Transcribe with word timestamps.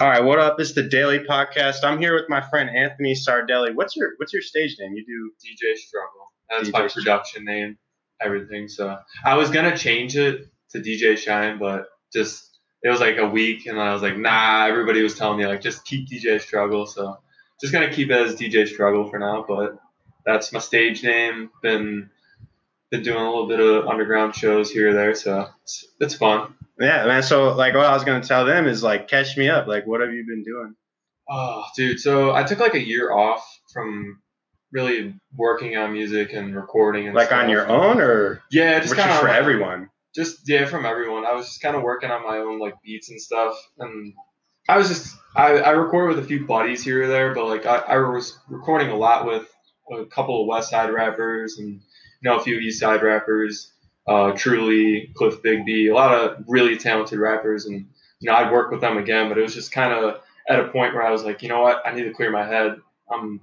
All 0.00 0.08
right, 0.08 0.22
what 0.24 0.38
up? 0.40 0.58
It's 0.58 0.72
the 0.72 0.82
Daily 0.82 1.20
Podcast. 1.20 1.84
I'm 1.84 1.98
here 1.98 2.14
with 2.14 2.28
my 2.28 2.40
friend 2.40 2.68
Anthony 2.68 3.14
Sardelle. 3.14 3.72
What's 3.74 3.94
your 3.94 4.12
What's 4.16 4.32
your 4.32 4.42
stage 4.42 4.76
name? 4.80 4.94
You 4.94 5.04
do 5.06 5.30
DJ 5.46 5.76
Struggle. 5.76 6.32
That's 6.48 6.68
DJ 6.68 6.72
my 6.72 6.88
Struggle. 6.88 7.02
production 7.02 7.44
name, 7.44 7.78
everything. 8.20 8.66
So 8.68 8.98
I 9.24 9.36
was 9.36 9.50
gonna 9.50 9.76
change 9.76 10.16
it 10.16 10.48
to 10.70 10.80
DJ 10.80 11.16
Shine, 11.16 11.58
but 11.58 11.86
just 12.12 12.58
it 12.82 12.88
was 12.88 12.98
like 13.00 13.18
a 13.18 13.28
week, 13.28 13.66
and 13.66 13.80
I 13.80 13.92
was 13.92 14.02
like, 14.02 14.16
nah. 14.16 14.66
Everybody 14.66 15.02
was 15.02 15.16
telling 15.16 15.38
me 15.38 15.46
like 15.46 15.60
just 15.60 15.84
keep 15.84 16.08
DJ 16.08 16.40
Struggle, 16.40 16.86
so 16.86 17.18
just 17.60 17.72
gonna 17.72 17.92
keep 17.92 18.10
it 18.10 18.16
as 18.16 18.34
DJ 18.34 18.66
Struggle 18.66 19.08
for 19.08 19.20
now. 19.20 19.44
But 19.46 19.78
that's 20.26 20.52
my 20.52 20.58
stage 20.58 21.04
name. 21.04 21.50
Been 21.62 22.10
been 22.90 23.04
doing 23.04 23.18
a 23.22 23.24
little 23.24 23.46
bit 23.46 23.60
of 23.60 23.86
underground 23.86 24.34
shows 24.34 24.72
here 24.72 24.90
or 24.90 24.94
there, 24.94 25.14
so 25.14 25.46
it's, 25.62 25.86
it's 26.00 26.14
fun. 26.14 26.54
Yeah, 26.80 27.06
man. 27.06 27.22
So 27.22 27.54
like, 27.54 27.74
what 27.74 27.86
I 27.86 27.92
was 27.94 28.04
gonna 28.04 28.22
tell 28.24 28.44
them 28.44 28.66
is 28.66 28.82
like, 28.82 29.08
catch 29.08 29.36
me 29.36 29.48
up. 29.48 29.66
Like, 29.66 29.86
what 29.86 30.00
have 30.00 30.12
you 30.12 30.24
been 30.26 30.42
doing? 30.42 30.74
Oh, 31.28 31.64
dude. 31.76 32.00
So 32.00 32.34
I 32.34 32.42
took 32.42 32.58
like 32.58 32.74
a 32.74 32.84
year 32.84 33.12
off 33.12 33.46
from 33.72 34.20
really 34.72 35.14
working 35.36 35.76
on 35.76 35.92
music 35.92 36.32
and 36.32 36.54
recording 36.54 37.06
and 37.06 37.14
Like 37.14 37.32
on 37.32 37.48
your 37.48 37.68
own, 37.68 38.00
or 38.00 38.42
Yeah, 38.50 38.78
just 38.80 38.94
kind 38.96 39.10
of 39.10 39.18
for 39.18 39.28
everyone? 39.28 39.90
just 40.12 40.48
yeah 40.48 40.64
from 40.64 40.84
everyone 40.84 41.24
i 41.24 41.32
was 41.32 41.46
just 41.46 41.62
kind 41.62 41.76
of 41.76 41.82
working 41.84 42.10
on 42.10 42.24
my 42.24 42.38
own 42.38 42.58
like 42.58 42.74
beats 42.82 43.10
and 43.10 43.20
stuff 43.22 43.54
and 43.78 44.12
i 44.68 44.76
was 44.76 44.88
just 44.88 45.16
i, 45.36 45.52
I 45.58 45.70
recorded 45.70 46.16
with 46.16 46.24
a 46.24 46.26
few 46.26 46.46
buddies 46.46 46.82
here 46.82 47.04
or 47.04 47.06
there 47.06 47.32
but 47.32 47.46
like 47.46 47.64
I, 47.64 47.76
I 47.76 47.96
was 47.98 48.36
recording 48.48 48.88
a 48.90 48.96
lot 48.96 49.24
with 49.24 49.46
a 49.92 50.04
couple 50.06 50.40
of 50.40 50.48
west 50.48 50.70
side 50.70 50.92
rappers 50.92 51.58
and 51.58 51.68
you 51.68 51.80
know 52.28 52.38
a 52.38 52.42
few 52.42 52.58
east 52.58 52.80
side 52.80 53.04
rappers 53.04 53.72
uh 54.10 54.32
truly 54.32 55.10
cliff 55.14 55.42
bigby 55.42 55.90
a 55.90 55.94
lot 55.94 56.12
of 56.12 56.44
really 56.48 56.76
talented 56.76 57.18
rappers 57.18 57.64
and 57.64 57.86
you 58.20 58.30
know 58.30 58.36
i'd 58.36 58.52
work 58.52 58.70
with 58.70 58.82
them 58.82 58.98
again 58.98 59.28
but 59.28 59.38
it 59.38 59.42
was 59.42 59.54
just 59.54 59.72
kind 59.72 59.92
of 59.92 60.20
at 60.48 60.60
a 60.60 60.68
point 60.68 60.92
where 60.92 61.06
i 61.06 61.10
was 61.10 61.24
like 61.24 61.40
you 61.42 61.48
know 61.48 61.62
what? 61.62 61.82
I 61.86 61.92
need 61.92 62.04
to 62.04 62.12
clear 62.12 62.30
my 62.30 62.46
head. 62.46 62.76
I'm 63.10 63.40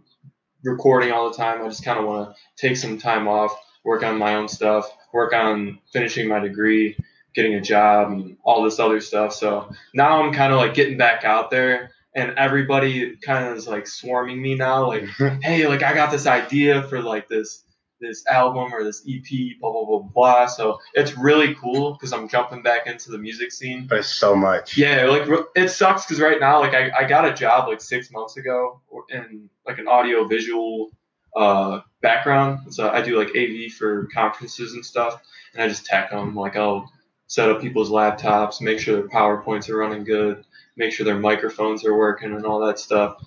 recording 0.64 1.12
all 1.12 1.30
the 1.30 1.36
time. 1.36 1.64
I 1.64 1.68
just 1.68 1.84
kind 1.84 2.00
of 2.00 2.06
want 2.06 2.36
to 2.36 2.68
take 2.68 2.78
some 2.78 2.98
time 2.98 3.28
off 3.28 3.56
work 3.84 4.04
on 4.04 4.18
my 4.18 4.36
own 4.36 4.48
stuff 4.48 4.92
work 5.14 5.34
on 5.34 5.80
finishing 5.94 6.28
my 6.28 6.40
degree, 6.40 6.98
getting 7.34 7.56
a 7.56 7.62
job, 7.62 8.12
and 8.12 8.38
all 8.44 8.64
this 8.64 8.80
other 8.80 9.00
stuff. 9.00 9.34
So 9.34 9.72
now 9.94 10.22
I'm 10.22 10.34
kind 10.34 10.52
of 10.52 10.60
like 10.60 10.74
getting 10.74 10.98
back 10.98 11.24
out 11.24 11.50
there, 11.50 11.92
and 12.14 12.38
everybody 12.38 13.16
kind 13.18 13.48
of 13.48 13.58
is 13.58 13.68
like 13.68 13.88
swarming 13.88 14.42
me 14.42 14.56
now, 14.56 14.88
like, 14.88 15.04
hey, 15.42 15.68
like 15.68 15.84
I 15.84 15.94
got 15.94 16.12
this 16.12 16.28
idea 16.28 16.84
for 16.84 17.02
like 17.02 17.28
this 17.28 17.64
this 18.00 18.26
album 18.28 18.74
or 18.74 18.84
this 18.84 19.04
EP, 19.08 19.60
blah 19.60 19.72
blah 19.72 19.86
blah 19.86 20.00
blah. 20.00 20.46
So 20.48 20.80
it's 20.94 21.18
really 21.18 21.56
cool 21.56 21.94
because 21.94 22.14
I'm 22.14 22.28
jumping 22.28 22.62
back 22.62 22.88
into 22.88 23.12
the 23.12 23.18
music 23.18 23.52
scene. 23.52 23.88
It's 23.92 24.08
so 24.08 24.36
much. 24.36 24.78
Yeah, 24.78 25.06
like 25.06 25.28
it 25.56 25.70
sucks 25.70 26.06
because 26.06 26.22
right 26.22 26.40
now, 26.40 26.60
like 26.60 26.74
I, 26.74 26.92
I 27.00 27.08
got 27.08 27.26
a 27.26 27.34
job 27.34 27.68
like 27.68 27.82
six 27.82 28.12
months 28.12 28.38
ago 28.38 28.82
in 29.10 29.50
like 29.66 29.80
an 29.80 29.88
audio 29.88 30.26
visual 30.26 30.92
uh, 31.36 31.82
background. 32.02 32.74
So 32.74 32.90
I 32.90 33.02
do 33.02 33.18
like 33.18 33.30
AV 33.36 33.72
for 33.72 34.08
conferences 34.14 34.74
and 34.74 34.86
stuff, 34.86 35.22
and 35.54 35.62
I 35.62 35.68
just 35.68 35.86
tech 35.86 36.12
them. 36.12 36.36
Like 36.36 36.56
I'll 36.56 36.90
set 37.28 37.50
up 37.50 37.62
people's 37.62 37.90
laptops, 37.90 38.62
make 38.62 38.80
sure 38.80 38.96
their 38.96 39.10
PowerPoints 39.10 39.70
are 39.70 39.78
running 39.78 40.04
good, 40.04 40.46
make 40.78 40.94
sure 40.94 41.06
their 41.06 41.20
microphones 41.20 41.86
are 41.86 41.98
working, 41.98 42.34
and 42.34 42.46
all 42.46 42.66
that 42.66 42.80
stuff. 42.80 43.18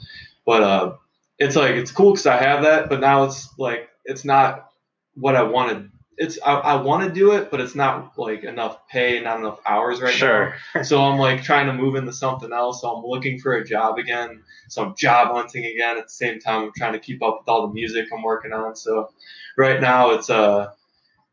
But 0.47 0.63
uh, 0.63 0.97
it's 1.39 1.57
like 1.57 1.73
it's 1.73 1.93
cool 1.93 2.13
because 2.13 2.27
I 2.27 2.37
have 2.37 2.63
that, 2.63 2.89
but 2.89 3.01
now 3.01 3.25
it's 3.25 3.49
like 3.59 3.90
it's 4.11 4.25
not 4.25 4.71
what 5.15 5.37
I 5.37 5.43
wanted. 5.43 5.91
It's 6.19 6.39
I, 6.45 6.53
I 6.55 6.83
want 6.83 7.09
to 7.09 7.13
do 7.13 7.33
it, 7.33 7.51
but 7.51 7.61
it's 7.61 7.75
not 7.75 8.19
like 8.19 8.45
enough 8.45 8.87
pay, 8.89 9.21
not 9.21 9.39
enough 9.39 9.61
hours 9.67 10.01
right 10.03 10.13
now 10.13 10.53
sure. 10.53 10.55
so 10.85 11.01
I'm 11.03 11.19
like 11.19 11.43
trying 11.43 11.67
to 11.67 11.73
move 11.73 11.95
into 11.95 12.13
something 12.13 12.53
else. 12.53 12.83
So 12.83 12.91
I'm 12.91 13.05
looking 13.05 13.39
for 13.41 13.55
a 13.55 13.65
job 13.65 13.99
again. 13.99 14.43
So 14.69 14.85
I'm 14.85 14.95
job 14.97 15.29
hunting 15.29 15.65
again. 15.65 15.97
At 15.97 16.05
the 16.05 16.11
same 16.11 16.41
time, 16.41 16.65
I'm 16.65 16.73
trying 16.77 16.93
to 16.93 16.99
keep 16.99 17.23
up 17.23 17.39
with 17.41 17.49
all 17.49 17.69
the 17.69 17.73
music 17.73 18.07
I'm 18.13 18.23
working 18.23 18.53
on. 18.53 18.77
So 18.77 19.11
right 19.57 19.81
now 19.81 20.11
it's 20.11 20.29
uh 20.29 20.71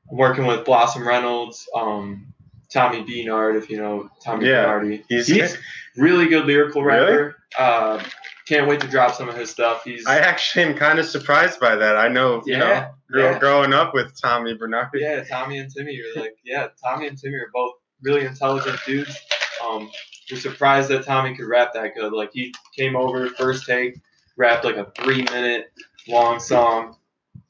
I'm 0.09 0.17
working 0.17 0.45
with 0.45 0.63
Blossom 0.65 1.05
Reynolds, 1.07 1.67
um, 1.75 2.33
Tommy 2.71 3.03
Beanard, 3.03 3.57
if 3.57 3.69
you 3.69 3.77
know 3.77 4.09
Tommy 4.23 4.47
Yeah, 4.47 4.65
Beanardi. 4.65 5.03
He's. 5.09 5.27
He's 5.27 5.57
really 5.97 6.27
good 6.27 6.45
lyrical 6.45 6.83
Really? 6.83 7.11
rapper. 7.11 7.35
Uh, 7.57 8.03
can't 8.47 8.67
wait 8.67 8.79
to 8.79 8.87
drop 8.87 9.13
some 9.13 9.27
of 9.27 9.35
his 9.35 9.49
stuff. 9.49 9.83
He's 9.83 10.05
I 10.05 10.19
actually 10.19 10.65
am 10.65 10.75
kind 10.75 10.99
of 10.99 11.05
surprised 11.05 11.59
by 11.59 11.75
that. 11.75 11.97
I 11.97 12.07
know, 12.07 12.41
you 12.45 12.57
know, 12.57 12.89
grow, 13.11 13.31
yeah. 13.31 13.39
growing 13.39 13.73
up 13.73 13.93
with 13.93 14.19
Tommy 14.19 14.53
Bernard. 14.53 14.89
Yeah, 14.93 15.23
Tommy 15.23 15.57
and 15.57 15.73
Timmy 15.73 15.99
are 15.99 16.21
like, 16.21 16.37
yeah, 16.45 16.67
Tommy 16.81 17.07
and 17.07 17.17
Timmy 17.17 17.35
are 17.35 17.49
both 17.53 17.73
really 18.01 18.25
intelligent 18.25 18.79
dudes. 18.85 19.17
Um, 19.65 19.89
we're 20.31 20.39
surprised 20.39 20.89
that 20.89 21.05
Tommy 21.05 21.35
could 21.35 21.47
rap 21.47 21.73
that 21.73 21.95
good. 21.95 22.13
Like 22.13 22.31
he 22.33 22.53
came 22.75 22.95
over 22.95 23.27
first 23.29 23.65
take, 23.65 23.99
rapped 24.37 24.63
like 24.63 24.77
a 24.77 24.91
three 24.97 25.23
minute 25.23 25.71
long 26.07 26.39
song, 26.39 26.95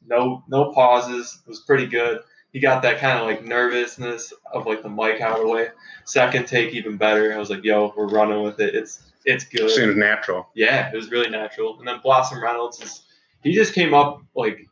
no 0.05 0.43
no 0.47 0.71
pauses. 0.73 1.41
It 1.45 1.49
was 1.49 1.59
pretty 1.61 1.85
good. 1.85 2.21
He 2.53 2.59
got 2.59 2.81
that 2.83 2.99
kind 2.99 3.19
of 3.19 3.25
like 3.25 3.45
nervousness 3.45 4.33
of 4.51 4.65
like 4.65 4.81
the 4.81 4.89
mic 4.89 5.21
out 5.21 5.39
of 5.39 5.45
the 5.45 5.51
way. 5.51 5.67
Second 6.05 6.47
take 6.47 6.73
even 6.73 6.97
better. 6.97 7.33
I 7.33 7.37
was 7.37 7.49
like, 7.49 7.63
yo, 7.63 7.93
we're 7.95 8.07
running 8.07 8.41
with 8.41 8.59
it. 8.59 8.73
It's 8.73 9.03
it's 9.27 9.43
good. 9.43 9.69
Seems 9.69 9.95
natural. 9.95 10.47
Yeah, 10.55 10.89
it 10.89 10.95
was 10.95 11.11
really 11.11 11.29
natural. 11.29 11.77
And 11.77 11.87
then 11.87 11.99
Blossom 12.01 12.41
Reynolds 12.41 12.81
is 12.81 13.03
he 13.43 13.53
just 13.53 13.73
came 13.73 13.93
up 13.93 14.21
like 14.35 14.65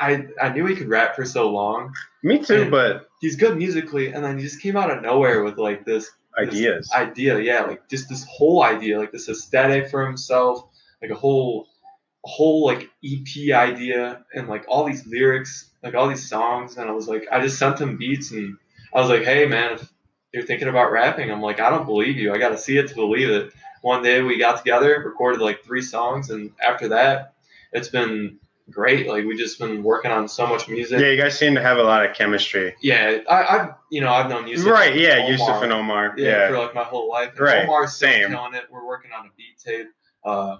I 0.00 0.26
I 0.40 0.50
knew 0.50 0.66
he 0.66 0.76
could 0.76 0.88
rap 0.88 1.16
for 1.16 1.24
so 1.24 1.50
long. 1.50 1.92
Me 2.22 2.38
too, 2.38 2.70
but 2.70 3.08
He's 3.20 3.36
good 3.36 3.56
musically, 3.56 4.12
and 4.12 4.22
then 4.22 4.36
he 4.36 4.44
just 4.44 4.60
came 4.60 4.76
out 4.76 4.90
of 4.90 5.02
nowhere 5.02 5.42
with 5.42 5.56
like 5.56 5.86
this 5.86 6.10
ideas. 6.38 6.88
this 6.88 6.92
idea, 6.94 7.40
yeah, 7.40 7.62
like 7.62 7.88
just 7.88 8.08
this 8.10 8.24
whole 8.28 8.62
idea, 8.62 8.98
like 8.98 9.10
this 9.12 9.28
aesthetic 9.30 9.88
for 9.88 10.04
himself, 10.04 10.68
like 11.00 11.10
a 11.10 11.14
whole 11.14 11.66
a 12.26 12.28
whole 12.28 12.66
like 12.66 12.90
EP 13.04 13.52
idea 13.54 14.24
and 14.34 14.48
like 14.48 14.66
all 14.68 14.84
these 14.84 15.06
lyrics, 15.06 15.70
like 15.82 15.94
all 15.94 16.08
these 16.08 16.28
songs, 16.28 16.76
and 16.76 16.90
I 16.90 16.92
was 16.92 17.08
like 17.08 17.26
I 17.32 17.40
just 17.40 17.58
sent 17.58 17.80
him 17.80 17.96
beats 17.96 18.32
and 18.32 18.58
I 18.92 19.00
was 19.00 19.08
like, 19.08 19.22
Hey 19.22 19.46
man, 19.46 19.74
if 19.74 19.88
you're 20.32 20.44
thinking 20.44 20.68
about 20.68 20.92
rapping, 20.92 21.30
I'm 21.30 21.40
like, 21.40 21.60
I 21.60 21.70
don't 21.70 21.86
believe 21.86 22.18
you. 22.18 22.34
I 22.34 22.38
gotta 22.38 22.58
see 22.58 22.76
it 22.76 22.88
to 22.88 22.94
believe 22.94 23.30
it. 23.30 23.52
One 23.84 24.02
day 24.02 24.22
we 24.22 24.38
got 24.38 24.56
together, 24.56 25.02
recorded 25.04 25.42
like 25.42 25.62
three 25.62 25.82
songs, 25.82 26.30
and 26.30 26.52
after 26.66 26.88
that, 26.88 27.34
it's 27.70 27.88
been 27.88 28.38
great. 28.70 29.06
Like 29.06 29.26
we 29.26 29.36
just 29.36 29.58
been 29.58 29.82
working 29.82 30.10
on 30.10 30.26
so 30.26 30.46
much 30.46 30.70
music. 30.70 31.00
yeah, 31.00 31.08
you 31.08 31.20
guys 31.20 31.38
seem 31.38 31.54
to 31.54 31.60
have 31.60 31.76
a 31.76 31.82
lot 31.82 32.02
of 32.08 32.16
chemistry. 32.16 32.74
Yeah, 32.80 33.18
I, 33.28 33.44
I've 33.44 33.68
you 33.90 34.00
know 34.00 34.10
I've 34.10 34.30
known 34.30 34.48
Yusuf. 34.48 34.66
Right, 34.70 34.96
yeah, 34.96 35.16
Omar, 35.16 35.30
Yusuf 35.30 35.62
and 35.62 35.70
Omar. 35.70 36.14
Yeah, 36.16 36.28
Yeah. 36.28 36.48
for 36.48 36.58
like 36.60 36.74
my 36.74 36.82
whole 36.82 37.10
life. 37.10 37.32
And 37.32 37.40
Right, 37.40 37.68
Omar's 37.68 37.94
same. 37.94 38.30
killing 38.30 38.54
it. 38.54 38.64
We're 38.70 38.86
working 38.86 39.10
on 39.12 39.26
a 39.26 39.30
beat 39.36 39.58
tape. 39.62 39.88
Uh, 40.24 40.56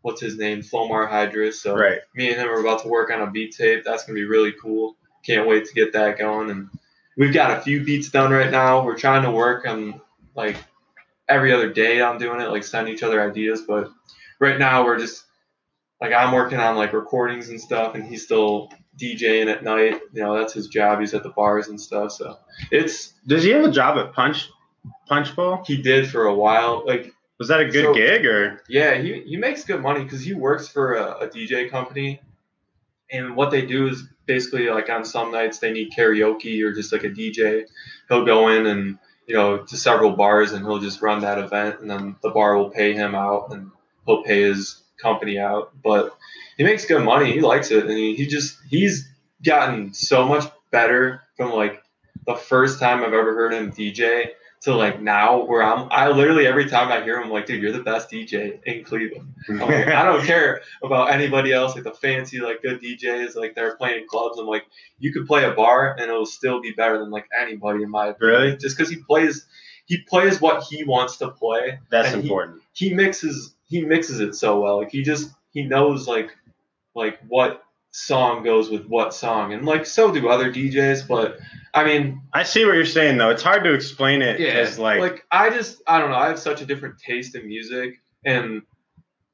what's 0.00 0.22
his 0.22 0.38
name? 0.38 0.62
Flomar 0.62 1.06
Hydra. 1.10 1.52
So 1.52 1.76
Right. 1.76 1.98
me 2.14 2.30
and 2.30 2.40
him 2.40 2.48
are 2.48 2.58
about 2.58 2.80
to 2.84 2.88
work 2.88 3.10
on 3.12 3.20
a 3.20 3.30
beat 3.30 3.54
tape. 3.54 3.84
That's 3.84 4.04
gonna 4.06 4.14
be 4.14 4.24
really 4.24 4.52
cool. 4.52 4.96
Can't 5.26 5.46
wait 5.46 5.66
to 5.66 5.74
get 5.74 5.92
that 5.92 6.16
going. 6.16 6.48
And 6.48 6.70
we've 7.18 7.34
got 7.34 7.50
a 7.50 7.60
few 7.60 7.84
beats 7.84 8.08
done 8.08 8.32
right 8.32 8.50
now. 8.50 8.82
We're 8.82 8.96
trying 8.96 9.24
to 9.24 9.30
work 9.30 9.66
on 9.68 10.00
like 10.34 10.56
every 11.28 11.52
other 11.52 11.72
day. 11.72 12.02
I'm 12.02 12.18
doing 12.18 12.40
it, 12.40 12.50
like 12.50 12.64
send 12.64 12.88
each 12.88 13.02
other 13.02 13.20
ideas. 13.22 13.62
But 13.66 13.90
right 14.40 14.58
now 14.58 14.84
we're 14.84 14.98
just 14.98 15.24
like 16.00 16.12
I'm 16.12 16.32
working 16.32 16.58
on 16.58 16.76
like 16.76 16.92
recordings 16.92 17.48
and 17.48 17.60
stuff, 17.60 17.94
and 17.94 18.04
he's 18.04 18.24
still 18.24 18.70
DJing 19.00 19.50
at 19.50 19.64
night. 19.64 20.00
You 20.12 20.22
know, 20.22 20.38
that's 20.38 20.52
his 20.52 20.66
job. 20.68 21.00
He's 21.00 21.14
at 21.14 21.22
the 21.22 21.30
bars 21.30 21.68
and 21.68 21.80
stuff. 21.80 22.12
So 22.12 22.38
it's 22.70 23.14
Does 23.26 23.42
he 23.44 23.50
have 23.50 23.64
a 23.64 23.70
job 23.70 23.98
at 23.98 24.12
Punch 24.12 24.48
Punch 25.08 25.34
Bowl? 25.36 25.62
he 25.66 25.80
did 25.80 26.08
for 26.10 26.24
a 26.26 26.34
while. 26.34 26.82
Like 26.86 27.12
Was 27.38 27.48
that 27.48 27.60
a 27.60 27.64
good 27.66 27.84
So- 27.86 27.94
gig 27.94 28.26
or? 28.26 28.62
Yeah, 28.68 28.94
he, 28.96 29.22
he 29.22 29.36
makes 29.36 29.64
good 29.64 29.80
money 29.80 30.02
because 30.04 30.22
he 30.22 30.34
works 30.34 30.68
for 30.68 30.94
a, 30.94 31.18
a 31.20 31.28
DJ 31.28 31.70
company. 31.70 32.20
And 33.10 33.36
what 33.36 33.50
they 33.50 33.64
do 33.66 33.88
is 33.88 34.04
basically 34.26 34.68
like 34.70 34.88
on 34.88 35.04
some 35.04 35.30
nights 35.30 35.58
they 35.58 35.70
need 35.70 35.92
karaoke 35.92 36.62
or 36.64 36.72
just 36.72 36.92
like 36.92 37.04
a 37.04 37.10
DJ. 37.10 37.64
He'll 38.08 38.24
go 38.24 38.48
in 38.48 38.66
and, 38.66 38.98
you 39.26 39.34
know, 39.34 39.58
to 39.58 39.76
several 39.76 40.10
bars 40.10 40.52
and 40.52 40.64
he'll 40.64 40.78
just 40.78 41.02
run 41.02 41.20
that 41.20 41.38
event 41.38 41.80
and 41.80 41.90
then 41.90 42.16
the 42.22 42.30
bar 42.30 42.56
will 42.56 42.70
pay 42.70 42.92
him 42.92 43.14
out 43.14 43.52
and 43.52 43.70
he'll 44.06 44.22
pay 44.22 44.42
his 44.42 44.82
company 45.00 45.38
out. 45.38 45.72
But 45.82 46.16
he 46.56 46.64
makes 46.64 46.86
good 46.86 47.04
money. 47.04 47.32
He 47.32 47.40
likes 47.40 47.70
it. 47.70 47.86
And 47.86 47.96
he, 47.96 48.14
he 48.14 48.26
just, 48.26 48.58
he's 48.68 49.08
gotten 49.44 49.92
so 49.94 50.26
much 50.26 50.44
better 50.70 51.22
from 51.36 51.52
like 51.52 51.82
the 52.26 52.34
first 52.34 52.78
time 52.78 53.02
I've 53.02 53.12
ever 53.12 53.34
heard 53.34 53.52
him 53.52 53.72
DJ 53.72 54.30
to 54.62 54.74
like 54.74 55.00
now 55.00 55.44
where 55.44 55.62
I'm 55.62 55.88
I 55.90 56.08
literally 56.08 56.46
every 56.46 56.68
time 56.68 56.92
I 56.92 57.02
hear 57.02 57.16
him 57.18 57.24
I'm 57.24 57.30
like 57.30 57.46
dude 57.46 57.60
you're 57.62 57.72
the 57.72 57.82
best 57.82 58.10
DJ 58.10 58.62
in 58.64 58.84
Cleveland. 58.84 59.34
Like, 59.48 59.88
I 59.88 60.04
don't 60.04 60.24
care 60.32 60.62
about 60.82 61.10
anybody 61.10 61.52
else 61.52 61.74
like 61.74 61.84
the 61.84 61.92
fancy 61.92 62.38
like 62.40 62.62
good 62.62 62.80
DJs 62.80 63.34
like 63.36 63.54
they're 63.54 63.76
playing 63.76 64.06
clubs. 64.08 64.38
I'm 64.38 64.46
like 64.46 64.64
you 64.98 65.12
could 65.12 65.26
play 65.26 65.44
a 65.44 65.50
bar 65.50 65.92
and 65.98 66.02
it'll 66.10 66.26
still 66.26 66.60
be 66.60 66.70
better 66.72 66.98
than 66.98 67.10
like 67.10 67.26
anybody 67.38 67.82
in 67.82 67.90
my 67.90 68.08
opinion. 68.08 68.40
Really? 68.40 68.56
Just 68.56 68.76
because 68.76 68.90
he 68.90 68.96
plays 68.96 69.46
he 69.86 69.98
plays 69.98 70.40
what 70.40 70.62
he 70.62 70.84
wants 70.84 71.16
to 71.18 71.28
play. 71.30 71.80
That's 71.90 72.12
And 72.12 72.22
he- 72.22 72.28
important. 72.28 72.62
He 72.72 72.94
mixes 72.94 73.54
he 73.64 73.82
mixes 73.84 74.20
it 74.20 74.34
so 74.34 74.60
well. 74.60 74.78
Like 74.78 74.90
he 74.90 75.02
just 75.02 75.30
he 75.52 75.62
knows 75.62 76.06
like 76.06 76.30
like 76.94 77.18
what 77.26 77.64
song 77.90 78.42
goes 78.42 78.70
with 78.70 78.86
what 78.86 79.12
song 79.12 79.52
and 79.52 79.66
like 79.66 79.84
so 79.84 80.10
do 80.12 80.28
other 80.28 80.50
DJs 80.52 81.06
but 81.06 81.38
I 81.74 81.84
mean, 81.84 82.20
I 82.32 82.42
see 82.42 82.64
what 82.64 82.74
you're 82.74 82.84
saying 82.84 83.16
though. 83.16 83.30
It's 83.30 83.42
hard 83.42 83.64
to 83.64 83.72
explain 83.72 84.20
it 84.20 84.38
yeah, 84.38 84.48
as 84.48 84.78
like, 84.78 85.00
like 85.00 85.26
I 85.30 85.50
just 85.50 85.82
I 85.86 85.98
don't 85.98 86.10
know. 86.10 86.16
I 86.16 86.28
have 86.28 86.38
such 86.38 86.60
a 86.60 86.66
different 86.66 86.98
taste 86.98 87.34
in 87.34 87.46
music, 87.46 88.00
and 88.24 88.62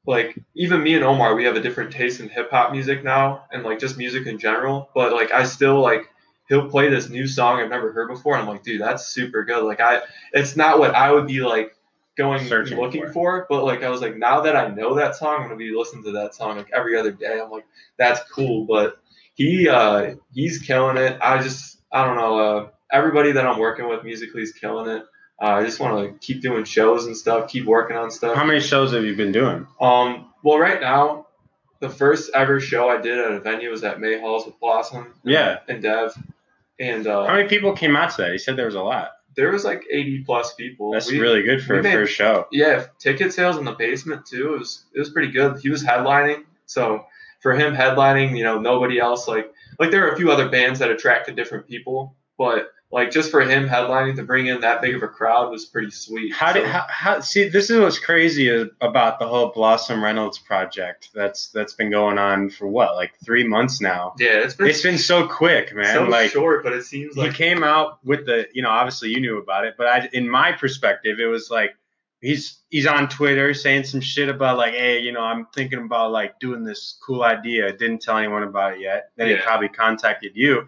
like 0.05 0.37
even 0.55 0.81
me 0.81 0.95
and 0.95 1.03
Omar, 1.03 1.35
we 1.35 1.43
have 1.45 1.55
a 1.55 1.61
different 1.61 1.91
taste 1.91 2.19
in 2.19 2.29
hip 2.29 2.49
hop 2.49 2.71
music 2.71 3.03
now, 3.03 3.45
and 3.51 3.63
like 3.63 3.79
just 3.79 3.97
music 3.97 4.25
in 4.25 4.39
general. 4.39 4.89
But 4.95 5.11
like 5.11 5.31
I 5.31 5.43
still 5.43 5.81
like 5.81 6.09
he'll 6.47 6.69
play 6.69 6.89
this 6.89 7.09
new 7.09 7.27
song 7.27 7.59
I've 7.59 7.69
never 7.69 7.91
heard 7.91 8.07
before, 8.07 8.35
and 8.35 8.43
I'm 8.43 8.47
like, 8.49 8.63
dude, 8.63 8.81
that's 8.81 9.07
super 9.07 9.43
good. 9.43 9.63
Like 9.63 9.81
I, 9.81 10.01
it's 10.31 10.55
not 10.55 10.79
what 10.79 10.95
I 10.95 11.11
would 11.11 11.27
be 11.27 11.41
like 11.41 11.75
going 12.17 12.45
Searching 12.47 12.79
looking 12.79 13.05
for. 13.07 13.13
for. 13.13 13.47
but 13.49 13.63
like 13.65 13.83
I 13.83 13.89
was 13.89 14.01
like, 14.01 14.17
now 14.17 14.41
that 14.41 14.55
I 14.55 14.69
know 14.69 14.95
that 14.95 15.15
song, 15.15 15.35
I'm 15.37 15.43
gonna 15.43 15.55
be 15.57 15.73
listening 15.75 16.03
to 16.05 16.11
that 16.13 16.35
song 16.35 16.57
like 16.57 16.71
every 16.73 16.97
other 16.97 17.11
day. 17.11 17.39
I'm 17.41 17.51
like, 17.51 17.65
that's 17.97 18.21
cool. 18.31 18.65
But 18.65 18.97
he 19.33 19.67
uh 19.67 20.15
he's 20.33 20.59
killing 20.59 20.97
it. 20.97 21.17
I 21.21 21.41
just 21.41 21.78
I 21.91 22.05
don't 22.05 22.15
know. 22.17 22.39
Uh, 22.39 22.67
everybody 22.91 23.31
that 23.33 23.45
I'm 23.45 23.59
working 23.59 23.87
with 23.87 24.03
musically 24.03 24.41
is 24.43 24.51
killing 24.53 24.89
it. 24.89 25.03
Uh, 25.41 25.45
I 25.45 25.63
just 25.63 25.79
want 25.79 26.05
to 26.05 26.17
keep 26.25 26.41
doing 26.41 26.65
shows 26.65 27.05
and 27.05 27.15
stuff, 27.15 27.49
keep 27.49 27.65
working 27.65 27.95
on 27.95 28.11
stuff. 28.11 28.35
how 28.35 28.43
many 28.43 28.59
shows 28.59 28.91
have 28.93 29.05
you 29.05 29.15
been 29.15 29.31
doing? 29.31 29.65
Um, 29.79 30.27
well, 30.43 30.59
right 30.59 30.81
now, 30.81 31.27
the 31.79 31.89
first 31.89 32.29
ever 32.35 32.59
show 32.59 32.89
I 32.89 32.99
did 32.99 33.17
at 33.17 33.31
a 33.31 33.39
venue 33.39 33.69
was 33.69 33.83
at 33.85 34.01
Mahall's 34.01 34.45
with 34.45 34.59
Blossom 34.59 35.13
Yeah. 35.23 35.59
and 35.69 35.81
Dev, 35.81 36.13
and 36.77 37.05
How 37.05 37.21
uh, 37.21 37.27
many 37.35 37.47
people 37.47 37.71
came 37.73 37.95
out 37.95 38.11
to 38.11 38.17
that? 38.23 38.31
He 38.33 38.37
said 38.37 38.57
there 38.57 38.65
was 38.65 38.75
a 38.75 38.81
lot. 38.81 39.11
there 39.35 39.51
was 39.51 39.63
like 39.63 39.85
80 39.89 40.23
plus 40.25 40.53
people. 40.55 40.91
That's 40.91 41.09
We- 41.09 41.19
really 41.21 41.43
good 41.43 41.63
for 41.63 41.79
a 41.79 41.83
made- 41.83 41.93
first 41.93 42.13
show. 42.13 42.47
yeah, 42.51 42.87
ticket 42.99 43.31
sales 43.31 43.55
in 43.57 43.63
the 43.63 43.71
basement 43.71 44.25
too. 44.25 44.55
It 44.55 44.59
was 44.59 44.83
it 44.93 44.99
was 44.99 45.09
pretty 45.09 45.31
good. 45.31 45.59
He 45.61 45.69
was 45.69 45.81
headlining, 45.83 46.43
so 46.65 47.05
for 47.39 47.53
him 47.53 47.73
headlining, 47.73 48.35
you 48.37 48.43
know, 48.43 48.59
nobody 48.59 48.99
else 48.99 49.25
like 49.29 49.49
like 49.79 49.91
there 49.91 50.07
are 50.07 50.11
a 50.11 50.17
few 50.17 50.31
other 50.31 50.49
bands 50.49 50.79
that 50.79 50.91
attracted 50.91 51.35
different 51.35 51.67
people, 51.67 52.15
but 52.37 52.71
like 52.91 53.11
just 53.11 53.29
for 53.29 53.41
him 53.41 53.67
headlining 53.67 54.15
to 54.15 54.23
bring 54.23 54.47
in 54.47 54.61
that 54.61 54.81
big 54.81 54.95
of 54.95 55.03
a 55.03 55.07
crowd 55.07 55.51
was 55.51 55.65
pretty 55.65 55.91
sweet. 55.91 56.33
How 56.33 56.51
did 56.51 56.65
how, 56.65 56.85
how 56.89 57.19
see 57.19 57.47
this 57.47 57.69
is 57.69 57.79
what's 57.79 57.99
crazy 57.99 58.67
about 58.81 59.19
the 59.19 59.27
whole 59.27 59.49
Blossom 59.49 60.03
Reynolds 60.03 60.39
project 60.39 61.09
that's 61.13 61.49
that's 61.51 61.73
been 61.73 61.91
going 61.91 62.17
on 62.17 62.49
for 62.49 62.67
what 62.67 62.95
like 62.95 63.13
three 63.23 63.47
months 63.47 63.79
now. 63.79 64.15
yeah, 64.17 64.39
it's 64.39 64.55
been 64.55 64.67
It's 64.67 64.81
been 64.81 64.97
so 64.97 65.27
quick, 65.27 65.73
man. 65.75 65.93
so 65.93 66.03
like 66.03 66.31
short, 66.31 66.63
but 66.63 66.73
it 66.73 66.83
seems 66.83 67.15
like 67.15 67.31
he 67.31 67.37
came 67.37 67.63
out 67.63 68.03
with 68.03 68.25
the 68.25 68.47
you 68.53 68.63
know 68.63 68.69
obviously 68.69 69.09
you 69.09 69.21
knew 69.21 69.37
about 69.37 69.65
it, 69.65 69.75
but 69.77 69.87
I 69.87 70.09
in 70.11 70.27
my 70.27 70.51
perspective 70.51 71.19
it 71.19 71.27
was 71.27 71.51
like 71.51 71.75
he's 72.21 72.59
he's 72.69 72.85
on 72.85 73.09
Twitter 73.09 73.53
saying 73.53 73.83
some 73.85 74.01
shit 74.01 74.29
about 74.29 74.57
like 74.57 74.73
hey 74.73 74.99
you 74.99 75.11
know 75.11 75.21
I'm 75.21 75.47
thinking 75.53 75.79
about 75.79 76.11
like 76.11 76.39
doing 76.39 76.63
this 76.63 76.97
cool 77.05 77.23
idea. 77.23 77.71
Didn't 77.71 78.01
tell 78.01 78.17
anyone 78.17 78.43
about 78.43 78.73
it 78.73 78.81
yet. 78.81 79.11
Then 79.15 79.29
he 79.29 79.35
probably 79.37 79.69
contacted 79.69 80.33
you, 80.35 80.67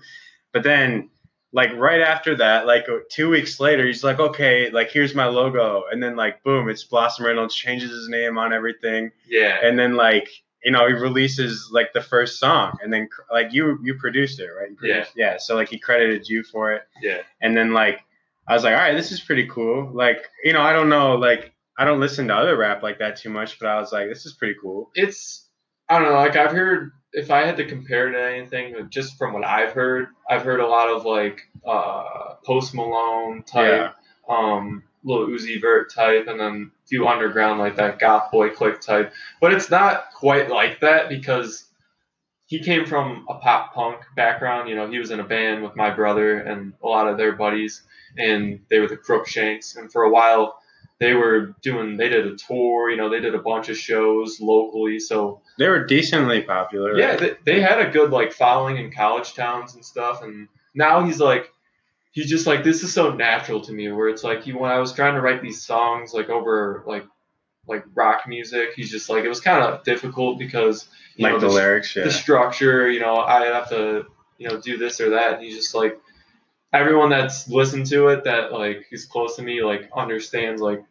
but 0.53 0.63
then 0.63 1.09
like 1.53 1.74
right 1.74 2.01
after 2.01 2.36
that, 2.38 2.65
like 2.65 2.88
uh, 2.88 3.00
two 3.09 3.30
weeks 3.30 3.59
later, 3.59 3.86
he's 3.86 4.03
like, 4.03 4.19
okay, 4.19 4.69
like 4.69 4.89
here's 4.89 5.13
my 5.13 5.25
logo, 5.25 5.83
and 5.92 6.01
then 6.01 6.15
like 6.15 6.44
boom, 6.44 6.69
it's 6.69 6.83
Blossom 6.83 7.25
Reynolds 7.25 7.56
changes 7.56 7.92
his 7.92 8.07
name 8.07 8.38
on 8.38 8.53
everything, 8.53 9.12
yeah, 9.27 9.59
and 9.62 9.77
then 9.77 9.95
like 9.95 10.30
you 10.63 10.71
know 10.71 10.88
he 10.88 10.94
releases 10.94 11.69
like 11.71 11.92
the 11.94 12.01
first 12.01 12.39
song, 12.39 12.77
and 12.81 12.92
then 12.94 13.09
like 13.30 13.51
you 13.51 13.77
you 13.83 13.95
produced 13.95 14.39
it, 14.39 14.48
right? 14.48 14.69
You 14.81 14.94
Yeah. 14.94 15.06
yeah. 15.15 15.38
So 15.38 15.56
like 15.56 15.68
he 15.68 15.77
credited 15.77 16.30
you 16.30 16.44
for 16.44 16.71
it, 16.71 16.83
yeah. 17.01 17.21
and 17.42 17.56
then 17.56 17.74
like 17.74 18.01
I 18.51 18.53
was 18.53 18.65
like, 18.65 18.74
all 18.74 18.81
right, 18.81 18.98
this 18.98 19.13
is 19.13 19.21
pretty 19.21 19.48
cool. 19.48 19.89
Like 19.94 20.30
you 20.44 20.51
know 20.51 20.62
I 20.62 20.74
don't 20.74 20.89
know 20.89 21.15
like 21.15 21.53
I 21.77 21.86
don't 21.86 22.01
listen 22.01 22.27
to 22.27 22.36
other 22.36 22.57
rap 22.57 22.83
like 22.83 23.00
that 23.00 23.15
too 23.15 23.30
much, 23.30 23.57
but 23.59 23.69
I 23.69 23.80
was 23.80 23.94
like, 23.94 24.09
this 24.09 24.25
is 24.25 24.33
pretty 24.33 24.56
cool. 24.62 24.92
it's 24.94 25.48
I 25.88 26.00
don't 26.00 26.09
know. 26.09 26.15
Like 26.15 26.36
I've 26.36 26.51
heard, 26.51 26.92
if 27.13 27.31
I 27.31 27.45
had 27.45 27.56
to 27.57 27.65
compare 27.65 28.09
it 28.09 28.12
to 28.12 28.36
anything, 28.36 28.75
just 28.89 29.18
from 29.18 29.33
what 29.33 29.45
I've 29.45 29.71
heard, 29.71 30.09
I've 30.30 30.44
heard 30.44 30.59
a 30.59 30.68
lot 30.68 30.89
of 30.89 31.06
like 31.06 31.42
uh, 31.65 32.36
Post 32.45 32.74
Malone 32.74 33.44
type, 33.44 33.94
um, 34.27 34.83
Lil 35.06 35.27
Uzi 35.27 35.59
Vert 35.62 35.94
type, 35.94 36.27
and 36.27 36.38
then 36.38 36.71
a 36.74 36.88
few 36.88 37.07
underground 37.07 37.59
like 37.59 37.77
that 37.77 38.00
GothBoiClique 38.00 38.81
type. 38.81 39.13
But 39.39 39.53
it's 39.53 39.69
not 39.69 40.13
quite 40.13 40.50
like 40.50 40.81
that 40.81 41.07
because 41.07 41.69
he 42.48 42.59
came 42.59 42.86
from 42.86 43.25
a 43.30 43.36
pop 43.36 43.74
punk 43.74 44.01
background. 44.18 44.68
You 44.68 44.75
know, 44.75 44.92
he 44.92 45.00
was 45.00 45.12
in 45.12 45.21
a 45.21 45.25
band 45.25 45.63
with 45.63 45.77
my 45.77 45.89
brother 45.89 46.39
and 46.39 46.74
a 46.83 46.88
lot 46.88 47.07
of 47.07 47.18
their 47.18 47.31
buddies, 47.31 47.83
and 48.18 48.60
they 48.69 48.80
were 48.80 48.88
the 48.88 48.98
Crookshanks. 48.98 49.75
And 49.75 49.92
for 49.92 50.04
a 50.04 50.10
while, 50.10 50.58
they 51.00 51.13
were 51.13 51.56
doing. 51.62 51.98
They 51.98 52.10
did 52.10 52.28
a 52.28 52.36
tour. 52.36 52.90
You 52.90 52.98
know, 52.98 53.10
they 53.10 53.19
did 53.19 53.34
a 53.36 53.40
bunch 53.40 53.69
of 53.69 53.78
shows 53.78 54.40
locally. 54.40 55.00
So 55.00 55.42
They 55.58 55.68
were 55.68 55.86
decently 55.86 56.42
popular. 56.42 56.98
yeah, 56.98 57.12
right? 57.12 57.19
they, 57.19 57.36
they 57.56 57.62
had 57.62 57.80
a 57.80 57.90
good 57.90 58.12
like 58.12 58.31
following 58.34 58.78
in 58.78 58.92
college 58.92 59.34
towns 59.34 59.75
and 59.75 59.84
stuff. 59.84 60.22
And 60.24 60.48
now 60.75 61.04
he's 61.04 61.19
like, 61.19 61.52
he's 62.12 62.30
just 62.30 62.46
like, 62.48 62.63
this 62.63 62.84
is 62.84 62.94
so 62.94 63.13
natural 63.13 63.62
to 63.62 63.72
me. 63.74 63.92
Where 63.92 64.10
it's 64.10 64.24
like, 64.24 64.44
he 64.44 64.54
when 64.54 64.72
I 64.72 64.78
was 64.80 64.94
trying 64.94 65.16
to 65.16 65.22
write 65.22 65.42
these 65.42 65.62
songs 65.62 66.13
like 66.13 66.30
over 66.30 66.84
like 66.86 67.06
like 67.68 67.84
rock 67.94 68.28
music, 68.28 68.69
he's 68.75 68.90
just 68.92 69.10
like, 69.10 69.24
it 69.24 69.30
was 69.30 69.40
kind 69.40 69.63
of 69.63 69.84
difficult 69.84 70.38
because 70.40 70.88
you 71.16 71.24
like 71.24 71.34
know, 71.34 71.40
the 71.40 71.48
the, 71.48 71.54
lyrics. 71.54 71.96
Yeah. 71.96 72.04
the 72.04 72.12
structure, 72.12 72.90
you 72.90 73.00
know, 73.00 73.18
I 73.18 73.46
have 73.46 73.69
to, 73.69 74.06
you 74.38 74.50
know, 74.50 74.60
do 74.60 74.78
this 74.78 75.00
or 75.00 75.12
that. 75.12 75.36
And 75.36 75.44
he's 75.44 75.56
just 75.56 75.74
like, 75.75 76.00
everyone 76.74 77.10
that's 77.10 77.48
listened 77.50 77.86
to 77.88 78.08
it 78.08 78.24
that 78.24 78.52
like 78.52 78.86
is 78.92 79.06
close 79.06 79.36
to 79.36 79.42
me, 79.42 79.64
like 79.64 79.90
understands 79.96 80.62
like, 80.62 80.84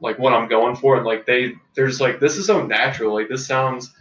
like 0.00 0.18
what 0.18 0.32
I'm 0.32 0.48
going 0.48 0.76
for. 0.76 0.96
And 0.96 1.06
like, 1.06 1.26
they, 1.26 1.54
they're 1.74 1.88
just 1.88 2.00
like, 2.00 2.20
this 2.20 2.36
is 2.36 2.46
so 2.46 2.66
natural. 2.66 3.14
Like, 3.14 3.28
this 3.28 3.46
sounds 3.46 3.92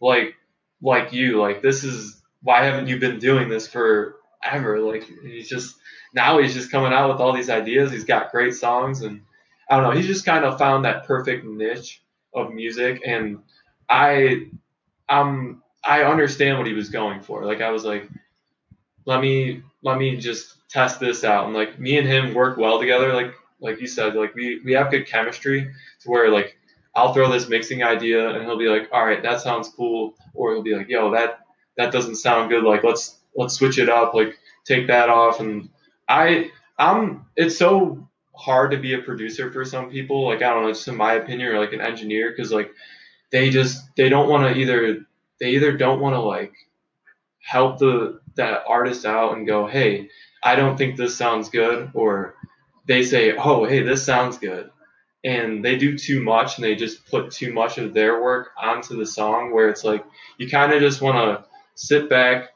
like, 0.00 0.34
like 0.80 1.12
you, 1.12 1.40
like, 1.40 1.62
this 1.62 1.84
is, 1.84 2.22
why 2.42 2.64
haven't 2.64 2.88
you 2.88 2.98
been 2.98 3.18
doing 3.18 3.48
this 3.48 3.66
forever? 3.66 4.80
Like, 4.80 5.04
he's 5.22 5.48
just, 5.48 5.76
now 6.14 6.38
he's 6.38 6.54
just 6.54 6.70
coming 6.70 6.92
out 6.92 7.10
with 7.10 7.20
all 7.20 7.32
these 7.32 7.50
ideas. 7.50 7.90
He's 7.90 8.04
got 8.04 8.30
great 8.30 8.54
songs. 8.54 9.02
And 9.02 9.22
I 9.68 9.76
don't 9.76 9.84
know, 9.84 9.96
he's 9.96 10.06
just 10.06 10.24
kind 10.24 10.44
of 10.44 10.58
found 10.58 10.84
that 10.84 11.04
perfect 11.04 11.44
niche 11.44 12.02
of 12.34 12.52
music. 12.52 13.02
And 13.04 13.38
I, 13.88 14.48
um 15.08 15.62
I 15.84 16.02
understand 16.02 16.58
what 16.58 16.66
he 16.66 16.74
was 16.74 16.90
going 16.90 17.20
for. 17.20 17.44
Like 17.44 17.62
I 17.62 17.70
was 17.70 17.84
like, 17.84 18.08
let 19.08 19.22
me 19.22 19.62
let 19.82 19.96
me 19.96 20.18
just 20.18 20.68
test 20.68 21.00
this 21.00 21.24
out. 21.24 21.46
And 21.46 21.54
like 21.54 21.80
me 21.80 21.96
and 21.96 22.06
him 22.06 22.34
work 22.34 22.58
well 22.58 22.78
together. 22.78 23.14
Like 23.14 23.32
like 23.58 23.80
you 23.80 23.86
said, 23.86 24.14
like 24.14 24.34
we 24.34 24.60
we 24.66 24.72
have 24.72 24.90
good 24.90 25.06
chemistry 25.06 25.62
to 26.02 26.10
where 26.10 26.30
like 26.30 26.58
I'll 26.94 27.14
throw 27.14 27.32
this 27.32 27.48
mixing 27.48 27.82
idea 27.82 28.28
and 28.28 28.44
he'll 28.44 28.58
be 28.58 28.68
like, 28.68 28.90
all 28.92 29.06
right, 29.06 29.22
that 29.22 29.40
sounds 29.40 29.70
cool. 29.70 30.14
Or 30.34 30.52
he'll 30.52 30.62
be 30.62 30.74
like, 30.74 30.90
yo, 30.90 31.10
that 31.12 31.40
that 31.78 31.90
doesn't 31.90 32.16
sound 32.16 32.50
good. 32.50 32.64
Like 32.64 32.84
let's 32.84 33.16
let's 33.34 33.54
switch 33.54 33.78
it 33.78 33.88
up. 33.88 34.12
Like 34.12 34.38
take 34.66 34.86
that 34.88 35.08
off. 35.08 35.40
And 35.40 35.70
I 36.06 36.50
I'm 36.78 37.24
it's 37.34 37.56
so 37.56 38.06
hard 38.36 38.72
to 38.72 38.76
be 38.76 38.92
a 38.92 38.98
producer 38.98 39.50
for 39.50 39.64
some 39.64 39.88
people. 39.88 40.26
Like 40.26 40.42
I 40.42 40.52
don't 40.52 40.64
know, 40.64 40.70
just 40.70 40.86
in 40.86 40.96
my 40.96 41.14
opinion, 41.14 41.48
or 41.48 41.58
like 41.58 41.72
an 41.72 41.80
engineer, 41.80 42.30
because 42.30 42.52
like 42.52 42.72
they 43.32 43.48
just 43.48 43.88
they 43.96 44.10
don't 44.10 44.28
want 44.28 44.52
to 44.52 44.60
either 44.60 45.06
they 45.40 45.52
either 45.52 45.74
don't 45.74 46.00
want 46.00 46.14
to 46.14 46.20
like 46.20 46.52
help 47.40 47.78
the 47.78 48.20
that 48.38 48.62
artist 48.66 49.04
out 49.04 49.36
and 49.36 49.46
go 49.46 49.66
hey 49.66 50.08
i 50.42 50.56
don't 50.56 50.76
think 50.76 50.96
this 50.96 51.16
sounds 51.16 51.50
good 51.50 51.90
or 51.94 52.34
they 52.86 53.02
say 53.02 53.36
oh 53.36 53.64
hey 53.64 53.82
this 53.82 54.04
sounds 54.04 54.38
good 54.38 54.70
and 55.24 55.64
they 55.64 55.76
do 55.76 55.98
too 55.98 56.22
much 56.22 56.56
and 56.56 56.64
they 56.64 56.74
just 56.74 57.04
put 57.06 57.30
too 57.30 57.52
much 57.52 57.76
of 57.76 57.92
their 57.92 58.22
work 58.22 58.50
onto 58.56 58.96
the 58.96 59.06
song 59.06 59.52
where 59.52 59.68
it's 59.68 59.84
like 59.84 60.04
you 60.38 60.48
kind 60.48 60.72
of 60.72 60.80
just 60.80 61.02
want 61.02 61.16
to 61.16 61.44
sit 61.74 62.08
back 62.08 62.50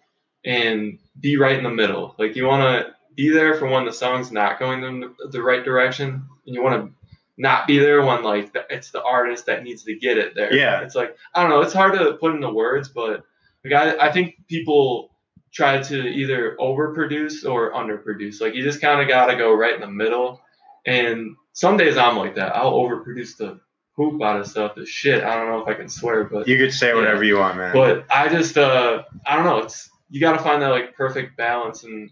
and 0.45 0.99
be 1.21 1.37
right 1.37 1.59
in 1.59 1.65
the 1.65 1.71
middle 1.71 2.15
like 2.19 2.35
you 2.35 2.47
want 2.47 2.63
to 2.63 2.93
be 3.15 3.29
there 3.29 3.55
for 3.55 3.67
when 3.67 3.85
the 3.85 3.93
song's 3.93 4.33
not 4.33 4.59
going 4.59 4.83
in 4.83 5.15
the, 5.31 5.43
right 5.43 5.65
direction 5.65 6.25
and 6.47 6.55
you 6.55 6.63
want 6.63 6.83
to 6.83 6.93
not 7.37 7.67
be 7.67 7.79
there 7.79 8.03
when 8.03 8.23
like 8.23 8.57
it's 8.71 8.91
the 8.91 9.03
artist 9.03 9.47
that 9.47 9.63
needs 9.63 9.85
to 9.85 9.95
get 9.95 10.19
it 10.19 10.35
there. 10.35 10.55
Yeah. 10.55 10.81
It's 10.81 10.95
like 10.95 11.17
I 11.35 11.43
don't 11.43 11.51
know. 11.51 11.61
It's 11.61 11.73
hard 11.73 11.95
to 11.95 12.15
put 12.15 12.35
into 12.35 12.51
words, 12.51 12.89
but 12.89 13.25
like 13.65 13.73
I, 13.73 14.09
I 14.09 14.13
think 14.13 14.37
people 14.49 15.12
try 15.53 15.81
to 15.83 16.07
either 16.09 16.57
overproduce 16.59 17.49
or 17.49 17.73
underproduce. 17.73 18.41
Like 18.41 18.55
you 18.55 18.63
just 18.63 18.81
kind 18.81 19.01
of 19.01 19.09
got 19.09 19.27
to 19.27 19.37
go 19.37 19.53
right 19.55 19.75
in 19.75 19.81
the 19.81 19.87
middle. 19.91 20.41
And 20.87 21.37
some 21.53 21.77
days 21.77 21.97
I'm 21.97 22.17
like 22.17 22.35
that. 22.37 22.57
I'll 22.57 22.73
overproduce 22.73 23.37
the 23.37 23.61
poop 23.95 24.23
out 24.23 24.41
of 24.41 24.47
stuff. 24.47 24.75
The 24.75 24.87
shit. 24.87 25.23
I 25.23 25.35
don't 25.37 25.49
know 25.49 25.61
if 25.63 25.69
I 25.69 25.75
can 25.75 25.89
swear, 25.89 26.25
but 26.25 26.49
You 26.49 26.57
could 26.59 26.73
say 26.73 26.95
whatever 26.95 27.23
you 27.23 27.39
want, 27.39 27.59
man. 27.59 27.73
but 27.75 28.07
I 28.11 28.29
just 28.29 28.57
uh 28.57 29.03
I 29.27 29.37
don't 29.37 29.45
know. 29.45 29.59
It's 29.59 29.91
you 30.11 30.21
got 30.21 30.33
to 30.33 30.39
find 30.43 30.61
that 30.63 30.69
like 30.69 30.95
perfect 30.95 31.37
balance. 31.37 31.85
And 31.85 32.11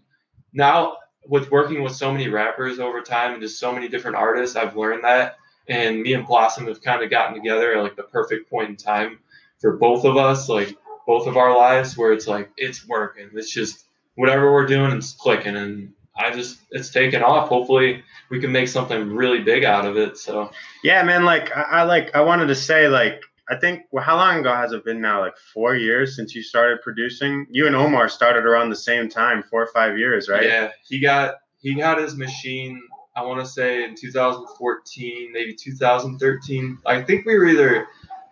now 0.53 0.97
with 1.27 1.51
working 1.51 1.83
with 1.83 1.93
so 1.95 2.11
many 2.11 2.29
rappers 2.29 2.79
over 2.79 3.01
time 3.01 3.33
and 3.33 3.41
just 3.41 3.59
so 3.59 3.71
many 3.71 3.87
different 3.87 4.17
artists, 4.17 4.55
I've 4.55 4.75
learned 4.75 5.03
that. 5.03 5.35
And 5.67 6.01
me 6.01 6.13
and 6.13 6.25
Blossom 6.25 6.67
have 6.67 6.81
kind 6.81 7.03
of 7.03 7.09
gotten 7.09 7.35
together 7.35 7.73
at 7.75 7.83
like 7.83 7.95
the 7.95 8.03
perfect 8.03 8.49
point 8.49 8.69
in 8.69 8.75
time 8.75 9.19
for 9.59 9.77
both 9.77 10.03
of 10.05 10.17
us, 10.17 10.49
like 10.49 10.75
both 11.05 11.27
of 11.27 11.37
our 11.37 11.55
lives, 11.55 11.97
where 11.97 12.13
it's 12.13 12.27
like 12.27 12.51
it's 12.57 12.87
working. 12.87 13.29
It's 13.33 13.51
just 13.51 13.85
whatever 14.15 14.51
we're 14.51 14.65
doing, 14.65 14.91
it's 14.91 15.13
clicking, 15.13 15.55
and 15.55 15.93
I 16.15 16.31
just 16.31 16.59
it's 16.71 16.89
taken 16.89 17.23
off. 17.23 17.49
Hopefully, 17.49 18.03
we 18.29 18.39
can 18.39 18.51
make 18.51 18.67
something 18.67 19.13
really 19.13 19.39
big 19.39 19.63
out 19.63 19.85
of 19.85 19.97
it. 19.97 20.17
So 20.17 20.51
Yeah, 20.83 21.03
man. 21.03 21.25
Like 21.25 21.55
I, 21.55 21.61
I 21.61 21.83
like 21.83 22.15
I 22.15 22.21
wanted 22.21 22.47
to 22.47 22.55
say 22.55 22.87
like 22.87 23.21
I 23.49 23.57
think 23.57 23.83
well, 23.91 24.03
how 24.03 24.15
long 24.15 24.39
ago 24.39 24.53
has 24.53 24.71
it 24.71 24.85
been 24.85 25.01
now? 25.01 25.21
Like 25.21 25.37
four 25.53 25.75
years 25.75 26.15
since 26.15 26.33
you 26.35 26.43
started 26.43 26.81
producing. 26.81 27.47
You 27.49 27.67
and 27.67 27.75
Omar 27.75 28.09
started 28.09 28.45
around 28.45 28.69
the 28.69 28.75
same 28.75 29.09
time, 29.09 29.43
four 29.43 29.63
or 29.63 29.71
five 29.73 29.97
years, 29.97 30.29
right? 30.29 30.43
Yeah, 30.43 30.71
he 30.87 30.99
got 30.99 31.35
he 31.61 31.75
got 31.75 31.97
his 31.97 32.15
machine. 32.15 32.81
I 33.15 33.23
want 33.23 33.41
to 33.41 33.45
say 33.45 33.83
in 33.83 33.95
2014, 33.95 35.31
maybe 35.33 35.53
2013. 35.53 36.77
I 36.85 37.01
think 37.01 37.25
we 37.25 37.37
were 37.37 37.45
either 37.45 37.87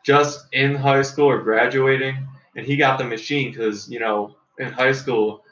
just 0.06 0.48
in 0.54 0.76
high 0.76 1.02
school 1.02 1.26
or 1.26 1.42
graduating, 1.42 2.16
and 2.56 2.66
he 2.66 2.76
got 2.78 2.98
the 2.98 3.06
machine 3.06 3.52
because 3.52 3.90
you 3.90 4.00
know 4.00 4.36
in 4.58 4.72
high 4.72 4.92
school 4.92 5.44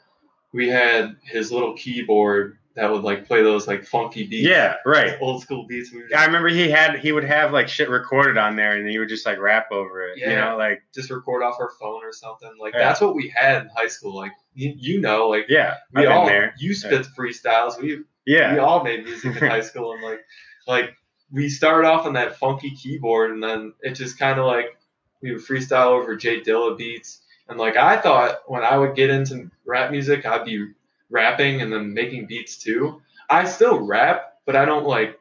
we 0.52 0.68
had 0.68 1.16
his 1.22 1.52
little 1.52 1.74
keyboard 1.74 2.56
that 2.74 2.90
would 2.92 3.02
like 3.02 3.26
play 3.26 3.42
those 3.42 3.66
like 3.66 3.84
funky 3.84 4.24
beats. 4.24 4.46
Yeah, 4.48 4.76
right. 4.86 5.16
Old 5.20 5.42
school 5.42 5.66
beats. 5.66 5.92
We 5.92 6.04
I 6.14 6.24
remember 6.26 6.48
he 6.48 6.70
had 6.70 7.00
he 7.00 7.10
would 7.10 7.24
have 7.24 7.52
like 7.52 7.68
shit 7.68 7.88
recorded 7.90 8.38
on 8.38 8.54
there, 8.54 8.76
and 8.76 8.84
then 8.84 8.92
he 8.92 9.00
would 9.00 9.08
just 9.08 9.26
like 9.26 9.38
rap 9.40 9.72
over 9.72 10.06
it. 10.06 10.18
Yeah, 10.18 10.30
You 10.30 10.36
know, 10.36 10.56
like 10.56 10.82
just 10.94 11.10
record 11.10 11.42
off 11.42 11.56
our 11.58 11.70
phone 11.80 12.04
or 12.04 12.12
something. 12.12 12.52
Like 12.60 12.74
Yeah. 12.74 12.80
that's 12.88 13.00
what 13.00 13.16
we 13.16 13.28
had 13.34 13.62
in 13.62 13.68
high 13.76 13.88
school. 13.88 14.14
Like 14.16 14.30
you, 14.54 14.72
you 14.76 15.00
know, 15.00 15.28
like 15.28 15.46
yeah, 15.48 15.74
we 15.92 16.06
I've 16.06 16.12
all 16.16 16.26
there. 16.26 16.54
you 16.58 16.72
spit 16.72 17.06
freestyles. 17.18 17.80
We 17.82 18.04
Yeah, 18.26 18.52
we 18.52 18.58
all 18.60 18.84
made 18.84 19.04
music 19.04 19.36
in 19.42 19.48
high 19.48 19.60
school 19.68 19.92
and 19.94 20.02
like 20.02 20.20
like 20.68 20.94
we 21.32 21.48
started 21.48 21.86
off 21.88 22.06
on 22.06 22.12
that 22.12 22.36
funky 22.36 22.70
keyboard 22.76 23.32
and 23.32 23.42
then 23.42 23.72
it 23.82 23.94
just 23.94 24.18
kind 24.20 24.38
of 24.38 24.46
like 24.46 24.77
we 25.22 25.32
would 25.32 25.42
freestyle 25.42 25.92
over 26.00 26.16
J 26.16 26.40
Dilla 26.40 26.76
beats 26.76 27.20
and 27.48 27.58
like 27.58 27.76
I 27.76 28.00
thought 28.00 28.40
when 28.46 28.62
I 28.62 28.76
would 28.76 28.94
get 28.94 29.10
into 29.10 29.50
rap 29.66 29.90
music 29.90 30.26
I'd 30.26 30.44
be 30.44 30.72
rapping 31.10 31.62
and 31.62 31.72
then 31.72 31.94
making 31.94 32.26
beats 32.26 32.58
too. 32.58 33.00
I 33.30 33.44
still 33.44 33.80
rap, 33.80 34.34
but 34.46 34.56
I 34.56 34.64
don't 34.64 34.86
like 34.86 35.18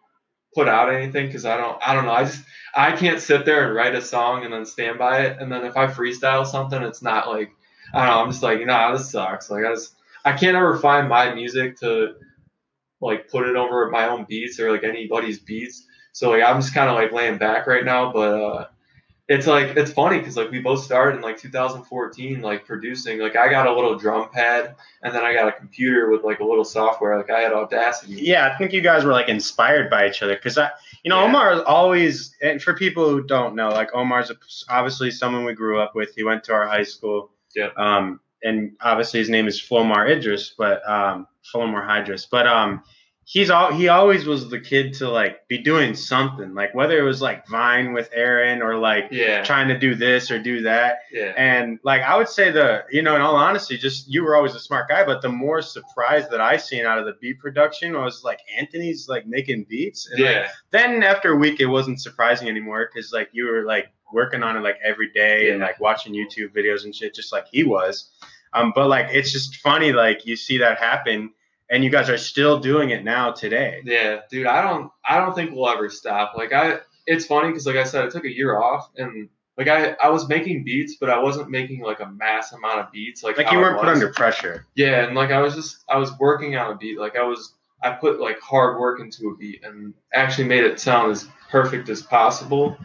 put 0.56 0.68
out 0.68 0.94
anything 0.94 1.28
because 1.28 1.46
I 1.46 1.58
don't 1.58 1.78
I 1.86 1.94
don't 1.94 2.06
know 2.06 2.14
I 2.14 2.24
just 2.24 2.44
I 2.76 2.92
can't 2.94 3.22
sit 3.22 3.46
there 3.46 3.66
and 3.66 3.76
write 3.76 3.96
a 3.96 4.02
song 4.02 4.44
and 4.44 4.54
then 4.54 4.66
stand 4.66 4.98
by 4.98 5.22
it 5.22 5.38
and 5.40 5.52
then 5.52 5.66
if 5.66 5.78
I 5.78 5.88
freestyle 5.88 6.46
something 6.46 6.82
it's 6.82 7.02
not 7.02 7.28
like 7.28 7.52
I 7.94 8.06
don't 8.06 8.16
know 8.16 8.22
I'm 8.24 8.32
just 8.32 8.44
like 8.44 8.66
nah 8.66 8.94
this 8.94 9.12
sucks 9.12 9.50
like 9.50 9.66
I 9.66 9.74
just 9.74 9.94
I 10.26 10.34
can't 10.34 10.58
ever 10.58 10.78
find 10.78 11.08
my 11.08 11.34
music 11.34 11.80
to 11.80 12.16
like 13.02 13.30
put 13.30 13.48
it 13.48 13.56
over 13.56 13.90
my 13.90 14.08
own 14.08 14.26
beats 14.28 14.60
or 14.60 14.72
like 14.72 14.84
anybody's 14.84 15.40
beats. 15.40 15.86
So 16.12 16.32
like 16.32 16.44
I'm 16.44 16.62
just 16.62 16.74
kind 16.74 16.90
of 16.90 16.96
like 16.96 17.12
laying 17.12 17.38
back 17.38 17.68
right 17.68 17.86
now, 17.86 18.12
but 18.12 18.34
uh, 18.42 18.68
it's 19.30 19.46
like 19.46 19.76
it's 19.76 19.92
funny 19.92 20.20
because 20.20 20.38
like 20.38 20.52
we 20.52 20.60
both 20.60 20.82
started 20.84 21.18
in 21.18 21.22
like 21.22 21.38
2014, 21.38 22.42
like 22.42 22.66
producing. 22.66 23.20
Like 23.20 23.36
I 23.36 23.50
got 23.50 23.68
a 23.68 23.74
little 23.74 23.98
drum 23.98 24.30
pad, 24.32 24.76
and 25.04 25.14
then 25.14 25.24
I 25.24 25.34
got 25.34 25.50
a 25.50 25.52
computer 25.52 26.10
with 26.10 26.24
like 26.24 26.40
a 26.40 26.46
little 26.46 26.64
software. 26.64 27.18
Like 27.18 27.30
I 27.30 27.42
had 27.42 27.52
Audacity. 27.52 28.14
yeah. 28.14 28.50
I 28.54 28.58
think 28.58 28.72
you 28.72 28.80
guys 28.82 29.04
were 29.04 29.12
like 29.12 29.28
inspired 29.28 29.90
by 29.90 30.08
each 30.08 30.22
other 30.24 30.36
because 30.36 30.58
I, 30.58 30.70
you 31.04 31.10
know, 31.10 31.20
Yeah. 31.20 31.26
Omar 31.26 31.54
is 31.54 31.62
always. 31.62 32.36
And 32.42 32.62
for 32.62 32.74
people 32.74 33.10
who 33.10 33.22
don't 33.24 33.54
know, 33.56 33.70
like 33.70 33.94
Omar's 33.94 34.32
obviously 34.70 35.12
someone 35.12 35.44
we 35.44 35.54
grew 35.54 35.80
up 35.80 35.94
with. 35.94 36.16
He 36.16 36.24
went 36.24 36.44
to 36.46 36.54
our 36.54 36.66
high 36.68 36.84
school. 36.84 37.32
Yeah. 37.54 37.70
Um, 37.76 38.22
and 38.44 38.74
obviously 38.82 39.20
his 39.20 39.30
name 39.30 39.48
is 39.48 39.60
Flomar 39.60 40.10
Idris, 40.10 40.54
but 40.58 40.88
um, 40.90 41.28
Flomar 41.54 41.86
Hydris, 41.86 42.28
but 42.30 42.48
um. 42.48 42.82
He's 43.30 43.50
all 43.50 43.74
he 43.74 43.90
always 43.90 44.26
was 44.26 44.50
the 44.50 44.60
kid 44.60 44.94
to 44.96 45.10
like 45.10 45.50
be 45.50 45.58
doing 45.58 45.96
something 45.96 46.54
like 46.54 46.74
whether 46.74 46.98
it 46.98 47.02
was 47.04 47.22
like 47.22 47.46
Vine 47.50 47.92
with 47.92 48.10
Aaron 48.14 48.62
or 48.62 48.78
like 48.78 49.10
Yeah, 49.12 49.44
trying 49.44 49.68
to 49.68 49.78
do 49.78 49.96
this 49.96 50.32
or 50.32 50.42
do 50.42 50.62
that. 50.62 51.00
Yeah, 51.12 51.34
And 51.36 51.78
like 51.84 52.04
I 52.04 52.16
would 52.16 52.30
say 52.30 52.52
the 52.52 52.86
you 52.90 53.02
know 53.02 53.16
in 53.16 53.22
all 53.22 53.36
honesty, 53.36 53.78
just 53.78 54.06
you 54.08 54.24
were 54.24 54.38
always 54.38 54.56
a 54.56 54.62
smart 54.62 54.88
guy, 54.88 55.04
but 55.04 55.22
the 55.22 55.28
more 55.28 55.62
surprise 55.62 56.30
that 56.30 56.40
I 56.40 56.56
seen 56.56 56.86
out 56.86 57.00
of 57.00 57.06
the 57.06 57.16
beat 57.20 57.40
production 57.40 57.98
was 57.98 58.24
like 58.24 58.40
Anthony's 58.58 59.10
like 59.10 59.28
making 59.28 59.66
beats. 59.68 60.10
And 60.10 60.22
like, 60.22 60.32
yeah, 60.32 60.48
then 60.72 61.04
after 61.04 61.34
a 61.34 61.36
week, 61.36 61.60
it 61.60 61.66
wasn't 61.66 62.00
surprising 62.00 62.48
anymore 62.48 62.90
because 62.90 63.12
like 63.12 63.28
you 63.34 63.48
were 63.48 63.66
like 63.66 63.88
working 64.14 64.42
on 64.42 64.56
it 64.56 64.62
like 64.62 64.78
every 64.82 65.12
day 65.12 65.50
and 65.50 65.60
like 65.60 65.82
watching 65.82 66.14
YouTube 66.14 66.56
videos 66.56 66.86
and 66.86 66.96
shit, 66.96 67.14
just 67.14 67.34
like 67.34 67.48
he 67.52 67.66
was. 67.66 68.10
Um, 68.54 68.72
but 68.74 68.88
like 68.88 69.08
it's 69.10 69.34
just 69.34 69.58
funny, 69.58 69.92
like 69.92 70.26
you 70.26 70.38
see 70.38 70.60
that 70.60 70.80
happen, 70.80 71.32
and 71.70 71.84
you 71.84 71.90
guys 71.90 72.10
are 72.10 72.18
still 72.18 72.60
doing 72.60 72.90
it 72.92 73.04
now 73.04 73.32
today. 73.32 73.82
yeah, 73.84 74.20
dude. 74.30 74.48
I 74.48 74.62
don't, 74.62 74.92
I 75.08 75.18
don't 75.18 75.36
think 75.36 75.52
we'll 75.52 75.70
ever 75.70 75.90
stop. 75.90 76.34
Like 76.36 76.54
I, 76.54 76.80
it's 77.06 77.26
funny 77.26 77.50
because 77.50 77.66
like 77.66 77.76
I 77.78 77.84
said, 77.84 78.06
I 78.06 78.10
took 78.10 78.26
a 78.26 78.34
year 78.34 78.58
off 78.62 78.90
and. 78.98 79.30
Like 79.60 79.70
I, 79.70 79.96
I 80.04 80.10
was 80.10 80.30
making 80.30 80.66
beats, 80.66 80.98
but 81.00 81.10
I 81.10 81.18
wasn't 81.18 81.50
making 81.50 81.82
like 81.82 82.00
a 82.00 82.06
mass 82.12 82.54
amount 82.54 82.78
of 82.78 82.92
beats. 82.92 83.24
Like 83.24 83.40
Like 83.40 83.52
you 83.52 83.58
weren't 83.58 83.80
put 83.80 83.90
under 83.90 84.14
pressure. 84.14 84.68
Yeah, 84.76 85.08
and 85.08 85.16
like 85.16 85.32
I 85.32 85.40
was 85.40 85.56
just 85.56 85.84
I 85.90 85.98
was 85.98 86.16
working 86.20 86.56
on 86.56 86.74
a 86.74 86.78
beat. 86.78 87.00
Like 87.00 87.16
I 87.16 87.24
was 87.24 87.56
I 87.82 87.90
put 87.92 88.20
like 88.20 88.40
hard 88.40 88.80
work 88.80 89.00
into 89.00 89.30
a 89.30 89.36
beat 89.36 89.64
and 89.64 89.96
actually 90.14 90.48
made 90.48 90.64
it 90.64 90.80
sound 90.80 91.12
as 91.12 91.28
perfect 91.50 91.90
as 91.90 92.04
possible. 92.04 92.78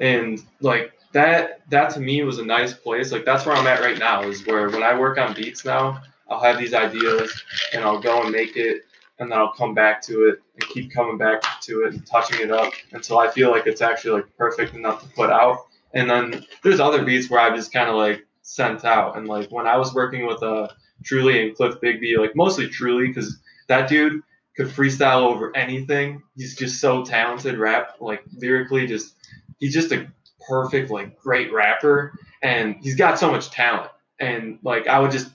And 0.00 0.42
like 0.60 0.92
that 1.12 1.68
that 1.70 1.90
to 1.94 2.00
me 2.00 2.22
was 2.24 2.38
a 2.38 2.44
nice 2.44 2.74
place. 2.74 3.12
Like 3.12 3.24
that's 3.24 3.46
where 3.46 3.54
I'm 3.54 3.66
at 3.66 3.80
right 3.80 3.98
now 3.98 4.22
is 4.22 4.46
where 4.46 4.68
when 4.68 4.82
I 4.82 4.98
work 4.98 5.18
on 5.18 5.34
beats 5.34 5.64
now, 5.64 6.02
I'll 6.32 6.40
have 6.40 6.58
these 6.58 6.74
ideas 6.74 7.44
and 7.72 7.84
I'll 7.84 8.00
go 8.00 8.22
and 8.22 8.32
make 8.32 8.56
it 8.56 8.82
and 9.18 9.30
then 9.30 9.38
I'll 9.38 9.52
come 9.52 9.74
back 9.74 10.02
to 10.02 10.28
it 10.28 10.42
and 10.54 10.68
keep 10.70 10.92
coming 10.92 11.18
back 11.18 11.42
to 11.62 11.84
it 11.84 11.94
and 11.94 12.06
touching 12.06 12.40
it 12.40 12.50
up 12.50 12.72
until 12.92 13.18
I 13.18 13.30
feel 13.30 13.50
like 13.50 13.66
it's 13.66 13.82
actually 13.82 14.22
like 14.22 14.36
perfect 14.36 14.74
enough 14.74 15.02
to 15.02 15.08
put 15.10 15.30
out. 15.30 15.66
And 15.94 16.08
then 16.08 16.44
there's 16.62 16.80
other 16.80 17.04
beats 17.04 17.30
where 17.30 17.40
I 17.40 17.54
just 17.54 17.72
kind 17.72 17.88
of 17.88 17.96
like 17.96 18.26
sent 18.42 18.84
out. 18.84 19.16
And 19.16 19.28
like 19.28 19.50
when 19.50 19.66
I 19.66 19.76
was 19.76 19.94
working 19.94 20.26
with 20.26 20.42
uh, 20.42 20.68
Truly 21.04 21.46
and 21.46 21.56
Cliff 21.56 21.76
Bigby, 21.80 22.18
like 22.18 22.34
mostly 22.34 22.68
Truly, 22.68 23.08
because 23.08 23.38
that 23.68 23.88
dude 23.88 24.22
could 24.56 24.68
freestyle 24.68 25.22
over 25.22 25.54
anything. 25.56 26.22
He's 26.34 26.56
just 26.56 26.80
so 26.80 27.04
talented, 27.04 27.58
rap 27.58 27.96
like 28.00 28.24
lyrically, 28.34 28.86
just 28.86 29.14
he's 29.60 29.74
just 29.74 29.92
a 29.92 30.10
perfect 30.48 30.90
like 30.90 31.18
great 31.18 31.52
rapper, 31.52 32.12
and 32.42 32.76
he's 32.82 32.96
got 32.96 33.18
so 33.18 33.30
much 33.30 33.50
talent. 33.50 33.90
And 34.18 34.58
like 34.62 34.88
I 34.88 34.98
would 34.98 35.10
just 35.10 35.30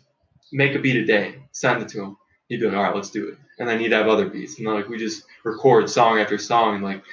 make 0.51 0.75
a 0.75 0.79
beat 0.79 0.95
a 0.95 1.05
day, 1.05 1.35
send 1.51 1.81
it 1.81 1.89
to 1.89 2.03
him. 2.03 2.17
He'd 2.47 2.59
be 2.59 2.67
like, 2.67 2.77
all 2.77 2.83
right, 2.83 2.95
let's 2.95 3.09
do 3.09 3.27
it. 3.29 3.37
And 3.59 3.67
then 3.67 3.79
he'd 3.79 3.91
have 3.91 4.07
other 4.07 4.29
beats, 4.29 4.59
and 4.59 4.67
like 4.67 4.87
we 4.87 4.97
just 4.97 5.23
record 5.43 5.89
song 5.89 6.19
after 6.19 6.37
song, 6.37 6.75
and 6.75 6.83
like 6.83 7.03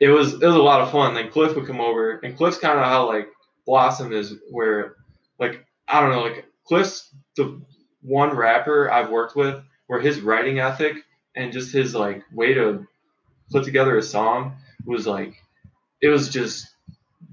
it 0.00 0.08
was 0.08 0.34
it 0.34 0.42
was 0.42 0.54
a 0.54 0.62
lot 0.62 0.80
of 0.80 0.90
fun. 0.90 1.14
Then 1.14 1.30
Cliff 1.30 1.56
would 1.56 1.66
come 1.66 1.80
over, 1.80 2.18
and 2.18 2.36
Cliff's 2.36 2.58
kind 2.58 2.78
of 2.78 2.84
how 2.84 3.06
like 3.06 3.28
Blossom 3.66 4.12
is, 4.12 4.34
where 4.50 4.96
like 5.38 5.66
I 5.88 6.00
don't 6.00 6.10
know, 6.10 6.22
like 6.22 6.46
Cliff's 6.64 7.12
the 7.36 7.60
one 8.02 8.34
rapper 8.36 8.90
I've 8.90 9.10
worked 9.10 9.34
with 9.34 9.62
where 9.88 10.00
his 10.00 10.20
writing 10.20 10.60
ethic 10.60 10.96
and 11.34 11.52
just 11.52 11.72
his 11.72 11.94
like 11.94 12.22
way 12.32 12.54
to 12.54 12.86
put 13.50 13.64
together 13.64 13.98
a 13.98 14.02
song 14.02 14.56
was 14.86 15.06
like 15.06 15.34
it 16.00 16.08
was 16.08 16.28
just 16.28 16.68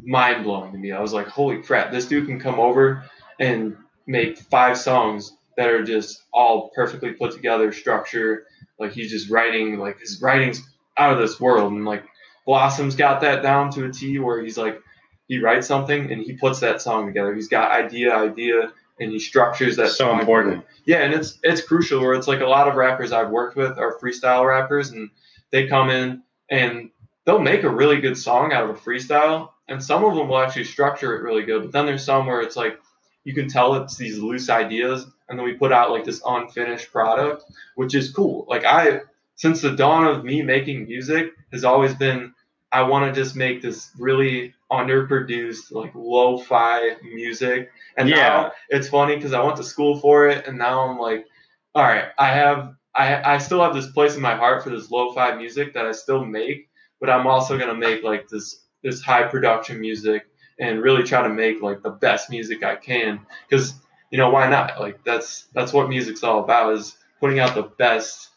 mind 0.04 0.44
blowing 0.44 0.72
to 0.72 0.78
me. 0.78 0.92
I 0.92 1.02
was 1.02 1.14
like, 1.14 1.28
holy 1.28 1.62
crap, 1.62 1.92
this 1.92 2.08
dude 2.08 2.28
can 2.28 2.40
come 2.40 2.60
over 2.60 3.04
and 3.40 3.78
make 4.08 4.38
five 4.38 4.78
songs 4.78 5.36
that 5.58 5.70
are 5.70 5.84
just 5.84 6.24
all 6.34 6.70
perfectly 6.76 7.14
put 7.14 7.32
together, 7.32 7.72
structure. 7.72 8.46
Like 8.80 8.92
he's 8.92 9.12
just 9.12 9.30
writing, 9.30 9.80
like 9.80 10.00
his 10.00 10.22
writing's 10.22 10.62
out 10.98 11.14
of 11.14 11.20
this 11.20 11.40
world, 11.40 11.72
and 11.74 11.86
like 11.86 12.04
Blossom's 12.46 12.96
got 12.96 13.22
that 13.22 13.42
down 13.42 13.72
to 13.72 13.86
a 13.86 13.92
T 13.92 14.20
where 14.20 14.42
he's 14.44 14.58
like 14.58 14.82
he 15.28 15.40
writes 15.40 15.68
something 15.68 16.12
and 16.12 16.22
he 16.22 16.34
puts 16.34 16.60
that 16.60 16.82
song 16.82 17.08
together. 17.08 17.34
He's 17.34 17.48
got 17.48 17.72
idea, 17.72 18.16
idea, 18.16 18.72
and 19.00 19.12
he 19.12 19.20
structures 19.20 19.78
that. 19.78 19.90
So 19.90 20.18
important. 20.18 20.66
Yeah, 20.86 20.98
and 20.98 21.14
it's 21.14 21.40
it's 21.44 21.62
crucial. 21.62 22.02
Where 22.02 22.14
it's 22.14 22.28
like 22.28 22.42
a 22.42 22.48
lot 22.48 22.68
of 22.68 22.76
rappers 22.76 23.12
I've 23.12 23.30
worked 23.30 23.56
with 23.56 23.78
are 23.78 23.98
freestyle 24.00 24.48
rappers, 24.48 24.92
and 24.92 25.10
they 25.52 25.68
come 25.68 25.90
in 25.90 26.22
and 26.50 26.92
they'll 27.26 27.40
make 27.40 27.64
a 27.64 27.70
really 27.70 28.00
good 28.00 28.18
song 28.18 28.54
out 28.54 28.64
of 28.64 28.70
a 28.70 28.80
freestyle, 28.80 29.50
and 29.68 29.84
some 29.84 30.04
of 30.04 30.16
them 30.16 30.28
will 30.28 30.40
actually 30.40 30.66
structure 30.66 31.16
it 31.16 31.24
really 31.24 31.44
good. 31.44 31.64
But 31.64 31.72
then 31.72 31.86
there's 31.86 32.06
some 32.06 32.28
where 32.28 32.42
it's 32.42 32.56
like 32.56 32.80
you 33.24 33.34
can 33.34 33.48
tell 33.48 33.76
it's 33.76 33.98
these 33.98 34.20
loose 34.20 34.50
ideas, 34.50 35.08
and 35.30 35.38
then 35.38 35.46
we 35.46 35.54
put 35.54 35.72
out 35.72 35.92
like 35.92 36.04
this 36.04 36.22
unfinished 36.26 36.92
product, 36.92 37.44
which 37.76 37.96
is 37.96 38.12
cool. 38.12 38.46
Like 38.48 38.66
I, 38.66 39.02
since 39.36 39.62
the 39.62 39.76
dawn 39.76 40.06
of 40.06 40.24
me 40.24 40.42
making 40.42 40.86
music, 40.86 41.34
has 41.52 41.64
always 41.64 41.94
been 41.96 42.34
I 42.72 42.82
want 42.84 43.06
to 43.14 43.22
just 43.22 43.36
make 43.38 43.62
this 43.62 43.92
really 43.98 44.54
underproduced, 44.72 45.72
like 45.72 45.92
lo-fi 45.96 46.98
music. 47.04 47.72
And 47.98 48.10
Yeah. 48.10 48.16
now 48.18 48.52
it's 48.70 48.90
funny 48.90 49.16
because 49.16 49.34
I 49.34 49.42
went 49.42 49.56
to 49.58 49.64
school 49.64 49.98
for 50.00 50.28
it, 50.28 50.46
and 50.48 50.58
now 50.58 50.82
I'm 50.82 50.98
like, 51.00 51.26
all 51.74 51.84
right, 51.84 52.10
I 52.18 52.28
have, 52.28 52.76
I, 52.94 53.36
I 53.36 53.38
still 53.38 53.62
have 53.62 53.74
this 53.74 53.92
place 53.92 54.16
in 54.16 54.22
my 54.22 54.36
heart 54.36 54.64
for 54.64 54.72
this 54.72 54.92
lo-fi 54.92 55.36
music 55.36 55.74
that 55.74 55.86
I 55.86 55.92
still 55.94 56.26
make, 56.26 56.70
but 57.00 57.10
I'm 57.10 57.28
also 57.28 57.58
gonna 57.58 57.76
make 57.76 58.04
like 58.04 58.28
this 58.28 58.62
this 58.84 59.02
high 59.02 59.24
production 59.24 59.80
music 59.80 60.28
and 60.60 60.82
really 60.82 61.04
try 61.04 61.24
to 61.24 61.30
make 61.34 61.62
like 61.62 61.82
the 61.82 61.90
best 61.90 62.30
music 62.30 62.64
I 62.64 62.76
can 62.76 63.20
because 63.50 63.74
you 64.12 64.18
know 64.18 64.30
why 64.30 64.50
not? 64.50 64.80
Like 64.80 65.04
that's 65.04 65.48
that's 65.54 65.74
what 65.74 65.90
music's 65.90 66.24
all 66.24 66.44
about 66.44 66.74
is 66.74 66.98
putting 67.20 67.40
out 67.40 67.56
the 67.56 67.64
best 67.64 68.30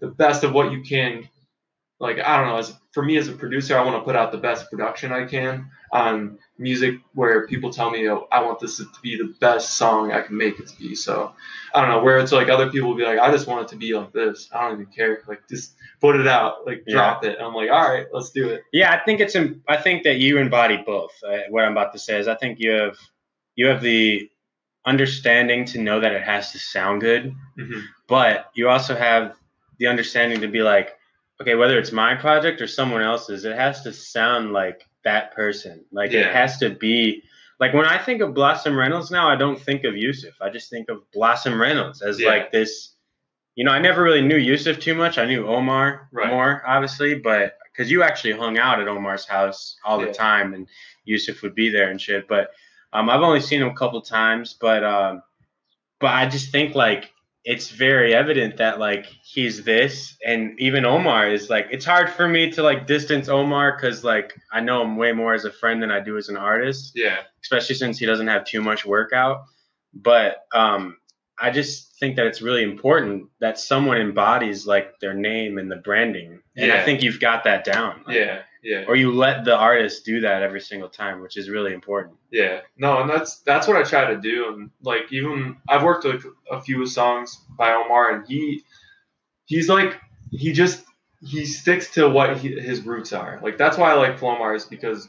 the 0.00 0.08
best 0.08 0.44
of 0.44 0.52
what 0.52 0.72
you 0.72 0.82
can 0.82 1.28
like 1.98 2.18
I 2.18 2.36
don't 2.36 2.48
know. 2.48 2.56
As 2.56 2.74
for 2.92 3.02
me 3.02 3.16
as 3.16 3.28
a 3.28 3.32
producer, 3.32 3.78
I 3.78 3.84
want 3.84 3.96
to 3.96 4.04
put 4.04 4.16
out 4.16 4.32
the 4.32 4.38
best 4.38 4.70
production 4.70 5.12
I 5.12 5.24
can 5.24 5.70
on 5.92 6.38
music 6.58 6.96
where 7.14 7.46
people 7.46 7.70
tell 7.70 7.90
me 7.90 8.08
oh, 8.08 8.26
I 8.32 8.42
want 8.42 8.60
this 8.60 8.78
to 8.78 8.86
be 9.02 9.16
the 9.16 9.34
best 9.40 9.74
song 9.74 10.12
I 10.12 10.20
can 10.20 10.36
make 10.36 10.58
it 10.58 10.66
to 10.68 10.76
be. 10.78 10.94
So 10.94 11.32
I 11.74 11.80
don't 11.80 11.90
know 11.90 12.02
where 12.02 12.18
it's 12.18 12.32
like 12.32 12.48
other 12.48 12.70
people 12.70 12.90
will 12.90 12.96
be 12.96 13.04
like 13.04 13.18
I 13.18 13.30
just 13.30 13.46
want 13.46 13.62
it 13.62 13.68
to 13.68 13.76
be 13.76 13.94
like 13.94 14.12
this. 14.12 14.50
I 14.52 14.62
don't 14.62 14.80
even 14.80 14.92
care. 14.92 15.22
Like 15.26 15.48
just 15.48 15.74
put 16.00 16.16
it 16.16 16.26
out, 16.26 16.66
like 16.66 16.84
drop 16.86 17.24
it. 17.24 17.38
And 17.38 17.46
I'm 17.46 17.54
like 17.54 17.70
all 17.70 17.88
right, 17.88 18.06
let's 18.12 18.30
do 18.30 18.48
it. 18.48 18.62
Yeah, 18.72 18.92
I 18.92 19.02
think 19.04 19.20
it's. 19.20 19.34
I 19.66 19.76
think 19.78 20.02
that 20.04 20.18
you 20.18 20.38
embody 20.38 20.82
both. 20.84 21.12
Uh, 21.26 21.38
what 21.48 21.64
I'm 21.64 21.72
about 21.72 21.92
to 21.94 21.98
say 21.98 22.18
is, 22.18 22.28
I 22.28 22.34
think 22.34 22.60
you 22.60 22.72
have 22.72 22.98
you 23.54 23.68
have 23.68 23.80
the 23.80 24.28
understanding 24.86 25.64
to 25.66 25.78
know 25.80 26.00
that 26.00 26.12
it 26.12 26.22
has 26.22 26.52
to 26.52 26.58
sound 26.58 27.00
good, 27.00 27.34
Mm-hmm. 27.58 27.80
but 28.08 28.50
you 28.54 28.68
also 28.68 28.94
have 28.94 29.34
the 29.78 29.86
understanding 29.86 30.40
to 30.40 30.48
be 30.48 30.62
like, 30.62 30.96
okay, 31.40 31.54
whether 31.54 31.78
it's 31.78 31.92
my 31.92 32.14
project 32.14 32.60
or 32.62 32.66
someone 32.66 33.02
else's, 33.02 33.44
it 33.44 33.56
has 33.56 33.82
to 33.82 33.92
sound 33.92 34.52
like 34.52 34.86
that 35.04 35.34
person. 35.34 35.84
Like 35.92 36.12
it 36.12 36.32
has 36.32 36.58
to 36.58 36.70
be 36.70 37.22
like 37.60 37.72
when 37.74 37.84
I 37.86 37.98
think 37.98 38.20
of 38.22 38.34
Blossom 38.34 38.76
Reynolds 38.76 39.10
now, 39.10 39.28
I 39.28 39.36
don't 39.36 39.60
think 39.60 39.84
of 39.84 39.96
Yusuf. 39.96 40.34
I 40.40 40.50
just 40.50 40.70
think 40.70 40.88
of 40.88 41.10
Blossom 41.12 41.60
Reynolds 41.60 42.00
as 42.02 42.20
Yeah. 42.20 42.28
like 42.28 42.52
this. 42.52 42.92
You 43.54 43.64
know, 43.64 43.72
I 43.72 43.78
never 43.78 44.02
really 44.02 44.20
knew 44.22 44.36
Yusuf 44.36 44.78
too 44.78 44.94
much. 44.94 45.16
I 45.18 45.24
knew 45.24 45.46
Omar 45.46 46.08
Right. 46.12 46.28
more, 46.28 46.62
obviously, 46.66 47.14
but 47.14 47.56
because 47.72 47.90
you 47.90 48.02
actually 48.02 48.32
hung 48.32 48.58
out 48.58 48.80
at 48.80 48.88
Omar's 48.88 49.24
house 49.26 49.76
all 49.84 49.98
the 49.98 50.12
time, 50.12 50.52
and 50.54 50.68
Yusuf 51.04 51.42
would 51.42 51.54
be 51.54 51.68
there 51.70 51.90
and 51.90 52.00
shit. 52.00 52.26
But 52.28 52.50
um, 52.92 53.10
I've 53.10 53.20
only 53.22 53.40
seen 53.40 53.62
him 53.62 53.68
a 53.68 53.74
couple 53.74 54.00
times, 54.02 54.56
but 54.60 54.84
um, 54.84 55.22
but 56.00 56.08
I 56.08 56.28
just 56.28 56.50
think 56.52 56.74
like 56.74 57.10
it's 57.44 57.70
very 57.70 58.12
evident 58.14 58.56
that 58.56 58.78
like 58.80 59.06
he's 59.22 59.62
this, 59.64 60.16
and 60.26 60.58
even 60.58 60.84
Omar 60.84 61.28
is 61.28 61.48
like 61.50 61.68
it's 61.70 61.84
hard 61.84 62.10
for 62.10 62.26
me 62.28 62.50
to 62.52 62.62
like 62.62 62.86
distance 62.86 63.28
Omar 63.28 63.76
because 63.76 64.02
like 64.04 64.34
I 64.52 64.60
know 64.60 64.82
him 64.82 64.96
way 64.96 65.12
more 65.12 65.34
as 65.34 65.44
a 65.44 65.52
friend 65.52 65.82
than 65.82 65.90
I 65.90 66.00
do 66.00 66.16
as 66.16 66.28
an 66.28 66.36
artist, 66.36 66.92
Yeah. 66.94 67.18
especially 67.42 67.76
since 67.76 67.98
he 67.98 68.06
doesn't 68.06 68.26
have 68.28 68.44
too 68.44 68.60
much 68.62 68.84
work 68.84 69.12
out. 69.12 69.44
But 69.94 70.38
um, 70.52 70.96
I 71.38 71.50
just 71.50 71.98
think 71.98 72.16
that 72.16 72.26
it's 72.26 72.42
really 72.42 72.62
important 72.62 73.28
that 73.40 73.58
someone 73.58 73.98
embodies 73.98 74.66
like 74.66 74.98
their 75.00 75.14
name 75.14 75.58
and 75.58 75.70
the 75.70 75.76
branding, 75.76 76.40
and 76.56 76.72
I 76.72 76.84
think 76.84 77.02
you've 77.02 77.20
got 77.20 77.44
that 77.44 77.64
down. 77.64 78.02
Like, 78.06 78.16
Yeah. 78.16 78.40
Yeah. 78.66 78.82
Or 78.88 78.96
you 78.96 79.12
let 79.12 79.44
the 79.44 79.56
artist 79.56 80.04
do 80.04 80.22
that 80.22 80.42
every 80.42 80.60
single 80.60 80.88
time, 80.88 81.20
which 81.20 81.36
is 81.36 81.48
really 81.48 81.72
important. 81.72 82.16
Yeah, 82.32 82.62
no, 82.76 83.00
and 83.00 83.08
that's 83.08 83.38
that's 83.42 83.68
what 83.68 83.76
I 83.76 83.84
try 83.84 84.12
to 84.12 84.20
do. 84.20 84.52
And 84.52 84.70
like 84.82 85.12
even 85.12 85.58
I've 85.68 85.84
worked 85.84 86.04
with 86.04 86.26
a 86.50 86.60
few 86.60 86.84
songs 86.84 87.40
by 87.56 87.74
Omar, 87.74 88.10
and 88.10 88.26
he 88.26 88.64
he's 89.44 89.68
like 89.68 90.00
he 90.32 90.52
just 90.52 90.84
he 91.20 91.46
sticks 91.46 91.92
to 91.92 92.08
what 92.08 92.38
he, 92.38 92.60
his 92.60 92.82
roots 92.82 93.12
are. 93.12 93.38
Like 93.40 93.56
that's 93.56 93.78
why 93.78 93.92
I 93.92 93.94
like 93.94 94.18
Flomar 94.18 94.56
is 94.56 94.64
because 94.64 95.08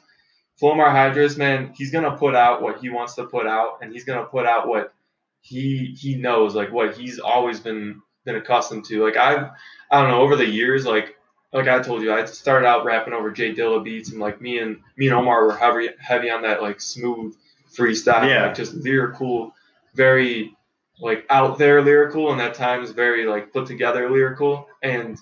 Flomar 0.62 0.92
Hydras, 0.92 1.36
man, 1.36 1.74
he's 1.76 1.90
gonna 1.92 2.16
put 2.16 2.36
out 2.36 2.62
what 2.62 2.78
he 2.78 2.90
wants 2.90 3.16
to 3.16 3.26
put 3.26 3.48
out, 3.48 3.80
and 3.82 3.92
he's 3.92 4.04
gonna 4.04 4.26
put 4.26 4.46
out 4.46 4.68
what 4.68 4.94
he 5.42 5.96
he 6.00 6.14
knows, 6.14 6.54
like 6.54 6.72
what 6.72 6.96
he's 6.96 7.18
always 7.18 7.60
been 7.60 8.04
been 8.24 8.36
accustomed 8.36 8.86
to. 8.86 9.04
Like 9.04 9.18
I've 9.18 9.50
I 9.90 10.00
don't 10.00 10.12
know 10.12 10.22
over 10.22 10.36
the 10.36 10.46
years, 10.46 10.86
like 10.86 11.17
like 11.54 11.68
I 11.68 11.80
told 11.82 12.02
you, 12.02 12.14
I 12.14 12.26
started 12.26 12.68
out 12.68 12.86
rapping 12.86 13.14
over 13.14 13.32
J 13.32 13.54
Dilla 13.54 13.84
beats, 13.84 14.12
and 14.12 14.20
like 14.20 14.42
me 14.42 14.60
and 14.60 14.78
me 14.98 15.08
and 15.08 15.16
Omar 15.16 15.46
were 15.46 15.56
heavy 15.56 15.90
heavy 16.00 16.30
on 16.30 16.42
that 16.44 16.62
like 16.62 16.82
smooth 16.82 17.36
freestyle, 17.76 18.28
Yeah. 18.30 18.48
like 18.48 18.56
just 18.56 18.74
lyrical, 18.76 19.54
very 19.96 20.56
like 21.00 21.26
out 21.30 21.58
there 21.58 21.82
lyrical, 21.82 22.32
and 22.32 22.42
at 22.42 22.54
times 22.54 22.92
very 22.92 23.26
like 23.26 23.54
put 23.54 23.66
together 23.66 24.10
lyrical. 24.10 24.68
And 24.84 25.18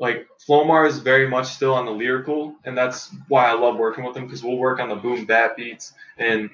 like 0.00 0.26
Flomar 0.48 0.86
is 0.86 1.00
very 1.00 1.28
much 1.28 1.46
still 1.46 1.74
on 1.74 1.84
the 1.84 1.90
lyrical, 1.92 2.54
and 2.64 2.76
that's 2.76 3.14
why 3.28 3.46
I 3.46 3.52
love 3.52 3.76
working 3.76 4.04
with 4.04 4.16
him 4.16 4.24
because 4.24 4.42
we'll 4.42 4.56
work 4.56 4.80
on 4.80 4.88
the 4.88 4.94
boom 4.96 5.24
bap 5.26 5.56
beats 5.56 5.92
and 6.18 6.48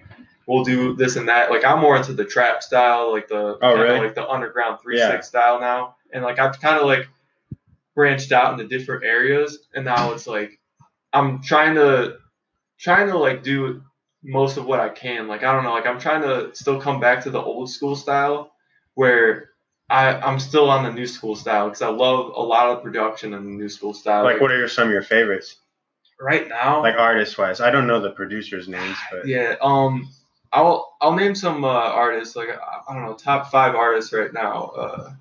we'll 0.46 0.64
do 0.64 0.94
this 0.96 1.16
and 1.16 1.28
that. 1.28 1.50
Like 1.50 1.64
I'm 1.64 1.78
more 1.80 1.96
into 1.96 2.14
the 2.14 2.24
trap 2.24 2.62
style, 2.62 3.12
like 3.12 3.28
the 3.28 3.58
Oh, 3.62 3.76
really? 3.78 3.98
like 4.00 4.14
the 4.14 4.28
underground 4.28 4.80
three 4.82 4.98
Yeah. 4.98 5.10
six 5.10 5.28
style 5.28 5.60
now, 5.60 5.96
and 6.12 6.24
like 6.24 6.38
I've 6.38 6.58
kind 6.60 6.80
of 6.80 6.86
like 6.86 7.06
branched 7.94 8.32
out 8.32 8.52
into 8.52 8.66
different 8.66 9.04
areas, 9.04 9.58
and 9.74 9.84
now 9.84 10.12
it's 10.12 10.26
like 10.26 10.58
I'm 11.12 11.42
trying 11.42 11.74
to 11.76 12.18
trying 12.78 13.08
to 13.08 13.18
like 13.18 13.42
do 13.42 13.82
most 14.22 14.56
of 14.56 14.66
what 14.66 14.80
I 14.80 14.88
can. 14.88 15.28
Like 15.28 15.44
I 15.44 15.52
don't 15.52 15.64
know, 15.64 15.72
like 15.72 15.86
I'm 15.86 16.00
trying 16.00 16.22
to 16.22 16.54
still 16.54 16.80
come 16.80 17.00
back 17.00 17.22
to 17.24 17.30
the 17.30 17.40
old 17.40 17.70
school 17.70 17.96
style 17.96 18.52
where 18.94 19.50
I 19.90 20.14
I'm 20.14 20.40
still 20.40 20.70
on 20.70 20.84
the 20.84 20.92
new 20.92 21.06
school 21.06 21.36
style 21.36 21.66
because 21.66 21.82
I 21.82 21.88
love 21.88 22.32
a 22.34 22.42
lot 22.42 22.68
of 22.68 22.82
production 22.82 23.34
in 23.34 23.44
the 23.44 23.50
new 23.50 23.68
school 23.68 23.94
style. 23.94 24.24
Like, 24.24 24.40
what 24.40 24.50
are 24.50 24.58
your, 24.58 24.68
some 24.68 24.88
of 24.88 24.92
your 24.92 25.02
favorites, 25.02 25.56
right 26.20 26.48
now? 26.48 26.82
like 26.82 26.96
artist 26.96 27.36
wise? 27.36 27.60
I 27.60 27.70
don't 27.70 27.86
know 27.86 28.00
the 28.00 28.10
producers' 28.10 28.66
names, 28.66 28.96
but 29.10 29.26
yeah, 29.26 29.56
um, 29.60 30.08
I'll 30.52 30.96
I'll 31.00 31.14
name 31.14 31.34
some 31.34 31.64
uh, 31.64 31.68
artists 31.68 32.34
like 32.34 32.48
I, 32.48 32.80
I 32.88 32.94
don't 32.94 33.04
know 33.04 33.14
top 33.14 33.50
five 33.50 33.74
artists 33.74 34.12
right 34.12 34.32
now. 34.32 34.72
Uh, 34.76 35.12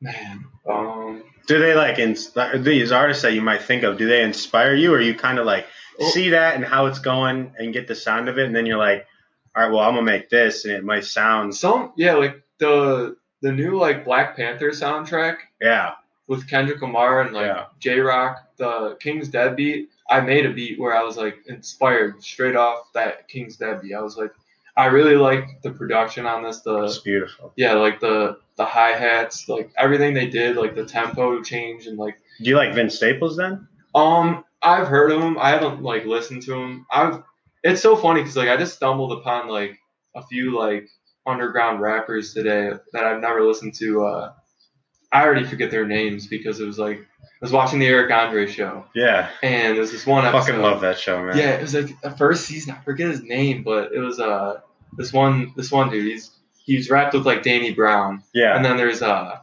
man, 0.00 0.44
um, 0.68 1.22
do 1.46 1.58
they 1.58 1.74
like 1.74 1.98
ins- 1.98 2.32
these 2.56 2.92
artists 2.92 3.22
that 3.22 3.32
you 3.34 3.40
might 3.42 3.62
think 3.62 3.82
of? 3.82 3.96
Do 3.98 4.06
they 4.08 4.22
inspire 4.22 4.74
you, 4.74 4.92
or 4.92 5.00
you 5.00 5.14
kind 5.14 5.38
of 5.38 5.46
like 5.46 5.66
Well- 5.98 6.10
see 6.10 6.30
that 6.30 6.54
and 6.56 6.64
how 6.64 6.86
it's 6.86 6.98
going 6.98 7.52
and 7.58 7.72
get 7.72 7.86
the 7.86 7.94
sound 7.94 8.28
of 8.28 8.38
it, 8.38 8.46
and 8.46 8.54
then 8.54 8.66
you're 8.66 8.78
like, 8.78 9.06
all 9.54 9.62
right, 9.62 9.70
well, 9.72 9.80
I'm 9.80 9.94
gonna 9.94 10.02
make 10.06 10.28
this, 10.28 10.64
and 10.64 10.74
it 10.74 10.84
might 10.84 11.04
sound, 11.04 11.54
some 11.54 11.92
yeah 11.96 12.14
like 12.14 12.42
the 12.58 13.16
the 13.42 13.52
new 13.52 13.78
like 13.78 14.04
Black 14.04 14.36
Panther 14.36 14.70
soundtrack 14.70 15.36
yeah, 15.60 15.92
with 16.26 16.48
Kendrick 16.48 16.82
Lamar 16.82 17.22
and 17.22 17.32
like 17.32 17.46
Yeah. 17.46 17.64
Jay 17.78 17.98
Rock, 18.00 18.38
the 18.56 18.96
King's 19.00 19.28
Dead 19.28 19.56
beat. 19.56 19.88
I 20.08 20.20
made 20.20 20.46
a 20.46 20.52
beat 20.52 20.78
where 20.78 20.94
I 20.96 21.02
was 21.02 21.16
like 21.16 21.38
inspired 21.46 22.22
straight 22.22 22.56
off 22.56 22.92
that 22.94 23.28
King's 23.28 23.56
Dead 23.56 23.80
beat. 23.82 23.94
I 23.94 24.00
was 24.02 24.16
like, 24.16 24.32
I 24.76 24.86
really 24.86 25.16
like 25.16 25.62
the 25.62 25.70
production 25.70 26.26
on 26.26 26.42
this. 26.42 26.60
The 26.60 26.84
it's 26.84 26.98
beautiful. 26.98 27.52
yeah, 27.56 27.74
like 27.74 28.00
the 28.00 28.38
the 28.56 28.64
hi 28.64 28.90
hats, 28.92 29.48
like 29.48 29.70
everything 29.78 30.14
they 30.14 30.28
did, 30.28 30.56
like 30.56 30.74
the 30.74 30.84
tempo 30.84 31.42
change 31.42 31.86
and 31.86 31.98
like 31.98 32.16
Do 32.40 32.48
you 32.50 32.56
like 32.56 32.74
Vince 32.74 32.94
Staples 32.94 33.36
then? 33.36 33.68
um 33.94 34.44
I've 34.62 34.88
heard 34.88 35.12
of 35.12 35.22
him. 35.22 35.38
I 35.38 35.50
haven't 35.50 35.82
like 35.82 36.04
listened 36.06 36.42
to 36.42 36.54
him. 36.54 36.86
I've 36.90 37.22
it's 37.62 37.80
so 37.82 37.96
funny 37.96 38.20
because 38.20 38.36
like 38.36 38.48
I 38.48 38.56
just 38.56 38.74
stumbled 38.76 39.12
upon 39.12 39.48
like 39.48 39.78
a 40.14 40.22
few 40.26 40.56
like 40.58 40.88
underground 41.26 41.80
rappers 41.80 42.32
today 42.34 42.70
that 42.92 43.04
I've 43.04 43.20
never 43.20 43.42
listened 43.42 43.74
to. 43.76 44.04
Uh, 44.04 44.32
I 45.12 45.24
already 45.24 45.44
forget 45.44 45.70
their 45.70 45.86
names 45.86 46.26
because 46.26 46.60
it 46.60 46.66
was 46.66 46.78
like 46.78 47.06
was 47.40 47.52
watching 47.52 47.78
the 47.78 47.86
Eric 47.86 48.10
Andre 48.10 48.46
show 48.46 48.84
Yeah, 48.94 49.30
and 49.42 49.76
there's 49.76 49.92
this 49.92 50.06
one 50.06 50.24
I 50.24 50.32
fucking 50.32 50.60
love 50.60 50.80
that 50.80 50.98
show, 50.98 51.22
man. 51.22 51.36
Yeah, 51.36 51.50
it 51.50 51.62
was 51.62 51.74
like 51.74 52.00
the 52.00 52.10
first 52.10 52.46
season. 52.46 52.74
I 52.78 52.82
forget 52.82 53.08
his 53.08 53.22
name, 53.22 53.62
but 53.62 53.92
it 53.92 54.00
was 54.00 54.18
uh 54.20 54.60
this 54.96 55.12
one 55.12 55.52
this 55.56 55.70
one 55.70 55.90
dude. 55.90 56.06
He's 56.06 56.30
he's 56.64 56.90
rapped 56.90 57.14
with 57.14 57.26
like 57.26 57.42
Danny 57.42 57.72
Brown, 57.72 58.22
yeah. 58.34 58.56
and 58.56 58.64
then 58.64 58.76
there's 58.76 59.02
uh 59.02 59.38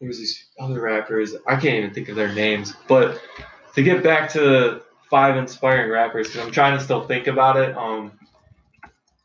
there's 0.00 0.18
these 0.18 0.46
other 0.58 0.80
rappers. 0.80 1.34
I 1.46 1.54
can't 1.54 1.76
even 1.76 1.94
think 1.94 2.08
of 2.08 2.16
their 2.16 2.32
names. 2.32 2.74
But 2.88 3.20
to 3.74 3.82
get 3.82 4.02
back 4.02 4.30
to 4.30 4.82
five 5.08 5.36
inspiring 5.36 5.90
rappers, 5.90 6.28
because 6.28 6.44
I'm 6.44 6.52
trying 6.52 6.76
to 6.76 6.82
still 6.82 7.06
think 7.06 7.28
about 7.28 7.56
it. 7.56 7.76
Um, 7.76 8.12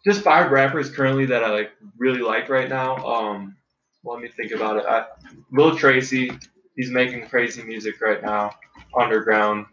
just 0.05 0.21
five 0.21 0.51
rappers 0.51 0.89
currently 0.89 1.25
that 1.25 1.43
I 1.43 1.49
like 1.49 1.71
really 1.97 2.21
like 2.21 2.47
right 2.49 2.69
now. 2.69 2.97
Um, 2.97 3.55
let 4.03 4.21
me 4.21 4.27
think 4.27 4.51
about 4.51 4.77
it. 4.77 4.85
I, 4.85 5.05
Lil 5.51 5.75
Tracy, 5.75 6.31
he's 6.77 6.91
making 6.91 7.27
crazy 7.27 7.63
music 7.63 7.99
right 8.01 8.21
now. 8.23 8.51
Underground. 8.97 9.65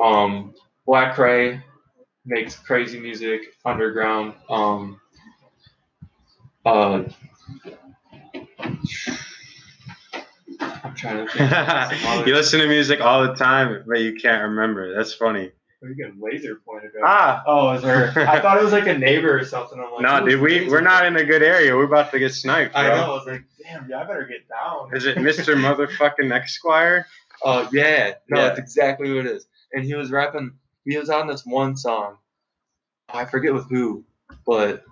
Um, 0.00 0.54
Black 0.86 1.16
Kray 1.16 1.62
makes 2.24 2.56
crazy 2.56 3.00
music. 3.00 3.40
Underground. 3.64 4.34
Um, 4.48 5.00
uh, 6.64 7.04
I'm 10.60 10.94
trying 10.94 11.26
to 11.26 11.32
think. 11.32 11.52
of 11.52 11.98
some 11.98 12.06
other- 12.08 12.28
you 12.28 12.34
listen 12.34 12.60
to 12.60 12.68
music 12.68 13.00
all 13.00 13.26
the 13.26 13.34
time, 13.34 13.84
but 13.86 14.00
you 14.00 14.14
can't 14.16 14.42
remember. 14.50 14.94
That's 14.94 15.14
funny. 15.14 15.50
Where 15.84 15.90
you 15.92 15.96
getting 16.02 16.18
laser 16.18 16.54
pointed 16.66 16.92
at? 16.96 17.02
Ah, 17.04 17.42
Oh, 17.46 17.72
is 17.72 17.82
there? 17.82 18.08
I 18.26 18.40
thought 18.40 18.56
it 18.56 18.64
was 18.64 18.72
like 18.72 18.86
a 18.86 18.96
neighbor 18.96 19.38
or 19.38 19.44
something. 19.44 19.78
I'm 19.78 19.92
like, 19.92 20.00
no, 20.00 20.26
dude, 20.26 20.40
we 20.40 20.66
we're 20.66 20.80
not 20.80 21.04
in 21.04 21.14
a 21.16 21.24
good 21.24 21.42
area. 21.42 21.76
We're 21.76 21.84
about 21.84 22.10
to 22.12 22.18
get 22.18 22.32
sniped, 22.32 22.72
bro. 22.72 22.80
I 22.80 22.88
know. 22.88 23.02
I 23.04 23.08
was 23.08 23.26
like, 23.26 23.44
damn, 23.62 23.90
yeah, 23.90 24.00
I 24.00 24.04
better 24.04 24.24
get 24.24 24.48
down. 24.48 24.96
Is 24.96 25.04
it 25.04 25.18
Mr. 25.18 25.54
Motherfucking 25.60 26.32
eXquire? 26.32 27.04
Oh 27.44 27.68
yeah, 27.70 28.14
no, 28.30 28.38
Yeah. 28.40 28.46
that's 28.48 28.60
exactly 28.60 29.12
what 29.12 29.26
it 29.26 29.32
is. 29.32 29.46
And 29.74 29.84
he 29.84 29.94
was 29.94 30.10
rapping. 30.10 30.52
He 30.86 30.96
was 30.96 31.10
on 31.10 31.26
this 31.26 31.44
one 31.44 31.76
song. 31.76 32.16
I 33.10 33.26
forget 33.26 33.52
with 33.52 33.68
who, 33.68 34.04
but 34.46 34.84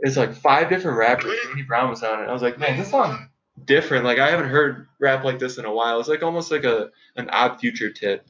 it's 0.00 0.18
like 0.18 0.34
five 0.34 0.68
different 0.68 0.98
rappers. 0.98 1.38
Danny 1.48 1.62
Brown 1.62 1.88
was 1.88 2.02
on 2.02 2.22
it. 2.22 2.26
I 2.28 2.32
was 2.34 2.42
like, 2.42 2.58
man, 2.58 2.76
this 2.78 2.90
song 2.90 3.30
different. 3.64 4.04
Like 4.04 4.18
I 4.18 4.28
haven't 4.30 4.50
heard 4.50 4.88
rap 5.00 5.24
like 5.24 5.38
this 5.38 5.56
in 5.56 5.64
a 5.64 5.72
while. 5.72 6.00
It's 6.00 6.08
like 6.10 6.22
almost 6.22 6.50
like 6.50 6.64
a 6.64 6.90
an 7.16 7.30
odd 7.30 7.58
future 7.60 7.90
tip. 7.90 8.26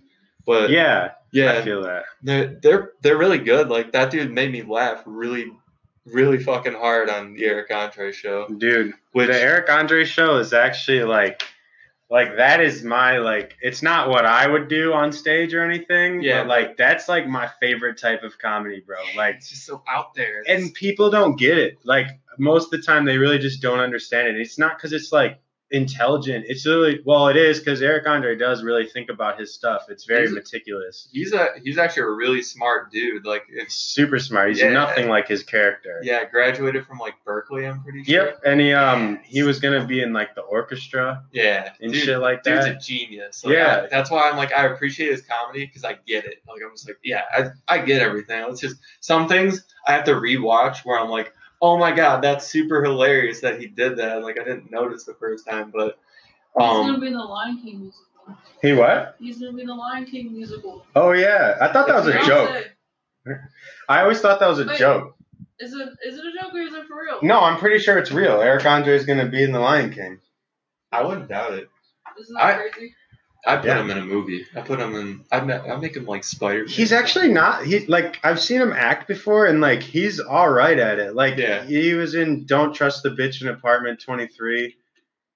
But 0.49 0.71
Yeah, 0.71 1.11
yeah, 1.31 1.53
I 1.59 1.63
feel 1.63 1.83
that. 1.83 2.05
they're 2.23 2.59
they're 2.63 2.93
they're 3.03 3.19
really 3.19 3.39
good. 3.39 3.69
Like 3.69 3.93
that 3.93 4.11
dude 4.11 4.33
made 4.33 4.51
me 4.51 4.63
laugh 4.63 5.03
really, 5.05 5.53
really 6.07 6.39
fucking 6.43 6.73
hard 6.73 7.11
on 7.11 7.35
the 7.35 7.45
Eric 7.45 7.71
Andre 7.71 8.11
show. 8.13 8.49
Dude, 8.49 8.95
Which 9.13 9.29
the 9.29 9.39
Eric 9.39 9.69
Andre 9.71 10.05
show 10.07 10.37
is 10.39 10.55
actually 10.55 11.05
like 11.05 11.43
like 12.11 12.39
that 12.39 12.63
is 12.63 12.83
my 12.83 13.19
like 13.19 13.57
it's 13.61 13.83
not 13.83 14.09
what 14.09 14.25
I 14.25 14.47
would 14.47 14.69
do 14.69 14.95
on 14.95 15.13
stage 15.13 15.53
or 15.53 15.63
anything. 15.63 16.23
Yeah. 16.23 16.41
But 16.45 16.49
like 16.49 16.77
that's 16.79 17.11
like 17.11 17.29
my 17.29 17.51
favorite 17.61 17.99
type 17.99 18.23
of 18.23 18.39
comedy, 18.39 18.81
bro. 18.81 18.97
Like 19.17 19.37
It's 19.37 19.51
just 19.51 19.67
so 19.67 19.83
out 19.87 20.15
there. 20.15 20.43
and 20.49 20.73
people 20.73 21.11
don't 21.11 21.39
get 21.39 21.59
it. 21.59 21.77
Like 21.85 22.07
most 22.39 22.73
of 22.73 22.81
the 22.81 22.87
time 22.87 23.05
they 23.05 23.19
really 23.19 23.39
just 23.39 23.61
don't 23.61 23.81
understand 23.81 24.29
it. 24.29 24.37
It's 24.41 24.59
not 24.59 24.79
because 24.79 24.95
it's 24.95 25.13
like 25.13 25.41
intelligent. 25.71 26.45
It's 26.49 26.65
really 26.67 27.01
well 27.05 27.29
it 27.29 27.37
is 27.37 27.59
because 27.59 27.83
Eric 27.83 28.07
Andre 28.09 28.37
does 28.37 28.63
really 28.63 28.87
think 28.87 29.11
about 29.11 29.39
his 29.39 29.53
stuff. 29.55 29.87
It's 29.89 30.05
very 30.05 30.23
He's- 30.23 30.33
meticulous. 30.33 31.09
he's 31.13 31.33
a 31.33 31.49
he's 31.63 31.79
actually 31.79 32.03
a 32.05 32.11
really 32.11 32.43
smart 32.43 32.91
dude. 32.91 33.25
Like 33.27 33.45
it's 33.51 33.75
Super 33.75 34.19
smart. 34.19 34.49
He's 34.49 34.61
Yeah. 34.61 34.71
nothing 34.71 35.09
like 35.09 35.29
his 35.29 35.43
character. 35.43 36.01
yeah, 36.03 36.25
graduated 36.25 36.87
from 36.87 36.99
like 36.99 37.15
Berkeley, 37.25 37.67
I'm 37.67 37.83
pretty 37.83 38.05
sure. 38.05 38.25
Yep. 38.27 38.41
And 38.47 38.61
he 38.61 38.73
um 38.73 39.19
he 39.25 39.43
was 39.43 39.61
gonna 39.61 39.85
be 39.85 40.01
in 40.03 40.13
like 40.13 40.35
the 40.35 40.41
orchestra 40.43 41.23
Yeah. 41.33 41.73
and 41.81 41.93
dude, 41.93 42.03
shit 42.03 42.19
like 42.19 42.43
that. 42.45 42.65
Dude's 42.65 42.77
a 42.77 42.79
genius. 42.87 43.45
Like, 43.45 43.55
Yeah. 43.55 43.83
I- 43.85 43.89
that's 43.89 44.11
why 44.11 44.29
I'm 44.31 44.37
like 44.37 44.53
I 44.53 44.67
appreciate 44.67 45.11
his 45.11 45.23
comedy 45.23 45.67
because 45.67 45.85
I 45.85 45.99
get 46.07 46.25
it. 46.25 46.43
Like 46.49 46.61
I'm 46.65 46.73
just 46.73 46.89
like 46.89 46.99
yeah, 47.05 47.23
I, 47.33 47.51
I 47.69 47.79
get 47.79 48.01
everything. 48.03 48.45
It's 48.49 48.61
just 48.61 48.77
some 49.01 49.29
things 49.29 49.65
I 49.87 49.93
have 49.93 50.05
to 50.05 50.13
rewatch 50.13 50.79
where 50.85 50.99
I'm 50.99 51.09
like, 51.09 51.33
oh 51.61 51.79
my 51.79 51.93
god, 51.93 52.23
that's 52.23 52.47
super 52.47 52.83
hilarious 52.83 53.41
that 53.41 53.61
he 53.61 53.67
did 53.67 53.97
that. 53.99 54.23
Like 54.23 54.39
I 54.41 54.45
didn't 54.45 54.71
notice 54.71 55.05
the 55.05 55.15
first 55.15 55.47
time, 55.47 55.71
but 55.75 55.99
He's 56.59 56.67
gonna 56.67 56.95
um, 56.95 57.01
be 57.01 57.07
in 57.09 57.13
the 57.13 57.19
Lion 57.21 57.61
King 57.63 57.81
musical. 57.81 58.05
He 58.63 58.73
what? 58.73 59.17
He's 59.21 59.39
gonna 59.39 59.53
be 59.53 59.63
in 59.63 59.69
the 59.69 59.75
Lion 59.75 60.07
King 60.07 60.33
musical. 60.33 60.85
Oh 60.97 61.13
yeah. 61.13 61.57
I 61.61 61.73
thought 61.73 61.87
that 61.87 61.95
was 61.95 62.09
a 62.09 62.21
joke. 62.27 62.67
I 63.89 64.03
always 64.03 64.21
thought 64.21 64.41
that 64.41 64.49
was 64.49 64.61
a 64.61 64.67
Wait. 64.67 64.79
joke. 64.79 65.15
Is 65.61 65.73
it 65.73 65.89
is 66.05 66.19
it 66.19 66.25
a 66.25 66.33
joke 66.43 66.55
or 66.55 66.59
is 66.59 66.75
it 66.75 66.87
for 66.87 67.03
real? 67.03 67.19
No, 67.23 67.41
I'm 67.41 67.59
pretty 67.59 67.79
sure 67.79 67.99
it's 67.99 68.11
real. 68.11 68.41
Eric 68.41 68.65
Andre 68.67 68.95
is 68.95 69.05
gonna 69.05 69.27
be 69.29 69.43
in 69.43 69.53
the 69.53 69.61
Lion 69.61 69.93
King. 69.93 70.21
I 70.91 71.05
wouldn't 71.05 71.29
doubt 71.29 71.53
it. 71.53 71.69
Isn't 72.21 72.35
that 72.35 72.45
I- 72.45 72.69
crazy? 72.69 72.95
I 73.47 73.57
put 73.57 73.67
Yeah. 73.67 73.81
him 73.81 73.91
in 73.91 73.99
a 73.99 74.05
movie. 74.05 74.47
I 74.55 74.61
put 74.63 74.81
him 74.81 74.95
in. 74.95 75.25
I 75.31 75.39
I 75.39 75.77
make 75.77 75.97
him 75.97 76.07
like 76.07 76.25
Spider. 76.25 76.65
He's 76.67 76.93
actually 76.93 77.29
not. 77.33 77.65
He 77.65 77.87
like 77.87 78.19
I've 78.25 78.41
seen 78.41 78.61
him 78.61 78.73
act 78.73 79.07
before, 79.09 79.47
and 79.47 79.61
like 79.61 79.83
he's 79.83 80.19
all 80.21 80.49
right 80.51 80.79
at 80.79 80.99
it. 80.99 81.15
Like 81.15 81.37
Yeah. 81.39 81.65
he 81.65 81.95
was 81.95 82.15
in 82.15 82.47
Don't 82.47 82.75
Trust 82.75 83.03
the 83.05 83.11
Bitch 83.11 83.41
in 83.41 83.49
Apartment 83.49 84.01
23. 84.01 84.77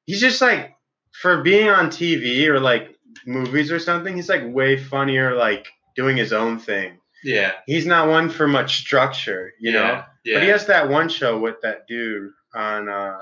He's 0.04 0.20
just 0.20 0.40
like 0.42 0.74
for 1.12 1.42
being 1.42 1.68
on 1.68 1.88
TV 1.90 2.48
or 2.48 2.58
like 2.60 2.96
movies 3.26 3.70
or 3.70 3.78
something. 3.78 4.16
He's 4.16 4.28
like 4.28 4.42
way 4.44 4.76
funnier, 4.76 5.34
like 5.36 5.68
doing 5.94 6.16
his 6.16 6.32
own 6.32 6.58
thing. 6.58 6.98
Yeah. 7.22 7.52
He's 7.66 7.86
not 7.86 8.08
one 8.08 8.28
for 8.30 8.48
much 8.48 8.78
structure, 8.80 9.52
you 9.60 9.70
yeah. 9.70 9.78
know. 9.80 10.04
Yeah. 10.24 10.34
But 10.36 10.42
he 10.42 10.48
has 10.48 10.66
that 10.66 10.88
one 10.88 11.08
show 11.08 11.38
with 11.38 11.60
that 11.62 11.86
dude 11.86 12.32
on. 12.54 12.88
uh 12.88 13.18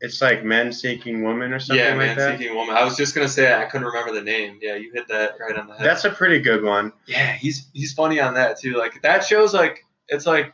It's 0.00 0.20
like 0.20 0.44
Men 0.44 0.72
Seeking 0.72 1.22
Women 1.24 1.52
or 1.54 1.58
something 1.58 1.82
yeah, 1.82 1.90
like 1.90 1.98
man, 1.98 2.16
that. 2.18 2.38
seeking 2.38 2.54
woman. 2.54 2.76
I 2.76 2.84
was 2.84 2.96
just 2.96 3.14
gonna 3.14 3.28
say 3.28 3.54
I 3.54 3.64
couldn't 3.64 3.86
remember 3.86 4.12
the 4.12 4.20
name. 4.22 4.58
Yeah, 4.60 4.74
you 4.76 4.92
hit 4.92 5.08
that 5.08 5.36
right 5.40 5.56
on 5.56 5.68
the 5.68 5.74
head. 5.74 5.86
That's 5.86 6.04
a 6.04 6.10
pretty 6.10 6.38
good 6.38 6.62
one. 6.62 6.92
yeah, 7.06 7.32
he's 7.32 7.68
he's 7.72 7.92
funny 7.94 8.20
on 8.20 8.34
that 8.34 8.58
too. 8.60 8.74
Like 8.76 9.00
that 9.02 9.24
shows 9.24 9.54
like 9.54 9.84
it's 10.08 10.26
like 10.26 10.52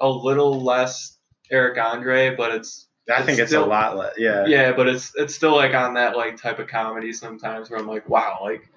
a 0.00 0.08
little 0.08 0.62
less 0.62 1.18
Eric 1.50 1.78
Andre, 1.78 2.34
but 2.36 2.54
it's 2.54 2.86
I 3.10 3.16
It's 3.18 3.26
think 3.26 3.38
it's 3.40 3.50
still- 3.50 3.64
a 3.64 3.66
lot 3.66 3.96
less. 3.96 4.14
Yeah. 4.16 4.46
yeah, 4.46 4.72
but 4.72 4.86
it's 4.86 5.12
it's 5.16 5.34
still 5.34 5.56
like 5.56 5.74
on 5.74 5.94
that 5.94 6.16
like 6.16 6.36
type 6.40 6.60
of 6.60 6.68
comedy 6.68 7.12
sometimes 7.12 7.70
where 7.70 7.80
I'm 7.80 7.88
like, 7.88 8.08
wow, 8.08 8.38
like 8.40 8.68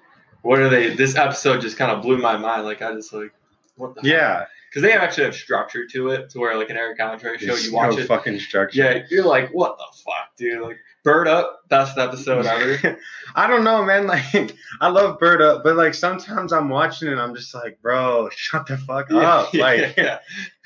what 0.42 0.58
are 0.58 0.68
they? 0.68 0.92
This 0.94 1.14
episode 1.14 1.60
just 1.60 1.76
kind 1.76 1.92
of 1.92 2.02
blew 2.02 2.18
my 2.18 2.36
mind. 2.36 2.64
Like 2.64 2.82
I 2.82 2.92
just 2.94 3.12
like 3.12 3.32
what 3.76 3.94
the 3.94 4.00
Yeah. 4.08 4.46
Because 4.74 4.88
they 4.88 4.92
actually 4.92 5.22
have 5.22 5.36
structure 5.36 5.86
to 5.86 6.08
it 6.08 6.30
to 6.30 6.40
where 6.40 6.58
like 6.58 6.68
an 6.68 6.76
Eric 6.76 7.00
Andre 7.00 7.38
show 7.38 7.46
There's 7.46 7.66
you 7.66 7.74
watch 7.74 7.94
no 7.94 7.98
it. 7.98 8.08
fucking 8.08 8.40
structure. 8.40 8.82
Yeah, 8.82 9.04
you're 9.08 9.24
like, 9.24 9.50
what 9.50 9.78
the 9.78 9.84
fuck, 10.04 10.36
dude? 10.36 10.62
Like, 10.62 10.78
Bird 11.04 11.28
Up, 11.28 11.60
best 11.68 11.96
episode 11.96 12.44
ever. 12.44 12.98
I 13.36 13.46
don't 13.46 13.62
know, 13.62 13.84
man. 13.84 14.08
Like, 14.34 14.54
I 14.80 14.88
love 14.88 15.20
Bird 15.20 15.40
Up, 15.40 15.62
but 15.62 15.76
like 15.76 15.94
sometimes 15.94 16.52
I'm 16.52 16.68
watching 16.68 17.06
it, 17.06 17.18
I'm 17.18 17.36
just 17.36 17.54
like, 17.54 17.80
bro, 17.82 18.28
shut 18.34 18.66
the 18.66 18.76
fuck 18.76 19.10
up. 19.12 19.54
Like, 19.54 19.96
yeah. 19.96 20.18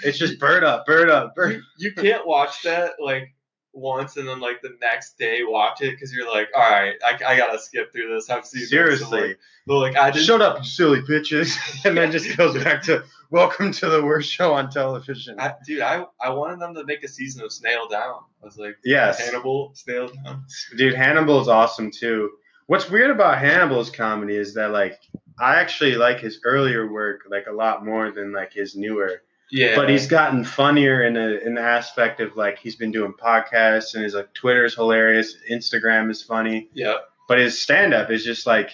it's 0.02 0.16
just 0.16 0.38
Bird 0.40 0.64
Up, 0.64 0.86
Bird 0.86 1.10
Up, 1.10 1.34
Bird. 1.34 1.60
you 1.76 1.92
can't 1.92 2.26
watch 2.26 2.62
that 2.62 2.92
like 2.98 3.34
once 3.74 4.16
and 4.16 4.26
then 4.26 4.40
like 4.40 4.62
the 4.62 4.76
next 4.80 5.18
day 5.18 5.42
watch 5.44 5.82
it 5.82 5.90
because 5.90 6.14
you're 6.14 6.30
like, 6.32 6.48
all 6.56 6.62
right, 6.62 6.94
I, 7.04 7.12
I 7.26 7.36
gotta 7.36 7.58
skip 7.58 7.92
through 7.92 8.14
this. 8.14 8.30
I've 8.30 8.46
seen 8.46 8.60
this. 8.62 8.72
And, 8.72 8.78
Seriously, 8.78 9.20
like, 9.20 9.38
but 9.66 9.78
like 9.78 9.96
I 9.96 10.10
didn't. 10.10 10.24
shut 10.24 10.40
up, 10.40 10.58
you 10.58 10.64
silly 10.64 11.02
bitches, 11.02 11.56
and 11.84 11.96
then 11.96 12.10
just 12.10 12.36
goes 12.38 12.62
back 12.62 12.82
to 12.84 13.04
welcome 13.30 13.72
to 13.72 13.88
the 13.88 14.02
worst 14.02 14.30
show 14.30 14.54
on 14.54 14.70
television. 14.70 15.38
I, 15.38 15.54
dude, 15.66 15.80
I 15.80 16.04
I 16.20 16.30
wanted 16.30 16.60
them 16.60 16.74
to 16.74 16.84
make 16.84 17.02
a 17.02 17.08
season 17.08 17.44
of 17.44 17.52
Snail 17.52 17.86
Down. 17.88 18.22
I 18.42 18.46
was 18.46 18.56
like, 18.56 18.76
yes, 18.84 19.20
Hannibal, 19.20 19.72
Snail 19.74 20.08
Down. 20.08 20.44
dude, 20.76 20.94
Hannibal 20.94 21.40
is 21.40 21.48
awesome 21.48 21.90
too. 21.90 22.30
What's 22.66 22.90
weird 22.90 23.10
about 23.10 23.38
Hannibal's 23.38 23.90
comedy 23.90 24.36
is 24.36 24.54
that 24.54 24.70
like 24.70 24.98
I 25.38 25.56
actually 25.56 25.94
like 25.96 26.20
his 26.20 26.40
earlier 26.44 26.90
work 26.90 27.22
like 27.30 27.46
a 27.46 27.52
lot 27.52 27.84
more 27.84 28.10
than 28.10 28.32
like 28.32 28.52
his 28.52 28.74
newer. 28.74 29.22
Yeah, 29.50 29.76
but 29.76 29.88
he's 29.88 30.06
gotten 30.06 30.44
funnier 30.44 31.02
in 31.02 31.16
a 31.16 31.38
in 31.44 31.54
the 31.54 31.62
aspect 31.62 32.20
of 32.20 32.36
like 32.36 32.58
he's 32.58 32.76
been 32.76 32.92
doing 32.92 33.12
podcasts 33.12 33.94
and 33.94 34.04
his 34.04 34.14
like 34.14 34.32
Twitter's 34.34 34.74
hilarious, 34.74 35.36
Instagram 35.50 36.10
is 36.10 36.22
funny, 36.22 36.68
yeah, 36.72 36.96
but 37.28 37.38
his 37.38 37.60
stand 37.60 37.94
up 37.94 38.10
is 38.10 38.24
just 38.24 38.46
like 38.46 38.70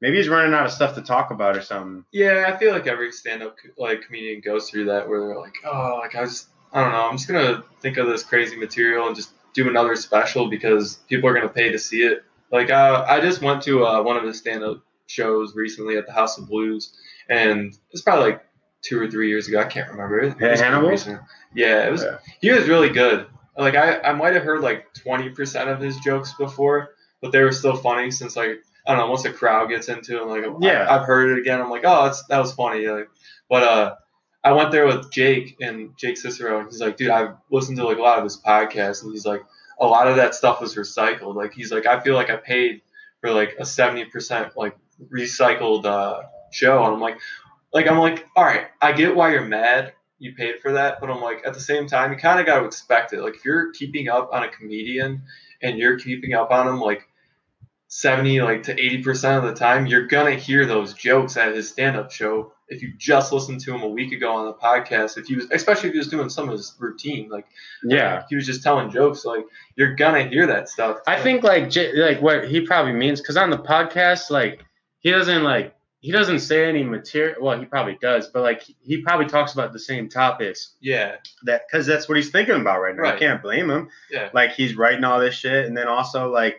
maybe 0.00 0.16
he's 0.16 0.28
running 0.28 0.54
out 0.54 0.66
of 0.66 0.72
stuff 0.72 0.94
to 0.94 1.02
talk 1.02 1.30
about 1.30 1.56
or 1.56 1.62
something. 1.62 2.04
yeah. 2.12 2.50
I 2.52 2.56
feel 2.58 2.72
like 2.72 2.86
every 2.86 3.12
stand-up 3.12 3.56
like 3.78 4.02
comedian 4.02 4.40
goes 4.40 4.70
through 4.70 4.86
that 4.86 5.08
where 5.08 5.20
they're 5.20 5.38
like, 5.38 5.54
oh, 5.64 5.98
like 6.00 6.14
I 6.14 6.24
just 6.24 6.48
I 6.72 6.82
don't 6.82 6.92
know. 6.92 7.08
I'm 7.08 7.16
just 7.16 7.28
gonna 7.28 7.64
think 7.80 7.96
of 7.96 8.06
this 8.06 8.22
crazy 8.22 8.56
material 8.56 9.06
and 9.06 9.16
just 9.16 9.30
do 9.52 9.68
another 9.68 9.96
special 9.96 10.48
because 10.48 10.96
people 11.08 11.28
are 11.28 11.34
gonna 11.34 11.48
pay 11.48 11.70
to 11.72 11.78
see 11.78 12.02
it. 12.02 12.24
Like 12.52 12.70
uh, 12.70 13.04
I 13.08 13.20
just 13.20 13.42
went 13.42 13.62
to 13.64 13.84
uh, 13.86 14.02
one 14.02 14.16
of 14.16 14.24
his 14.24 14.38
stand-up 14.38 14.82
shows 15.06 15.54
recently 15.54 15.96
at 15.96 16.06
the 16.06 16.12
House 16.12 16.38
of 16.38 16.48
Blues, 16.48 16.92
and 17.28 17.76
it's 17.90 18.02
probably 18.02 18.30
like 18.30 18.46
two 18.82 19.00
or 19.00 19.10
three 19.10 19.28
years 19.28 19.48
ago. 19.48 19.60
I 19.60 19.64
can't 19.64 19.90
remember. 19.90 20.20
It 20.20 20.40
was 20.40 20.60
Hannibal? 20.60 20.96
Yeah, 21.54 21.86
it 21.86 21.90
was. 21.90 22.02
Yeah. 22.02 22.18
He 22.40 22.50
was 22.50 22.68
really 22.68 22.88
good. 22.90 23.26
Like 23.58 23.74
I, 23.74 24.00
I 24.00 24.12
might 24.14 24.34
have 24.34 24.44
heard 24.44 24.60
like 24.62 24.92
twenty 24.94 25.28
percent 25.30 25.68
of 25.68 25.80
his 25.80 25.96
jokes 25.98 26.32
before, 26.34 26.90
but 27.20 27.32
they 27.32 27.42
were 27.42 27.52
still 27.52 27.76
funny 27.76 28.10
since 28.10 28.36
like 28.36 28.62
I 28.86 28.92
don't 28.92 28.98
know. 28.98 29.10
Once 29.10 29.22
the 29.22 29.32
crowd 29.32 29.68
gets 29.68 29.88
into 29.88 30.20
it, 30.20 30.26
like 30.26 30.44
Yeah. 30.60 30.86
I, 30.88 30.94
have 30.94 31.06
heard 31.06 31.30
it 31.30 31.40
again. 31.40 31.60
I'm 31.60 31.70
like, 31.70 31.82
oh, 31.84 32.04
that's 32.04 32.22
that 32.24 32.38
was 32.38 32.52
funny. 32.52 32.86
Like, 32.86 33.08
but 33.48 33.62
uh, 33.62 33.94
I 34.42 34.52
went 34.52 34.70
there 34.70 34.86
with 34.86 35.10
Jake 35.10 35.56
and 35.60 35.96
Jake 35.96 36.16
Cicero, 36.16 36.60
and 36.60 36.68
he's 36.70 36.80
like, 36.80 36.96
dude, 36.96 37.10
I've 37.10 37.34
listened 37.50 37.76
to 37.78 37.84
like 37.84 37.98
a 37.98 38.02
lot 38.02 38.18
of 38.18 38.24
his 38.24 38.40
podcasts, 38.40 39.02
and 39.02 39.12
he's 39.12 39.26
like, 39.26 39.42
a 39.78 39.86
lot 39.86 40.06
of 40.08 40.16
that 40.16 40.34
stuff 40.34 40.60
was 40.60 40.74
recycled. 40.74 41.34
Like 41.34 41.52
he's 41.52 41.72
like, 41.72 41.86
I 41.86 42.00
feel 42.00 42.14
like 42.14 42.30
I 42.30 42.36
paid 42.36 42.82
for 43.20 43.30
like 43.32 43.56
a 43.58 43.66
seventy 43.66 44.04
percent 44.06 44.56
like 44.56 44.76
recycled 45.12 45.84
uh, 45.84 46.22
show, 46.50 46.84
and 46.84 46.94
I'm 46.94 47.00
like, 47.00 47.18
like 47.72 47.86
I'm 47.86 47.98
like, 47.98 48.26
all 48.36 48.44
right, 48.44 48.66
I 48.80 48.92
get 48.92 49.14
why 49.14 49.32
you're 49.32 49.44
mad. 49.44 49.92
You 50.18 50.34
paid 50.34 50.60
for 50.60 50.72
that, 50.72 51.00
but 51.00 51.10
I'm 51.10 51.22
like, 51.22 51.42
at 51.46 51.54
the 51.54 51.60
same 51.60 51.86
time, 51.86 52.12
you 52.12 52.18
kind 52.18 52.40
of 52.40 52.46
got 52.46 52.60
to 52.60 52.66
expect 52.66 53.12
it. 53.14 53.22
Like 53.22 53.36
if 53.36 53.44
you're 53.44 53.72
keeping 53.72 54.08
up 54.08 54.30
on 54.32 54.42
a 54.42 54.48
comedian 54.48 55.22
and 55.62 55.78
you're 55.78 55.98
keeping 55.98 56.34
up 56.34 56.50
on 56.50 56.68
him, 56.68 56.78
like 56.78 57.08
70 57.92 58.40
like 58.42 58.62
to 58.62 58.74
80% 58.74 59.36
of 59.38 59.42
the 59.44 59.52
time 59.52 59.84
you're 59.84 60.06
gonna 60.06 60.36
hear 60.36 60.64
those 60.64 60.94
jokes 60.94 61.36
at 61.36 61.54
his 61.54 61.68
stand-up 61.68 62.10
show 62.12 62.52
if 62.68 62.82
you 62.82 62.92
just 62.96 63.32
listened 63.32 63.60
to 63.62 63.74
him 63.74 63.82
a 63.82 63.88
week 63.88 64.12
ago 64.12 64.32
on 64.32 64.46
the 64.46 64.54
podcast 64.54 65.18
if 65.18 65.26
he 65.26 65.34
was 65.34 65.46
especially 65.50 65.88
if 65.88 65.94
he 65.94 65.98
was 65.98 66.06
doing 66.06 66.28
some 66.28 66.48
of 66.48 66.52
his 66.52 66.76
routine 66.78 67.28
like 67.28 67.46
Yeah. 67.82 68.22
he 68.28 68.36
was 68.36 68.46
just 68.46 68.62
telling 68.62 68.90
jokes 68.92 69.24
like 69.24 69.44
you're 69.74 69.96
gonna 69.96 70.22
hear 70.22 70.46
that 70.46 70.68
stuff 70.68 70.98
I 71.08 71.20
think 71.20 71.42
like 71.42 71.74
like 71.96 72.22
what 72.22 72.48
he 72.48 72.60
probably 72.60 72.92
means 72.92 73.20
because 73.20 73.36
on 73.36 73.50
the 73.50 73.58
podcast 73.58 74.30
like 74.30 74.64
he 75.00 75.10
doesn't 75.10 75.42
like 75.42 75.74
he 76.02 76.12
doesn't 76.12 76.38
say 76.40 76.66
any 76.66 76.82
material. 76.82 77.42
Well, 77.44 77.58
he 77.58 77.66
probably 77.66 77.98
does, 78.00 78.28
but 78.28 78.40
like 78.42 78.62
he 78.62 79.02
probably 79.02 79.26
talks 79.26 79.52
about 79.52 79.74
the 79.74 79.78
same 79.78 80.08
topics 80.08 80.76
yeah 80.80 81.16
that 81.42 81.62
because 81.68 81.86
that's 81.86 82.08
what 82.08 82.16
he's 82.16 82.30
thinking 82.30 82.54
about 82.58 82.80
right 82.80 82.94
now. 82.96 83.02
I 83.02 83.10
Right. 83.10 83.18
can't 83.18 83.42
blame 83.42 83.68
him. 83.68 83.88
yeah 84.10 84.30
Like 84.32 84.52
he's 84.52 84.76
writing 84.76 85.02
all 85.04 85.18
this 85.20 85.34
shit, 85.34 85.66
and 85.66 85.76
then 85.76 85.88
also 85.88 86.30
like 86.32 86.56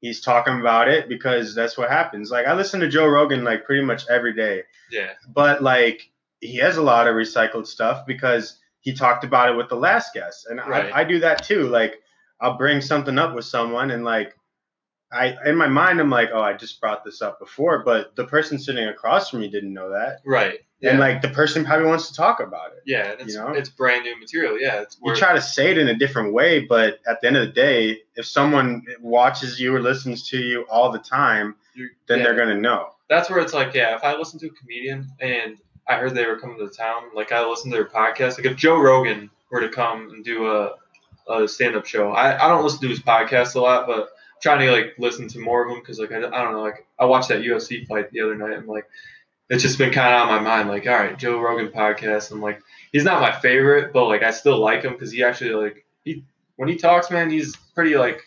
he's 0.00 0.20
talking 0.20 0.60
about 0.60 0.88
it 0.88 1.08
because 1.08 1.54
that's 1.54 1.76
what 1.78 1.90
happens. 1.90 2.30
Like 2.30 2.46
I 2.46 2.54
listen 2.54 2.80
to 2.80 2.88
Joe 2.88 3.06
Rogan 3.06 3.44
like 3.44 3.64
pretty 3.64 3.84
much 3.84 4.08
every 4.08 4.34
day, 4.34 4.62
yeah 4.90 5.12
but 5.32 5.62
like 5.62 6.10
he 6.40 6.56
has 6.56 6.76
a 6.76 6.82
lot 6.82 7.06
of 7.06 7.14
recycled 7.14 7.66
stuff 7.66 8.06
because 8.06 8.58
he 8.80 8.94
talked 8.94 9.24
about 9.24 9.50
it 9.50 9.56
with 9.56 9.68
the 9.68 9.76
last 9.76 10.14
guest, 10.14 10.46
and 10.48 10.58
Right. 10.58 10.92
I, 10.92 11.00
I 11.00 11.04
do 11.04 11.20
that 11.20 11.44
too. 11.44 11.64
Like 11.68 12.00
I'll 12.40 12.56
bring 12.56 12.80
something 12.80 13.18
up 13.18 13.34
with 13.34 13.44
someone, 13.44 13.90
and 13.90 14.04
like 14.04 14.34
I 15.12 15.36
in 15.44 15.56
my 15.56 15.68
mind 15.68 16.00
I'm 16.00 16.10
like, 16.10 16.30
oh, 16.32 16.40
I 16.40 16.52
just 16.52 16.80
brought 16.80 17.04
this 17.04 17.20
up 17.22 17.38
before, 17.38 17.82
but 17.84 18.14
the 18.16 18.24
person 18.24 18.58
sitting 18.58 18.86
across 18.86 19.30
from 19.30 19.40
me 19.40 19.48
didn't 19.48 19.74
know 19.74 19.90
that, 19.90 20.20
right 20.24 20.60
yeah 20.80 20.90
and 20.90 20.98
like 20.98 21.20
the 21.20 21.28
person 21.28 21.64
probably 21.64 21.86
wants 21.86 22.08
to 22.08 22.14
talk 22.14 22.40
about 22.40 22.72
it. 22.72 22.82
yeah 22.86 23.14
it's, 23.18 23.34
you 23.34 23.38
know? 23.38 23.48
it's 23.52 23.68
brand 23.68 24.02
new 24.04 24.18
material 24.18 24.58
yeah 24.58 24.80
it's 24.80 24.96
you 25.04 25.14
try 25.14 25.34
to 25.34 25.40
say 25.40 25.70
it 25.70 25.78
in 25.78 25.88
a 25.88 25.94
different 25.94 26.32
way, 26.32 26.60
but 26.60 27.00
at 27.06 27.20
the 27.20 27.26
end 27.26 27.36
of 27.36 27.46
the 27.46 27.52
day, 27.52 27.98
if 28.16 28.26
someone 28.26 28.84
watches 29.00 29.60
you 29.60 29.74
or 29.74 29.80
listens 29.80 30.28
to 30.30 30.38
you 30.38 30.64
all 30.70 30.90
the 30.90 30.98
time, 30.98 31.54
you're- 31.74 31.90
then 32.08 32.18
yeah. 32.18 32.24
they're 32.24 32.36
gonna 32.36 32.60
know. 32.60 32.90
that's 33.08 33.28
where 33.28 33.40
it's 33.40 33.52
like, 33.52 33.74
yeah, 33.74 33.94
if 33.96 34.04
I 34.04 34.16
listen 34.16 34.38
to 34.40 34.46
a 34.46 34.50
comedian 34.50 35.10
and 35.20 35.58
I 35.88 35.96
heard 35.96 36.14
they 36.14 36.26
were 36.26 36.38
coming 36.38 36.58
to 36.58 36.68
town, 36.68 37.04
like 37.14 37.32
I 37.32 37.44
listened 37.44 37.72
to 37.72 37.76
their 37.76 37.86
podcast. 37.88 38.38
Like 38.38 38.46
if 38.46 38.56
Joe 38.56 38.78
Rogan 38.80 39.28
were 39.50 39.60
to 39.60 39.68
come 39.68 40.10
and 40.10 40.24
do 40.24 40.46
a, 40.46 40.74
a 41.28 41.48
stand 41.48 41.74
up 41.74 41.84
show, 41.86 42.12
I, 42.12 42.44
I 42.44 42.48
don't 42.48 42.62
listen 42.62 42.80
to 42.82 42.88
his 42.88 43.00
podcast 43.00 43.56
a 43.56 43.60
lot, 43.60 43.86
but 43.88 44.10
trying 44.40 44.60
to 44.66 44.70
like 44.72 44.94
listen 44.98 45.28
to 45.28 45.38
more 45.38 45.62
of 45.64 45.70
them 45.70 45.80
because 45.80 45.98
like 45.98 46.12
I, 46.12 46.16
I 46.18 46.20
don't 46.42 46.52
know 46.52 46.62
like 46.62 46.86
I 46.98 47.04
watched 47.04 47.28
that 47.28 47.42
UFC 47.42 47.86
fight 47.86 48.10
the 48.10 48.20
other 48.20 48.34
night 48.34 48.58
and 48.58 48.66
like 48.66 48.88
it's 49.48 49.62
just 49.62 49.78
been 49.78 49.92
kind 49.92 50.14
of 50.14 50.28
on 50.28 50.28
my 50.28 50.40
mind 50.40 50.68
like 50.68 50.86
all 50.86 50.94
right 50.94 51.18
Joe 51.18 51.40
Rogan 51.40 51.68
podcast 51.68 52.30
and 52.32 52.40
like 52.40 52.62
he's 52.92 53.04
not 53.04 53.20
my 53.20 53.32
favorite 53.32 53.92
but 53.92 54.06
like 54.06 54.22
I 54.22 54.30
still 54.30 54.58
like 54.58 54.82
him 54.82 54.92
because 54.92 55.12
he 55.12 55.22
actually 55.22 55.50
like 55.52 55.84
he 56.04 56.24
when 56.56 56.68
he 56.68 56.76
talks 56.76 57.10
man 57.10 57.30
he's 57.30 57.56
pretty 57.74 57.96
like 57.96 58.22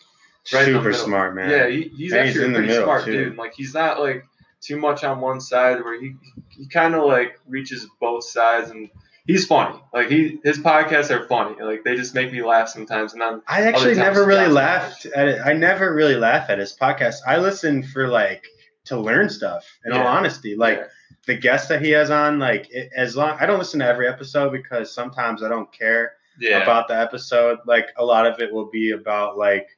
right 0.52 0.66
Super 0.66 0.92
smart, 0.92 1.34
man. 1.34 1.50
yeah 1.50 1.66
he, 1.68 1.90
he's 1.96 2.12
And 2.12 2.26
he's 2.26 2.36
actually 2.36 2.44
in 2.44 2.50
a 2.50 2.54
pretty 2.54 2.68
middle, 2.68 2.84
smart 2.84 3.04
too. 3.04 3.12
dude 3.12 3.26
and, 3.28 3.36
like 3.38 3.54
he's 3.54 3.74
not 3.74 4.00
like 4.00 4.24
too 4.60 4.76
much 4.78 5.04
on 5.04 5.20
one 5.20 5.40
side 5.40 5.82
where 5.84 6.00
he 6.00 6.14
he 6.50 6.66
kind 6.66 6.94
of 6.94 7.04
like 7.04 7.38
reaches 7.48 7.86
both 8.00 8.24
sides 8.24 8.70
and 8.70 8.88
he's 9.26 9.46
funny 9.46 9.78
like 9.92 10.08
he 10.08 10.38
his 10.44 10.58
podcasts 10.58 11.10
are 11.10 11.26
funny 11.28 11.60
like 11.62 11.82
they 11.84 11.96
just 11.96 12.14
make 12.14 12.32
me 12.32 12.42
laugh 12.42 12.68
sometimes 12.68 13.12
and 13.14 13.22
then 13.22 13.42
I 13.46 13.62
actually 13.62 13.94
never 13.94 14.26
really 14.26 14.48
laughed 14.48 15.06
at 15.06 15.28
it. 15.28 15.40
I 15.44 15.52
never 15.52 15.94
really 15.94 16.16
laugh 16.16 16.50
at 16.50 16.58
his 16.58 16.76
podcast. 16.76 17.16
I 17.26 17.38
listen 17.38 17.82
for 17.82 18.08
like 18.08 18.44
to 18.86 18.98
learn 18.98 19.28
stuff. 19.30 19.66
In 19.84 19.92
all 19.92 20.06
honesty, 20.06 20.56
like 20.56 20.78
yeah. 20.78 20.86
the 21.26 21.36
guests 21.36 21.68
that 21.68 21.82
he 21.82 21.90
has 21.90 22.10
on, 22.10 22.38
like 22.38 22.68
it, 22.70 22.90
as 22.96 23.16
long 23.16 23.36
I 23.40 23.46
don't 23.46 23.58
listen 23.58 23.80
to 23.80 23.86
every 23.86 24.08
episode 24.08 24.52
because 24.52 24.94
sometimes 24.94 25.42
I 25.42 25.48
don't 25.48 25.72
care 25.72 26.14
yeah. 26.38 26.62
about 26.62 26.88
the 26.88 26.98
episode. 26.98 27.58
Like 27.66 27.88
a 27.96 28.04
lot 28.04 28.26
of 28.26 28.40
it 28.40 28.52
will 28.52 28.70
be 28.70 28.90
about 28.90 29.38
like, 29.38 29.68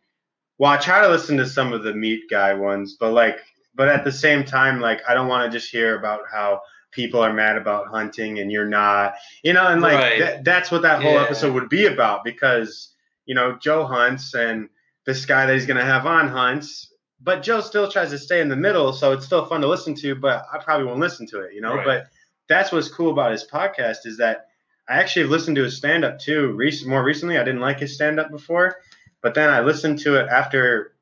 well, 0.59 0.73
I 0.73 0.79
try 0.79 1.03
to 1.03 1.09
listen 1.09 1.37
to 1.37 1.47
some 1.47 1.73
of 1.73 1.83
the 1.83 1.95
meat 1.95 2.25
guy 2.31 2.55
ones, 2.55 2.97
but 2.99 3.13
like, 3.13 3.39
but 3.75 3.89
at 3.89 4.05
the 4.05 4.13
same 4.13 4.45
time, 4.45 4.81
like 4.81 5.03
I 5.09 5.15
don't 5.15 5.29
want 5.29 5.51
to 5.51 5.57
just 5.57 5.71
hear 5.71 5.99
about 5.99 6.23
how 6.33 6.61
people 6.97 7.21
are 7.21 7.33
mad 7.33 7.57
about 7.57 7.87
hunting 7.89 8.41
and 8.41 8.51
you're 8.51 8.67
not, 8.69 9.15
you 9.45 9.53
know, 9.53 9.67
and 9.69 9.81
like 9.83 9.95
Right. 9.99 10.19
that, 10.19 10.45
that's 10.45 10.71
what 10.73 10.83
that 10.83 11.01
whole 11.03 11.13
Yeah. 11.15 11.23
episode 11.25 11.53
would 11.55 11.69
be 11.69 11.87
about 11.87 12.25
because 12.25 12.93
you 13.27 13.35
know 13.37 13.57
Joe 13.61 13.85
hunts 13.87 14.35
and 14.35 14.69
this 15.05 15.27
guy 15.27 15.47
that 15.47 15.53
he's 15.55 15.67
gonna 15.67 15.85
have 15.85 16.07
on 16.07 16.29
hunts. 16.29 16.93
But 17.21 17.43
Joe 17.43 17.61
still 17.61 17.91
tries 17.91 18.11
to 18.11 18.19
stay 18.19 18.41
in 18.41 18.49
the 18.49 18.57
middle, 18.57 18.93
so 18.93 19.13
it's 19.13 19.25
still 19.27 19.45
fun 19.47 19.61
to 19.61 19.69
listen 19.69 19.95
to. 19.97 20.15
But 20.17 20.45
I 20.53 20.59
probably 20.59 20.87
won't 20.87 21.01
listen 21.01 21.27
to 21.29 21.41
it, 21.43 21.55
you 21.55 21.61
know. 21.61 21.75
Right. 21.77 21.85
But 21.85 22.07
that's 22.49 22.73
what's 22.73 22.89
cool 22.89 23.11
about 23.13 23.33
his 23.33 23.45
podcast 23.47 24.05
is 24.07 24.17
that 24.19 24.47
I 24.89 24.99
actually 25.01 25.23
have 25.23 25.31
listened 25.33 25.57
to 25.57 25.65
his 25.65 25.77
stand 25.77 26.05
up 26.05 26.19
too. 26.19 26.53
Recent, 26.53 26.89
more 26.91 27.03
recently, 27.05 27.39
I 27.39 27.45
didn't 27.45 27.61
like 27.61 27.81
his 27.81 27.95
stand 27.95 28.21
up 28.21 28.31
before, 28.31 28.77
but 29.23 29.35
then 29.35 29.51
I 29.51 29.61
listened 29.61 29.99
to 30.01 30.17
it 30.17 30.29
after 30.29 30.93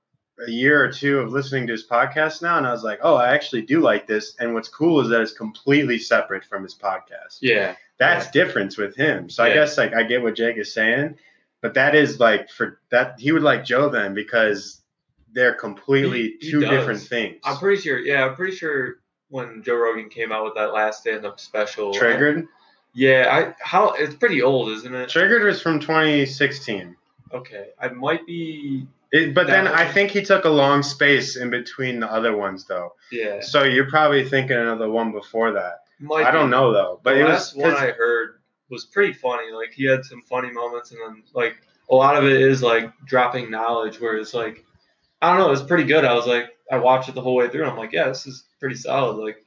a 0.46 0.50
year 0.50 0.82
or 0.84 0.90
two 0.90 1.18
of 1.20 1.32
listening 1.32 1.66
to 1.68 1.72
his 1.72 1.86
podcast 1.86 2.42
now, 2.42 2.58
and 2.58 2.66
I 2.66 2.72
was 2.72 2.82
like, 2.82 2.98
oh, 3.02 3.14
I 3.14 3.32
actually 3.34 3.62
do 3.62 3.80
like 3.80 4.06
this. 4.06 4.34
And 4.40 4.52
what's 4.54 4.68
cool 4.68 5.00
is 5.00 5.08
that 5.10 5.20
it's 5.20 5.32
completely 5.32 5.98
separate 5.98 6.44
from 6.44 6.62
his 6.62 6.74
podcast. 6.74 7.38
yeah. 7.40 7.76
That's 7.96 8.28
difference 8.32 8.76
with 8.76 8.96
him. 8.96 9.30
So 9.30 9.44
I 9.44 9.54
guess 9.54 9.78
like 9.78 9.94
I 9.94 10.02
get 10.02 10.20
what 10.20 10.34
Jake 10.34 10.56
is 10.56 10.74
saying, 10.74 11.14
but 11.60 11.74
that 11.74 11.94
is 11.94 12.18
like 12.18 12.50
for 12.50 12.80
that 12.90 13.20
he 13.20 13.30
would 13.30 13.44
like 13.44 13.64
Joe 13.64 13.88
then 13.88 14.14
because 14.14 14.80
they're 15.32 15.54
completely 15.54 16.36
He- 16.40 16.46
he 16.46 16.50
two 16.50 16.60
does. 16.60 16.70
different 16.70 17.00
things. 17.02 17.36
I'm 17.44 17.56
pretty 17.56 17.80
sure. 17.80 17.98
Yeah, 18.00 18.24
I'm 18.26 18.34
pretty 18.34 18.56
sure 18.56 18.96
when 19.28 19.62
Joe 19.62 19.76
Rogan 19.76 20.08
came 20.08 20.32
out 20.32 20.44
with 20.44 20.54
that 20.56 20.72
last 20.72 21.02
stand-up 21.02 21.38
special. 21.38 21.94
Triggered. 21.94 22.48
Yeah, 22.94 23.28
I 23.30 23.54
how 23.64 23.92
it's 23.92 24.16
pretty 24.16 24.42
old, 24.42 24.70
isn't 24.70 24.92
it? 24.94 25.08
Triggered 25.08 25.44
was 25.44 25.62
from 25.62 25.78
2016. 25.78 26.96
Okay, 27.32 27.68
I 27.80 27.88
might 27.88 28.26
be. 28.26 28.88
It, 29.14 29.32
but 29.34 29.46
then 29.46 29.68
I 29.68 29.86
think 29.90 30.10
he 30.10 30.22
took 30.22 30.44
a 30.44 30.48
long 30.50 30.82
space 30.82 31.36
in 31.36 31.48
between 31.48 32.00
the 32.00 32.10
other 32.12 32.36
ones, 32.36 32.64
though. 32.66 32.94
Yeah, 33.12 33.40
So 33.40 33.62
you're 33.62 33.88
probably 33.88 34.28
thinking 34.28 34.56
of 34.56 34.78
the 34.80 34.90
one 34.90 35.12
before 35.12 35.52
that. 35.52 35.76
might 36.00 36.26
I 36.26 36.32
don't 36.32 36.46
be. 36.46 36.56
know 36.56 36.72
though, 36.72 37.00
but 37.04 37.14
the 37.14 37.20
it 37.20 37.22
was 37.22 37.30
last 37.32 37.56
one 37.56 37.70
'cause- 37.70 37.80
I 37.82 37.90
heard 37.92 38.40
was 38.70 38.84
pretty 38.86 39.12
funny. 39.12 39.52
Like 39.52 39.72
he 39.72 39.84
had 39.84 40.04
some 40.04 40.20
funny 40.22 40.50
moments, 40.50 40.90
and 40.90 41.00
then 41.00 41.22
like 41.32 41.54
a 41.90 41.94
lot 41.94 42.16
of 42.16 42.24
it 42.24 42.40
is 42.40 42.60
like 42.62 42.90
dropping 43.06 43.50
knowledge, 43.50 44.00
where 44.00 44.16
it's 44.16 44.34
like 44.34 44.64
I 45.22 45.30
don't 45.30 45.38
know, 45.46 45.52
it's 45.52 45.62
pretty 45.62 45.84
good. 45.84 46.04
I 46.04 46.12
was 46.14 46.26
like, 46.26 46.50
I 46.70 46.78
watched 46.78 47.08
it 47.08 47.14
the 47.14 47.20
whole 47.22 47.36
way 47.36 47.48
through. 47.48 47.62
and 47.62 47.70
I'm 47.70 47.78
like, 47.78 47.92
yeah, 47.92 48.08
this 48.08 48.26
is 48.26 48.44
pretty 48.60 48.74
solid. 48.74 49.16
Like, 49.16 49.38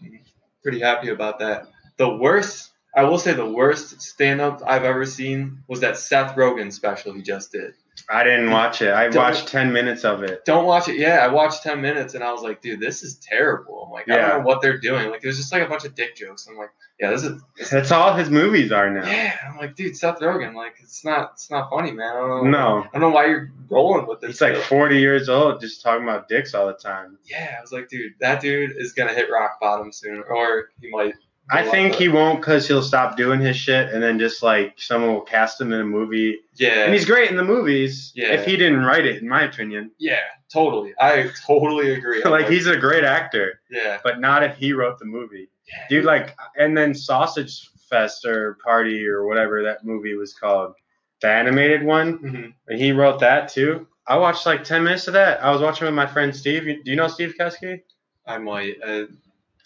pretty 0.63 0.79
happy 0.79 1.09
about 1.09 1.39
that. 1.39 1.67
The 1.97 2.15
worst, 2.15 2.71
I 2.95 3.03
will 3.03 3.19
say, 3.19 3.33
the 3.33 3.45
worst 3.45 4.01
stand 4.01 4.39
up 4.41 4.61
I've 4.65 4.85
ever 4.85 5.05
seen 5.05 5.59
was 5.67 5.81
that 5.81 5.97
Seth 5.97 6.35
Rogen 6.35 6.71
special 6.73 7.13
he 7.13 7.21
just 7.21 7.51
did. 7.51 7.73
I 8.09 8.23
didn't 8.23 8.51
watch 8.51 8.81
it. 8.81 8.93
I 8.93 9.09
Don't- 9.09 9.15
watched 9.23 9.47
10 9.47 9.73
minutes 9.73 10.05
of 10.05 10.23
it. 10.23 10.45
Don't 10.45 10.65
watch 10.65 10.87
it. 10.87 10.97
Yeah, 10.97 11.17
I 11.17 11.27
watched 11.27 11.63
10 11.63 11.81
minutes 11.81 12.13
and 12.13 12.23
I 12.23 12.31
was 12.31 12.41
like, 12.41 12.61
dude, 12.61 12.79
this 12.79 13.03
is 13.03 13.15
terrible. 13.15 13.83
I'm 13.85 13.91
like, 13.91 14.09
I 14.09 14.15
don't 14.17 14.29
know 14.39 14.45
what 14.47 14.61
they're 14.61 14.77
doing. 14.77 15.09
Like, 15.09 15.23
it 15.23 15.27
was 15.27 15.37
just 15.37 15.51
like 15.51 15.63
a 15.63 15.67
bunch 15.67 15.83
of 15.85 15.93
dick 15.95 16.15
jokes. 16.15 16.47
I'm 16.49 16.57
like, 16.57 16.69
yeah, 16.99 17.09
this 17.11 17.23
is. 17.23 17.41
this- 17.57 17.69
That's 17.69 17.91
all 17.91 18.13
his 18.13 18.29
movies 18.29 18.71
are 18.71 18.89
now. 18.89 19.05
yeah, 19.05 19.35
I'm 19.49 19.57
like, 19.57 19.75
dude, 19.75 19.95
Seth 19.97 20.19
Rogen, 20.19 20.55
like, 20.55 20.75
it's 20.81 21.03
not, 21.03 21.31
it's 21.33 21.51
not 21.51 21.69
funny, 21.69 21.91
man. 21.91 22.07
I 22.15 22.19
don't 22.19 22.51
know. 22.51 22.57
No. 22.59 22.83
I 22.83 22.89
don't 22.93 23.01
know 23.01 23.09
why 23.09 23.25
you're 23.27 23.51
rolling 23.69 24.07
with 24.07 24.21
this. 24.21 24.31
He's 24.31 24.41
like 24.41 24.53
still. 24.55 24.63
40 24.63 24.99
years 24.99 25.27
old, 25.29 25.59
just 25.61 25.83
talking 25.83 26.03
about 26.03 26.27
dicks 26.27 26.53
all 26.53 26.67
the 26.67 26.73
time. 26.73 27.17
yeah, 27.25 27.55
I 27.57 27.61
was 27.61 27.71
like, 27.71 27.89
dude, 27.89 28.13
that 28.19 28.41
dude 28.41 28.71
is 28.77 28.93
gonna 28.93 29.13
hit 29.13 29.29
rock 29.31 29.59
bottom 29.59 29.91
soon, 29.91 30.23
or 30.29 30.69
he 30.81 30.89
might. 30.89 31.13
I 31.49 31.63
think 31.63 31.95
he 31.95 32.09
won't 32.09 32.41
because 32.41 32.67
he'll 32.67 32.81
stop 32.83 33.15
doing 33.15 33.39
his 33.39 33.55
shit 33.55 33.93
and 33.93 34.03
then 34.03 34.19
just 34.19 34.43
like 34.43 34.73
someone 34.77 35.13
will 35.13 35.21
cast 35.21 35.61
him 35.61 35.71
in 35.71 35.79
a 35.79 35.85
movie. 35.85 36.39
Yeah. 36.55 36.83
And 36.85 36.93
he's 36.93 37.05
great 37.05 37.29
in 37.29 37.37
the 37.37 37.43
movies. 37.43 38.11
Yeah. 38.15 38.33
If 38.33 38.45
he 38.45 38.57
didn't 38.57 38.83
write 38.83 39.05
it, 39.05 39.21
in 39.21 39.29
my 39.29 39.43
opinion. 39.43 39.91
yeah, 39.97 40.19
totally. 40.51 40.93
I 40.99 41.29
totally 41.45 41.93
agree. 41.93 42.21
Like 42.25 42.49
he's 42.49 42.67
a 42.67 42.75
great 42.77 43.03
actor, 43.05 43.61
Yeah. 43.69 43.99
but 44.03 44.19
not 44.19 44.43
if 44.43 44.57
he 44.57 44.73
wrote 44.73 44.99
the 44.99 45.05
movie. 45.05 45.49
yeah. 45.69 45.85
Dude, 45.89 46.05
like, 46.05 46.35
and 46.57 46.75
then 46.77 46.93
Sausage 46.93 47.69
Fest 47.89 48.25
or 48.25 48.57
Party 48.63 49.07
or 49.07 49.25
whatever 49.25 49.63
that 49.63 49.85
movie 49.85 50.15
was 50.15 50.33
called, 50.33 50.73
the 51.21 51.29
animated 51.29 51.83
one, 51.83 52.19
Mhm. 52.19 52.53
and 52.67 52.79
he 52.79 52.91
wrote 52.91 53.19
that 53.21 53.47
too. 53.47 53.87
I 54.05 54.17
watched 54.17 54.45
like 54.45 54.63
10 54.65 54.83
minutes 54.83 55.07
of 55.07 55.13
that. 55.13 55.41
I 55.43 55.51
was 55.51 55.61
watching 55.61 55.85
with 55.85 55.93
my 55.93 56.05
friend 56.07 56.35
Steve. 56.35 56.63
Do 56.65 56.91
you 56.91 56.95
know 56.97 57.07
Steve 57.07 57.35
Kesky? 57.39 57.81
I 58.25 58.37
might. 58.37 58.75
Uh, 58.85 59.05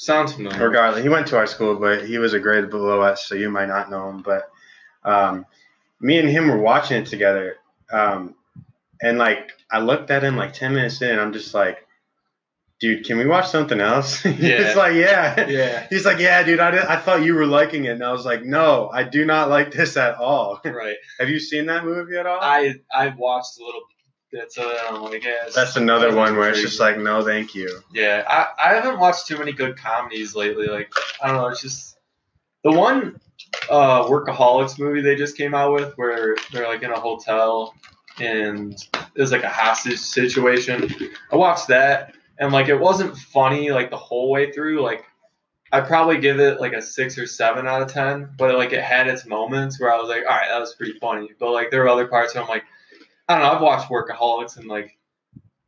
sounds 0.01 0.33
familiar. 0.33 0.67
Regardless, 0.67 1.03
he 1.03 1.09
went 1.09 1.27
to 1.27 1.37
our 1.37 1.47
school, 1.47 1.75
but 1.75 2.05
he 2.05 2.17
was 2.17 2.33
a 2.33 2.39
grade 2.39 2.69
below 2.69 3.01
us, 3.01 3.27
so 3.27 3.35
you 3.35 3.49
might 3.49 3.67
not 3.67 3.89
know 3.89 4.09
him. 4.09 4.21
But 4.21 4.49
um, 5.03 5.45
me 5.99 6.17
and 6.17 6.27
him 6.27 6.47
were 6.47 6.57
watching 6.57 7.01
it 7.01 7.05
together. 7.05 7.57
Um, 7.91 8.35
and 9.01 9.17
like, 9.17 9.51
I 9.71 9.79
looked 9.79 10.09
at 10.09 10.23
him 10.23 10.37
like 10.37 10.53
10 10.53 10.73
minutes 10.73 11.01
in, 11.01 11.19
I'm 11.19 11.33
just 11.33 11.53
like, 11.53 11.85
dude, 12.79 13.05
can 13.05 13.17
we 13.17 13.27
watch 13.27 13.49
something 13.49 13.79
else? 13.79 14.25
Yeah. 14.25 14.65
He's 14.65 14.75
like, 14.75 14.95
yeah. 14.95 15.47
Yeah. 15.47 15.87
He's 15.89 16.05
like, 16.05 16.19
yeah, 16.19 16.41
dude, 16.43 16.59
I, 16.59 16.71
did, 16.71 16.81
I 16.81 16.97
thought 16.97 17.23
you 17.23 17.35
were 17.35 17.45
liking 17.45 17.85
it. 17.85 17.91
And 17.91 18.03
I 18.03 18.11
was 18.11 18.25
like, 18.25 18.43
no, 18.43 18.89
I 18.91 19.03
do 19.03 19.23
not 19.25 19.49
like 19.49 19.71
this 19.71 19.97
at 19.97 20.15
all. 20.15 20.59
Right. 20.65 20.95
Have 21.19 21.29
you 21.29 21.39
seen 21.39 21.67
that 21.67 21.85
movie 21.85 22.17
at 22.17 22.25
all? 22.25 22.39
I 22.41 22.75
I 22.93 23.13
watched 23.15 23.59
a 23.59 23.63
little 23.63 23.81
bits 24.31 24.57
of 24.57 24.65
it. 24.65 24.77
and 24.87 24.97
I'm 24.97 25.03
like, 25.03 25.23
yeah. 25.23 25.31
it's- 25.31 25.55
That's 25.55 25.75
another 25.75 26.15
one 26.15 26.35
where 26.37 26.49
it's 26.49 26.61
just 26.61 26.79
like, 26.79 26.97
no, 26.97 27.23
thank 27.23 27.53
you. 27.55 27.79
Yeah, 27.93 28.23
I, 28.27 28.71
I 28.71 28.73
haven't 28.75 28.99
watched 28.99 29.27
too 29.27 29.37
many 29.37 29.51
good 29.51 29.77
comedies 29.77 30.35
lately. 30.35 30.67
Like 30.67 30.91
I 31.21 31.27
don't 31.27 31.37
know, 31.37 31.47
it's 31.47 31.61
just 31.61 31.97
the 32.63 32.71
one 32.71 33.19
uh, 33.69 34.03
workaholics 34.05 34.79
movie 34.79 35.01
they 35.01 35.15
just 35.15 35.35
came 35.37 35.53
out 35.55 35.73
with 35.73 35.93
where 35.97 36.35
they're 36.51 36.67
like 36.67 36.83
in 36.83 36.91
a 36.91 36.99
hotel 36.99 37.73
and 38.19 38.75
there's 39.15 39.31
like 39.31 39.43
a 39.43 39.49
hostage 39.49 39.97
situation. 39.99 40.89
I 41.31 41.35
watched 41.35 41.67
that 41.69 42.13
and 42.39 42.51
like 42.51 42.67
it 42.69 42.79
wasn't 42.79 43.17
funny 43.17 43.71
like 43.71 43.89
the 43.89 43.97
whole 43.97 44.29
way 44.31 44.51
through. 44.51 44.81
Like 44.81 45.05
I'd 45.73 45.87
probably 45.87 46.19
give 46.19 46.39
it 46.39 46.59
like 46.59 46.73
a 46.73 46.81
six 46.81 47.17
or 47.17 47.25
seven 47.25 47.65
out 47.67 47.81
of 47.81 47.91
ten, 47.91 48.29
but 48.37 48.55
like 48.55 48.73
it 48.73 48.83
had 48.83 49.07
its 49.07 49.25
moments 49.25 49.79
where 49.79 49.91
I 49.93 49.97
was 49.97 50.09
like, 50.09 50.23
all 50.23 50.35
right, 50.35 50.49
that 50.49 50.59
was 50.59 50.75
pretty 50.75 50.99
funny. 50.99 51.29
But 51.39 51.51
like 51.51 51.71
there 51.71 51.81
were 51.81 51.89
other 51.89 52.07
parts 52.07 52.35
where 52.35 52.43
I'm 52.43 52.49
like, 52.49 52.63
I 53.31 53.39
don't 53.39 53.43
know, 53.47 53.55
I've 53.55 53.61
watched 53.61 53.89
workaholics 53.89 54.57
and 54.57 54.67
like 54.67 54.97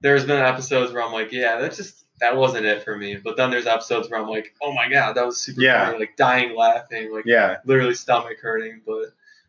there's 0.02 0.26
been 0.26 0.42
episodes 0.42 0.92
where 0.94 1.02
I'm 1.04 1.14
like, 1.14 1.32
yeah, 1.32 1.60
that's 1.60 1.78
just 1.78 2.06
that 2.20 2.36
wasn't 2.38 2.66
it 2.66 2.84
for 2.84 2.96
me. 2.98 3.16
But 3.16 3.38
then 3.38 3.50
there's 3.52 3.66
episodes 3.68 4.10
where 4.10 4.20
I'm 4.20 4.28
like, 4.30 4.54
oh 4.62 4.74
my 4.74 4.90
god, 4.90 5.14
that 5.14 5.26
was 5.26 5.42
super 5.42 5.62
Yeah. 5.62 5.86
funny, 5.86 6.00
like 6.00 6.16
dying 6.18 6.56
laughing, 6.56 7.12
like 7.14 7.26
Yeah. 7.26 7.58
literally 7.66 7.94
stomach 7.96 8.38
hurting. 8.42 8.82
But 8.86 9.06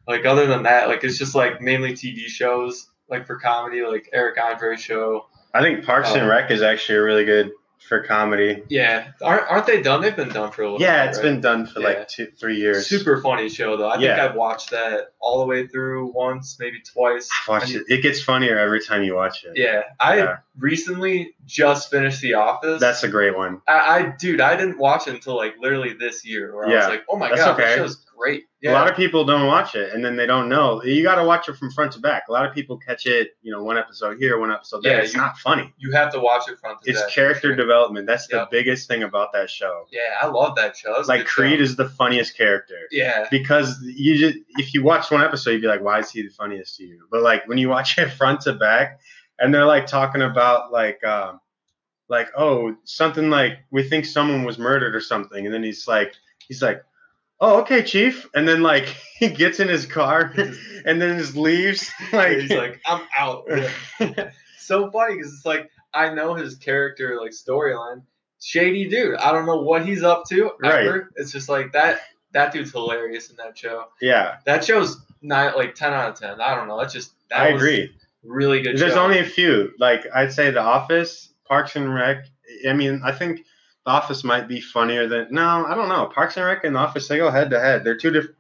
like 0.07 0.25
other 0.27 0.47
than 0.47 0.63
that, 0.65 0.89
like 0.89 1.03
it's 1.05 1.19
just 1.19 1.35
like 1.35 1.61
mainly 1.61 1.93
TV 1.93 2.27
shows, 2.27 2.89
like 3.09 3.27
for 3.27 3.37
comedy, 3.39 3.83
like 3.83 4.09
Eric 4.13 4.39
Andre 4.43 4.77
show. 4.77 5.27
I 5.53 5.61
think 5.63 5.85
Parks 5.85 6.13
and 6.13 6.23
Oh. 6.23 6.29
Rec 6.29 6.51
is 6.51 6.63
actually 6.63 6.99
a 6.99 7.03
really 7.03 7.25
good 7.25 7.53
for 7.89 8.03
comedy. 8.03 8.63
Yeah, 8.69 9.09
aren't 9.23 9.43
aren't 9.51 9.67
they 9.67 9.83
done? 9.83 10.01
They've 10.01 10.17
been 10.17 10.31
done 10.31 10.51
for 10.53 10.63
a 10.63 10.65
little. 10.73 10.81
Yeah, 10.81 11.03
bit, 11.05 11.09
it's 11.11 11.19
right? 11.19 11.25
been 11.25 11.41
done 11.41 11.67
for 11.67 11.81
Yeah. 11.81 11.87
like 11.89 12.09
two, 12.09 12.27
three 12.39 12.57
years. 12.57 12.87
super 12.87 13.21
funny 13.21 13.49
show 13.49 13.77
though. 13.77 13.89
I 13.89 13.99
Yeah. 13.99 14.17
think 14.17 14.31
I've 14.31 14.37
watched 14.37 14.71
that 14.71 15.13
all 15.21 15.41
the 15.41 15.47
way 15.47 15.67
through 15.67 16.13
once, 16.15 16.57
maybe 16.59 16.81
twice. 16.81 17.29
Watch 17.49 17.73
it. 17.75 17.85
It 17.89 18.03
gets 18.03 18.23
funnier 18.23 18.59
every 18.59 18.81
time 18.81 19.03
you 19.05 19.15
watch 19.15 19.45
it. 19.45 19.53
Yeah, 19.57 19.83
I 20.01 20.17
Yeah. 20.19 20.37
recently 20.59 21.35
just 21.45 21.91
finished 21.91 22.21
The 22.21 22.35
Office. 22.35 22.81
That's 22.81 23.03
a 23.05 23.09
great 23.09 23.37
one. 23.37 23.61
I, 23.69 23.73
I 23.99 24.13
dude, 24.19 24.41
I 24.41 24.57
didn't 24.57 24.79
watch 24.79 25.07
it 25.07 25.15
until 25.15 25.37
like 25.37 25.57
literally 25.61 25.93
this 25.93 26.25
year, 26.25 26.55
where 26.55 26.67
I 26.67 26.75
was 26.77 26.89
like, 26.89 27.05
oh 27.09 27.17
my 27.17 27.29
That's 27.29 27.41
god, 27.43 27.61
okay. 27.61 27.65
this 27.65 27.77
show's 27.77 28.07
great. 28.17 28.45
Yeah, 28.61 28.71
A 28.71 28.75
lot 28.75 28.89
of 28.91 28.97
people 28.97 29.25
don't 29.25 29.47
watch 29.47 29.75
it, 29.75 29.93
and 29.93 30.05
then 30.05 30.17
they 30.17 30.27
don't 30.27 30.49
know. 30.49 30.83
You 30.83 31.03
got 31.03 31.17
to 31.17 31.25
watch 31.25 31.49
it 31.49 31.57
from 31.57 31.71
front 31.71 31.93
to 31.93 31.99
back. 32.01 32.25
A 32.29 32.33
lot 32.33 32.47
of 32.47 32.55
people 32.55 32.79
catch 32.79 33.05
it, 33.07 33.37
you 33.43 33.53
know, 33.53 33.63
one 33.63 33.77
episode 33.77 34.17
here, 34.19 34.39
one 34.41 34.51
episode 34.51 34.83
there. 34.83 34.97
Yeah, 34.97 35.03
it's 35.03 35.13
you- 35.15 35.21
not 35.21 35.37
funny. 35.39 35.73
you 35.79 35.93
have 35.93 36.11
to 36.13 36.21
watch 36.21 36.49
it 36.49 36.59
front 36.59 36.81
to 36.83 36.91
It's 36.91 37.05
character 37.15 37.49
sure. 37.49 37.57
development. 37.57 38.07
That's 38.07 38.27
the 38.29 38.47
biggest 38.51 38.89
thing 38.89 39.03
about 39.03 39.33
that 39.35 39.51
show. 39.51 39.87
Yeah, 39.91 40.01
I 40.23 40.27
love 40.29 40.57
that 40.57 40.77
show. 40.77 40.95
That's 40.97 41.09
Like 41.09 41.27
Creed 41.27 41.59
show. 41.59 41.63
is 41.65 41.77
the 41.77 41.89
funniest 41.89 42.37
character. 42.37 42.79
Yeah, 42.91 43.27
because 43.31 43.79
you 43.83 44.17
just 44.17 44.39
if 44.59 44.73
you 44.73 44.83
watch 44.83 45.11
one 45.11 45.23
episode 45.23 45.51
you'd 45.51 45.63
be 45.63 45.67
like 45.69 45.83
why 45.83 45.99
is 45.99 46.11
he 46.11 46.23
the 46.23 46.29
funniest 46.31 46.77
to 46.79 46.85
you 46.85 47.07
but 47.11 47.23
like 47.23 47.47
when 47.49 47.59
you 47.59 47.69
watch 47.69 47.99
it 47.99 48.09
front 48.11 48.41
to 48.43 48.53
back 48.55 49.01
and 49.39 49.53
they're 49.53 49.67
like 49.67 49.87
talking 49.87 50.23
about 50.23 50.73
like 50.73 51.03
um 51.05 51.41
like 52.09 52.29
oh 52.37 52.75
something 52.85 53.29
like 53.31 53.59
we 53.71 53.83
think 53.83 54.05
someone 54.07 54.45
was 54.45 54.59
murdered 54.59 54.95
or 54.95 55.01
something, 55.01 55.45
and 55.45 55.55
then 55.55 55.63
he's 55.63 55.87
like 55.87 56.15
he's 56.49 56.63
like. 56.63 56.83
Oh, 57.41 57.61
okay, 57.61 57.83
chief. 57.83 58.29
And 58.35 58.47
then 58.47 58.63
like 58.63 58.87
he 59.19 59.29
gets 59.29 59.61
in 59.61 59.69
his 59.69 59.87
car 59.87 60.33
and 60.85 61.01
then 61.01 61.19
just 61.19 61.37
leaves. 61.37 61.91
Like 62.13 62.39
he's 62.39 62.51
like, 62.51 62.81
I'm 62.87 63.03
out. 63.17 63.49
so 64.59 64.91
funny 64.91 65.17
because 65.17 65.33
it's 65.35 65.47
like 65.47 65.71
I 65.93 66.15
know 66.15 66.35
his 66.35 66.57
character 66.57 67.19
like 67.21 67.33
storyline. 67.33 68.03
Shady 68.41 68.89
dude. 68.89 69.17
I 69.17 69.33
don't 69.33 69.47
know 69.47 69.63
what 69.63 69.87
he's 69.87 70.03
up 70.03 70.25
to. 70.31 70.51
Right. 70.61 71.03
It's 71.17 71.33
just 71.33 71.49
like 71.49 71.73
that. 71.73 72.01
That 72.33 72.53
dude's 72.53 72.73
hilarious 72.73 73.31
in 73.31 73.37
that 73.37 73.57
show. 73.57 73.85
yeah, 74.01 74.39
That 74.45 74.65
show's 74.65 75.01
not 75.23 75.57
like 75.57 75.77
ten 75.77 75.93
out 75.93 76.11
of 76.11 76.19
ten. 76.19 76.41
I 76.41 76.55
don't 76.57 76.67
know. 76.67 76.79
That's 76.79 76.93
just 76.93 77.13
that 77.31 77.41
I 77.41 77.53
was 77.53 77.63
agree. 77.63 77.95
Really 78.25 78.61
good. 78.61 78.77
There's 78.77 78.95
show. 78.95 79.05
only 79.05 79.21
a 79.21 79.25
few. 79.25 79.71
Like 79.79 80.05
I'd 80.13 80.33
say 80.33 80.51
The 80.51 80.61
Office, 80.61 81.33
Parks 81.47 81.77
and 81.77 81.95
Rec. 81.95 82.27
I 82.69 82.73
mean, 82.73 83.03
I 83.05 83.13
think 83.13 83.43
The 83.85 83.91
Office 83.91 84.25
might 84.25 84.49
be 84.49 84.61
funnier 84.61 85.07
than 85.07 85.29
no, 85.31 85.67
I 85.67 85.75
don't 85.75 85.89
know. 85.89 86.07
Parks 86.07 86.37
and 86.37 86.47
Rec 86.47 86.65
and 86.65 86.75
The 86.75 86.81
Office 86.81 87.09
they 87.09 87.19
go 87.19 87.31
head 87.31 87.51
to 87.51 87.61
head. 87.61 87.85
They're 87.85 87.97
two 87.97 88.11
different 88.11 88.37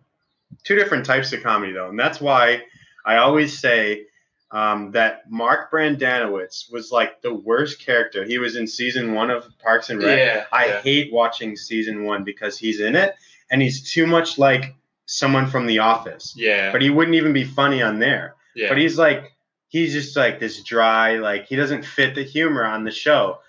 two 0.62 0.74
different 0.74 1.04
types 1.04 1.32
of 1.32 1.42
comedy 1.42 1.72
though, 1.72 1.88
and 1.88 1.98
that's 1.98 2.20
why 2.20 2.62
I 3.04 3.16
always 3.16 3.58
say 3.58 4.06
um, 4.54 4.92
that 4.92 5.30
Mark 5.30 5.70
Brendanawicz 5.70 6.72
was 6.72 6.92
like 6.92 7.20
the 7.22 7.34
worst 7.34 7.80
character. 7.80 8.24
He 8.24 8.38
was 8.38 8.54
in 8.54 8.66
season 8.66 9.12
one 9.12 9.30
of 9.30 9.46
Parks 9.58 9.90
and 9.90 10.00
Rec. 10.00 10.18
Yeah. 10.18 10.44
I 10.52 10.66
yeah. 10.66 10.80
hate 10.80 11.12
watching 11.12 11.56
season 11.56 12.04
one 12.04 12.22
because 12.22 12.56
he's 12.56 12.80
in 12.80 12.94
it 12.94 13.16
and 13.50 13.60
he's 13.60 13.92
too 13.92 14.06
much 14.06 14.38
like 14.38 14.76
someone 15.06 15.48
from 15.48 15.66
The 15.66 15.80
Office. 15.80 16.34
Yeah. 16.36 16.70
But 16.70 16.82
he 16.82 16.90
wouldn't 16.90 17.16
even 17.16 17.32
be 17.32 17.44
funny 17.44 17.82
on 17.82 17.98
there. 17.98 18.36
yeah. 18.54 18.68
But 18.68 18.78
he's 18.78 18.96
like, 18.96 19.32
he's 19.68 19.92
just 19.92 20.16
like 20.16 20.38
this 20.38 20.62
dry, 20.62 21.16
like 21.16 21.46
he 21.46 21.56
doesn't 21.56 21.84
fit 21.84 22.14
the 22.14 22.22
humor 22.22 22.64
on 22.64 22.84
the 22.84 22.92
show. 22.92 23.40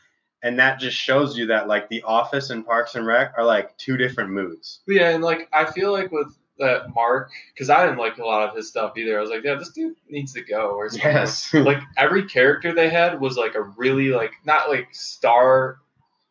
And 0.46 0.60
that 0.60 0.80
just 0.80 0.96
shows 0.96 1.36
you 1.36 1.48
that 1.48 1.68
like 1.68 1.90
The 1.90 2.04
Office 2.04 2.52
and 2.52 2.64
Parks 2.64 2.94
and 2.94 3.04
Rec 3.04 3.34
are 3.36 3.44
like 3.44 3.76
two 3.80 3.98
different 3.98 4.30
moods. 4.30 4.82
Yeah, 4.86 5.10
and 5.10 5.24
like 5.24 5.50
I 5.52 5.66
feel 5.66 5.92
like 5.92 6.12
with 6.12 6.38
that 6.60 6.94
Mark, 6.94 7.32
because 7.52 7.72
I 7.72 7.84
didn't 7.84 7.98
like 7.98 8.20
a 8.20 8.24
lot 8.24 8.48
of 8.48 8.56
his 8.56 8.68
stuff 8.68 8.96
either. 8.96 9.18
I 9.18 9.22
was 9.22 9.32
like, 9.32 9.44
yeah, 9.44 9.56
this 9.56 9.72
dude 9.72 9.96
needs 10.08 10.34
to 10.34 10.42
go 10.42 10.76
or 10.76 10.88
something. 10.90 11.12
Yes. 11.12 11.52
Like 11.54 11.80
every 11.98 12.26
character 12.26 12.76
they 12.76 12.90
had 12.90 13.20
was 13.20 13.38
like 13.38 13.56
a 13.56 13.64
really 13.64 14.10
like 14.10 14.34
not 14.46 14.70
like 14.70 14.90
star 14.92 15.80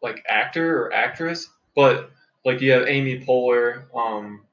like 0.00 0.24
actor 0.28 0.84
or 0.84 0.92
actress, 0.92 1.48
but 1.74 2.08
like 2.44 2.60
you 2.60 2.70
have 2.70 2.86
Amy 2.86 3.18
Poehler, 3.18 3.82
um, 3.96 4.44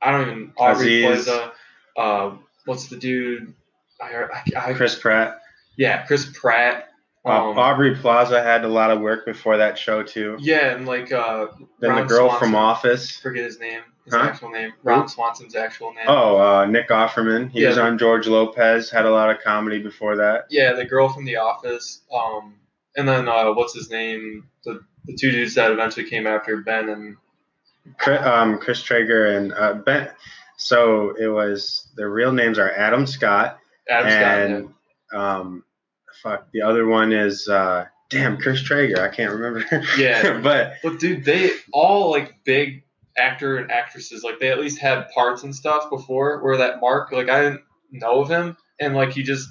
I 0.00 0.12
don't 0.12 0.28
even 0.28 0.52
Aubrey 0.56 1.04
Aziz. 1.04 1.26
Plaza, 1.26 1.52
uh, 1.98 2.36
what's 2.64 2.86
the 2.86 2.96
dude? 2.96 3.52
I, 4.00 4.14
I, 4.14 4.70
I 4.70 4.72
Chris 4.72 4.98
Pratt. 4.98 5.42
yeah, 5.76 6.06
Chris 6.06 6.30
Pratt. 6.32 6.87
Uh, 7.28 7.50
Um, 7.50 7.58
Aubrey 7.58 7.94
Plaza 7.96 8.42
had 8.42 8.64
a 8.64 8.68
lot 8.68 8.90
of 8.90 9.00
work 9.00 9.24
before 9.26 9.56
that 9.58 9.78
show 9.78 10.02
too. 10.02 10.36
yeah, 10.40 10.74
and 10.74 10.86
like 10.86 11.12
uh, 11.12 11.46
Then 11.80 11.90
Ron 11.90 12.00
the 12.02 12.06
girl 12.08 12.28
Swanson. 12.28 12.38
from 12.48 12.54
Office. 12.56 13.16
forget 13.18 13.44
his 13.44 13.58
name, 13.60 13.82
his 14.04 14.14
Huh? 14.14 14.20
actual 14.20 14.50
name, 14.50 14.72
Ron 14.82 15.08
Swanson's 15.08 15.54
actual 15.54 15.92
name. 15.92 16.04
Oh, 16.08 16.38
uh, 16.38 16.64
Nick 16.66 16.88
Offerman. 16.88 17.50
He 17.50 17.62
Yeah. 17.62 17.68
was 17.68 17.78
on 17.78 17.98
George 17.98 18.26
Lopez. 18.26 18.90
Had 18.90 19.04
a 19.06 19.10
lot 19.10 19.30
of 19.30 19.40
comedy 19.42 19.80
before 19.82 20.16
that. 20.16 20.46
Yeah, 20.50 20.72
the 20.72 20.84
girl 20.84 21.08
from 21.08 21.24
The 21.24 21.36
Office. 21.36 22.00
Um, 22.12 22.54
and 22.96 23.08
then 23.08 23.28
uh, 23.28 23.52
what's 23.52 23.74
his 23.74 23.90
name? 23.90 24.48
The 24.64 24.80
the 25.04 25.14
two 25.16 25.30
dudes 25.30 25.54
that 25.54 25.70
eventually 25.70 26.08
came 26.10 26.26
after 26.26 26.58
Ben 26.58 26.88
and 26.90 27.16
Chris, 27.98 28.20
um, 28.26 28.58
Chris 28.58 28.82
Traeger 28.82 29.26
and 29.36 29.52
uh, 29.54 29.74
Ben. 29.74 30.10
So 30.58 31.14
it 31.18 31.28
was 31.28 31.88
their 31.96 32.10
real 32.10 32.32
names 32.32 32.58
are 32.58 32.70
Adam 32.70 33.06
Scott 33.06 33.58
Adam 33.88 34.08
and 34.10 34.74
Scott. 35.08 35.20
um, 35.40 35.64
fuck 36.22 36.48
the 36.52 36.62
other 36.62 36.86
one 36.86 37.12
is 37.12 37.48
uh, 37.48 37.86
damn 38.10 38.38
Chris 38.38 38.62
Traeger. 38.62 39.00
I 39.00 39.08
can't 39.08 39.32
remember. 39.32 39.64
Yeah. 39.98 40.38
but 40.42 40.74
But 40.82 40.98
dude, 40.98 41.24
they 41.24 41.50
all 41.72 42.10
like 42.10 42.44
big 42.44 42.84
actor 43.16 43.56
and 43.56 43.70
actresses. 43.70 44.22
Like 44.22 44.38
they 44.38 44.50
at 44.50 44.60
least 44.60 44.78
had 44.78 45.08
parts 45.10 45.42
and 45.42 45.54
stuff 45.54 45.90
before. 45.90 46.42
Where 46.42 46.58
that 46.58 46.80
Mark, 46.80 47.12
like 47.12 47.28
I 47.28 47.42
didn't 47.42 47.62
know 47.90 48.20
of 48.20 48.28
him, 48.28 48.56
and 48.80 48.94
like 48.94 49.12
he 49.12 49.22
just, 49.22 49.48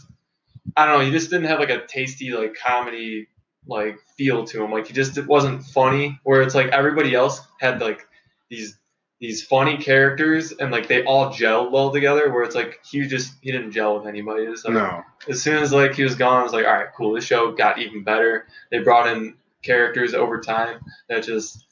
I 0.75 0.85
don't 0.85 0.99
know, 0.99 1.05
he 1.05 1.11
just 1.11 1.29
didn't 1.29 1.47
have 1.47 1.59
like 1.59 1.69
a 1.69 1.85
tasty 1.85 2.31
like 2.31 2.55
comedy 2.55 3.27
like 3.67 3.99
feel 4.17 4.45
to 4.45 4.63
him. 4.63 4.71
Like 4.71 4.87
he 4.87 4.93
just 4.93 5.17
it 5.17 5.27
wasn't 5.27 5.63
funny. 5.63 6.19
Where 6.23 6.41
it's 6.41 6.55
like 6.55 6.67
everybody 6.67 7.13
else 7.13 7.41
had 7.59 7.81
like 7.81 8.07
these 8.49 8.77
these 9.19 9.43
funny 9.43 9.77
characters 9.77 10.51
and 10.51 10.71
like 10.71 10.87
they 10.87 11.03
all 11.03 11.29
gelled 11.33 11.71
well 11.71 11.91
together. 11.91 12.31
Where 12.31 12.43
it's 12.43 12.55
like 12.55 12.79
he 12.89 13.05
just 13.07 13.33
he 13.41 13.51
didn't 13.51 13.71
gel 13.71 13.97
with 13.97 14.07
anybody. 14.07 14.43
It's 14.43 14.63
like, 14.65 14.73
no, 14.75 15.03
as 15.27 15.41
soon 15.41 15.57
as 15.63 15.73
like 15.73 15.95
he 15.95 16.03
was 16.03 16.15
gone, 16.15 16.39
I 16.39 16.43
was 16.43 16.53
like, 16.53 16.65
all 16.65 16.73
right, 16.73 16.87
cool. 16.95 17.13
This 17.13 17.23
show 17.25 17.51
got 17.51 17.79
even 17.79 18.03
better. 18.03 18.47
They 18.71 18.79
brought 18.79 19.07
in 19.07 19.35
characters 19.63 20.13
over 20.13 20.39
time 20.39 20.79
that 21.09 21.23
just 21.23 21.65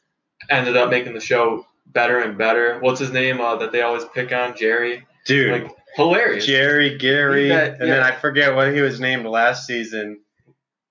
ended 0.50 0.76
up 0.76 0.90
making 0.90 1.14
the 1.14 1.20
show 1.20 1.66
better 1.88 2.20
and 2.20 2.38
better. 2.38 2.80
What's 2.80 3.00
his 3.00 3.12
name 3.12 3.40
uh, 3.40 3.58
that 3.58 3.72
they 3.72 3.82
always 3.82 4.06
pick 4.14 4.32
on? 4.32 4.56
Jerry. 4.58 5.06
dude. 5.26 5.52
Like 5.64 5.76
hilarious. 5.96 6.46
Jerry, 6.46 6.98
Gary, 6.98 7.48
Yeah, 7.50 7.66
and 7.66 7.82
then. 7.82 8.04
I 8.04 8.12
forget 8.16 8.54
what 8.56 8.74
he 8.74 8.82
was 8.82 9.00
named 9.00 9.26
last 9.26 9.66
season. 9.68 10.20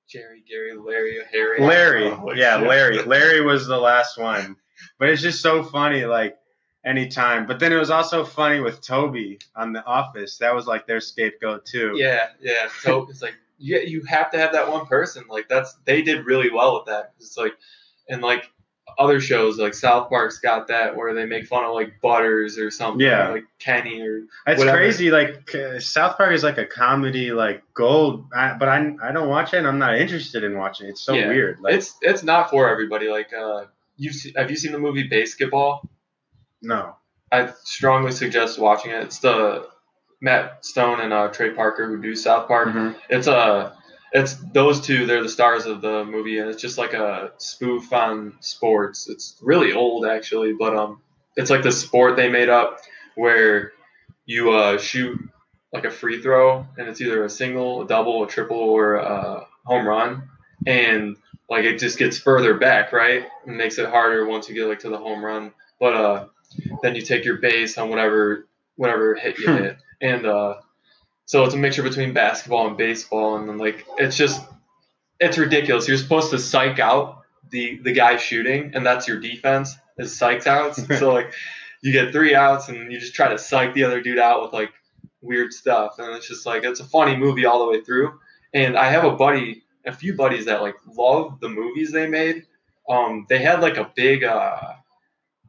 Jerry, 0.09 0.43
Gary, 0.49 0.77
Larry, 0.79 1.19
Harry. 1.33 1.61
Larry, 1.61 2.07
Oh, 2.07 2.33
yeah, 2.33 2.59
shit. 2.61 2.69
Larry. 2.69 3.03
Larry 3.07 3.41
was 3.41 3.67
the 3.67 3.77
last 3.77 4.17
one, 4.19 4.57
but 4.99 5.09
it's 5.09 5.21
just 5.23 5.43
so 5.43 5.63
funny, 5.65 6.05
like 6.05 6.37
anytime. 6.85 7.47
But 7.47 7.59
then 7.61 7.73
it 7.73 7.77
was 7.77 7.91
also 7.91 8.25
funny 8.25 8.61
with 8.61 8.81
Toby 8.81 9.39
on 9.57 9.73
The 9.73 9.85
Office. 9.85 10.39
That 10.39 10.55
was 10.55 10.67
like 10.67 10.87
their 10.87 11.01
scapegoat 11.01 11.65
too. 11.67 11.93
Yeah, 11.97 12.29
yeah. 12.41 12.69
So 12.81 13.07
it's 13.11 13.23
like 13.23 13.35
yeah, 13.59 13.79
you 13.79 14.03
have 14.09 14.31
to 14.33 14.39
have 14.39 14.53
that 14.53 14.71
one 14.71 14.87
person. 14.87 15.25
Like 15.29 15.49
that's 15.49 15.75
they 15.85 16.03
did 16.03 16.27
really 16.27 16.51
well 16.51 16.75
with 16.75 16.87
that. 16.87 17.13
It's 17.19 17.37
like 17.37 17.55
and 18.09 18.21
like 18.23 18.51
other 18.99 19.19
shows 19.19 19.59
like 19.59 19.75
South 19.75 20.09
Park's 20.09 20.39
got 20.39 20.69
that 20.69 20.95
where 20.95 21.15
they 21.15 21.25
make 21.25 21.47
fun 21.47 21.65
of 21.65 21.73
like 21.75 22.01
Butters 22.03 22.59
or 22.59 22.71
something. 22.71 23.01
Yeah. 23.01 23.31
Like 23.31 23.45
Kenny 23.59 24.01
or 24.03 24.25
It's 24.47 24.59
whatever. 24.59 24.77
crazy. 24.77 25.11
Like 25.11 25.53
uh, 25.55 25.81
South 25.81 26.17
Park 26.19 26.33
is 26.33 26.45
like 26.45 26.59
a 26.59 26.67
comedy, 26.67 27.33
like 27.33 27.63
gold. 27.73 28.27
I, 28.37 28.55
but 28.59 28.69
I 28.69 28.95
I 29.03 29.11
don't 29.13 29.29
watch 29.29 29.55
it. 29.55 29.59
and 29.59 29.67
I'm 29.67 29.79
not 29.79 29.97
interested 29.97 30.45
in 30.45 30.57
watching 30.59 30.87
it. 30.87 30.91
It's 30.91 31.01
so 31.01 31.15
Yeah. 31.15 31.29
weird. 31.29 31.61
Like 31.61 31.75
it's 31.75 31.97
it's 32.03 32.23
not 32.23 32.51
for 32.51 32.69
everybody. 32.69 33.09
Like 33.09 33.33
uh, 33.33 33.65
you 33.97 34.11
have 34.37 34.51
you 34.51 34.57
seen 34.57 34.73
the 34.73 34.79
movie 34.79 35.09
BASEketball? 35.09 35.87
No. 36.65 36.97
I 37.33 37.53
strongly 37.65 38.13
suggest 38.13 38.59
watching 38.59 38.93
it. 38.93 39.03
It's 39.03 39.19
the 39.19 39.69
Matt 40.21 40.65
Stone 40.65 41.01
and 41.01 41.13
uh, 41.13 41.29
Trey 41.29 41.51
Parker 41.51 41.87
who 41.87 42.01
do 42.01 42.15
South 42.15 42.49
Park. 42.49 42.69
Mhm. 42.69 42.97
It's 43.09 43.27
a 43.27 43.77
it's 44.13 44.35
those 44.53 44.81
two. 44.81 45.07
They're 45.07 45.23
the 45.23 45.29
stars 45.29 45.67
of 45.67 45.81
the 45.81 46.05
movie, 46.05 46.39
and 46.39 46.49
it's 46.49 46.63
just 46.63 46.79
like 46.79 46.93
a 46.95 47.33
spoof 47.39 47.93
on 47.93 48.35
sports. 48.41 49.09
It's 49.09 49.37
really 49.43 49.73
old 49.73 50.07
actually, 50.07 50.53
but 50.53 50.77
um, 50.77 51.01
it's 51.37 51.51
like 51.51 51.63
the 51.63 51.73
sport 51.73 52.17
they 52.17 52.29
made 52.29 52.49
up 52.49 52.81
where 53.17 53.73
you 54.27 54.53
uh 54.53 54.79
shoot 54.79 55.19
like 55.73 55.85
a 55.85 55.91
free 55.91 56.23
throw, 56.23 56.67
and 56.79 56.89
it's 56.89 57.01
either 57.01 57.25
a 57.25 57.31
single, 57.31 57.83
a 57.83 57.87
double, 57.87 58.23
a 58.23 58.29
triple, 58.29 58.57
or 58.59 58.95
a 58.95 59.47
home 59.65 59.87
run, 59.89 60.29
and 60.67 61.17
like 61.51 61.65
it 61.65 61.79
just 61.79 61.99
gets 61.99 62.17
further 62.17 62.55
back, 62.55 62.93
right? 62.93 63.25
It 63.47 63.51
makes 63.51 63.79
it 63.79 63.89
harder 63.89 64.25
once 64.27 64.49
you 64.49 64.55
get 64.55 64.69
like 64.69 64.79
to 64.81 64.89
the 64.89 64.99
home 64.99 65.25
run. 65.25 65.53
But 65.81 65.95
uh, 65.95 66.27
then 66.83 66.95
you 66.95 67.03
take 67.03 67.25
your 67.25 67.37
base 67.39 67.79
on 67.79 67.89
whatever 67.91 68.47
whatever 68.77 69.15
hit 69.15 69.39
you 69.39 69.47
Hmm. 69.47 69.57
hit, 69.63 69.77
and 70.01 70.27
uh, 70.27 70.55
so 71.27 71.45
it's 71.45 71.55
a 71.55 71.59
mixture 71.59 71.83
between 71.83 72.13
basketball 72.13 72.67
and 72.67 72.77
baseball, 72.77 73.37
and 73.37 73.49
then 73.49 73.59
like 73.59 73.87
it's 73.99 74.17
just 74.17 74.41
it's 75.21 75.39
ridiculous. 75.39 75.87
You're 75.89 75.97
supposed 75.97 76.31
to 76.31 76.39
psych 76.39 76.79
out 76.79 77.23
the 77.51 77.79
the 77.83 77.93
guy 77.93 78.17
shooting, 78.17 78.73
and 78.75 78.85
that's 78.85 79.07
your 79.09 79.19
defense 79.21 79.75
is 79.99 80.13
psyched 80.13 80.47
outs. 80.47 80.85
so 80.99 81.13
like 81.13 81.33
you 81.83 81.93
get 81.93 82.13
three 82.13 82.35
outs, 82.35 82.69
and 82.69 82.91
you 82.93 82.99
just 82.99 83.15
try 83.15 83.29
to 83.29 83.39
psych 83.39 83.75
the 83.75 83.85
other 83.85 84.01
dude 84.01 84.19
out 84.19 84.43
with 84.43 84.53
like 84.53 84.73
weird 85.21 85.53
stuff, 85.53 85.99
and 85.99 86.15
it's 86.17 86.29
just 86.29 86.47
like 86.47 86.65
it's 86.65 86.81
a 86.81 86.85
funny 86.85 87.17
movie 87.17 87.47
all 87.47 87.65
the 87.65 87.71
way 87.71 87.81
through. 87.83 88.19
And 88.53 88.77
I 88.77 88.91
have 88.91 89.05
a 89.05 89.11
buddy, 89.13 89.65
a 89.85 89.93
few 89.93 90.15
buddies 90.15 90.45
that 90.47 90.63
like 90.63 90.77
love 90.97 91.41
the 91.41 91.49
movies 91.49 91.91
they 91.93 92.07
made. 92.07 92.47
Um, 92.89 93.27
they 93.29 93.39
had 93.39 93.61
like 93.61 93.77
a 93.79 93.91
big 93.95 94.25
uh, 94.25 94.75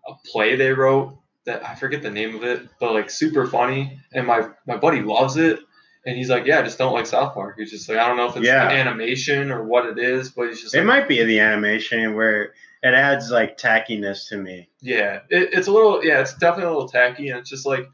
a 0.08 0.14
play 0.26 0.56
they 0.56 0.72
wrote 0.72 1.18
that 1.46 1.64
I 1.66 1.76
forget 1.76 2.02
the 2.02 2.10
name 2.10 2.36
of 2.36 2.44
it, 2.44 2.68
but 2.80 2.94
like 2.94 3.10
super 3.10 3.46
funny. 3.48 4.00
And 4.14 4.26
my 4.28 4.50
my 4.66 4.78
buddy 4.78 5.02
loves 5.02 5.38
it, 5.38 5.60
and 6.06 6.18
he's 6.18 6.30
like, 6.30 6.46
yeah, 6.46 6.60
I 6.60 6.64
just 6.64 6.78
don't 6.78 6.94
like 6.94 7.06
South 7.06 7.34
Park. 7.34 7.56
He's 7.60 7.72
just 7.72 7.88
like, 7.90 7.98
I 7.98 8.08
don't 8.08 8.18
know 8.18 8.28
if 8.28 8.36
it's 8.36 8.46
Yeah. 8.46 8.68
the 8.68 8.74
animation 8.74 9.52
or 9.52 9.64
what 9.64 9.86
it 9.86 10.00
is, 10.00 10.32
but 10.32 10.48
he's 10.50 10.62
just 10.62 10.74
It 10.76 10.80
like, 10.80 10.88
might 10.88 11.08
be 11.08 11.24
the 11.24 11.40
animation 11.40 12.16
where 12.16 12.54
it 12.84 12.94
adds 12.94 13.30
like 13.32 13.58
tackiness 13.58 14.28
to 14.30 14.38
me. 14.38 14.70
yeah, 14.82 15.22
it, 15.30 15.50
it's 15.54 15.68
a 15.68 15.72
little, 15.72 16.04
yeah, 16.06 16.20
it's 16.22 16.34
definitely 16.36 16.66
a 16.72 16.74
little 16.74 16.90
tacky, 16.90 17.30
and 17.30 17.40
it's 17.40 17.50
just 17.50 17.66
like, 17.66 17.88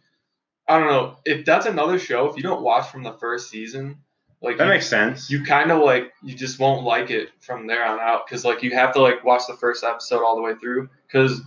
I 0.68 0.78
don't 0.80 0.88
know 0.88 1.18
if 1.26 1.46
that's 1.46 1.66
another 1.66 2.00
show. 2.00 2.28
If 2.30 2.38
you 2.38 2.44
don't 2.44 2.62
watch 2.62 2.90
from 2.90 3.04
the 3.04 3.14
first 3.14 3.50
season, 3.50 3.98
like 4.42 4.58
That 4.58 4.66
you, 4.66 4.70
makes 4.70 4.88
sense. 4.88 5.30
you 5.30 5.44
kind 5.44 5.72
of 5.72 5.82
like 5.82 6.12
you 6.24 6.36
just 6.36 6.60
won't 6.60 6.84
like 6.84 7.10
it 7.10 7.30
from 7.42 7.68
there 7.68 7.84
on 7.86 8.00
out 8.00 8.26
because 8.26 8.44
like 8.46 8.64
you 8.64 8.72
have 8.72 8.94
to 8.94 9.02
like 9.02 9.24
watch 9.24 9.44
the 9.48 9.56
first 9.58 9.84
episode 9.84 10.24
all 10.24 10.36
the 10.36 10.42
way 10.42 10.56
through 10.56 10.90
because 11.08 11.42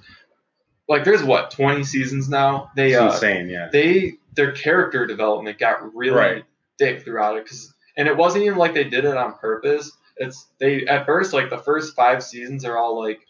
like 0.89 1.05
there's 1.05 1.23
what 1.23 1.51
20 1.51 1.85
seasons 1.85 2.29
now 2.29 2.71
they 2.77 2.93
it's 2.93 3.01
uh 3.01 3.05
insane. 3.13 3.49
Yeah. 3.49 3.69
they 3.73 4.15
their 4.35 4.53
character 4.53 5.07
development 5.07 5.59
got 5.59 5.95
really 5.95 6.17
Right. 6.17 6.45
thick 6.79 7.03
throughout 7.05 7.37
it 7.37 7.45
because 7.45 7.73
and 7.97 8.09
it 8.09 8.17
wasn't 8.17 8.45
even 8.45 8.59
like 8.59 8.75
they 8.75 8.85
did 8.85 9.05
it 9.05 9.17
on 9.17 9.35
purpose. 9.39 9.93
It's 10.17 10.47
they 10.59 10.87
at 10.87 11.07
first 11.07 11.33
like 11.33 11.51
the 11.51 11.59
first 11.59 11.95
five 11.95 12.23
seasons 12.23 12.65
are 12.65 12.77
all 12.77 13.01
like 13.01 13.21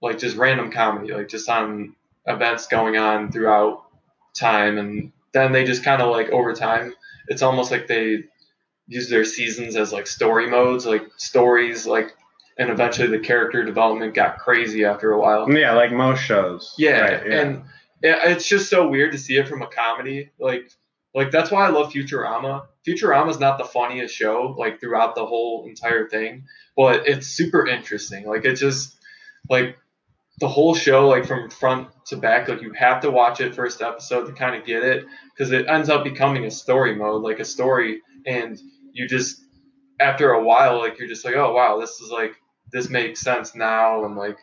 like 0.00 0.18
just 0.18 0.36
random 0.36 0.70
comedy, 0.72 1.12
like 1.12 1.28
just 1.28 1.48
on 1.48 1.94
events 2.26 2.66
going 2.66 2.96
on 2.96 3.30
throughout 3.30 3.84
time, 4.34 4.78
and 4.78 5.12
then 5.32 5.52
they 5.52 5.64
just 5.64 5.84
kind 5.84 6.02
of 6.02 6.10
like 6.10 6.30
over 6.30 6.52
time, 6.54 6.94
it's 7.28 7.42
almost 7.42 7.70
like 7.70 7.86
they 7.86 8.24
use 8.88 9.08
their 9.08 9.24
seasons 9.24 9.76
as 9.76 9.92
like 9.92 10.06
story 10.06 10.50
modes, 10.50 10.84
like 10.86 11.02
stories, 11.18 11.86
like, 11.86 12.14
and 12.58 12.70
eventually 12.70 13.08
the 13.08 13.18
character 13.18 13.64
development 13.64 14.14
got 14.14 14.38
crazy 14.38 14.84
after 14.84 15.12
a 15.12 15.18
while. 15.20 15.50
Yeah, 15.50 15.72
like 15.72 15.92
most 15.92 16.20
shows. 16.22 16.74
Yeah, 16.78 17.00
Right, 17.00 17.26
yeah. 17.26 17.40
and 17.40 17.62
it's 18.02 18.48
just 18.48 18.68
so 18.68 18.88
weird 18.88 19.12
to 19.12 19.18
see 19.18 19.36
it 19.36 19.48
from 19.48 19.62
a 19.62 19.66
comedy. 19.68 20.30
Like, 20.38 20.70
like 21.14 21.30
that's 21.30 21.50
why 21.50 21.66
I 21.66 21.70
love 21.70 21.92
Futurama. 21.92 22.66
Futurama's 22.86 23.38
not 23.38 23.58
the 23.58 23.64
funniest 23.64 24.14
show 24.14 24.54
like 24.58 24.80
throughout 24.80 25.14
the 25.14 25.24
whole 25.24 25.66
entire 25.68 26.08
thing, 26.08 26.44
but 26.76 27.06
it's 27.06 27.26
super 27.28 27.66
interesting. 27.66 28.26
Like, 28.26 28.44
it 28.44 28.54
just 28.56 28.96
like 29.48 29.76
the 30.40 30.48
whole 30.48 30.74
show, 30.74 31.08
like 31.08 31.26
from 31.26 31.50
front 31.50 31.88
to 32.06 32.16
back, 32.16 32.48
like 32.48 32.62
you 32.62 32.72
have 32.72 33.00
to 33.02 33.10
watch 33.10 33.40
it 33.40 33.54
first 33.54 33.80
episode 33.82 34.26
to 34.26 34.32
kind 34.32 34.56
of 34.56 34.66
get 34.66 34.82
it 34.82 35.04
because 35.32 35.52
it 35.52 35.68
ends 35.68 35.88
up 35.88 36.02
becoming 36.02 36.44
a 36.44 36.50
story 36.50 36.94
mode, 36.96 37.22
like 37.22 37.38
a 37.38 37.44
story, 37.44 38.00
and 38.26 38.60
you 38.92 39.06
just 39.06 39.40
after 40.00 40.32
a 40.32 40.42
while, 40.42 40.78
like 40.78 40.98
you're 40.98 41.06
just 41.08 41.24
like, 41.24 41.36
oh 41.36 41.52
wow, 41.54 41.78
this 41.78 42.00
is 42.00 42.10
like 42.10 42.34
this 42.72 42.88
makes 42.90 43.20
sense 43.20 43.54
now, 43.54 44.04
and 44.04 44.16
like 44.16 44.38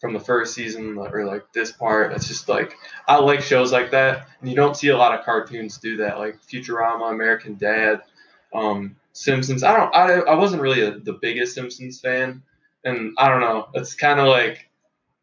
from 0.00 0.12
the 0.12 0.20
first 0.20 0.54
season 0.54 0.98
or 0.98 1.24
like 1.24 1.52
this 1.52 1.70
part. 1.72 2.12
It's 2.12 2.26
just 2.28 2.48
like 2.48 2.74
I 3.06 3.16
like 3.18 3.40
shows 3.40 3.72
like 3.72 3.90
that, 3.92 4.28
and 4.40 4.50
you 4.50 4.56
don't 4.56 4.76
see 4.76 4.88
a 4.88 4.96
lot 4.96 5.16
of 5.18 5.24
cartoons 5.24 5.78
do 5.78 5.98
that, 5.98 6.18
like 6.18 6.40
Futurama, 6.42 7.10
American 7.12 7.54
Dad, 7.56 8.02
um, 8.52 8.96
Simpsons. 9.12 9.62
I 9.62 9.76
don't, 9.76 9.94
I, 9.94 10.32
I 10.32 10.34
wasn't 10.34 10.62
really 10.62 10.82
a, 10.82 10.98
the 10.98 11.12
biggest 11.12 11.54
Simpsons 11.54 12.00
fan, 12.00 12.42
and 12.84 13.14
I 13.18 13.28
don't 13.28 13.40
know. 13.40 13.68
It's 13.74 13.94
kind 13.94 14.18
of 14.18 14.26
like 14.26 14.68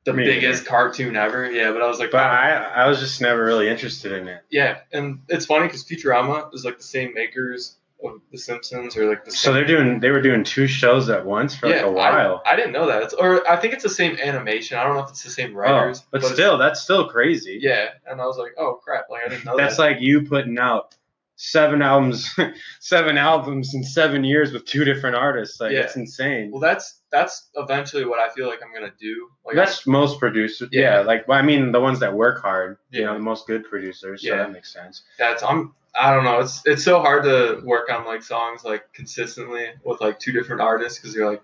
the 0.06 0.14
Me 0.14 0.24
biggest 0.24 0.66
cartoon 0.66 1.18
ever. 1.18 1.52
Yeah, 1.52 1.72
but 1.74 1.82
I 1.82 1.88
was 1.88 2.00
like, 2.00 2.12
But 2.12 2.22
wow. 2.24 2.32
I, 2.32 2.84
I 2.84 2.88
was 2.88 3.00
just 3.00 3.20
never 3.20 3.44
really 3.44 3.68
interested 3.68 4.14
in 4.14 4.28
it. 4.30 4.44
yeah, 4.50 4.78
and 4.94 5.20
it's 5.28 5.46
funny 5.46 5.68
because 5.68 5.84
Futurama 5.84 6.54
is 6.54 6.64
like 6.64 6.78
the 6.78 6.84
same 6.84 7.14
makers 7.14 7.76
of 8.04 8.22
The 8.32 8.38
Simpsons, 8.38 8.96
or 8.96 9.10
like 9.10 9.26
the 9.26 9.32
So 9.32 9.54
they're 9.54 9.66
doing 9.66 10.00
they 10.00 10.12
were 10.12 10.22
doing 10.22 10.44
two 10.44 10.68
shows 10.68 11.10
at 11.10 11.26
once 11.26 11.56
for 11.56 11.68
like 11.68 11.82
a 11.82 11.92
while. 11.92 12.42
I, 12.46 12.54
I 12.54 12.56
didn't 12.56 12.72
know 12.72 12.88
that. 12.88 13.04
It's, 13.04 13.14
or 13.14 13.48
I 13.50 13.58
think 13.58 13.74
it's 13.74 13.84
the 13.84 13.90
same 13.90 14.18
animation. 14.18 14.78
I 14.78 14.84
don't 14.84 14.96
know 14.96 15.04
if 15.04 15.10
it's 15.10 15.24
the 15.24 15.30
same 15.30 15.52
oh, 15.52 15.60
writers, 15.60 16.02
oh, 16.02 16.08
but, 16.12 16.18
it's- 16.20 16.34
still, 16.34 16.58
that's 16.58 16.82
still 16.82 17.10
crazy. 17.10 17.60
Yeah, 17.62 17.90
and 18.06 18.22
I 18.22 18.26
was 18.26 18.38
like, 18.38 18.54
oh 18.58 18.80
crap, 18.84 19.10
like 19.10 19.24
I 19.26 19.30
didn't 19.30 19.46
know 19.46 19.58
That's 19.58 19.78
that. 19.78 19.84
like 19.84 19.98
you 20.02 20.24
putting 20.24 20.58
out 20.58 20.96
seven 21.42 21.82
albums, 21.82 22.30
seven 22.82 23.18
albums 23.18 23.74
in 23.74 23.82
seven 23.82 24.26
years 24.26 24.52
with 24.52 24.66
two 24.66 24.84
different 24.84 25.16
artists. 25.16 25.62
Like 25.62 25.72
Yeah. 25.72 25.80
it's 25.80 25.96
insane. 25.96 26.52
well, 26.52 26.60
that's 26.60 27.00
that's 27.14 27.50
eventually 27.56 28.06
what 28.06 28.20
I 28.20 28.28
feel 28.34 28.48
like 28.48 28.60
I'm 28.62 28.74
gonna 28.74 28.92
do. 29.00 29.30
Like 29.46 29.56
That's 29.56 29.88
most 29.88 30.20
producers. 30.20 30.68
Yeah. 30.74 30.96
Yeah. 30.96 31.00
like 31.02 31.30
well, 31.30 31.40
I 31.40 31.42
mean, 31.42 31.72
the 31.72 31.80
ones 31.80 32.02
that 32.02 32.14
work 32.14 32.42
hard. 32.42 32.78
You 32.92 33.06
know, 33.06 33.14
the 33.14 33.22
most 33.22 33.48
good 33.48 33.64
producers. 33.64 34.22
So 34.22 34.28
Yeah. 34.28 34.36
that 34.38 34.52
makes 34.52 34.74
sense. 34.74 35.04
that's 35.18 35.42
I'm 35.42 35.74
I 36.00 36.14
don't 36.14 36.26
know. 36.26 36.40
It's 36.42 36.62
it's 36.66 36.84
so 36.84 37.00
hard 37.00 37.24
to 37.24 37.62
work 37.64 37.90
on 37.90 38.06
like 38.06 38.22
songs 38.22 38.66
like 38.66 38.92
consistently 38.94 39.68
with 39.86 40.02
like 40.02 40.20
two 40.20 40.34
different 40.34 40.62
artists 40.62 41.00
because 41.00 41.16
you're 41.16 41.30
like 41.32 41.42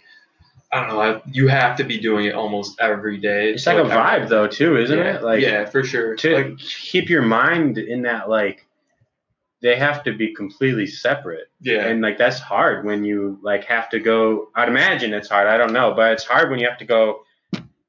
I 0.74 0.82
don't 0.82 0.90
know. 0.90 1.00
I, 1.02 1.22
you 1.32 1.48
have 1.48 1.78
to 1.78 1.86
be 1.86 1.98
doing 2.00 2.26
it 2.26 2.34
almost 2.36 2.82
every 2.82 3.18
day. 3.18 3.54
It's 3.54 3.66
like 3.66 3.78
a 3.78 3.84
vibe 3.88 4.28
though, 4.28 4.48
too, 4.48 4.76
isn't 4.76 4.98
yeah, 4.98 5.16
it? 5.16 5.24
Like 5.24 5.40
yeah, 5.40 5.66
for 5.70 5.86
sure. 5.86 6.18
to 6.18 6.36
like 6.36 6.58
keep 6.58 7.10
your 7.10 7.22
mind 7.22 7.78
in 7.78 8.02
that 8.02 8.30
like 8.30 8.68
they 9.66 9.76
have 9.76 10.04
to 10.04 10.12
be 10.14 10.28
completely 10.42 10.86
separate. 10.86 11.48
yeah, 11.60 11.88
and 11.88 12.02
like 12.02 12.18
that's 12.18 12.40
hard 12.40 12.86
when 12.86 13.04
you 13.04 13.40
like 13.42 13.64
have 13.66 13.88
to 13.90 14.00
go 14.00 14.50
i'd 14.56 14.70
imagine 14.70 15.14
it's 15.20 15.30
hard 15.36 15.48
i 15.48 15.58
don't 15.58 15.74
know 15.74 15.90
but 16.00 16.12
it's 16.14 16.24
hard 16.24 16.50
when 16.52 16.60
you 16.60 16.68
have 16.72 16.78
to 16.78 16.86
go 16.86 17.02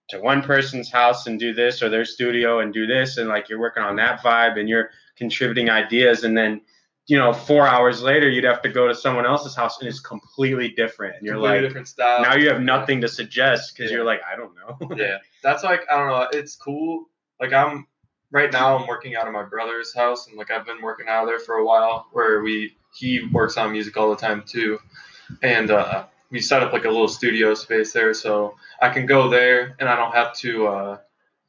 to 0.08 0.16
one 0.20 0.40
person's 0.42 0.90
house 0.90 1.26
and 1.26 1.38
do 1.46 1.52
this 1.52 1.82
or 1.82 1.88
their 1.90 2.04
studio 2.04 2.60
and 2.60 2.72
do 2.72 2.86
this 2.86 3.18
and 3.18 3.28
like 3.28 3.48
you're 3.48 3.58
working 3.66 3.82
on 3.82 3.96
that 3.96 4.22
vibe 4.22 4.58
and 4.58 4.68
you're 4.68 4.88
contributing 5.16 5.68
ideas 5.68 6.24
and 6.24 6.34
then 6.40 6.60
you 7.08 7.18
know 7.18 7.32
four 7.32 7.66
hours 7.74 8.00
later 8.02 8.28
you'd 8.30 8.44
have 8.52 8.62
to 8.62 8.68
go 8.68 8.88
to 8.88 8.94
someone 8.94 9.26
else's 9.26 9.54
house 9.54 9.78
and 9.80 9.88
it's 9.88 10.00
completely 10.00 10.68
different 10.70 11.14
and 11.16 11.26
you're 11.26 11.34
completely 11.34 11.58
like 11.58 11.68
different 11.68 11.88
style. 11.88 12.22
now 12.22 12.34
you 12.36 12.48
have 12.48 12.62
nothing 12.62 13.00
to 13.02 13.08
suggest 13.08 13.74
because 13.76 13.90
Yeah. 13.90 13.96
you're 13.98 14.06
like 14.12 14.22
i 14.30 14.34
don't 14.36 14.52
know 14.60 14.96
yeah, 14.96 15.18
that's 15.42 15.62
like 15.62 15.82
I 15.90 15.98
don't 15.98 16.08
know. 16.08 16.26
It's 16.32 16.54
cool. 16.56 17.06
Like 17.40 17.52
I'm 17.52 17.86
right 18.30 18.52
now. 18.52 18.76
I'm 18.76 18.86
working 18.86 19.16
out 19.16 19.26
of 19.26 19.32
my 19.32 19.42
brother's 19.42 19.94
house, 19.94 20.28
and 20.28 20.36
like 20.36 20.50
I've 20.50 20.66
been 20.66 20.82
working 20.82 21.08
out 21.08 21.22
of 21.22 21.28
there 21.28 21.38
for 21.38 21.56
a 21.56 21.64
while. 21.64 22.06
Where 22.12 22.42
we 22.42 22.76
he 22.94 23.28
works 23.32 23.56
on 23.56 23.72
music 23.72 23.96
all 23.96 24.10
the 24.10 24.16
time 24.16 24.42
too, 24.46 24.78
and 25.42 25.70
uh, 25.70 26.04
we 26.30 26.40
set 26.40 26.62
up 26.62 26.72
like 26.72 26.84
a 26.84 26.90
little 26.90 27.08
studio 27.08 27.54
space 27.54 27.92
there, 27.92 28.14
so 28.14 28.56
I 28.80 28.90
can 28.90 29.06
go 29.06 29.28
there, 29.28 29.76
and 29.78 29.88
I 29.88 29.96
don't 29.96 30.14
have 30.14 30.34
to 30.38 30.66
uh, 30.66 30.98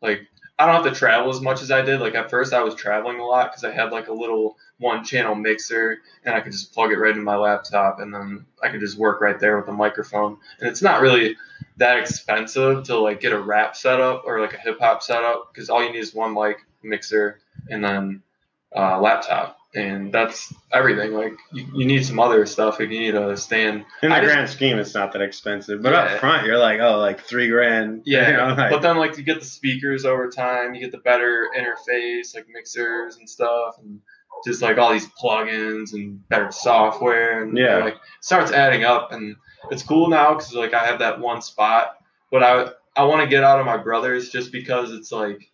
like 0.02 0.28
I 0.60 0.66
don't 0.66 0.84
have 0.84 0.92
to 0.92 0.98
travel 0.98 1.30
as 1.30 1.40
much 1.40 1.62
as 1.62 1.70
I 1.70 1.84
did. 1.84 2.00
Like 2.00 2.16
at 2.16 2.32
first, 2.32 2.52
I 2.52 2.64
was 2.64 2.74
traveling 2.74 3.20
a 3.20 3.26
lot 3.26 3.52
because 3.52 3.64
I 3.64 3.72
had 3.72 3.92
like 3.92 4.08
a 4.08 4.14
little 4.14 4.58
one 4.80 5.04
channel 5.04 5.36
mixer, 5.36 6.00
and 6.24 6.34
I 6.34 6.42
could 6.42 6.52
just 6.52 6.74
plug 6.74 6.92
it 6.92 6.98
right 6.98 7.12
into 7.12 7.22
my 7.22 7.36
laptop, 7.36 8.00
and 8.00 8.14
then 8.14 8.46
I 8.64 8.70
could 8.70 8.80
just 8.80 8.98
work 8.98 9.22
right 9.22 9.40
there 9.40 9.58
with 9.58 9.68
a 9.68 9.74
microphone. 9.74 10.38
And 10.60 10.68
it's 10.68 10.82
not 10.82 11.02
really 11.02 11.36
that 11.78 12.00
expensive 12.00 12.84
to 12.86 12.98
like 12.98 13.20
get 13.20 13.34
a 13.34 13.40
rap 13.40 13.76
setup 13.76 14.24
or 14.26 14.42
like 14.42 14.54
a 14.54 14.58
hip 14.58 14.80
hop 14.80 15.04
setup 15.04 15.54
because 15.54 15.70
all 15.70 15.84
you 15.84 15.92
need 15.92 16.00
is 16.00 16.16
one 16.16 16.34
mic, 16.34 16.66
mixer, 16.88 17.40
and 17.70 17.84
then 17.84 18.22
uh, 18.76 19.00
laptop, 19.00 19.58
and 19.76 20.12
that's 20.14 20.54
everything. 20.74 21.14
Like 21.14 21.34
you, 21.54 21.66
you 21.74 21.86
need 21.86 22.06
some 22.06 22.20
other 22.20 22.46
stuff. 22.46 22.80
if 22.82 22.92
you 22.92 23.00
need 23.00 23.16
a 23.16 23.36
stand. 23.38 23.86
in 24.02 24.10
the 24.10 24.16
I 24.16 24.20
just- 24.22 24.34
grand 24.34 24.50
scheme 24.50 24.78
it's 24.80 24.94
not 24.94 25.14
that 25.14 25.22
expensive 25.22 25.82
but 25.82 25.94
Yeah. 25.94 26.00
up 26.00 26.20
front 26.20 26.46
you're 26.46 26.58
like 26.58 26.80
oh 26.82 26.98
like 27.00 27.22
three 27.22 27.50
grand 27.50 28.02
Yeah, 28.06 28.30
you 28.32 28.38
know, 28.38 28.54
like- 28.56 28.72
but 28.72 28.82
then 28.82 28.98
like 28.98 29.18
you 29.18 29.24
get 29.24 29.40
the 29.40 29.46
speakers 29.46 30.06
over 30.06 30.30
time, 30.30 30.74
you 30.74 30.82
get 30.82 30.92
the 30.92 30.98
better 31.00 31.48
interface, 31.58 32.36
like 32.36 32.46
mixers 32.54 33.18
and 33.18 33.30
stuff, 33.30 33.78
and 33.80 34.00
just 34.46 34.62
like 34.62 34.78
all 34.78 34.92
these 34.92 35.08
plugins 35.22 35.94
and 35.94 36.28
better 36.30 36.52
software, 36.52 37.42
and 37.44 37.58
Yeah. 37.58 37.78
like 37.78 37.96
starts 38.22 38.52
adding 38.52 38.84
up, 38.84 39.12
and 39.12 39.36
it's 39.72 39.82
cool 39.84 40.08
now 40.10 40.34
because 40.34 40.54
like 40.54 40.74
I 40.74 40.86
have 40.86 41.00
that 41.00 41.20
one 41.20 41.42
spot, 41.42 41.98
but 42.32 42.44
I 42.44 42.70
I 42.96 43.04
want 43.06 43.22
to 43.22 43.28
get 43.28 43.44
out 43.44 43.60
of 43.60 43.66
my 43.66 43.78
brother's 43.78 44.30
just 44.30 44.52
because 44.52 44.92
it's 44.92 45.12
like. 45.12 45.50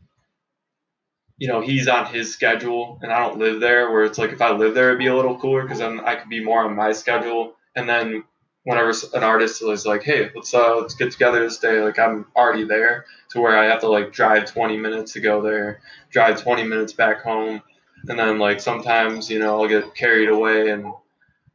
You 1.38 1.48
know, 1.48 1.62
he's 1.62 1.88
on 1.88 2.06
his 2.06 2.34
schedule 2.34 3.00
and 3.02 3.12
I 3.12 3.20
don't 3.20 3.40
live 3.40 3.60
there. 3.60 3.92
Where 3.92 4.04
it's 4.04 4.18
like 4.18 4.32
if 4.32 4.42
I 4.42 4.52
live 4.52 4.74
there, 4.76 4.90
it'd 4.90 5.00
be 5.00 5.08
a 5.08 5.16
little 5.16 5.38
cooler 5.38 5.64
because 5.64 5.80
then 5.80 6.00
I 6.02 6.16
could 6.16 6.30
be 6.30 6.44
more 6.44 6.64
on 6.64 6.76
my 6.76 6.92
schedule. 6.92 7.56
And 7.76 7.90
then 7.90 8.24
whenever 8.64 8.94
an 9.14 9.24
artist 9.24 9.62
is 9.62 9.86
like, 9.86 10.04
"Hey, 10.04 10.30
let's 10.36 10.54
uh, 10.54 10.78
let's 10.78 10.96
get 10.96 11.12
together 11.12 11.44
this 11.44 11.58
day," 11.58 11.82
like 11.82 12.00
I'm 12.00 12.26
already 12.36 12.64
there 12.64 13.06
to 13.32 13.42
where 13.42 13.58
I 13.58 13.66
have 13.66 13.82
to 13.82 13.90
like 13.90 14.12
drive 14.12 14.46
20 14.46 14.78
minutes 14.78 15.14
to 15.14 15.22
go 15.22 15.42
there, 15.42 15.82
drive 16.12 16.42
20 16.42 16.64
minutes 16.64 16.94
back 16.94 17.22
home, 17.22 17.62
and 18.08 18.18
then 18.18 18.40
like 18.40 18.60
sometimes 18.60 19.30
you 19.30 19.40
know 19.40 19.62
I'll 19.62 19.68
get 19.68 19.96
carried 19.96 20.30
away 20.30 20.70
and 20.70 20.86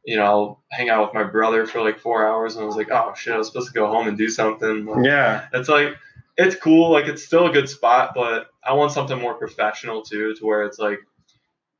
you 0.05 0.17
know 0.17 0.23
I'll 0.23 0.63
hang 0.71 0.89
out 0.89 1.07
with 1.07 1.13
my 1.13 1.23
brother 1.23 1.65
for 1.65 1.81
like 1.81 1.99
four 1.99 2.27
hours 2.27 2.55
and 2.55 2.63
I 2.63 2.67
was 2.67 2.75
like, 2.75 2.91
"Oh 2.91 3.13
shit, 3.15 3.33
I 3.33 3.37
was 3.37 3.47
supposed 3.47 3.67
to 3.67 3.73
go 3.73 3.87
home 3.87 4.07
and 4.07 4.17
do 4.17 4.29
something." 4.29 4.85
Like, 4.85 5.05
yeah 5.05 5.47
it's 5.53 5.69
like 5.69 5.95
it's 6.39 6.55
cool, 6.55 6.91
like 6.91 7.07
it's 7.07 7.23
still 7.23 7.47
a 7.47 7.51
good 7.51 7.67
spot, 7.67 8.13
but 8.15 8.47
I 8.63 8.73
want 8.73 8.93
something 8.93 9.19
more 9.19 9.33
professional 9.33 10.01
too, 10.01 10.33
to 10.35 10.45
where 10.45 10.63
it's 10.63 10.79
like 10.79 10.99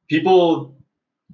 people 0.09 0.75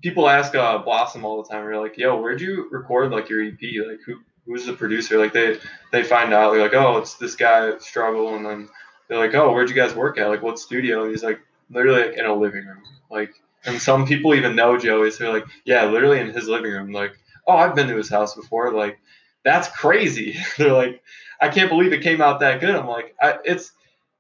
people 0.02 0.30
ask 0.30 0.54
uh, 0.54 0.78
Blossom 0.78 1.26
all 1.26 1.42
the 1.42 1.50
time. 1.50 1.66
They're 1.66 1.82
like, 1.82 1.98
"Yo, 1.98 2.20
where'd 2.20 2.40
you 2.42 2.68
record 2.72 3.12
like 3.12 3.28
your 3.30 3.44
EP? 3.44 3.60
Like 3.88 4.00
who 4.06 4.20
who's 4.46 4.68
the 4.68 4.74
producer?" 4.74 5.18
Like 5.18 5.34
they 5.34 5.58
they 5.92 6.04
find 6.04 6.34
out 6.34 6.52
they're 6.52 6.62
like, 6.62 6.76
"Oh, 6.76 6.98
it's 6.98 7.16
this 7.16 7.36
guy 7.36 7.78
Struggle," 7.80 8.36
and 8.36 8.46
then 8.46 8.70
they're 9.08 9.18
like, 9.18 9.34
"Oh, 9.34 9.52
where'd 9.52 9.70
you 9.70 9.76
guys 9.76 9.96
work 9.96 10.20
at? 10.20 10.28
Like 10.28 10.44
what 10.44 10.60
studio?" 10.60 11.02
And 11.02 11.12
he's 11.12 11.24
like, 11.24 11.40
"Literally 11.72 12.10
like, 12.10 12.18
in 12.20 12.26
a 12.28 12.36
living 12.36 12.66
room." 12.66 12.84
Like 13.10 13.34
and 13.66 13.82
some 13.82 14.06
people 14.06 14.36
even 14.36 14.56
know 14.56 14.78
Joey, 14.78 15.10
so 15.10 15.24
they're 15.24 15.34
like, 15.34 15.48
"Yeah, 15.66 15.86
literally 15.86 16.20
in 16.20 16.30
his 16.30 16.48
living 16.48 16.72
room." 16.72 16.92
Like, 16.92 17.18
"Oh, 17.48 17.56
I've 17.56 17.74
been 17.74 17.88
to 17.88 17.98
his 17.98 18.10
house 18.10 18.36
before." 18.36 18.72
Like 18.72 19.00
that's 19.44 19.68
crazy. 19.70 20.38
they're 20.58 20.74
like, 20.74 21.02
"I 21.42 21.50
can't 21.50 21.70
believe 21.70 21.94
it 21.94 22.02
came 22.02 22.22
out 22.22 22.40
that 22.42 22.60
good." 22.62 22.76
I'm 22.76 22.88
like, 22.88 23.16
I, 23.22 23.38
"It's." 23.46 23.72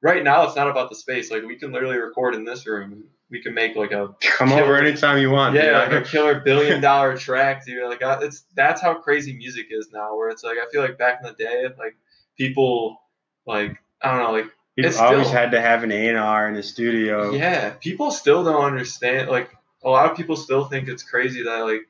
Right 0.01 0.24
now, 0.24 0.43
it's 0.45 0.55
not 0.55 0.68
about 0.70 0.89
the 0.89 0.95
space. 0.95 1.32
Like 1.32 1.43
we 1.43 1.55
can 1.55 1.72
literally 1.72 1.97
record 1.97 2.36
in 2.36 2.45
this 2.45 2.68
room. 2.68 3.05
We 3.32 3.41
can 3.41 3.55
make 3.55 3.76
like 3.76 3.91
a 3.91 4.09
come 4.22 4.51
over 4.51 4.76
anytime 4.76 5.18
you 5.18 5.32
want 5.32 5.55
yeah, 5.55 5.80
like 5.80 5.93
a 5.93 6.01
killer 6.01 6.39
billion 6.41 6.80
dollar 6.89 7.18
track, 7.18 7.66
dude. 7.66 7.89
Like 7.89 8.03
I- 8.03 8.22
it's 8.22 8.43
that's 8.55 8.82
how 8.82 8.93
crazy 8.95 9.36
music 9.36 9.68
is 9.72 9.89
now. 9.91 10.16
Where 10.16 10.30
it's 10.30 10.43
like 10.43 10.57
I 10.59 10.70
feel 10.72 10.82
like 10.84 10.99
back 10.99 11.22
in 11.24 11.28
the 11.28 11.34
day, 11.34 11.63
like 11.80 11.95
people 12.38 12.99
like 13.47 13.78
I 14.01 14.11
don't 14.16 14.24
know, 14.24 14.32
like 14.32 14.51
It's 14.78 14.99
always 14.99 15.28
still- 15.28 15.38
had 15.39 15.51
to 15.51 15.61
have 15.61 15.82
an 15.84 15.91
A&R 15.91 16.47
in 16.49 16.53
the 16.53 16.61
studio. 16.63 17.32
yeah, 17.32 17.72
people 17.72 18.11
still 18.11 18.43
don't 18.43 18.63
understand. 18.63 19.30
Like 19.30 19.49
a 19.84 19.89
lot 19.89 20.09
of 20.11 20.16
people 20.16 20.36
still 20.36 20.66
think 20.66 20.88
it's 20.88 21.03
crazy 21.03 21.43
that 21.43 21.59
like 21.63 21.82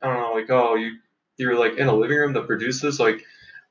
I 0.00 0.06
don't 0.12 0.20
know, 0.20 0.32
like 0.34 0.50
oh 0.50 0.74
you 0.76 0.96
you're 1.38 1.58
like 1.58 1.76
in 1.78 1.88
a 1.88 1.94
living 1.94 2.18
room 2.18 2.34
that 2.34 2.46
produces 2.46 3.00
like 3.00 3.24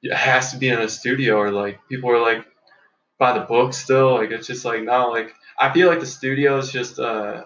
it 0.04 0.16
has 0.16 0.52
to 0.52 0.58
be 0.58 0.70
in 0.70 0.80
a 0.80 0.90
studio 0.90 1.38
or 1.38 1.52
like 1.52 1.80
people 1.90 2.12
are 2.12 2.22
like 2.22 2.46
by 3.18 3.38
the 3.38 3.46
book 3.46 3.74
still. 3.74 4.16
Like 4.16 4.32
it's 4.32 4.48
just 4.48 4.66
like 4.66 4.84
no, 4.84 5.10
like 5.10 5.34
I 5.58 5.72
feel 5.74 5.88
like 5.88 6.02
the 6.02 6.06
studio 6.06 6.58
is 6.58 6.72
just 6.72 7.00
uh 7.00 7.46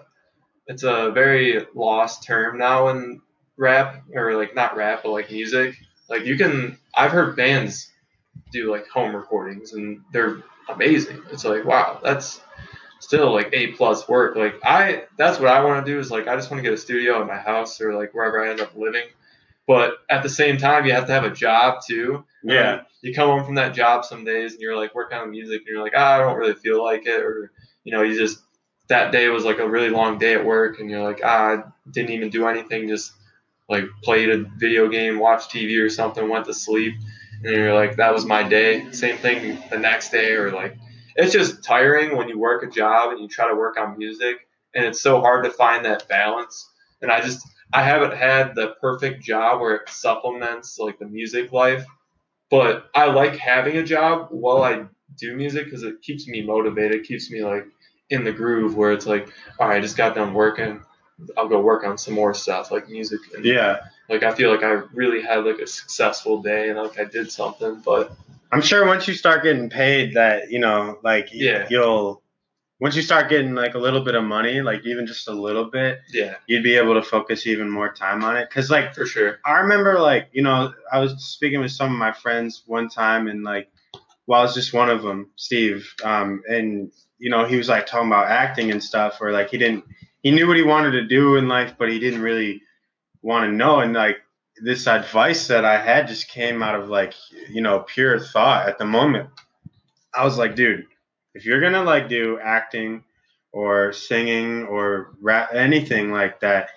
it's 0.66 0.82
a 0.82 1.10
very 1.12 1.66
lost 1.74 2.24
term 2.24 2.58
now 2.58 2.88
in 2.88 3.22
rap 3.56 4.02
or 4.14 4.36
like 4.36 4.54
not 4.54 4.76
rap 4.76 5.00
but 5.04 5.12
like 5.12 5.30
music, 5.30 5.76
like 6.10 6.24
you 6.24 6.36
can. 6.36 6.78
I've 6.94 7.12
heard 7.12 7.36
bands 7.36 7.92
do 8.52 8.70
like 8.70 8.88
home 8.88 9.14
recordings 9.14 9.72
and 9.72 10.00
they're 10.12 10.42
amazing. 10.68 11.22
It's 11.30 11.44
like 11.44 11.64
wow, 11.64 12.00
that's 12.02 12.40
still 13.00 13.32
like 13.32 13.50
A 13.52 13.68
plus 13.68 14.08
work. 14.08 14.36
Like 14.36 14.54
I, 14.64 15.04
that's 15.16 15.38
what 15.38 15.48
I 15.48 15.64
want 15.64 15.84
to 15.84 15.92
do 15.92 15.98
is 15.98 16.10
like 16.10 16.26
I 16.26 16.36
just 16.36 16.50
want 16.50 16.62
to 16.62 16.68
get 16.68 16.72
a 16.72 16.80
studio 16.80 17.20
in 17.20 17.28
my 17.28 17.38
house 17.38 17.80
or 17.80 17.94
like 17.94 18.12
wherever 18.14 18.44
I 18.44 18.50
end 18.50 18.60
up 18.60 18.74
living. 18.76 19.06
But 19.66 19.98
at 20.08 20.22
the 20.22 20.30
same 20.30 20.56
time, 20.56 20.86
you 20.86 20.92
have 20.92 21.06
to 21.06 21.12
have 21.12 21.24
a 21.24 21.30
job 21.30 21.82
too. 21.86 22.24
Yeah. 22.42 22.74
Um, 22.74 22.80
you 23.02 23.14
come 23.14 23.28
home 23.28 23.44
from 23.44 23.54
that 23.56 23.74
job 23.74 24.04
some 24.04 24.24
days 24.24 24.52
and 24.52 24.60
you're 24.60 24.76
like 24.76 24.94
working 24.94 25.18
on 25.18 25.30
music 25.30 25.60
and 25.60 25.68
you're 25.68 25.82
like, 25.82 25.92
ah, 25.96 26.16
I 26.16 26.18
don't 26.18 26.36
really 26.36 26.54
feel 26.54 26.82
like 26.82 27.06
it, 27.06 27.20
or 27.20 27.52
you 27.84 27.92
know, 27.92 28.02
you 28.02 28.16
just 28.18 28.40
that 28.88 29.12
day 29.12 29.28
was 29.28 29.44
like 29.44 29.58
a 29.58 29.68
really 29.68 29.90
long 29.90 30.18
day 30.18 30.34
at 30.34 30.44
work 30.44 30.80
and 30.80 30.90
you're 30.90 31.02
like, 31.02 31.20
ah, 31.24 31.52
I 31.52 31.62
didn't 31.90 32.10
even 32.10 32.30
do 32.30 32.46
anything, 32.46 32.88
just 32.88 33.12
like 33.68 33.84
played 34.02 34.30
a 34.30 34.44
video 34.58 34.88
game, 34.88 35.18
watched 35.18 35.50
TV 35.50 35.78
or 35.78 35.90
something, 35.90 36.28
went 36.28 36.46
to 36.46 36.54
sleep, 36.54 36.94
and 37.44 37.54
you're 37.54 37.74
like, 37.74 37.96
that 37.96 38.12
was 38.12 38.24
my 38.24 38.42
day. 38.42 38.90
Same 38.92 39.16
thing 39.18 39.58
the 39.70 39.78
next 39.78 40.10
day, 40.10 40.32
or 40.32 40.52
like, 40.52 40.76
it's 41.16 41.32
just 41.32 41.62
tiring 41.62 42.16
when 42.16 42.28
you 42.28 42.38
work 42.38 42.62
a 42.62 42.66
job 42.68 43.12
and 43.12 43.20
you 43.20 43.28
try 43.28 43.48
to 43.48 43.54
work 43.54 43.78
on 43.78 43.98
music, 43.98 44.48
and 44.74 44.84
it's 44.84 45.00
so 45.00 45.20
hard 45.20 45.44
to 45.44 45.50
find 45.50 45.84
that 45.84 46.08
balance. 46.08 46.68
And 47.02 47.10
I 47.12 47.20
just, 47.20 47.46
I 47.72 47.82
haven't 47.82 48.16
had 48.16 48.54
the 48.54 48.74
perfect 48.80 49.22
job 49.22 49.60
where 49.60 49.76
it 49.76 49.88
supplements 49.88 50.78
like 50.78 50.98
the 50.98 51.06
music 51.06 51.52
life, 51.52 51.84
but 52.50 52.90
I 52.94 53.06
like 53.06 53.36
having 53.36 53.76
a 53.76 53.82
job 53.82 54.28
while 54.30 54.62
I 54.62 54.84
do 55.16 55.36
music 55.36 55.64
because 55.66 55.82
it 55.82 56.00
keeps 56.02 56.26
me 56.28 56.42
motivated, 56.42 57.04
keeps 57.04 57.30
me 57.30 57.42
like 57.42 57.66
in 58.10 58.24
the 58.24 58.32
groove 58.32 58.76
where 58.76 58.92
it's 58.92 59.06
like, 59.06 59.28
all 59.58 59.68
right, 59.68 59.76
I 59.76 59.80
just 59.80 59.96
got 59.96 60.14
done 60.14 60.32
working. 60.34 60.80
I'll 61.36 61.48
go 61.48 61.60
work 61.60 61.84
on 61.84 61.98
some 61.98 62.14
more 62.14 62.32
stuff 62.32 62.70
like 62.70 62.88
music. 62.88 63.20
And, 63.34 63.44
Yeah. 63.44 63.80
Like 64.08 64.22
I 64.22 64.32
feel 64.34 64.50
like 64.50 64.62
I 64.62 64.80
really 64.94 65.20
had 65.20 65.44
like 65.44 65.58
a 65.58 65.66
successful 65.66 66.40
day 66.42 66.70
and 66.70 66.78
like 66.78 66.98
I 66.98 67.04
did 67.04 67.30
something, 67.30 67.82
but 67.84 68.12
I'm 68.50 68.62
sure 68.62 68.86
once 68.86 69.06
you 69.06 69.14
start 69.14 69.42
getting 69.42 69.68
paid 69.68 70.14
that, 70.14 70.50
you 70.50 70.58
know, 70.58 70.98
like 71.02 71.28
Yeah. 71.32 71.66
you'll 71.68 72.22
once 72.80 72.94
you 72.94 73.02
start 73.02 73.28
getting 73.28 73.54
like 73.54 73.74
a 73.74 73.78
little 73.78 74.00
bit 74.00 74.14
of 74.14 74.22
money, 74.22 74.62
like 74.62 74.84
even 74.86 75.06
just 75.06 75.28
a 75.28 75.32
little 75.32 75.64
bit, 75.64 76.00
yeah, 76.12 76.36
you'd 76.46 76.62
be 76.62 76.76
able 76.76 76.94
to 76.94 77.02
focus 77.02 77.46
even 77.46 77.70
more 77.70 77.92
time 77.92 78.22
on 78.22 78.36
it. 78.36 78.48
Cause 78.50 78.70
like 78.70 78.94
for 78.94 79.04
sure. 79.04 79.38
I 79.44 79.58
remember 79.58 79.98
like, 79.98 80.28
you 80.32 80.42
know, 80.42 80.72
I 80.92 81.00
was 81.00 81.12
speaking 81.24 81.60
with 81.60 81.72
some 81.72 81.92
of 81.92 81.98
my 81.98 82.12
friends 82.12 82.62
one 82.66 82.88
time 82.88 83.28
and 83.28 83.42
like 83.42 83.70
well, 84.26 84.40
I 84.40 84.42
was 84.42 84.54
just 84.54 84.74
one 84.74 84.90
of 84.90 85.02
them, 85.02 85.30
Steve. 85.36 85.90
Um, 86.04 86.42
and 86.48 86.92
you 87.18 87.30
know, 87.30 87.46
he 87.46 87.56
was 87.56 87.68
like 87.68 87.86
talking 87.86 88.08
about 88.08 88.30
acting 88.30 88.70
and 88.70 88.84
stuff 88.84 89.18
or 89.20 89.32
like 89.32 89.50
he 89.50 89.58
didn't 89.58 89.84
he 90.22 90.30
knew 90.30 90.46
what 90.46 90.56
he 90.56 90.62
wanted 90.62 90.92
to 90.92 91.06
do 91.06 91.36
in 91.36 91.48
life, 91.48 91.74
but 91.78 91.90
he 91.90 91.98
didn't 91.98 92.22
really 92.22 92.62
want 93.22 93.44
to 93.44 93.52
know 93.52 93.80
and 93.80 93.94
like 93.94 94.18
this 94.62 94.86
advice 94.86 95.46
that 95.48 95.64
I 95.64 95.80
had 95.80 96.08
just 96.08 96.28
came 96.28 96.62
out 96.62 96.78
of 96.78 96.88
like, 96.88 97.14
you 97.50 97.60
know, 97.60 97.80
pure 97.80 98.18
thought 98.18 98.68
at 98.68 98.78
the 98.78 98.84
moment. 98.84 99.30
I 100.14 100.24
was 100.24 100.38
like, 100.38 100.54
dude, 100.54 100.86
if 101.38 101.46
you're 101.46 101.60
gonna 101.60 101.84
like 101.84 102.08
do 102.08 102.38
acting 102.42 103.04
or 103.52 103.92
singing 103.92 104.64
or 104.64 105.14
rap 105.20 105.50
anything 105.54 106.10
like 106.10 106.40
that, 106.40 106.70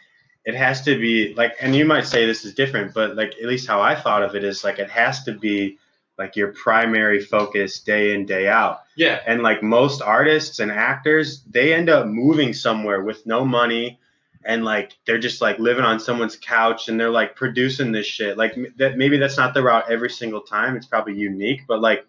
it 0.45 0.53
has 0.53 0.83
to 0.83 0.99
be 0.99 1.33
like 1.33 1.55
and 1.59 1.75
you 1.75 1.83
might 1.83 2.05
say 2.05 2.27
this 2.27 2.45
is 2.45 2.53
different, 2.53 2.93
but 2.93 3.15
like 3.15 3.33
at 3.41 3.47
least 3.47 3.67
how 3.67 3.81
I 3.81 3.95
thought 3.95 4.21
of 4.21 4.35
it 4.35 4.43
is 4.43 4.63
like 4.63 4.77
it 4.77 4.89
has 4.91 5.23
to 5.23 5.33
be 5.33 5.79
like 6.19 6.35
your 6.35 6.49
primary 6.53 7.19
focus 7.19 7.79
day 7.79 8.13
in, 8.13 8.27
day 8.27 8.47
out. 8.47 8.81
Yeah, 8.95 9.19
And 9.25 9.41
like 9.41 9.63
most 9.63 10.03
artists 10.03 10.59
and 10.59 10.71
actors, 10.71 11.41
they 11.49 11.73
end 11.73 11.89
up 11.89 12.05
moving 12.05 12.53
somewhere 12.53 13.01
with 13.01 13.25
no 13.25 13.43
money 13.43 13.99
and 14.45 14.63
like 14.63 14.95
they're 15.07 15.17
just 15.17 15.41
like 15.41 15.57
living 15.57 15.85
on 15.85 15.99
someone's 15.99 16.35
couch 16.35 16.87
and 16.87 16.99
they're 16.99 17.09
like 17.09 17.35
producing 17.35 17.91
this 17.91 18.05
shit. 18.05 18.37
Like 18.37 18.55
that 18.77 18.95
maybe 18.95 19.17
that's 19.17 19.37
not 19.37 19.55
the 19.55 19.63
route 19.63 19.89
every 19.89 20.11
single 20.11 20.41
time. 20.41 20.75
It's 20.75 20.85
probably 20.85 21.15
unique, 21.15 21.61
but 21.67 21.81
like 21.81 22.05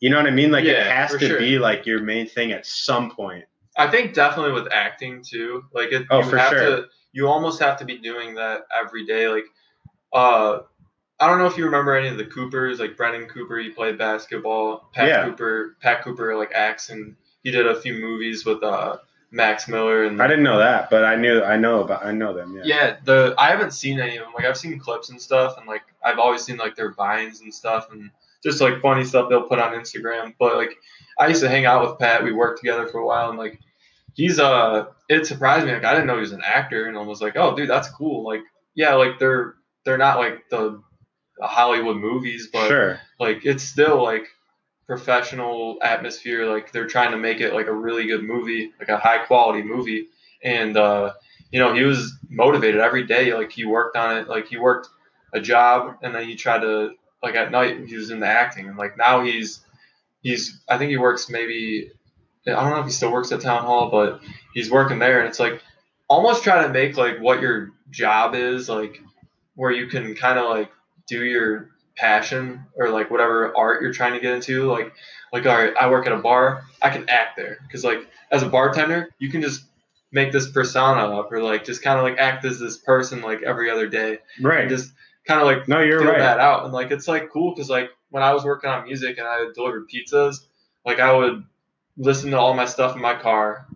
you 0.00 0.10
know 0.10 0.16
what 0.16 0.26
I 0.26 0.30
mean? 0.30 0.50
Like 0.50 0.64
it 0.64 0.86
has 0.86 1.12
to 1.12 1.18
sure. 1.18 1.38
be 1.38 1.58
like 1.58 1.86
your 1.86 2.00
main 2.02 2.26
thing 2.26 2.52
at 2.52 2.66
some 2.66 3.10
point. 3.10 3.44
I 3.76 3.88
think 3.90 4.12
definitely 4.14 4.52
with 4.52 4.72
acting 4.72 5.22
too. 5.22 5.64
Like 5.72 5.92
it, 5.92 6.06
Oh, 6.10 6.18
you 6.22 6.30
for 6.30 6.36
have 6.36 6.50
sure. 6.50 6.60
to, 6.76 6.86
you 7.12 7.28
almost 7.28 7.60
have 7.60 7.78
to 7.78 7.84
be 7.84 7.98
doing 7.98 8.34
that 8.34 8.62
every 8.76 9.06
day. 9.06 9.28
Like, 9.28 9.44
uh, 10.12 10.60
I 11.20 11.28
don't 11.28 11.38
know 11.38 11.46
if 11.46 11.56
you 11.56 11.64
remember 11.64 11.96
any 11.96 12.08
of 12.08 12.16
the 12.16 12.24
Coopers, 12.24 12.78
like 12.80 12.96
Brendan 12.96 13.28
Cooper. 13.28 13.58
He 13.58 13.70
played 13.70 13.98
basketball. 13.98 14.88
Pat 14.92 15.08
Yeah. 15.08 15.24
Cooper, 15.24 15.76
Pat 15.80 16.02
Cooper, 16.02 16.36
like 16.36 16.52
acts 16.54 16.90
and 16.90 17.16
he 17.42 17.50
did 17.50 17.66
a 17.66 17.80
few 17.80 17.94
movies 17.94 18.44
with 18.44 18.62
uh 18.62 18.98
Max 19.30 19.68
Miller 19.68 20.04
and 20.04 20.20
I 20.22 20.26
didn't 20.26 20.44
know 20.44 20.58
that, 20.58 20.88
but 20.90 21.04
I 21.04 21.14
knew 21.14 21.42
I 21.42 21.56
know 21.56 21.82
about 21.82 22.04
I 22.04 22.12
know 22.12 22.32
them. 22.32 22.56
Yeah. 22.56 22.62
Yeah, 22.64 22.96
the 23.04 23.34
I 23.36 23.50
haven't 23.50 23.72
seen 23.72 24.00
any 24.00 24.16
of 24.16 24.24
them. 24.24 24.32
Like 24.34 24.44
I've 24.44 24.56
seen 24.56 24.78
clips 24.78 25.10
and 25.10 25.20
stuff, 25.20 25.58
and 25.58 25.66
like 25.66 25.82
I've 26.04 26.18
always 26.18 26.42
seen 26.42 26.56
like 26.56 26.76
their 26.76 26.92
vines 26.92 27.40
and 27.42 27.52
stuff, 27.52 27.92
and 27.92 28.10
just 28.42 28.60
like 28.60 28.80
funny 28.80 29.04
stuff 29.04 29.28
they'll 29.28 29.42
put 29.48 29.58
on 29.58 29.72
Instagram. 29.72 30.34
But 30.38 30.56
like 30.56 30.76
I 31.18 31.28
used 31.28 31.42
to 31.42 31.48
hang 31.48 31.66
out 31.66 31.82
with 31.88 31.98
Pat. 31.98 32.22
We 32.24 32.32
worked 32.32 32.60
together 32.60 32.86
for 32.86 32.98
a 32.98 33.06
while, 33.06 33.30
and 33.30 33.38
like 33.38 33.58
he's 34.14 34.38
uh, 34.38 34.86
it 35.08 35.26
surprised 35.26 35.66
me. 35.66 35.72
Like 35.72 35.84
I 35.84 35.92
didn't 35.92 36.06
know 36.06 36.14
he 36.14 36.20
was 36.20 36.32
an 36.32 36.42
actor, 36.44 36.86
and 36.86 36.96
I 36.96 37.02
was 37.02 37.20
like, 37.20 37.36
oh, 37.36 37.54
dude, 37.56 37.68
that's 37.70 37.88
cool. 37.90 38.24
Like 38.24 38.42
yeah, 38.74 38.94
like 38.94 39.18
they're 39.18 39.54
they're 39.84 39.98
not 39.98 40.18
like 40.18 40.48
the 40.50 40.80
Hollywood 41.40 41.96
movies, 41.96 42.48
but 42.52 42.68
Sure. 42.68 43.00
like 43.20 43.44
it's 43.44 43.62
still 43.62 44.02
like 44.02 44.26
professional 44.86 45.76
atmosphere 45.82 46.46
like 46.46 46.72
they're 46.72 46.86
trying 46.86 47.10
to 47.10 47.18
make 47.18 47.40
it 47.42 47.52
like 47.52 47.66
a 47.66 47.72
really 47.72 48.06
good 48.06 48.22
movie 48.22 48.72
like 48.78 48.88
a 48.88 48.96
high 48.96 49.18
quality 49.18 49.62
movie 49.62 50.06
and 50.42 50.78
uh 50.78 51.12
you 51.50 51.58
know 51.60 51.74
he 51.74 51.82
was 51.82 52.14
motivated 52.30 52.80
every 52.80 53.04
day 53.04 53.34
like 53.34 53.52
he 53.52 53.66
worked 53.66 53.98
on 53.98 54.16
it 54.16 54.28
like 54.28 54.46
he 54.48 54.56
worked 54.56 54.88
a 55.34 55.40
job 55.42 55.94
and 56.02 56.14
then 56.14 56.24
he 56.24 56.34
tried 56.34 56.60
to 56.60 56.92
like 57.22 57.34
at 57.34 57.50
night 57.50 57.86
he 57.86 57.96
was 57.96 58.10
in 58.10 58.20
the 58.20 58.26
acting 58.26 58.68
and 58.68 58.76
like 58.78 58.96
now 58.96 59.22
he's 59.22 59.60
he's 60.22 60.60
i 60.68 60.78
think 60.78 60.90
he 60.90 60.96
works 60.96 61.28
maybe 61.28 61.90
i 62.46 62.50
don't 62.50 62.70
know 62.70 62.80
if 62.80 62.86
he 62.86 62.92
still 62.92 63.12
works 63.12 63.32
at 63.32 63.40
town 63.40 63.62
hall 63.62 63.90
but 63.90 64.20
he's 64.54 64.70
working 64.70 64.98
there 64.98 65.20
and 65.20 65.28
it's 65.28 65.40
like 65.40 65.62
almost 66.08 66.42
try 66.44 66.62
to 66.62 66.72
make 66.72 66.96
like 66.96 67.18
what 67.18 67.40
your 67.40 67.70
job 67.90 68.34
is 68.34 68.68
like 68.68 69.00
where 69.54 69.70
you 69.70 69.86
can 69.86 70.14
kind 70.14 70.38
of 70.38 70.48
like 70.48 70.70
do 71.06 71.24
your 71.24 71.70
passion 71.96 72.64
or 72.76 72.90
like 72.90 73.10
whatever 73.10 73.56
art 73.56 73.82
you're 73.82 73.92
trying 73.92 74.12
to 74.12 74.20
get 74.20 74.32
into 74.32 74.70
like 74.70 74.92
like 75.32 75.44
all 75.46 75.56
right 75.56 75.74
i 75.80 75.90
work 75.90 76.06
at 76.06 76.12
a 76.12 76.18
bar 76.18 76.62
i 76.80 76.88
can 76.90 77.08
act 77.08 77.36
there 77.36 77.58
because 77.66 77.84
like 77.84 78.06
as 78.30 78.42
a 78.42 78.48
bartender 78.48 79.08
you 79.18 79.28
can 79.30 79.42
just 79.42 79.64
make 80.12 80.32
this 80.32 80.50
persona 80.50 81.18
up 81.18 81.30
or 81.32 81.42
like 81.42 81.64
just 81.64 81.82
kind 81.82 81.98
of 81.98 82.04
like 82.04 82.16
act 82.18 82.44
as 82.44 82.58
this 82.58 82.78
person 82.78 83.20
like 83.20 83.42
every 83.42 83.68
other 83.70 83.88
day 83.88 84.18
Right. 84.40 84.68
just 84.68 84.92
kind 85.28 85.40
of 85.40 85.46
like 85.46 85.68
No, 85.68 85.80
you're 85.80 86.04
right. 86.04 86.18
that 86.18 86.40
out 86.40 86.64
and 86.64 86.72
like 86.72 86.90
it's 86.90 87.06
like 87.08 87.30
cool 87.30 87.54
because 87.54 87.70
like 87.70 87.90
when 88.10 88.22
i 88.22 88.32
was 88.34 88.44
working 88.44 88.70
on 88.70 88.84
music 88.84 89.18
and 89.18 89.26
i 89.28 89.46
delivered 89.54 89.88
pizzas 89.88 90.38
like 90.86 91.00
i 91.00 91.12
would 91.12 91.44
listen 91.98 92.30
to 92.32 92.38
all 92.38 92.54
my 92.54 92.64
stuff 92.66 92.96
in 92.96 93.02
my 93.02 93.14
car 93.14 93.66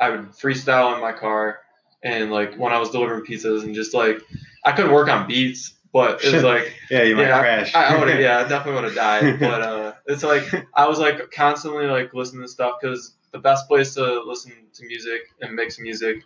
i 0.00 0.10
would 0.10 0.30
freestyle 0.32 0.94
in 0.94 1.00
my 1.00 1.12
car 1.12 1.60
and 2.02 2.30
like 2.32 2.56
when 2.56 2.72
i 2.72 2.78
was 2.78 2.90
delivering 2.90 3.24
pizzas 3.24 3.62
and 3.64 3.74
just 3.74 3.94
like 3.94 4.20
i 4.64 4.72
couldn't 4.72 4.92
work 4.92 5.08
on 5.08 5.26
beats 5.28 5.74
but 5.92 6.24
it 6.24 6.32
was 6.32 6.42
like 6.52 6.72
Yeah, 6.90 7.02
you 7.02 7.16
might 7.16 7.24
yeah, 7.24 7.40
crash. 7.40 7.74
I, 7.74 7.94
I 7.96 8.00
would 8.00 8.08
yeah, 8.18 8.38
I 8.38 8.48
definitely 8.48 8.74
would 8.80 8.84
have 8.84 8.94
died. 8.94 9.38
But 9.40 9.60
uh, 9.62 9.92
it's 10.06 10.22
like 10.22 10.44
I 10.74 10.88
was 10.88 10.98
like 10.98 11.30
constantly 11.30 11.86
like 11.86 12.14
listening 12.14 12.42
to 12.42 12.48
stuff 12.48 12.76
because 12.80 13.14
the 13.32 13.38
best 13.38 13.68
place 13.68 13.92
to 13.94 14.22
listen 14.22 14.52
to 14.74 14.86
music 14.86 15.20
and 15.42 15.54
mix 15.54 15.78
music 15.78 16.22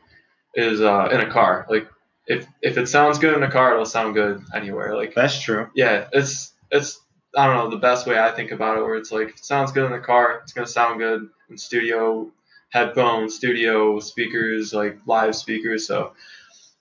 is 0.55 0.81
uh, 0.81 1.09
in 1.11 1.21
a 1.21 1.29
car. 1.31 1.67
Like 1.69 1.89
if 2.27 2.47
if 2.63 2.79
it 2.79 2.89
sounds 2.89 3.19
good 3.19 3.35
in 3.37 3.43
a 3.43 3.51
car, 3.51 3.73
it'll 3.73 3.85
sound 3.87 4.15
good 4.15 4.43
anywhere. 4.55 4.95
Like 4.97 5.15
That's 5.15 5.41
true. 5.41 5.69
yeah, 5.75 6.09
it's 6.13 6.53
it's 6.71 7.01
I 7.37 7.47
don't 7.47 7.57
know 7.57 7.71
the 7.71 7.77
best 7.77 8.07
way 8.07 8.19
I 8.19 8.31
think 8.33 8.51
about 8.51 8.79
it. 8.79 8.83
Where 8.83 8.97
it's 8.97 9.13
like 9.13 9.29
if 9.29 9.37
it 9.37 9.45
sounds 9.45 9.73
good 9.73 9.85
in 9.87 9.93
the 9.93 9.99
car, 10.05 10.41
it's 10.43 10.53
gonna 10.53 10.67
sound 10.67 10.99
good 10.99 11.29
in 11.51 11.59
studio 11.59 12.31
headphones, 12.71 13.35
studio 13.35 14.01
speakers, 14.01 14.73
like 14.75 14.99
live 15.07 15.35
speakers. 15.37 15.87
So 15.87 16.15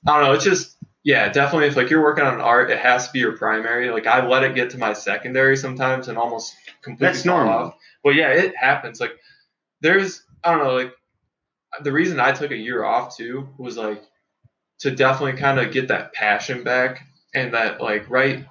I 0.08 0.18
don't 0.18 0.28
know. 0.28 0.34
It's 0.34 0.44
just 0.44 0.78
yeah, 1.04 1.30
definitely. 1.30 1.68
If 1.68 1.76
like 1.76 1.90
you're 1.92 2.02
working 2.02 2.26
on 2.26 2.42
art, 2.42 2.72
it 2.72 2.80
has 2.80 3.08
to 3.08 3.14
be 3.14 3.20
your 3.20 3.38
primary. 3.38 3.92
Like 3.92 4.08
I 4.08 4.26
let 4.26 4.44
it 4.44 4.56
get 4.56 4.72
to 4.72 4.78
my 4.80 4.94
secondary 4.94 5.56
sometimes 5.58 6.08
and 6.08 6.18
almost 6.18 6.56
completely 6.82 7.14
That's 7.14 7.26
fall 7.26 7.38
normal. 7.44 7.54
off. 7.68 7.78
But 8.04 8.16
yeah, 8.16 8.30
it 8.30 8.56
happens. 8.58 9.00
Like 9.00 9.14
there's 9.82 10.24
I 10.44 10.52
don't 10.56 10.64
know 10.64 10.74
like 10.74 10.94
the 11.84 11.92
reason 11.92 12.20
I 12.20 12.32
took 12.32 12.52
a 12.52 12.56
year 12.58 12.84
off 12.84 13.16
too 13.16 13.50
was 13.58 13.78
like 13.78 14.02
to 14.80 14.92
definitely 14.92 15.40
kind 15.40 15.60
of 15.60 15.72
get 15.72 15.88
that 15.88 16.14
passion 16.14 16.64
back 16.64 17.08
and 17.34 17.54
that 17.54 17.82
like 17.82 18.10
right 18.10 18.46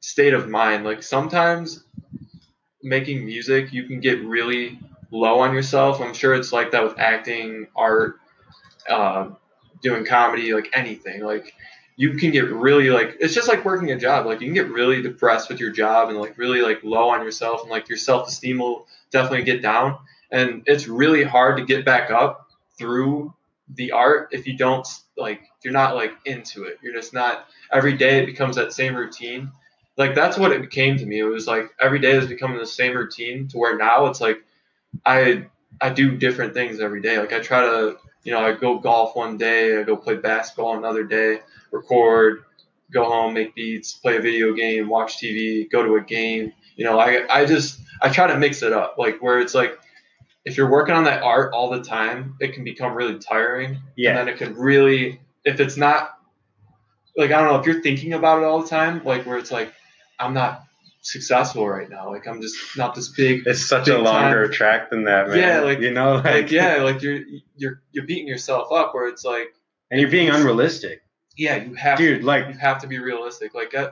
state 0.00 0.34
of 0.34 0.48
mind. 0.48 0.84
Like 0.84 1.02
sometimes 1.02 1.84
making 2.82 3.24
music, 3.24 3.72
you 3.72 3.84
can 3.84 4.00
get 4.00 4.22
really 4.24 4.78
low 5.10 5.40
on 5.40 5.54
yourself. 5.54 6.00
I'm 6.00 6.14
sure 6.14 6.34
it's 6.34 6.52
like 6.52 6.70
that 6.72 6.82
with 6.82 6.98
acting, 6.98 7.66
art, 7.74 8.16
uh, 8.88 9.30
doing 9.82 10.04
comedy, 10.04 10.52
like 10.52 10.70
anything. 10.74 11.22
Like 11.22 11.54
you 11.96 12.14
can 12.14 12.30
get 12.30 12.50
really 12.50 12.90
like 12.90 13.16
it's 13.20 13.34
just 13.34 13.48
like 13.48 13.64
working 13.64 13.92
a 13.92 13.98
job. 13.98 14.26
Like 14.26 14.40
you 14.40 14.46
can 14.46 14.54
get 14.54 14.70
really 14.70 15.00
depressed 15.02 15.48
with 15.48 15.60
your 15.60 15.70
job 15.70 16.08
and 16.08 16.18
like 16.18 16.36
really 16.36 16.60
like 16.60 16.82
low 16.82 17.08
on 17.10 17.22
yourself 17.22 17.62
and 17.62 17.70
like 17.70 17.88
your 17.88 17.98
self 17.98 18.28
esteem 18.28 18.58
will 18.58 18.86
definitely 19.10 19.44
get 19.44 19.62
down. 19.62 19.98
And 20.30 20.62
it's 20.66 20.88
really 20.88 21.22
hard 21.22 21.56
to 21.58 21.64
get 21.64 21.84
back 21.84 22.10
up 22.10 22.48
through 22.76 23.32
the 23.76 23.92
art 23.92 24.28
if 24.32 24.46
you 24.46 24.56
don't 24.56 24.86
like 25.16 25.42
you're 25.62 25.72
not 25.72 25.94
like 25.94 26.12
into 26.24 26.64
it. 26.64 26.78
You're 26.82 26.94
just 26.94 27.12
not 27.14 27.46
every 27.72 27.96
day 27.96 28.18
it 28.18 28.26
becomes 28.26 28.56
that 28.56 28.72
same 28.72 28.94
routine. 28.94 29.50
Like 29.96 30.14
that's 30.14 30.36
what 30.36 30.52
it 30.52 30.60
became 30.60 30.96
to 30.98 31.06
me. 31.06 31.18
It 31.20 31.24
was 31.24 31.46
like 31.46 31.70
every 31.80 31.98
day 31.98 32.12
is 32.12 32.26
becoming 32.26 32.58
the 32.58 32.66
same 32.66 32.96
routine 32.96 33.48
to 33.48 33.58
where 33.58 33.76
now 33.76 34.06
it's 34.06 34.20
like 34.20 34.42
I 35.06 35.46
I 35.80 35.90
do 35.90 36.16
different 36.16 36.54
things 36.54 36.80
every 36.80 37.00
day. 37.00 37.18
Like 37.18 37.32
I 37.32 37.40
try 37.40 37.60
to 37.60 37.96
you 38.24 38.32
know, 38.32 38.40
I 38.40 38.52
go 38.52 38.78
golf 38.78 39.14
one 39.14 39.36
day, 39.36 39.78
I 39.78 39.82
go 39.82 39.96
play 39.96 40.16
basketball 40.16 40.78
another 40.78 41.04
day, 41.04 41.40
record, 41.70 42.44
go 42.90 43.04
home, 43.04 43.34
make 43.34 43.54
beats, 43.54 43.92
play 43.92 44.16
a 44.16 44.20
video 44.20 44.54
game, 44.54 44.88
watch 44.88 45.18
TV, 45.18 45.70
go 45.70 45.82
to 45.84 45.96
a 45.96 46.00
game. 46.00 46.52
You 46.76 46.86
know, 46.86 46.98
I 46.98 47.26
I 47.30 47.44
just 47.44 47.80
I 48.02 48.08
try 48.08 48.26
to 48.26 48.38
mix 48.38 48.62
it 48.62 48.72
up. 48.72 48.96
Like 48.98 49.22
where 49.22 49.40
it's 49.40 49.54
like 49.54 49.78
if 50.44 50.56
you're 50.56 50.70
working 50.70 50.94
on 50.94 51.04
that 51.04 51.22
art 51.22 51.52
all 51.54 51.70
the 51.70 51.82
time, 51.82 52.36
it 52.40 52.52
can 52.52 52.64
become 52.64 52.94
really 52.94 53.18
tiring. 53.18 53.78
Yeah. 53.96 54.10
And 54.10 54.18
then 54.18 54.28
it 54.28 54.38
can 54.38 54.54
really 54.54 55.20
if 55.44 55.60
it's 55.60 55.76
not 55.76 56.10
like 57.16 57.30
I 57.30 57.40
don't 57.40 57.52
know, 57.52 57.58
if 57.60 57.66
you're 57.66 57.82
thinking 57.82 58.12
about 58.12 58.42
it 58.42 58.44
all 58.44 58.62
the 58.62 58.68
time, 58.68 59.02
like 59.04 59.24
where 59.26 59.38
it's 59.38 59.50
like 59.52 59.72
I'm 60.18 60.34
not 60.34 60.62
successful 61.02 61.68
right 61.68 61.88
now. 61.88 62.10
Like 62.10 62.26
I'm 62.26 62.40
just 62.40 62.56
not 62.76 62.94
this 62.94 63.08
big 63.08 63.46
It's 63.46 63.64
such 63.66 63.88
a 63.88 63.96
Big 63.96 64.04
longer 64.04 64.48
track 64.48 64.90
than 64.90 65.04
that, 65.04 65.28
man. 65.28 65.38
Yeah, 65.38 65.60
like- 65.60 65.80
you 65.80 65.92
know, 65.92 66.14
like, 66.16 66.24
like 66.24 66.50
yeah, 66.50 66.76
like 66.82 67.02
you're 67.02 67.20
you're 67.56 67.82
you're 67.92 68.06
beating 68.06 68.26
yourself 68.28 68.72
up 68.72 68.94
where 68.94 69.08
it's 69.08 69.24
like 69.24 69.54
and 69.90 70.00
you're 70.00 70.10
being 70.10 70.30
unrealistic, 70.30 71.02
yeah, 71.36 71.56
you 71.56 71.74
have 71.74 71.98
dude. 71.98 72.20
to, 72.22 72.26
Like, 72.26 72.48
you 72.48 72.54
have 72.54 72.80
to 72.80 72.86
be 72.88 72.98
realistic. 72.98 73.54
Like 73.54 73.74
I, 73.74 73.90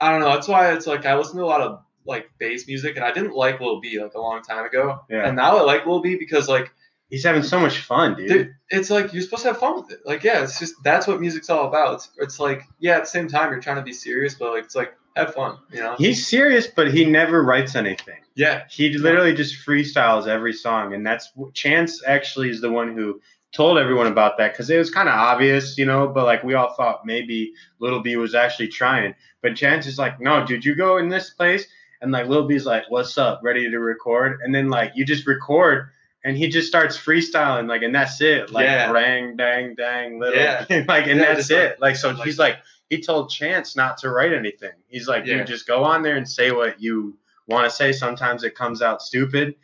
I 0.00 0.10
don't 0.10 0.20
know. 0.20 0.32
That's 0.32 0.48
why 0.48 0.72
it's 0.72 0.86
like 0.86 1.04
I 1.04 1.16
listen 1.16 1.36
to 1.38 1.44
a 1.44 1.46
lot 1.46 1.60
of 1.60 1.80
like 2.06 2.30
bass 2.38 2.66
music, 2.66 2.96
and 2.96 3.04
I 3.04 3.12
didn't 3.12 3.34
like 3.34 3.60
Lil 3.60 3.80
B 3.80 4.00
like 4.00 4.14
a 4.14 4.20
long 4.20 4.42
time 4.42 4.64
ago, 4.64 5.00
Yeah. 5.10 5.26
and 5.26 5.36
now 5.36 5.56
I 5.56 5.62
like 5.62 5.86
Lil 5.86 6.00
B 6.00 6.16
because 6.16 6.48
like 6.48 6.72
he's 7.10 7.24
having 7.24 7.42
so 7.42 7.60
much 7.60 7.78
fun, 7.78 8.16
dude. 8.16 8.28
dude, 8.28 8.54
it's 8.70 8.90
like 8.90 9.12
you're 9.12 9.22
supposed 9.22 9.42
to 9.42 9.48
have 9.48 9.58
fun 9.58 9.76
with 9.82 9.92
it. 9.92 10.00
Like 10.04 10.22
yeah, 10.24 10.42
it's 10.42 10.58
just 10.58 10.74
that's 10.84 11.06
what 11.06 11.20
music's 11.20 11.50
all 11.50 11.68
about. 11.68 11.94
It's 11.94 12.10
it's 12.18 12.40
like 12.40 12.62
yeah, 12.78 12.96
at 12.96 13.00
the 13.04 13.06
same 13.10 13.28
time 13.28 13.50
you're 13.50 13.60
trying 13.60 13.76
to 13.76 13.82
be 13.82 13.92
serious, 13.92 14.34
but 14.34 14.52
like 14.52 14.64
it's 14.64 14.74
like 14.76 14.94
have 15.16 15.32
fun, 15.32 15.56
you 15.72 15.80
know? 15.80 15.94
He's 15.96 16.26
serious, 16.26 16.66
but 16.66 16.92
he 16.92 17.06
never 17.06 17.42
writes 17.42 17.74
anything. 17.74 18.18
Yeah, 18.34 18.64
He 18.68 18.98
literally 18.98 19.32
just 19.32 19.66
freestyles 19.66 20.26
every 20.26 20.52
song, 20.52 20.92
and 20.92 21.06
that's 21.06 21.32
Chance 21.54 22.02
actually 22.06 22.50
is 22.50 22.60
the 22.60 22.70
one 22.70 22.94
who 22.94 23.18
told 23.54 23.78
everyone 23.78 24.08
about 24.08 24.36
that 24.36 24.52
because 24.52 24.68
it 24.68 24.76
was 24.76 24.90
kind 24.90 25.08
of 25.08 25.14
obvious, 25.14 25.78
you 25.78 25.86
know. 25.86 26.06
But 26.06 26.26
like 26.26 26.42
we 26.44 26.52
all 26.52 26.74
thought 26.74 27.06
maybe 27.06 27.54
Little 27.78 28.00
B 28.00 28.16
was 28.16 28.34
actually 28.34 28.68
trying, 28.68 29.14
but 29.40 29.56
Chance 29.56 29.86
is 29.86 29.98
like, 29.98 30.20
no, 30.20 30.44
dude, 30.44 30.66
you 30.66 30.74
go 30.74 30.98
in 30.98 31.08
this 31.08 31.30
place, 31.30 31.66
and 32.00 32.12
like 32.12 32.26
Little 32.28 32.46
B's 32.46 32.66
like, 32.66 32.84
what's 32.88 33.16
up, 33.18 33.40
ready 33.42 33.70
to 33.70 33.78
record, 33.78 34.40
and 34.42 34.54
then 34.54 34.68
like 34.68 34.92
you 34.94 35.04
just 35.04 35.26
record. 35.26 35.88
And 36.24 36.36
he 36.36 36.48
just 36.48 36.66
starts 36.66 36.98
freestyling, 36.98 37.68
like, 37.68 37.82
and 37.82 37.94
that's 37.94 38.20
it. 38.20 38.50
Like, 38.50 38.64
Yeah. 38.64 38.90
rang, 38.90 39.36
dang, 39.36 39.76
dang, 39.76 40.18
little, 40.18 40.34
Yeah. 40.36 40.64
like, 40.88 41.06
and 41.06 41.20
Yeah, 41.20 41.34
that's 41.34 41.48
like- 41.48 41.60
it. 41.60 41.80
Like, 41.80 41.94
so 41.94 42.10
like- 42.10 42.24
he's 42.24 42.36
like, 42.36 42.56
he 42.90 43.00
told 43.00 43.30
Chance 43.30 43.76
not 43.76 43.98
to 43.98 44.10
write 44.10 44.32
anything. 44.32 44.72
He's 44.88 45.06
like, 45.06 45.24
Yeah. 45.24 45.36
dude, 45.38 45.46
just 45.46 45.68
go 45.68 45.84
on 45.84 46.02
there 46.02 46.16
and 46.16 46.28
say 46.28 46.50
what 46.50 46.80
you 46.80 47.16
want 47.46 47.64
to 47.64 47.70
say. 47.70 47.92
Sometimes 47.92 48.42
it 48.42 48.56
comes 48.56 48.82
out 48.82 49.02
stupid. 49.02 49.54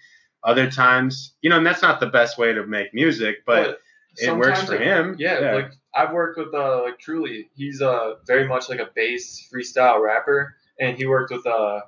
Other 0.44 0.70
times, 0.70 1.34
you 1.40 1.50
know, 1.50 1.56
and 1.56 1.66
that's 1.66 1.82
not 1.82 1.98
the 1.98 2.06
best 2.06 2.38
way 2.38 2.52
to 2.52 2.64
make 2.64 2.94
music, 2.94 3.38
but 3.44 3.80
it 4.18 4.36
works 4.36 4.62
for 4.62 4.76
it- 4.76 4.82
him. 4.82 5.16
Yeah, 5.18 5.54
like 5.54 5.72
I've 5.92 6.12
worked 6.12 6.38
with 6.38 6.54
uh 6.54 6.82
like 6.84 7.00
Truly. 7.00 7.50
He's 7.56 7.82
uh 7.82 8.14
very 8.24 8.46
much 8.46 8.68
like 8.68 8.78
a 8.78 8.88
bass 8.94 9.48
freestyle 9.52 10.00
rapper, 10.00 10.54
and 10.78 10.96
he 10.96 11.06
worked 11.06 11.32
with 11.32 11.44
uh, 11.44 11.80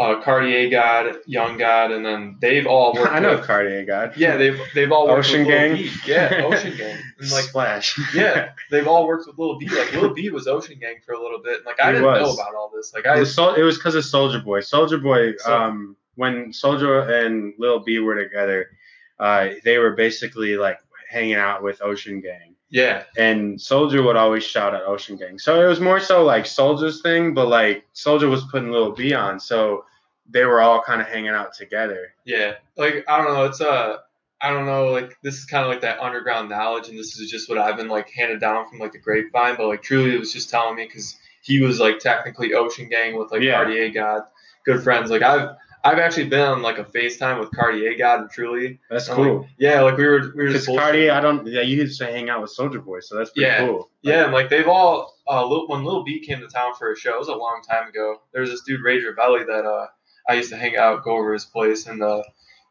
uh 0.00 0.20
Cartier 0.22 0.70
God, 0.70 1.16
Young 1.26 1.58
God, 1.58 1.90
and 1.90 2.04
then 2.04 2.36
they've 2.40 2.66
all 2.66 2.94
worked. 2.96 3.12
I 3.12 3.18
know 3.20 3.36
with, 3.36 3.44
Cartier 3.46 3.84
God. 3.84 4.14
Yeah, 4.16 4.36
they've 4.36 4.58
they've 4.74 4.90
all 4.90 5.06
worked 5.06 5.18
Ocean 5.28 5.40
with 5.40 5.48
Lil 5.48 5.58
Gang? 5.58 5.76
B. 5.76 5.90
Yeah, 6.06 6.40
Ocean 6.44 6.76
Gang. 6.76 6.96
And 7.20 7.30
like 7.30 7.44
Splash. 7.44 7.98
yeah, 8.14 8.52
they've 8.70 8.88
all 8.88 9.06
worked 9.06 9.26
with 9.26 9.38
Lil 9.38 9.58
B. 9.58 9.68
Like 9.68 9.92
Lil 9.92 10.14
B 10.14 10.30
was 10.30 10.46
Ocean 10.48 10.78
Gang 10.80 10.96
for 11.04 11.12
a 11.12 11.22
little 11.22 11.40
bit. 11.42 11.58
And, 11.58 11.66
like 11.66 11.80
I 11.80 11.88
He 11.88 11.92
didn't 11.98 12.14
know 12.14 12.32
about 12.32 12.54
all 12.54 12.70
this. 12.74 12.92
Like 12.94 13.04
It 13.04 13.08
I 13.08 13.18
was, 13.20 13.36
it 13.38 13.62
was 13.62 13.76
because 13.76 13.94
of 13.94 14.04
Soulja 14.04 14.42
Boy. 14.44 14.60
Soulja 14.60 15.02
Boy, 15.02 15.34
So- 15.36 15.54
um, 15.56 15.96
when 16.16 16.52
Soulja 16.52 17.24
and 17.24 17.54
Lil 17.58 17.80
B 17.80 17.98
were 17.98 18.22
together, 18.22 18.70
uh, 19.18 19.50
they 19.64 19.78
were 19.78 19.92
basically 19.92 20.56
like 20.56 20.78
hanging 21.10 21.34
out 21.34 21.62
with 21.62 21.80
Ocean 21.82 22.20
Gang. 22.20 22.54
yeah 22.70 23.02
and 23.18 23.58
Soulja 23.58 24.04
would 24.04 24.16
always 24.16 24.44
shout 24.44 24.74
at 24.74 24.82
Ocean 24.82 25.16
Gang. 25.16 25.38
So 25.38 25.64
it 25.64 25.68
was 25.68 25.80
more 25.80 25.98
so 26.00 26.24
like 26.24 26.44
Soulja's 26.44 27.00
thing, 27.02 27.34
but 27.34 27.48
like 27.48 27.84
Soulja 27.94 28.28
was 28.30 28.44
putting 28.50 28.70
Lil 28.70 28.92
B 28.92 29.12
on, 29.12 29.40
so 29.40 29.84
they 30.32 30.44
were 30.44 30.60
all 30.60 30.80
kind 30.82 31.00
of 31.00 31.06
hanging 31.08 31.30
out 31.30 31.52
together. 31.54 32.14
Yeah, 32.24 32.54
like 32.76 33.04
I 33.08 33.18
don't 33.18 33.32
know. 33.34 33.44
It's 33.44 33.60
uh, 33.60 33.98
I 34.40 34.50
don't 34.50 34.66
know. 34.66 34.86
Like 34.88 35.16
this 35.22 35.36
is 35.38 35.44
kind 35.44 35.64
of 35.64 35.70
like 35.70 35.80
that 35.82 35.98
underground 36.00 36.48
knowledge, 36.50 36.88
and 36.88 36.98
this 36.98 37.18
is 37.18 37.30
just 37.30 37.48
what 37.48 37.58
I've 37.58 37.76
been 37.76 37.88
like 37.88 38.10
handed 38.10 38.40
down 38.40 38.68
from 38.68 38.78
like 38.78 38.92
the 38.92 38.98
grapevine. 38.98 39.56
But 39.56 39.68
like 39.68 39.82
truly, 39.82 40.14
it 40.14 40.18
was 40.20 40.32
just 40.32 40.50
telling 40.50 40.76
me 40.76 40.84
because 40.86 41.16
he 41.42 41.60
was 41.60 41.80
like 41.80 41.98
technically 41.98 42.54
Ocean 42.54 42.88
Gang 42.88 43.16
with 43.18 43.32
like 43.32 43.42
Yeah. 43.42 43.54
Cartier 43.54 43.90
God, 43.90 44.22
good 44.64 44.82
friends. 44.82 45.10
Like 45.10 45.22
I've 45.22 45.50
I've 45.82 45.98
actually 45.98 46.28
been 46.28 46.40
on 46.40 46.60
like 46.60 46.76
a 46.76 46.84
FaceTime 46.84 47.40
with 47.40 47.50
Cartier 47.52 47.96
God 47.96 48.20
and 48.20 48.30
Truly. 48.30 48.78
That's 48.90 49.08
I'm 49.08 49.16
cool. 49.16 49.48
Yeah, 49.58 49.80
like 49.80 49.96
we 49.96 50.06
were 50.06 50.32
we 50.36 50.44
were 50.44 50.50
just. 50.50 50.66
Cardi, 50.66 51.08
I 51.08 51.20
don't. 51.20 51.46
Yeah, 51.46 51.62
you 51.62 51.78
used 51.78 51.98
to 52.00 52.06
hang 52.06 52.28
out 52.28 52.42
with 52.42 52.54
Soulja 52.54 52.84
Boy, 52.84 53.00
so 53.00 53.16
that's 53.16 53.30
pretty 53.30 53.46
Yeah. 53.46 53.66
cool. 53.66 53.90
Yeah, 54.02 54.24
and 54.24 54.32
like 54.34 54.50
they've 54.50 54.68
all 54.68 55.16
uh, 55.26 55.46
Lil, 55.46 55.68
when 55.68 55.82
Little 55.84 56.02
B 56.04 56.20
came 56.20 56.40
to 56.40 56.48
town 56.48 56.74
for 56.78 56.92
a 56.92 56.96
show, 56.96 57.14
it 57.14 57.18
was 57.18 57.28
a 57.28 57.34
long 57.34 57.62
time 57.66 57.88
ago. 57.88 58.20
There 58.32 58.42
was 58.42 58.50
this 58.50 58.60
dude 58.62 58.82
Rage 58.82 59.04
Ravelli 59.04 59.46
that 59.46 59.64
uh, 59.64 59.86
I 60.30 60.34
used 60.34 60.50
to 60.50 60.56
hang 60.56 60.76
out, 60.76 61.02
go 61.02 61.16
over 61.16 61.32
his 61.32 61.44
place, 61.44 61.86
and 61.88 62.00
uh, 62.02 62.22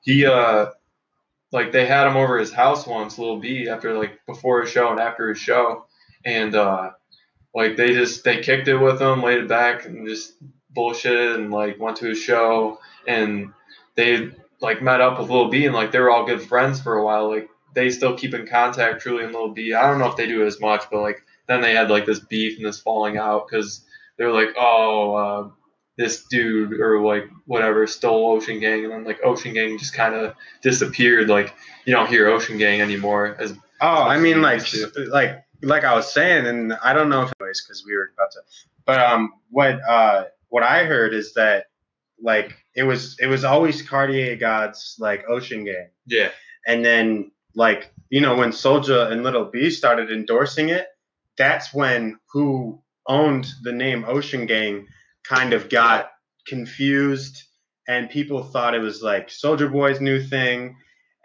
he 0.02 0.26
uh, 0.26 0.68
like 1.52 1.74
they 1.74 1.86
had 1.86 2.08
him 2.08 2.16
over 2.16 2.38
his 2.38 2.54
house 2.54 2.88
once, 2.88 3.20
Lil 3.20 3.38
B, 3.40 3.68
after 3.68 3.94
like 3.98 4.26
before 4.26 4.62
his 4.62 4.72
show 4.72 4.92
and 4.92 5.00
after 5.00 5.28
his 5.28 5.40
show, 5.40 5.86
and 6.24 6.56
uh, 6.56 6.92
like 7.54 7.76
they 7.76 7.92
just 7.92 8.24
they 8.24 8.40
kicked 8.40 8.70
it 8.70 8.78
with 8.78 9.02
him, 9.02 9.22
laid 9.22 9.40
it 9.40 9.50
back, 9.50 9.86
and 9.86 10.08
just 10.08 10.36
bullshitted, 10.74 11.36
and 11.36 11.52
like 11.52 11.78
went 11.80 11.98
to 11.98 12.08
his 12.08 12.20
show, 12.20 12.80
and 13.06 13.52
they 13.96 14.32
like 14.62 14.82
met 14.82 15.02
up 15.02 15.20
with 15.20 15.30
Lil 15.30 15.50
B, 15.50 15.66
and 15.66 15.76
like 15.76 15.92
they 15.92 16.00
were 16.00 16.12
all 16.12 16.26
good 16.26 16.42
friends 16.42 16.82
for 16.82 16.98
a 16.98 17.04
while, 17.04 17.30
like 17.30 17.50
they 17.74 17.90
still 17.90 18.18
keep 18.18 18.34
in 18.34 18.48
contact, 18.48 19.02
Truly 19.02 19.26
and 19.26 19.34
Lil 19.34 19.50
B. 19.50 19.74
I 19.74 19.86
don't 19.86 20.00
know 20.00 20.08
if 20.10 20.16
they 20.16 20.28
do 20.28 20.46
as 20.46 20.62
much, 20.62 20.84
but 20.90 21.02
like 21.02 21.22
then 21.48 21.60
they 21.60 21.74
had 21.74 21.90
like 21.90 22.06
this 22.06 22.20
beef 22.20 22.58
and 22.58 22.66
this 22.66 22.80
falling 22.80 23.18
out 23.18 23.48
because 23.50 23.84
they 24.18 24.26
were 24.26 24.34
like, 24.34 24.56
oh, 24.58 25.14
uh, 25.14 25.50
this 26.00 26.24
dude 26.24 26.80
or 26.80 27.02
like 27.02 27.30
whatever 27.46 27.86
stole 27.86 28.32
Ocean 28.32 28.60
Gang, 28.62 28.86
and 28.86 28.94
then 28.94 29.04
like 29.04 29.20
Ocean 29.24 29.54
Gang 29.54 29.78
just 29.78 29.94
kind 29.94 30.16
of 30.16 30.34
disappeared. 30.64 31.28
Like 31.28 31.54
you 31.86 31.94
don't 31.94 32.08
hear 32.08 32.30
Ocean 32.30 32.58
Gang 32.58 32.80
anymore. 32.80 33.36
As 33.38 33.54
Oh, 33.82 34.04
I 34.04 34.18
mean, 34.20 34.42
like, 34.42 34.62
like, 35.10 35.44
like 35.62 35.84
I 35.84 35.96
was 35.96 36.12
saying, 36.12 36.46
and 36.46 36.74
I 36.74 36.94
don't 36.94 37.10
know 37.10 37.24
if 37.24 37.34
it's 37.42 37.64
because 37.64 37.86
we 37.86 37.96
were 37.96 38.12
about 38.14 38.32
to, 38.32 38.40
but 38.86 39.00
um, 39.00 39.34
what 39.50 39.80
uh, 39.88 40.26
what 40.48 40.64
I 40.64 40.86
heard 40.86 41.14
is 41.14 41.34
that 41.34 41.66
like 42.22 42.56
it 42.76 42.84
was 42.84 43.18
it 43.20 43.28
was 43.28 43.44
always 43.44 43.82
Cartier 43.82 44.36
God's 44.36 44.96
like 45.00 45.26
Ocean 45.30 45.66
Gang. 45.66 45.90
yeah, 46.06 46.30
And 46.66 46.84
then, 46.84 47.32
like, 47.56 47.94
you 48.10 48.22
know, 48.22 48.36
when 48.36 48.50
Soulja 48.50 49.12
and 49.12 49.24
Little 49.24 49.46
B 49.46 49.70
started 49.70 50.12
endorsing 50.12 50.70
it, 50.70 50.88
that's 51.38 51.74
when 51.74 52.20
who 52.32 52.82
owned 53.08 53.48
the 53.64 53.72
name 53.72 54.06
Ocean 54.08 54.46
Gang 54.46 54.88
kind 55.24 55.54
of 55.54 55.70
got 55.70 56.10
confused 56.48 57.44
and 57.88 58.10
people 58.10 58.44
thought 58.44 58.76
it 58.76 58.80
was 58.80 59.02
like 59.02 59.30
Soulja 59.30 59.72
Boy's 59.72 60.00
new 60.00 60.22
thing. 60.22 60.76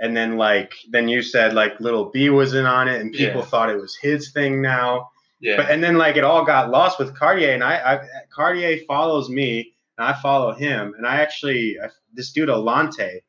And 0.01 0.16
then, 0.16 0.36
like, 0.36 0.74
then 0.90 1.09
you 1.09 1.22
said 1.22 1.55
like 1.55 1.78
Little 1.78 2.07
B 2.07 2.28
was 2.30 2.55
in 2.55 2.66
on 2.66 2.88
it, 2.88 3.01
and 3.01 3.12
people 3.12 3.40
Yeah. 3.42 3.47
thought 3.47 3.70
it 3.70 3.80
was 3.80 3.95
his 3.97 4.32
thing 4.32 4.61
now. 4.61 5.09
yeah, 5.40 5.57
But 5.57 5.70
and 5.70 5.84
then 5.84 5.99
like 5.99 6.16
it 6.16 6.24
all 6.24 6.45
got 6.45 6.70
lost 6.70 6.99
with 6.99 7.14
Cartier, 7.16 7.53
and 7.55 7.62
I, 7.62 7.76
I 7.95 8.01
Cartier 8.34 8.78
follows 8.88 9.28
me, 9.28 9.74
and 9.97 10.07
I 10.09 10.14
follow 10.20 10.53
him, 10.53 10.95
and 10.99 11.07
I 11.07 11.20
actually 11.20 11.76
I, 11.82 11.88
this 12.12 12.32
dude 12.32 12.49
Alante, 12.49 13.20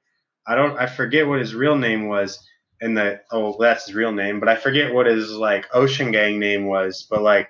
I 0.47 0.55
don't 0.55 0.77
I 0.79 0.87
forget 0.87 1.27
what 1.27 1.39
his 1.39 1.53
real 1.53 1.75
name 1.77 2.07
was, 2.07 2.39
and 2.81 2.97
the 2.97 3.21
oh 3.31 3.55
that's 3.59 3.85
his 3.85 3.95
real 3.95 4.11
name, 4.11 4.39
but 4.39 4.49
I 4.49 4.55
forget 4.55 4.93
what 4.93 5.05
his 5.05 5.31
like 5.31 5.67
Ocean 5.73 6.11
Gang 6.11 6.39
name 6.39 6.65
was, 6.65 7.05
but 7.09 7.21
like 7.21 7.49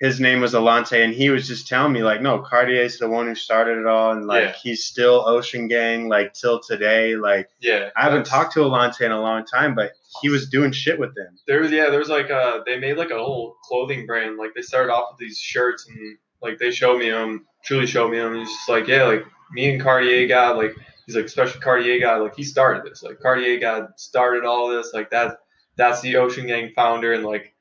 his 0.00 0.20
name 0.20 0.40
was 0.40 0.54
Alante, 0.54 1.02
and 1.04 1.12
he 1.12 1.30
was 1.30 1.48
just 1.48 1.66
telling 1.66 1.92
me 1.92 2.02
like 2.02 2.22
no 2.22 2.38
Cartier's 2.40 2.98
the 2.98 3.08
one 3.08 3.26
who 3.26 3.34
started 3.34 3.78
it 3.78 3.86
all, 3.86 4.12
and 4.12 4.26
like 4.26 4.44
Yeah. 4.44 4.52
he's 4.62 4.84
still 4.84 5.24
Ocean 5.26 5.66
Gang 5.68 6.08
like 6.08 6.34
till 6.34 6.60
today, 6.60 7.16
like 7.16 7.48
yeah. 7.60 7.90
I 7.96 8.04
haven't 8.04 8.26
talked 8.26 8.52
to 8.54 8.60
Alante 8.60 9.00
in 9.02 9.12
a 9.12 9.20
long 9.20 9.44
time, 9.44 9.74
but 9.74 9.92
he 10.22 10.28
was 10.28 10.48
doing 10.48 10.72
shit 10.72 10.98
with 10.98 11.14
them. 11.14 11.36
There 11.46 11.60
was 11.60 11.70
yeah, 11.70 11.90
there 11.90 11.98
was 11.98 12.08
like 12.08 12.30
uh 12.30 12.60
they 12.64 12.78
made 12.78 12.96
like 12.96 13.10
a 13.10 13.18
whole 13.18 13.56
clothing 13.64 14.06
brand. 14.06 14.36
Like 14.38 14.54
they 14.54 14.62
started 14.62 14.92
off 14.92 15.08
with 15.12 15.18
these 15.18 15.38
shirts 15.38 15.86
and 15.88 16.18
like 16.42 16.58
they 16.58 16.70
showed 16.70 16.98
me 16.98 17.10
them, 17.10 17.46
truly 17.64 17.86
showed 17.86 18.10
me 18.10 18.18
them. 18.18 18.32
And 18.34 18.40
he's 18.40 18.48
just 18.50 18.68
like 18.68 18.86
yeah, 18.86 19.04
like 19.04 19.24
me 19.52 19.72
and 19.72 19.82
Cartier 19.82 20.28
got 20.28 20.56
like 20.56 20.74
he's 21.06 21.16
like 21.16 21.24
especially 21.24 21.60
Cartier 21.60 21.98
got 22.00 22.22
like 22.22 22.36
he 22.36 22.44
started 22.44 22.84
this. 22.90 23.02
Like 23.02 23.18
Cartier 23.20 23.58
got 23.58 23.98
started 23.98 24.44
all 24.44 24.68
this. 24.68 24.92
Like 24.94 25.10
that 25.10 25.38
that's 25.76 26.00
the 26.02 26.16
Ocean 26.16 26.46
Gang 26.46 26.70
founder 26.76 27.12
and 27.14 27.24
like 27.24 27.52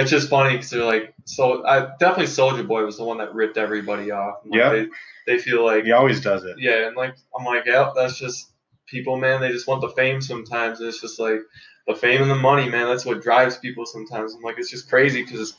it's 0.00 0.10
just 0.10 0.28
funny 0.28 0.52
because 0.54 0.70
they're 0.70 0.84
like 0.84 1.14
so 1.24 1.64
I 1.66 1.88
definitely 1.98 2.26
Soulja 2.26 2.66
Boy 2.66 2.84
was 2.84 2.96
the 2.98 3.04
one 3.04 3.18
that 3.18 3.34
ripped 3.34 3.56
everybody 3.56 4.10
off. 4.10 4.36
Like, 4.44 4.58
Yep. 4.58 4.72
They, 4.72 4.88
they 5.34 5.38
feel 5.38 5.64
like 5.64 5.84
He 5.84 5.92
always 5.92 6.20
does 6.20 6.44
it. 6.44 6.56
yeah, 6.58 6.86
and 6.88 6.96
like 6.96 7.14
I'm 7.38 7.44
like, 7.44 7.64
yeah, 7.66 7.90
that's 7.96 8.18
just 8.18 8.52
people, 8.86 9.16
man. 9.16 9.40
They 9.40 9.48
just 9.50 9.66
want 9.66 9.80
the 9.80 9.88
fame 9.90 10.20
sometimes, 10.20 10.80
and 10.80 10.88
it's 10.88 11.00
just 11.00 11.18
like 11.18 11.40
the 11.88 11.94
fame 11.94 12.22
and 12.22 12.30
the 12.30 12.36
money, 12.36 12.68
man. 12.68 12.86
That's 12.86 13.04
what 13.06 13.22
drives 13.22 13.56
people 13.58 13.86
sometimes. 13.86 14.34
I'm 14.34 14.42
like, 14.42 14.58
it's 14.58 14.70
just 14.70 14.88
crazy 14.88 15.22
because 15.22 15.54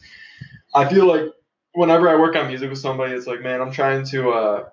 I 0.73 0.87
feel 0.87 1.05
like 1.07 1.25
whenever 1.73 2.09
I 2.09 2.15
work 2.15 2.35
on 2.35 2.47
music 2.47 2.69
with 2.69 2.79
somebody, 2.79 3.13
it's 3.13 3.27
like, 3.27 3.41
man, 3.41 3.61
I'm 3.61 3.71
trying 3.71 4.05
to 4.07 4.29
uh, 4.29 4.69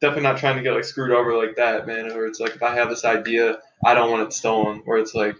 definitely 0.00 0.24
not 0.24 0.38
trying 0.38 0.56
to 0.56 0.62
get 0.62 0.72
like 0.74 0.84
screwed 0.84 1.10
over 1.12 1.36
like 1.36 1.56
that, 1.56 1.86
man. 1.86 2.10
Or 2.12 2.26
it's 2.26 2.40
like 2.40 2.54
if 2.56 2.62
I 2.62 2.74
have 2.74 2.88
this 2.88 3.04
idea, 3.04 3.58
I 3.84 3.94
don't 3.94 4.10
want 4.10 4.22
it 4.24 4.32
stolen. 4.32 4.82
Where 4.84 4.98
it's 4.98 5.14
like 5.14 5.36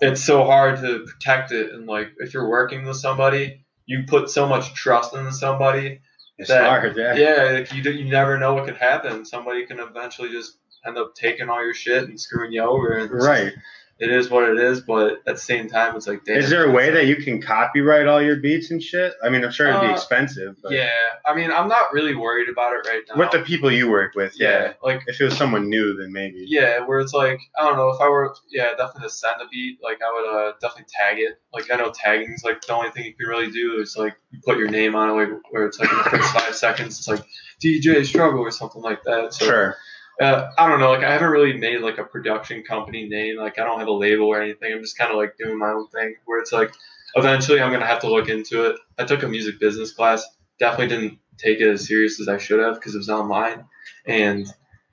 it's 0.00 0.22
so 0.24 0.44
hard 0.44 0.80
to 0.80 1.04
protect 1.06 1.52
it, 1.52 1.72
and 1.72 1.86
like 1.86 2.08
if 2.18 2.34
you're 2.34 2.48
working 2.48 2.84
with 2.84 2.96
somebody, 2.96 3.64
you 3.86 4.04
put 4.06 4.30
so 4.30 4.46
much 4.46 4.74
trust 4.74 5.14
into 5.14 5.32
somebody. 5.32 6.00
It's 6.38 6.48
that- 6.48 6.64
hard, 6.68 6.96
yeah. 6.96 7.14
Yeah, 7.14 7.42
like 7.52 7.72
you 7.72 7.82
do, 7.82 7.92
you 7.92 8.10
never 8.10 8.38
know 8.38 8.54
what 8.54 8.64
could 8.66 8.76
happen. 8.76 9.24
Somebody 9.24 9.66
can 9.66 9.78
eventually 9.78 10.30
just 10.30 10.58
end 10.84 10.98
up 10.98 11.14
taking 11.14 11.48
all 11.48 11.62
your 11.62 11.74
shit 11.74 12.04
and 12.04 12.20
screwing 12.20 12.52
you 12.52 12.62
over. 12.62 12.92
And 12.96 13.10
Right. 13.10 13.52
It 14.00 14.10
is 14.10 14.28
what 14.28 14.48
it 14.48 14.58
is, 14.58 14.80
but 14.80 15.18
at 15.26 15.36
the 15.36 15.36
same 15.36 15.68
time, 15.68 15.94
it's 15.94 16.08
like, 16.08 16.24
damn. 16.24 16.36
Is 16.38 16.50
there 16.50 16.64
a 16.68 16.70
way 16.72 16.90
that 16.90 17.06
you 17.06 17.14
can 17.14 17.40
copyright 17.40 18.08
all 18.08 18.20
your 18.20 18.36
beats 18.36 18.72
and 18.72 18.82
shit? 18.82 19.14
I 19.22 19.28
mean, 19.28 19.44
I'm 19.44 19.52
sure 19.52 19.68
it'd 19.68 19.80
be 19.80 19.86
Uh, 19.86 19.92
expensive, 19.92 20.56
but 20.60 20.72
Yeah, 20.72 20.90
I 21.24 21.32
mean, 21.32 21.52
I'm 21.52 21.68
not 21.68 21.92
really 21.92 22.14
worried 22.16 22.48
about 22.48 22.72
it 22.72 22.88
right 22.88 23.02
now. 23.08 23.14
with 23.16 23.30
the 23.30 23.38
people 23.40 23.70
you 23.70 23.88
work 23.88 24.16
with, 24.16 24.34
yeah. 24.38 24.48
yeah, 24.64 24.72
like 24.82 25.02
If 25.06 25.20
it 25.20 25.24
was 25.24 25.36
someone 25.36 25.68
new, 25.68 25.94
then 25.96 26.12
maybe. 26.12 26.44
yeah, 26.48 26.80
where 26.84 26.98
it's 26.98 27.14
like 27.14 27.38
I 27.56 27.62
don't 27.62 27.76
know 27.76 27.90
if 27.90 28.00
I 28.00 28.08
were 28.08 28.34
yeah 28.50 28.70
definitely 28.76 29.02
to 29.02 29.10
send 29.10 29.40
a 29.40 29.46
beat, 29.48 29.78
like 29.80 30.00
I 30.02 30.12
would 30.12 30.28
uh, 30.48 30.52
definitely 30.60 30.86
tag 31.00 31.18
it. 31.20 31.40
Like 31.52 31.70
I 31.72 31.76
know 31.76 31.92
tagging 31.94 32.32
is 32.32 32.42
like 32.42 32.62
the 32.62 32.74
only 32.74 32.90
thing 32.90 33.04
you 33.04 33.14
can 33.14 33.26
really 33.28 33.50
do 33.52 33.80
is 33.80 33.96
like 33.96 34.16
you 34.32 34.40
put 34.44 34.58
your 34.58 34.68
name 34.68 34.96
on 34.96 35.08
it, 35.10 35.12
like 35.12 35.28
where 35.50 35.66
it's 35.66 35.78
like 35.78 35.90
in 35.92 35.98
the 35.98 36.04
first 36.04 36.32
five 36.32 36.54
seconds, 36.56 36.98
it's 36.98 37.06
like 37.08 37.22
DJ 37.62 38.04
Struggle 38.04 38.40
or 38.40 38.50
something 38.50 38.82
like 38.82 39.04
that. 39.04 39.34
So 39.34 39.44
Sure. 39.46 39.76
Uh, 40.20 40.50
I 40.56 40.68
don't 40.68 40.80
know. 40.80 40.92
Like 40.92 41.04
I 41.04 41.12
haven't 41.12 41.30
really 41.30 41.54
made 41.54 41.80
like 41.80 41.98
a 41.98 42.04
production 42.04 42.62
company 42.62 43.08
name. 43.08 43.36
Like 43.36 43.58
I 43.58 43.64
don't 43.64 43.78
have 43.78 43.88
a 43.88 43.92
label 43.92 44.26
or 44.26 44.40
anything. 44.40 44.72
I'm 44.72 44.80
just 44.80 44.96
kind 44.96 45.10
of 45.10 45.16
like 45.16 45.36
doing 45.36 45.58
my 45.58 45.70
own 45.70 45.88
thing. 45.88 46.14
Where 46.24 46.40
it's 46.40 46.52
like 46.52 46.72
eventually 47.14 47.60
I'm 47.60 47.72
gonna 47.72 47.86
have 47.86 48.00
to 48.00 48.10
look 48.10 48.28
into 48.28 48.64
it. 48.70 48.76
I 48.98 49.04
took 49.04 49.22
a 49.22 49.28
music 49.28 49.58
business 49.58 49.92
class. 49.92 50.24
Definitely 50.58 50.88
didn't 50.88 51.18
take 51.36 51.60
it 51.60 51.68
as 51.68 51.86
serious 51.86 52.20
as 52.20 52.28
I 52.28 52.38
should 52.38 52.60
have 52.60 52.76
because 52.76 52.94
it 52.94 52.98
was 52.98 53.10
online, 53.10 53.64
and 54.06 54.46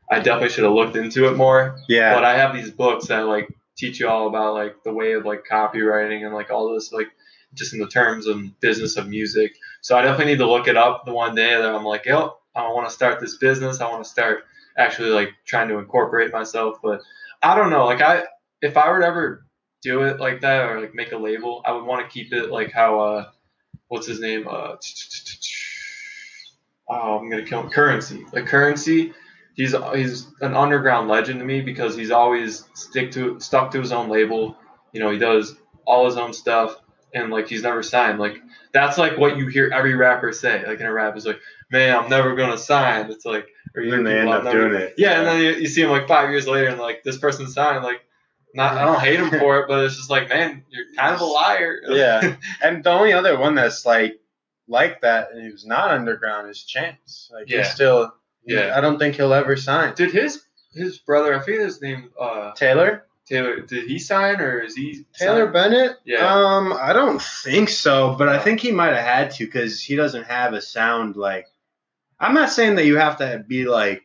I 0.09 0.19
definitely 0.19 0.49
should 0.49 0.63
have 0.63 0.73
looked 0.73 0.95
into 0.95 1.27
it 1.27 1.37
more. 1.37 1.77
Yeah. 1.87 2.13
But 2.13 2.25
I 2.25 2.37
have 2.37 2.53
these 2.55 2.71
books 2.71 3.07
that 3.07 3.21
like 3.21 3.47
teach 3.77 3.99
you 3.99 4.09
all 4.09 4.27
about 4.27 4.55
like 4.55 4.83
the 4.83 4.93
way 4.93 5.13
of 5.13 5.25
like 5.25 5.43
copywriting 5.49 6.25
and 6.25 6.33
like 6.33 6.51
all 6.51 6.73
this 6.73 6.91
like 6.91 7.07
just 7.53 7.73
in 7.73 7.79
the 7.79 7.87
terms 7.87 8.27
of 8.27 8.59
business 8.59 8.97
of 8.97 9.07
music. 9.07 9.55
So 9.81 9.97
I 9.97 10.01
definitely 10.01 10.33
need 10.33 10.39
to 10.39 10.49
look 10.49 10.67
it 10.67 10.77
up 10.77 11.05
the 11.05 11.13
one 11.13 11.35
day 11.35 11.55
that 11.55 11.75
I'm 11.75 11.83
like, 11.83 12.05
yo, 12.05 12.37
I 12.55 12.67
want 12.69 12.87
to 12.87 12.93
start 12.93 13.19
this 13.19 13.37
business. 13.37 13.81
I 13.81 13.89
want 13.89 14.03
to 14.03 14.09
start 14.09 14.45
actually 14.77 15.09
like 15.09 15.29
trying 15.45 15.67
to 15.69 15.77
incorporate 15.77 16.31
myself. 16.31 16.77
But 16.81 17.01
I 17.41 17.55
don't 17.55 17.69
know. 17.69 17.85
Like 17.85 18.01
I, 18.01 18.23
if 18.61 18.77
I 18.77 18.89
were 18.89 18.99
to 18.99 19.05
ever 19.05 19.45
do 19.81 20.03
it 20.03 20.19
like 20.19 20.41
that 20.41 20.69
or 20.69 20.79
like 20.79 20.93
make 20.93 21.11
a 21.11 21.17
label, 21.17 21.61
I 21.65 21.71
would 21.71 21.85
want 21.85 22.07
to 22.07 22.13
keep 22.13 22.33
it 22.33 22.51
like 22.51 22.71
how 22.71 22.99
uh, 22.99 23.29
what's 23.87 24.07
his 24.07 24.19
name? 24.19 24.47
Uh, 24.47 24.75
oh, 26.89 27.19
I'm 27.19 27.29
gonna 27.29 27.45
kill 27.45 27.61
him. 27.61 27.69
Currency. 27.69 28.25
Like 28.31 28.45
currency. 28.45 29.13
He's 29.53 29.75
he's 29.93 30.27
an 30.41 30.55
underground 30.55 31.09
legend 31.09 31.39
to 31.39 31.45
me 31.45 31.61
because 31.61 31.95
he's 31.95 32.11
always 32.11 32.65
stick 32.73 33.11
to 33.11 33.39
stuck 33.39 33.71
to 33.71 33.79
his 33.79 33.91
own 33.91 34.09
label. 34.09 34.55
You 34.93 35.01
know, 35.01 35.11
he 35.11 35.17
does 35.17 35.55
all 35.85 36.05
his 36.05 36.17
own 36.17 36.33
stuff 36.33 36.77
and 37.13 37.31
like 37.31 37.47
he's 37.47 37.63
never 37.63 37.83
signed. 37.83 38.19
Like 38.19 38.41
that's 38.73 38.97
like 38.97 39.17
what 39.17 39.37
you 39.37 39.47
hear 39.47 39.69
every 39.73 39.95
rapper 39.95 40.31
say. 40.31 40.65
Like 40.65 40.79
in 40.79 40.85
a 40.85 40.93
rap 40.93 41.17
is 41.17 41.25
like, 41.25 41.39
man, 41.71 41.97
I'm 41.97 42.09
never 42.09 42.35
gonna 42.35 42.57
sign. 42.57 43.11
It's 43.11 43.25
like, 43.25 43.47
or 43.75 43.81
And 43.81 44.05
they 44.05 44.19
end 44.19 44.29
up 44.29 44.43
never-" 44.43 44.69
doing 44.69 44.81
it. 44.81 44.95
Yeah, 44.97 45.19
and 45.19 45.27
then 45.27 45.41
you, 45.41 45.51
you 45.61 45.67
see 45.67 45.81
him 45.81 45.89
like 45.89 46.07
five 46.07 46.29
years 46.29 46.47
later, 46.47 46.67
and 46.69 46.79
like 46.79 47.03
this 47.03 47.17
person 47.17 47.47
signed. 47.47 47.83
Like, 47.83 48.01
not 48.53 48.77
I 48.77 48.85
don't 48.85 48.99
hate 48.99 49.19
him 49.19 49.29
for 49.39 49.59
it, 49.59 49.67
but 49.67 49.85
it's 49.85 49.95
just 49.97 50.09
like, 50.09 50.29
man, 50.29 50.63
you're 50.69 50.85
kind 50.97 51.15
of 51.15 51.21
a 51.21 51.25
liar. 51.25 51.79
Yeah. 51.87 52.35
and 52.63 52.83
the 52.83 52.89
only 52.91 53.13
other 53.13 53.37
one 53.39 53.55
that's 53.55 53.85
like 53.85 54.19
like 54.67 55.01
that 55.01 55.31
and 55.33 55.41
who's 55.49 55.65
not 55.65 55.91
underground 55.91 56.49
is 56.49 56.63
Chance. 56.63 57.29
Like 57.33 57.49
Yeah. 57.49 57.59
he's 57.59 57.71
still 57.71 58.13
Yeah. 58.45 58.73
I 58.77 58.81
don't 58.81 58.99
think 58.99 59.15
he'll 59.15 59.33
ever 59.33 59.55
sign. 59.55 59.93
Did 59.95 60.11
his 60.11 60.43
his 60.73 60.97
brother? 60.99 61.33
I 61.35 61.39
forget 61.39 61.61
his 61.61 61.81
name. 61.81 62.11
Uh, 62.19 62.53
Taylor? 62.53 63.05
Taylor. 63.27 63.61
Did 63.61 63.87
he 63.87 63.99
sign 63.99 64.39
or 64.41 64.59
is 64.59 64.75
he 64.75 65.05
Taylor 65.17 65.43
signed? 65.43 65.53
Bennett? 65.53 65.97
Yeah. 66.05 66.25
Um, 66.33 66.73
I 66.73 66.93
don't 66.93 67.21
think 67.21 67.69
so, 67.69 68.15
but 68.17 68.27
I 68.29 68.39
think 68.39 68.59
he 68.61 68.71
might 68.71 68.93
have 68.93 69.05
had 69.05 69.31
to 69.31 69.45
because 69.45 69.81
he 69.81 69.95
doesn't 69.95 70.23
have 70.25 70.53
a 70.53 70.61
sound 70.61 71.15
like. 71.15 71.47
I'm 72.21 72.35
not 72.35 72.51
saying 72.51 72.75
that 72.75 72.85
you 72.85 72.97
have 72.97 73.17
to 73.17 73.43
be 73.47 73.65
like 73.65 74.03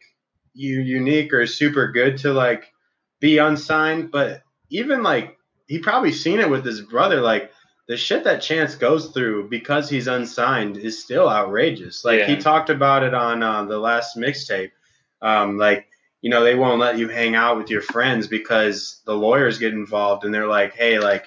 you 0.54 0.80
unique 0.80 1.34
or 1.34 1.46
super 1.46 1.92
good 1.92 2.16
to 2.18 2.32
like 2.32 2.72
be 3.20 3.38
unsigned, 3.38 4.10
but 4.10 4.42
even 4.70 5.02
like 5.02 5.36
he 5.66 5.78
probably 5.78 6.12
seen 6.12 6.40
it 6.40 6.48
with 6.48 6.64
his 6.64 6.80
brother. 6.80 7.20
Like 7.20 7.50
the 7.88 7.96
shit 7.96 8.24
that 8.24 8.40
Chance 8.40 8.76
goes 8.76 9.08
through 9.08 9.50
because 9.50 9.90
he's 9.90 10.06
unsigned 10.06 10.78
is 10.78 11.02
still 11.02 11.28
outrageous. 11.28 12.04
Like 12.04 12.22
he 12.22 12.36
talked 12.36 12.70
about 12.70 13.02
it 13.02 13.14
on 13.14 13.42
uh, 13.42 13.64
the 13.66 13.78
last 13.78 14.16
mixtape. 14.16 14.70
Um, 15.20 15.58
like 15.58 15.86
you 16.22 16.30
know 16.30 16.42
they 16.42 16.54
won't 16.54 16.80
let 16.80 16.98
you 16.98 17.08
hang 17.08 17.34
out 17.34 17.58
with 17.58 17.68
your 17.70 17.82
friends 17.82 18.26
because 18.28 19.02
the 19.04 19.14
lawyers 19.14 19.58
get 19.58 19.74
involved 19.74 20.24
and 20.24 20.32
they're 20.32 20.48
like, 20.48 20.74
hey, 20.74 20.98
like 20.98 21.26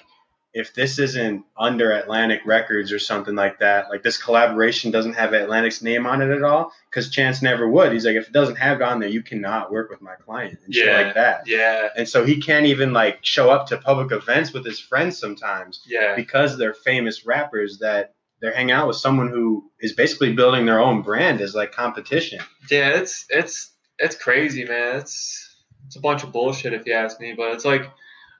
if 0.52 0.74
this 0.74 0.98
isn't 0.98 1.44
under 1.56 1.92
Atlantic 1.92 2.40
Records 2.44 2.90
or 2.90 2.98
something 2.98 3.34
like 3.36 3.60
that, 3.60 3.88
like 3.88 4.02
this 4.02 4.16
collaboration 4.20 4.90
doesn't 4.90 5.12
have 5.12 5.32
Atlantic's 5.32 5.80
name 5.80 6.06
on 6.06 6.20
it 6.22 6.30
at 6.30 6.42
all, 6.42 6.72
because 6.90 7.08
Chance 7.10 7.40
never 7.40 7.68
would. 7.68 7.92
He's 7.92 8.04
like, 8.04 8.16
if 8.16 8.26
it 8.26 8.32
doesn't 8.32 8.56
have 8.56 8.80
it 8.80 8.82
on 8.82 8.98
there, 8.98 9.08
you 9.08 9.22
cannot 9.22 9.70
work 9.70 9.90
with 9.90 10.02
my 10.02 10.14
client 10.16 10.58
and 10.64 10.74
shit 10.74 10.92
like 10.92 11.14
that. 11.14 11.46
Yeah. 11.46 11.88
And 11.96 12.08
so 12.08 12.24
he 12.24 12.40
can't 12.40 12.66
even 12.66 12.92
like 12.92 13.18
show 13.24 13.48
up 13.50 13.68
to 13.68 13.76
public 13.76 14.10
events 14.10 14.52
with 14.52 14.64
his 14.64 14.80
friends 14.80 15.18
sometimes 15.18 15.82
Yeah. 15.86 16.16
because 16.16 16.58
they're 16.58 16.74
famous 16.74 17.24
rappers 17.24 17.78
that 17.78 18.14
they're 18.40 18.54
hanging 18.54 18.72
out 18.72 18.88
with 18.88 18.96
someone 18.96 19.28
who 19.28 19.70
is 19.80 19.92
basically 19.92 20.32
building 20.32 20.66
their 20.66 20.80
own 20.80 21.02
brand 21.02 21.40
as 21.40 21.54
like 21.54 21.72
competition. 21.72 22.40
Yeah, 22.70 22.88
it's 22.90 23.26
it's 23.28 23.70
it's 23.98 24.16
crazy, 24.16 24.64
man. 24.64 24.96
It's 24.96 25.46
it's 25.86 25.96
a 25.96 26.00
bunch 26.00 26.22
of 26.24 26.32
bullshit 26.32 26.72
if 26.72 26.86
you 26.86 26.94
ask 26.94 27.20
me. 27.20 27.34
But 27.36 27.52
it's 27.52 27.64
like 27.66 27.82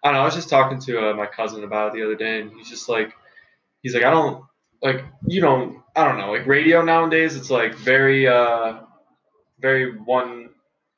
I 0.03 0.09
don't 0.09 0.15
know. 0.15 0.23
I 0.23 0.25
was 0.25 0.35
just 0.35 0.49
talking 0.49 0.81
to 0.81 1.11
uh, 1.11 1.15
my 1.15 1.27
cousin 1.27 1.65
about 1.65 1.89
it 1.89 1.99
the 1.99 2.05
other 2.05 2.17
day, 2.17 2.41
and 2.41 2.53
he's 2.53 2.71
just 2.71 2.89
like, 2.89 3.13
he's 3.83 3.95
like, 3.95 4.05
I 4.05 4.11
don't 4.11 4.45
like 4.83 5.05
you 5.27 5.41
don't 5.41 5.83
I 5.95 6.05
don't 6.05 6.19
know 6.19 6.33
like 6.33 6.47
radio 6.47 6.83
nowadays. 6.83 7.37
It's 7.37 7.51
like 7.51 7.75
very 7.75 8.27
uh 8.29 8.81
very 9.61 9.97
one 9.99 10.50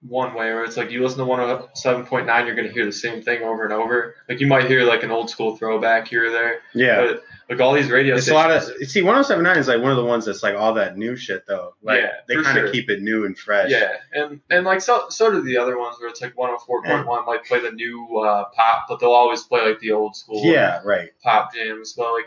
one 0.09 0.35
way 0.35 0.53
where 0.53 0.65
it's 0.65 0.77
like 0.77 0.91
you 0.91 1.01
listen 1.03 1.19
to 1.19 1.25
107.9 1.25 2.47
you're 2.47 2.55
going 2.57 2.67
to 2.67 2.73
hear 2.75 2.85
the 2.85 2.93
same 2.93 3.23
thing 3.23 3.43
over 3.43 3.63
and 3.65 3.73
over 3.73 4.17
like 4.29 4.41
you 4.41 4.47
might 4.47 4.67
hear 4.67 4.85
like 4.85 5.03
an 5.05 5.11
old 5.11 5.31
school 5.31 5.57
throwback 5.57 6.09
here 6.09 6.27
or 6.27 6.31
there 6.31 6.61
Yeah. 6.75 6.97
but 7.07 7.23
like 7.49 7.61
all 7.61 7.73
these 7.73 7.91
radio 7.91 8.17
It's 8.17 8.29
a 8.29 8.35
lot 8.35 8.51
of 8.51 8.63
see 8.89 9.03
1079 9.03 9.59
is 9.59 9.69
like 9.69 9.81
one 9.81 9.91
of 9.91 9.97
the 9.97 10.05
ones 10.05 10.25
that's 10.25 10.43
like 10.43 10.57
all 10.57 10.75
that 10.75 10.97
new 10.97 11.15
shit 11.17 11.47
though. 11.47 11.75
Like 11.83 12.01
Yeah, 12.01 12.11
they 12.27 12.35
kind 12.43 12.59
of 12.59 12.65
sure. 12.65 12.73
keep 12.73 12.89
it 12.91 13.03
new 13.03 13.27
and 13.27 13.39
fresh. 13.39 13.71
Yeah, 13.71 13.93
and 14.13 14.41
and 14.51 14.65
like 14.65 14.81
so 14.81 15.07
so 15.11 15.31
do 15.31 15.43
the 15.43 15.59
other 15.59 15.79
ones 15.79 15.97
where 16.01 16.09
it's 16.09 16.21
like 16.23 16.35
104.1 16.35 17.27
might 17.27 17.45
play 17.45 17.61
the 17.61 17.71
new 17.73 18.19
uh, 18.19 18.47
pop, 18.57 18.87
but 18.89 18.99
they'll 19.01 19.11
always 19.11 19.43
play 19.43 19.65
like 19.67 19.81
the 19.81 19.93
old 19.93 20.17
school 20.17 20.43
Yeah, 20.45 20.81
right. 20.85 21.11
pop 21.23 21.55
jams. 21.55 21.93
But 21.93 22.13
like 22.13 22.25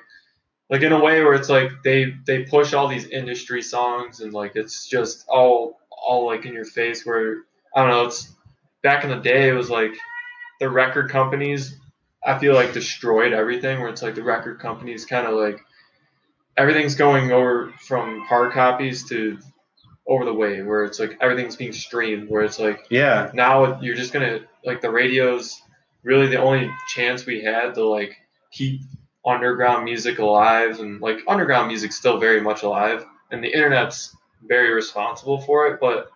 like 0.69 0.81
in 0.81 0.91
a 0.91 0.99
way 1.03 1.21
where 1.23 1.33
it's 1.33 1.49
like 1.49 1.71
they 1.83 2.13
they 2.25 2.43
push 2.43 2.73
all 2.73 2.87
these 2.87 3.07
industry 3.07 3.61
songs 3.63 4.19
and 4.21 4.31
like 4.33 4.55
it's 4.55 4.87
just 4.87 5.25
all 5.27 5.79
all 5.89 6.27
like 6.27 6.45
in 6.45 6.53
your 6.53 6.65
face. 6.65 7.03
Where 7.05 7.43
I 7.75 7.81
don't 7.81 7.89
know, 7.89 8.05
it's 8.05 8.33
back 8.83 9.03
in 9.03 9.09
the 9.09 9.17
day 9.17 9.49
it 9.49 9.53
was 9.53 9.69
like 9.69 9.93
the 10.59 10.69
record 10.69 11.09
companies. 11.09 11.77
I 12.25 12.39
feel 12.39 12.55
like 12.55 12.73
destroyed 12.73 13.33
everything. 13.33 13.79
Where 13.79 13.89
it's 13.89 14.01
like 14.01 14.15
the 14.15 14.23
record 14.23 14.59
companies 14.59 15.05
kind 15.05 15.27
of 15.27 15.33
like 15.35 15.59
everything's 16.57 16.95
going 16.95 17.31
over 17.31 17.73
from 17.85 18.21
hard 18.21 18.53
copies 18.53 19.07
to 19.09 19.37
over 20.07 20.23
the 20.25 20.33
wave 20.33 20.65
where 20.65 20.83
it's 20.83 20.99
like 20.99 21.17
everything's 21.19 21.55
being 21.55 21.73
streamed 21.73 22.29
where 22.29 22.43
it's 22.43 22.59
like 22.59 22.85
Yeah. 22.89 23.31
now 23.33 23.81
you're 23.81 23.95
just 23.95 24.13
gonna 24.13 24.41
like 24.63 24.79
the 24.81 24.91
radio's 24.91 25.59
really 26.03 26.27
the 26.27 26.37
only 26.39 26.69
chance 26.93 27.25
we 27.25 27.41
had 27.41 27.73
to 27.75 27.83
like 27.87 28.15
keep 28.51 28.81
underground 29.25 29.83
music 29.83 30.19
alive 30.19 30.79
and 30.79 31.01
like 31.01 31.19
underground 31.27 31.67
music's 31.67 31.95
still 31.95 32.19
very 32.19 32.39
much 32.39 32.61
alive 32.61 33.03
and 33.31 33.43
the 33.43 33.51
internet's 33.51 34.15
very 34.47 34.71
responsible 34.73 35.41
for 35.41 35.67
it 35.67 35.79
but 35.81 36.09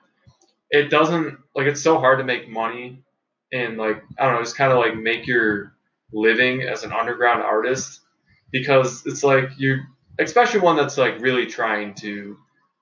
it 0.72 0.90
doesn't 0.90 1.38
like 1.56 1.68
it's 1.68 1.82
so 1.82 1.98
hard 2.00 2.20
to 2.20 2.24
make 2.24 2.48
money 2.50 3.04
and 3.52 3.78
like 3.78 4.04
i 4.18 4.26
don't 4.26 4.36
know 4.36 4.42
just 4.42 4.56
kind 4.58 4.72
of 4.72 4.78
like 4.78 4.96
make 4.96 5.26
your 5.28 5.74
living 6.14 6.62
as 6.62 6.84
an 6.84 6.92
underground 6.92 7.42
artist 7.42 8.02
because 8.52 9.04
it's 9.06 9.24
like 9.24 9.50
you're 9.58 9.82
especially 10.20 10.60
one 10.60 10.76
that's 10.76 10.98
like 10.98 11.20
really 11.22 11.46
trying 11.46 11.94
to 11.94 12.38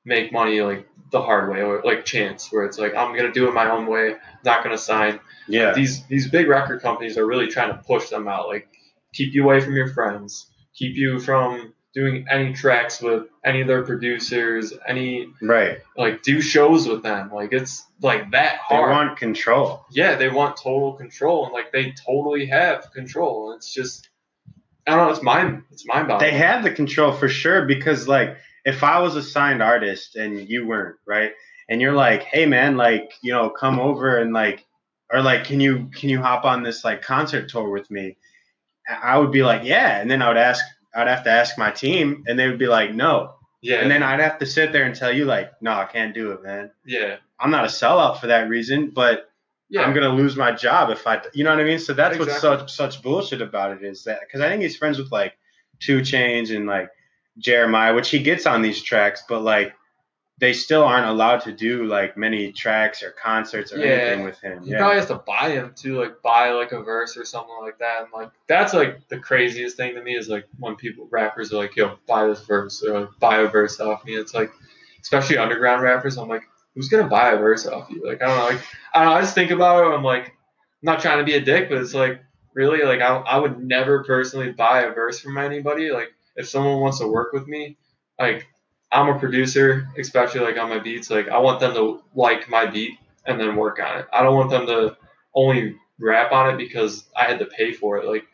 make 0.05 0.31
money 0.31 0.61
like 0.61 0.87
the 1.11 1.21
hard 1.21 1.49
way 1.49 1.61
or 1.61 1.81
like 1.83 2.05
chance 2.05 2.51
where 2.51 2.65
it's 2.65 2.77
like 2.77 2.95
i'm 2.95 3.15
gonna 3.15 3.31
do 3.31 3.47
it 3.47 3.53
my 3.53 3.69
own 3.69 3.85
way 3.85 4.15
not 4.43 4.63
gonna 4.63 4.77
sign 4.77 5.19
Yeah. 5.47 5.73
these 5.73 6.05
these 6.07 6.29
big 6.29 6.47
record 6.47 6.81
companies 6.81 7.17
are 7.17 7.25
really 7.25 7.47
trying 7.47 7.69
to 7.69 7.81
push 7.83 8.09
them 8.09 8.27
out 8.27 8.47
like 8.47 8.67
keep 9.13 9.33
you 9.33 9.43
away 9.43 9.59
from 9.61 9.75
your 9.75 9.87
friends 9.93 10.47
keep 10.73 10.95
you 10.95 11.19
from 11.19 11.73
doing 11.97 12.23
any 12.29 12.53
tracks 12.53 13.01
with 13.01 13.23
any 13.43 13.59
of 13.61 13.67
their 13.67 13.83
producers, 13.83 14.71
any 14.87 15.33
Right. 15.41 15.79
like 15.97 16.21
do 16.21 16.41
shows 16.41 16.87
with 16.87 17.01
them. 17.01 17.31
Like 17.33 17.51
it's 17.53 17.87
like 18.03 18.29
that 18.33 18.57
hard. 18.57 18.89
They 18.91 18.93
want 18.93 19.17
control. 19.17 19.83
yeah, 19.89 20.13
they 20.15 20.29
want 20.29 20.57
total 20.57 20.93
control, 20.93 21.45
and 21.45 21.53
like 21.53 21.71
they 21.71 21.93
totally 22.05 22.45
have 22.45 22.91
control. 22.93 23.53
It's 23.53 23.73
just, 23.73 24.09
I 24.85 24.91
don't 24.95 25.07
know, 25.07 25.09
it's 25.11 25.23
mind, 25.23 25.63
it's 25.71 25.87
mind 25.87 26.07
boggling. 26.07 26.29
They 26.31 26.37
have 26.37 26.61
the 26.61 26.69
control 26.69 27.11
for 27.13 27.27
sure 27.27 27.65
because 27.65 28.07
like 28.07 28.37
if 28.63 28.83
I 28.83 28.99
was 28.99 29.15
a 29.15 29.23
signed 29.23 29.63
artist 29.63 30.15
and 30.15 30.47
you 30.47 30.67
weren't, 30.67 30.97
right? 31.07 31.31
And 31.67 31.81
you're 31.81 31.93
like, 31.93 32.21
"Hey 32.21 32.45
man, 32.45 32.77
like, 32.77 33.11
you 33.23 33.33
know, 33.33 33.49
come 33.49 33.79
over 33.79 34.19
and 34.19 34.33
like 34.33 34.63
or 35.11 35.23
like 35.23 35.45
can 35.45 35.59
you 35.59 35.89
can 35.95 36.09
you 36.09 36.21
hop 36.21 36.45
on 36.45 36.61
this 36.61 36.83
like 36.85 37.01
concert 37.01 37.49
tour 37.49 37.69
with 37.71 37.89
me?" 37.89 38.17
I 38.87 39.17
would 39.17 39.31
be 39.31 39.41
like, 39.41 39.63
"Yeah." 39.63 39.99
And 39.99 40.11
then 40.11 40.21
I 40.21 40.27
would 40.27 40.37
ask 40.37 40.63
I'd 40.97 41.07
have 41.07 41.23
to 41.25 41.29
ask 41.29 41.57
my 41.57 41.71
team 41.71 42.23
and 42.27 42.37
they 42.37 42.47
would 42.49 42.59
be 42.59 42.67
like, 42.67 42.93
"No." 42.93 43.35
yeah, 43.61 43.77
And 43.77 43.89
then 43.89 44.03
I'd 44.03 44.19
have 44.19 44.37
to 44.39 44.45
sit 44.45 44.71
there 44.71 44.83
and 44.85 44.93
tell 44.95 45.11
you 45.11 45.25
like, 45.25 45.51
"No, 45.61 45.71
I 45.71 45.85
can't 45.85 46.13
do 46.13 46.31
it, 46.31 46.43
man." 46.43 46.71
yeah, 46.85 47.17
I'm 47.39 47.51
not 47.51 47.63
a 47.65 47.67
sellout 47.69 48.19
for 48.19 48.27
that 48.27 48.49
reason, 48.49 48.89
but 48.89 49.29
yeah, 49.69 49.81
I'm 49.83 49.93
gonna 49.93 50.09
lose 50.15 50.35
my 50.35 50.51
job 50.51 50.89
if 50.89 51.05
I, 51.07 51.21
you 51.33 51.43
know 51.43 51.51
what 51.51 51.59
I 51.59 51.63
mean. 51.63 51.79
So 51.79 51.93
that's 51.93 52.15
Exactly. 52.15 52.49
what's 52.49 52.73
such 52.73 52.93
such 52.95 53.01
bullshit 53.03 53.41
about 53.41 53.71
it 53.77 53.83
is 53.83 54.03
that 54.05 54.19
because 54.21 54.41
I 54.41 54.49
think 54.49 54.61
he's 54.63 54.77
friends 54.77 54.97
with 54.97 55.11
like 55.11 55.37
2 55.79 55.99
Chainz 55.99 56.55
and 56.55 56.65
like 56.65 56.89
Jeremiah, 57.37 57.93
which 57.93 58.09
he 58.09 58.19
gets 58.19 58.45
on 58.45 58.61
these 58.61 58.81
tracks, 58.81 59.23
but 59.29 59.41
like 59.41 59.73
they 60.39 60.53
still 60.53 60.83
aren't 60.83 61.07
allowed 61.07 61.39
to 61.41 61.51
do 61.51 61.85
like 61.85 62.15
many 62.15 62.51
tracks 62.51 63.01
or 63.01 63.11
concerts 63.11 63.71
or 63.73 63.79
Yeah. 63.79 63.85
anything 63.85 64.23
with 64.25 64.39
him. 64.39 64.63
He 64.63 64.71
Yeah, 64.71 64.77
probably 64.77 64.97
has 64.97 65.07
to 65.07 65.15
buy 65.15 65.49
him 65.49 65.73
too, 65.75 65.99
like 65.99 66.21
buy 66.21 66.51
like 66.51 66.71
a 66.71 66.81
verse 66.81 67.17
or 67.17 67.25
something 67.25 67.55
like 67.61 67.79
that. 67.79 68.03
And 68.03 68.09
like 68.13 68.29
that's 68.47 68.73
like 68.73 69.07
the 69.09 69.17
craziest 69.19 69.77
thing 69.77 69.95
to 69.95 70.01
me 70.03 70.15
is 70.15 70.29
like 70.29 70.45
when 70.59 70.75
people 70.75 71.07
rappers 71.09 71.51
are 71.51 71.57
like, 71.57 71.75
"Yo, 71.75 71.97
buy 72.07 72.27
this 72.27 72.41
verse," 72.45 72.83
or 72.83 72.99
like, 73.01 73.09
"Buy 73.19 73.37
a 73.39 73.47
verse 73.47 73.79
off 73.79 74.05
me." 74.05 74.15
It's 74.15 74.33
like, 74.35 74.51
especially 75.01 75.37
underground 75.39 75.81
rappers, 75.81 76.17
I'm 76.17 76.29
like, 76.29 76.43
who's 76.75 76.89
gonna 76.89 77.07
buy 77.07 77.31
a 77.31 77.37
verse 77.37 77.65
off 77.65 77.89
you? 77.89 78.03
Like 78.05 78.21
I 78.21 78.27
don't 78.27 78.37
know, 78.37 78.45
like 78.45 78.61
I 78.93 78.99
don't 79.03 79.09
know. 79.11 79.17
I 79.17 79.21
just 79.21 79.33
think 79.33 79.49
about 79.51 79.83
it. 79.85 79.95
I'm 79.95 80.03
like, 80.03 80.25
I'm 80.27 80.33
not 80.83 80.99
trying 81.01 81.17
to 81.17 81.23
be 81.23 81.33
a 81.35 81.41
dick, 81.41 81.69
but 81.69 81.79
it's 81.79 81.95
like 81.95 82.21
really 82.53 82.83
like 82.83 83.01
I, 83.01 83.15
I 83.15 83.37
would 83.39 83.59
never 83.59 84.03
personally 84.03 84.51
buy 84.51 84.81
a 84.83 84.91
verse 84.93 85.19
from 85.19 85.39
anybody. 85.39 85.89
Like 85.89 86.09
if 86.35 86.47
someone 86.47 86.79
wants 86.79 86.99
to 86.99 87.07
work 87.07 87.33
with 87.33 87.47
me, 87.47 87.77
like 88.19 88.45
I'm 88.91 89.09
a 89.09 89.19
producer, 89.19 89.87
especially 89.97 90.41
like 90.41 90.57
on 90.57 90.69
my 90.69 90.79
beats. 90.79 91.09
Like 91.09 91.27
I 91.29 91.37
want 91.39 91.59
them 91.59 91.73
to 91.73 92.01
like 92.15 92.49
my 92.49 92.65
beat 92.65 92.97
and 93.25 93.39
then 93.39 93.55
work 93.55 93.79
on 93.79 93.99
it. 93.99 94.07
I 94.13 94.23
don't 94.23 94.35
want 94.35 94.49
them 94.49 94.65
to 94.67 94.97
only 95.35 95.75
rap 95.99 96.31
on 96.31 96.53
it 96.53 96.57
because 96.57 97.05
I 97.15 97.25
had 97.25 97.39
to 97.39 97.45
pay 97.45 97.73
for 97.73 97.97
it. 97.97 98.05
Like 98.05 98.25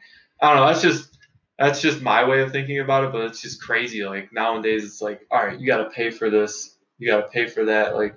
I 0.42 0.50
don't 0.50 0.58
know. 0.58 0.68
That's 0.68 0.82
just 0.82 1.18
that's 1.58 1.82
just 1.82 2.02
my 2.02 2.28
way 2.28 2.42
of 2.42 2.52
thinking 2.52 2.80
about 2.80 3.06
it. 3.06 3.12
But 3.12 3.26
it's 3.26 3.42
just 3.42 3.62
crazy. 3.62 4.06
Like 4.06 4.32
nowadays, 4.32 4.84
it's 4.84 5.02
like 5.02 5.26
all 5.32 5.46
right, 5.46 5.60
you 5.60 5.66
got 5.66 5.84
to 5.84 5.90
pay 5.90 6.12
for 6.12 6.30
this. 6.30 6.76
You 7.00 7.10
got 7.10 7.22
to 7.22 7.28
pay 7.30 7.48
for 7.48 7.66
that. 7.66 7.96
Like 7.96 8.16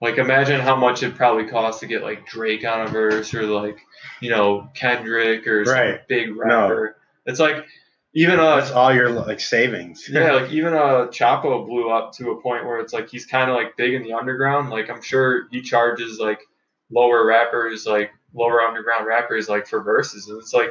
like 0.00 0.18
imagine 0.18 0.60
how 0.60 0.76
much 0.76 1.02
it 1.02 1.14
probably 1.14 1.46
costs 1.46 1.80
to 1.80 1.86
get 1.86 2.02
like 2.02 2.26
Drake 2.26 2.64
on 2.64 2.86
a 2.86 2.90
verse 2.90 3.32
or 3.32 3.44
like 3.44 3.78
you 4.20 4.30
know 4.30 4.68
Kendrick 4.74 5.46
or 5.46 5.64
some 5.64 5.98
big 6.08 6.36
rapper. 6.36 6.96
It's 7.24 7.40
like 7.40 7.64
even 8.16 8.40
uh 8.40 8.56
that's 8.56 8.70
all 8.70 8.92
your 8.94 9.10
like 9.10 9.38
savings. 9.40 10.08
yeah, 10.10 10.32
like 10.40 10.50
even 10.50 10.72
uh 10.72 11.06
Chapo 11.08 11.66
blew 11.66 11.90
up 11.90 12.12
to 12.14 12.30
a 12.30 12.40
point 12.40 12.64
where 12.64 12.78
it's 12.80 12.92
like 12.92 13.08
he's 13.10 13.26
kind 13.26 13.50
of 13.50 13.56
like 13.56 13.76
big 13.76 13.92
in 13.94 14.02
the 14.02 14.14
underground. 14.14 14.70
Like 14.70 14.88
I'm 14.90 15.02
sure 15.02 15.46
he 15.50 15.60
charges 15.60 16.18
like 16.18 16.40
lower 16.90 17.26
rappers, 17.26 17.86
like 17.86 18.10
lower 18.34 18.62
underground 18.62 19.06
rappers, 19.06 19.48
like 19.48 19.66
for 19.66 19.82
verses, 19.82 20.28
and 20.28 20.38
it's 20.40 20.54
like 20.54 20.70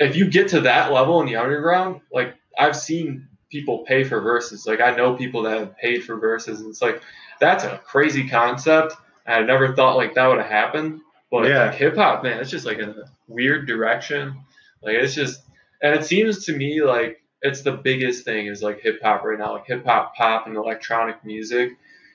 if 0.00 0.16
you 0.16 0.28
get 0.28 0.48
to 0.48 0.62
that 0.62 0.90
level 0.92 1.20
in 1.20 1.26
the 1.26 1.36
underground, 1.36 2.00
like 2.10 2.34
I've 2.58 2.74
seen 2.76 3.28
people 3.50 3.84
pay 3.86 4.02
for 4.02 4.20
verses. 4.20 4.66
Like 4.66 4.80
I 4.80 4.96
know 4.96 5.14
people 5.14 5.42
that 5.42 5.58
have 5.58 5.76
paid 5.76 6.04
for 6.04 6.16
verses, 6.16 6.60
and 6.60 6.70
it's 6.70 6.80
like 6.82 7.02
that's 7.38 7.64
a 7.64 7.78
crazy 7.84 8.26
concept. 8.28 8.94
I 9.26 9.42
never 9.42 9.74
thought 9.74 9.96
like 9.96 10.14
that 10.14 10.26
would 10.26 10.38
have 10.38 10.50
happened. 10.50 11.00
But 11.30 11.48
Yeah. 11.48 11.66
like 11.66 11.74
hip 11.74 11.96
hop, 11.96 12.22
man, 12.22 12.38
it's 12.40 12.50
just 12.50 12.64
like 12.66 12.78
a 12.78 12.94
weird 13.28 13.66
direction. 13.66 14.34
Like 14.82 14.94
it's 14.96 15.14
just, 15.14 15.40
and 15.82 15.94
it 15.94 16.04
seems 16.04 16.44
to 16.46 16.56
me 16.56 16.82
like 16.82 17.22
it's 17.42 17.62
the 17.62 17.72
biggest 17.72 18.24
thing 18.24 18.46
is 18.46 18.62
like 18.62 18.80
hip 18.80 19.00
hop 19.02 19.24
right 19.24 19.38
now, 19.38 19.54
like 19.54 19.66
hip 19.66 19.84
hop, 19.84 20.14
pop, 20.14 20.46
and 20.46 20.56
electronic 20.56 21.24
music. 21.24 21.72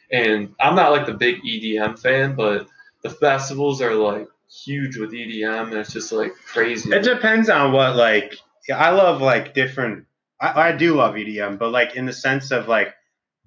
And 0.09 0.55
I'm 0.59 0.76
not 0.76 0.91
like 0.91 1.05
the 1.05 1.13
big 1.13 1.41
EDM 1.43 1.99
fan, 1.99 2.36
but 2.36 2.68
the 3.03 3.09
festivals 3.09 3.82
are 3.82 3.93
like 3.93 4.28
huge 4.49 4.97
with 4.97 5.11
EDM, 5.11 5.63
and 5.63 5.74
it's 5.74 5.91
just 5.91 6.11
like 6.13 6.34
crazy. 6.45 6.91
It 6.91 7.03
depends 7.03 7.49
on 7.49 7.74
what 7.74 7.95
like 7.95 8.38
I 8.74 8.91
love 8.91 9.22
like 9.22 9.53
different 9.53 10.05
I, 10.39 10.70
I 10.70 10.72
do 10.72 10.95
love 10.95 11.15
EDM, 11.15 11.59
but 11.59 11.72
like 11.72 11.95
in 11.95 12.05
the 12.05 12.13
sense 12.13 12.51
of 12.51 12.68
like 12.68 12.93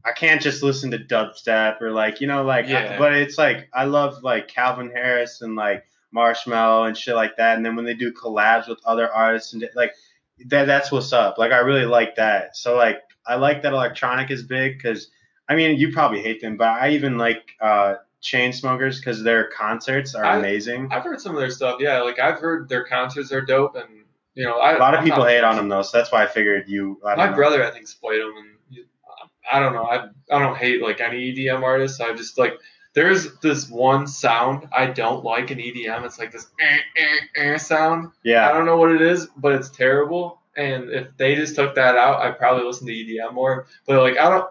I 0.05 0.13
can't 0.13 0.41
just 0.41 0.63
listen 0.63 0.91
to 0.93 0.99
dubstep 0.99 1.81
or 1.81 1.93
like 1.93 2.21
you 2.21 2.27
know 2.27 2.43
like 2.43 2.69
Yeah. 2.69 2.99
but 2.99 3.15
it's 3.15 3.39
like 3.39 3.69
I 3.73 3.85
love 3.85 4.23
like 4.23 4.49
Calvin 4.49 4.91
Harris 4.91 5.41
and 5.41 5.57
like 5.57 5.85
Marshmello 6.15 6.87
and 6.87 6.97
shit 6.97 7.15
like 7.15 7.37
that 7.37 7.57
and 7.57 7.65
then 7.65 7.77
when 7.77 7.85
they 7.85 7.95
do 7.95 8.13
collabs 8.13 8.69
with 8.69 8.81
other 8.85 9.11
artists 9.11 9.53
and 9.53 9.67
like 9.75 9.95
that 10.47 10.65
that's 10.67 10.91
what's 10.93 11.13
up. 11.13 11.39
Like 11.39 11.53
I 11.53 11.59
really 11.59 11.85
like 11.87 12.17
that. 12.17 12.57
So 12.57 12.77
like 12.77 12.99
I 13.27 13.37
like 13.37 13.63
that 13.63 13.73
electronic 13.73 14.31
is 14.31 14.43
big 14.43 14.83
cuz 14.83 15.11
I 15.49 15.55
mean 15.55 15.79
you 15.79 15.93
probably 15.93 16.23
hate 16.23 16.41
them, 16.41 16.57
but 16.57 16.69
I 16.69 16.91
even 16.91 17.19
like 17.19 17.43
uh 17.61 17.95
Chainsmokers 18.23 19.03
cuz 19.03 19.23
their 19.23 19.49
concerts 19.51 20.15
are 20.15 20.25
I- 20.25 20.37
amazing. 20.39 20.89
I've 20.91 21.03
heard 21.05 21.21
some 21.21 21.35
of 21.35 21.41
their 21.41 21.51
stuff. 21.51 21.77
Yeah, 21.81 22.01
like 22.03 22.19
I've 22.19 22.39
heard 22.39 22.69
their 22.69 22.85
concerts 22.85 23.33
are 23.33 23.41
dope, 23.41 23.77
and 23.77 23.89
you 24.35 24.45
know, 24.45 24.59
I, 24.59 24.77
A 24.77 24.79
lot 24.79 24.95
of 24.95 25.01
I'm 25.01 25.07
people 25.07 25.25
hate 25.25 25.43
on 25.43 25.57
them 25.57 25.69
though, 25.69 25.83
so 25.83 25.99
that's 25.99 26.13
why 26.13 26.23
I 26.23 26.27
figured 26.27 26.69
you. 26.69 27.01
I 27.05 27.11
don't 27.11 27.19
My 27.19 27.31
know. 27.31 27.35
brother, 27.37 27.65
I 27.65 27.71
think, 27.71 27.87
played 28.01 28.21
them, 28.21 28.33
and 28.37 28.85
I 29.53 29.59
don't 29.59 29.73
know. 29.75 29.85
I 29.85 30.05
I 30.31 30.39
don't 30.39 30.57
hate 30.57 30.83
like 30.83 31.01
any 31.01 31.33
EDM 31.35 31.63
artist. 31.63 32.01
I 32.01 32.13
just 32.15 32.39
like 32.39 32.55
there's 32.95 33.39
this 33.41 33.69
one 33.71 34.07
sound 34.07 34.69
I 34.77 34.87
don't 34.87 35.25
like 35.25 35.51
in 35.51 35.59
EDM. 35.59 36.05
It's 36.05 36.19
like 36.19 36.33
this 36.33 36.47
eh, 36.61 36.79
eh, 36.97 37.17
eh 37.37 37.59
sound. 37.59 38.11
Yeah. 38.25 38.49
I 38.49 38.53
don't 38.53 38.67
know 38.67 38.77
what 38.77 38.91
it 38.93 39.01
is, 39.03 39.27
but 39.37 39.53
it's 39.53 39.71
terrible. 39.71 40.41
And 40.57 40.91
if 40.91 41.07
they 41.17 41.35
just 41.37 41.55
took 41.55 41.75
that 41.77 41.97
out, 41.97 42.21
I'd 42.21 42.39
probably 42.39 42.65
listen 42.65 42.87
to 42.87 42.93
EDM 42.93 43.33
more. 43.35 43.67
But 43.87 44.01
like 44.03 44.19
I 44.19 44.29
don't. 44.29 44.47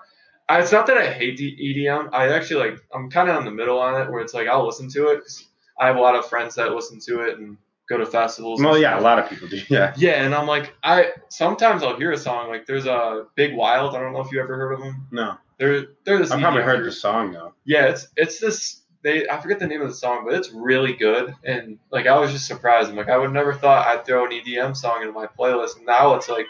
I, 0.47 0.61
it's 0.61 0.71
not 0.71 0.87
that 0.87 0.97
I 0.97 1.11
hate 1.11 1.37
the 1.37 1.55
EDM. 1.55 2.09
I 2.13 2.29
actually 2.33 2.69
like. 2.69 2.79
I'm 2.93 3.09
kind 3.11 3.29
of 3.29 3.37
in 3.37 3.45
the 3.45 3.51
middle 3.51 3.77
on 3.79 4.01
it, 4.01 4.09
where 4.09 4.21
it's 4.21 4.33
like 4.33 4.47
I'll 4.47 4.65
listen 4.65 4.89
to 4.91 5.09
it 5.09 5.19
'cause 5.21 5.45
I 5.79 5.87
have 5.87 5.95
a 5.97 5.99
lot 6.01 6.15
of 6.15 6.25
friends 6.27 6.55
that 6.55 6.71
listen 6.73 6.99
to 7.07 7.21
it 7.27 7.37
and 7.37 7.57
go 7.89 7.97
to 7.97 8.05
festivals. 8.05 8.61
well, 8.61 8.77
yeah, 8.77 8.99
a 8.99 9.01
lot 9.01 9.19
of 9.19 9.29
people 9.29 9.47
do. 9.47 9.61
Yeah, 9.69 9.93
Yeah, 9.97 10.23
and 10.23 10.33
I'm 10.33 10.47
like, 10.47 10.73
I 10.83 11.11
sometimes 11.29 11.83
I'll 11.83 11.97
hear 11.97 12.11
a 12.11 12.17
song 12.17 12.49
like 12.49 12.65
there's 12.65 12.85
a 12.85 13.25
Big 13.35 13.53
Wild. 13.55 13.95
I 13.95 13.99
don't 13.99 14.13
know 14.13 14.21
if 14.21 14.31
you 14.31 14.39
ever 14.41 14.55
heard 14.55 14.71
of 14.73 14.79
them. 14.79 15.07
no, 15.11 15.37
They're 15.59 15.87
they're 16.05 16.17
this. 16.17 16.31
I've 16.31 16.39
probably 16.39 16.63
heard 16.63 16.85
the 16.85 16.91
song 16.91 17.33
though. 17.33 17.53
Yeah, 17.65 17.87
it's 17.87 18.07
it's 18.15 18.39
this. 18.39 18.81
They 19.03 19.27
I 19.29 19.39
forget 19.41 19.59
the 19.59 19.67
name 19.67 19.81
of 19.81 19.89
the 19.89 19.93
song, 19.93 20.23
but 20.25 20.33
it's 20.33 20.51
really 20.51 20.93
good. 20.93 21.35
And 21.43 21.79
like 21.91 22.07
I 22.07 22.17
was 22.17 22.31
just 22.31 22.47
surprised. 22.47 22.89
I'm 22.89 22.95
like 22.95 23.09
I 23.09 23.17
would 23.17 23.31
never 23.31 23.53
thought 23.53 23.87
I'd 23.87 24.05
throw 24.05 24.25
an 24.25 24.31
EDM 24.31 24.75
song 24.75 25.01
into 25.01 25.13
my 25.13 25.27
playlist. 25.27 25.77
And 25.77 25.85
now 25.85 26.15
it's 26.15 26.29
like 26.29 26.47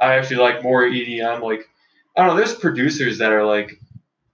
I 0.00 0.14
actually 0.14 0.36
like 0.36 0.62
more 0.62 0.82
EDM. 0.82 1.42
Like 1.42 1.68
I 2.16 2.20
don't 2.20 2.28
know. 2.28 2.36
There's 2.36 2.54
producers 2.54 3.18
that 3.18 3.32
are 3.32 3.44
like 3.44 3.80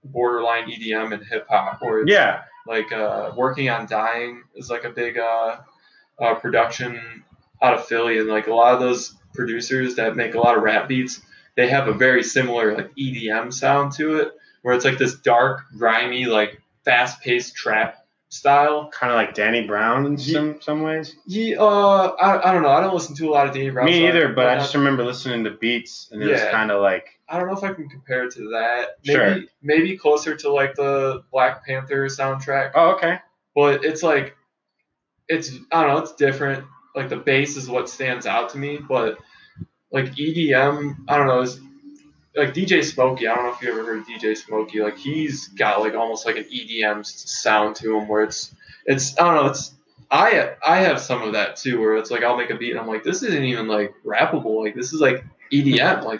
borderline 0.03 0.69
EDM 0.69 1.13
and 1.13 1.23
hip 1.25 1.47
hop, 1.49 1.81
or 1.81 2.03
Yeah, 2.05 2.43
like 2.67 2.91
uh, 2.91 3.31
working 3.35 3.69
on 3.69 3.87
dying 3.87 4.43
is 4.55 4.69
like 4.69 4.83
a 4.83 4.89
big 4.89 5.17
uh, 5.17 5.57
uh, 6.19 6.35
production 6.35 7.23
out 7.61 7.73
of 7.73 7.85
philly 7.85 8.19
and 8.19 8.27
like 8.27 8.47
a 8.47 8.53
lot 8.53 8.73
of 8.73 8.79
those 8.79 9.15
producers 9.33 9.95
that 9.95 10.15
make 10.15 10.35
a 10.35 10.39
lot 10.39 10.57
of 10.57 10.63
rap 10.63 10.87
beats 10.87 11.21
they 11.55 11.67
have 11.69 11.87
a 11.87 11.93
very 11.93 12.23
similar 12.23 12.75
like 12.75 12.91
edm 12.95 13.51
sound 13.53 13.91
to 13.93 14.17
it 14.17 14.31
where 14.61 14.73
it's 14.75 14.85
like 14.85 14.97
this 14.97 15.15
dark 15.15 15.61
grimy 15.77 16.25
like 16.25 16.61
fast-paced 16.83 17.55
trap 17.55 18.05
style 18.29 18.89
kind 18.91 19.11
of 19.13 19.17
like 19.17 19.33
Danny 19.33 19.65
Brown 19.65 20.05
in 20.05 20.17
some 20.17 20.59
some 20.61 20.81
ways. 20.81 21.15
Yeah, 21.25 21.57
uh 21.61 22.15
I, 22.19 22.49
I 22.49 22.53
don't 22.53 22.63
know 22.63 22.69
i 22.69 22.81
don't 22.81 22.93
listen 22.93 23.15
to 23.17 23.29
a 23.29 23.31
lot 23.31 23.47
of 23.47 23.53
danny 23.53 23.69
brown 23.69 23.85
Me 23.85 24.01
so 24.01 24.07
either, 24.07 24.29
but 24.33 24.47
I 24.47 24.55
just 24.57 24.75
remember 24.75 25.03
listening 25.05 25.43
to 25.45 25.51
beats 25.51 26.09
and 26.11 26.21
it 26.21 26.29
was 26.31 26.41
kind 26.51 26.69
of 26.71 26.81
like 26.81 27.07
I 27.29 27.37
don't 27.39 27.47
know 27.47 27.53
if 27.57 27.63
i 27.63 27.73
can 27.73 27.87
compare 27.87 28.25
it 28.25 28.33
to 28.33 28.49
that 28.49 28.97
maybe 29.05 29.13
Sure. 29.15 29.37
maybe 29.61 29.97
closer 29.97 30.35
to 30.35 30.51
like 30.51 30.75
the 30.75 31.23
black 31.31 31.65
panther 31.65 32.05
soundtrack 32.07 32.71
oh 32.75 32.95
okay, 32.95 33.19
but 33.55 33.85
it's 33.85 34.03
like 34.03 34.35
it's 35.27 35.51
I 35.71 35.83
don't 35.83 35.91
know, 35.95 35.97
it's 35.99 36.13
different. 36.15 36.65
Like 36.95 37.09
the 37.09 37.15
bass 37.17 37.57
is 37.57 37.67
what 37.69 37.89
stands 37.89 38.25
out 38.25 38.49
to 38.49 38.57
me, 38.57 38.77
but 38.77 39.17
like 39.95 40.13
EDM, 40.15 40.97
I 41.07 41.17
don't 41.17 41.25
know, 41.27 41.41
is 41.41 41.59
like 42.35 42.53
DJ 42.53 42.83
Smokey. 42.83 43.27
I 43.27 43.33
don't 43.35 43.45
know 43.45 43.53
if 43.53 43.61
you 43.61 43.71
ever 43.71 43.83
heard 43.85 43.99
of 43.99 44.05
DJ 44.05 44.35
Smokey. 44.37 44.81
Like 44.81 44.97
he's 44.97 45.47
got 45.47 45.79
like 45.79 45.95
almost 45.95 46.25
like 46.25 46.35
an 46.37 46.43
EDM 46.43 47.05
sound 47.05 47.75
to 47.77 47.95
him, 47.97 48.07
where 48.07 48.21
it's 48.23 48.53
it's 48.85 49.17
I 49.19 49.23
don't 49.23 49.43
know, 49.43 49.49
it's 49.49 49.71
I 50.11 50.51
I 50.65 50.77
have 50.81 50.99
some 50.99 51.21
of 51.23 51.33
that 51.33 51.55
too, 51.55 51.79
where 51.79 51.95
it's 51.95 52.11
like 52.11 52.23
I'll 52.23 52.37
make 52.37 52.49
a 52.51 52.55
beat 52.57 52.71
and 52.71 52.79
I'm 52.79 52.87
like, 52.87 53.03
this 53.03 53.23
isn't 53.23 53.43
even 53.43 53.67
like 53.67 53.93
rappable. 54.05 54.63
Like 54.63 54.75
this 54.75 54.93
is 54.93 54.99
like 55.01 55.23
EDM. 55.51 56.03
Like 56.03 56.19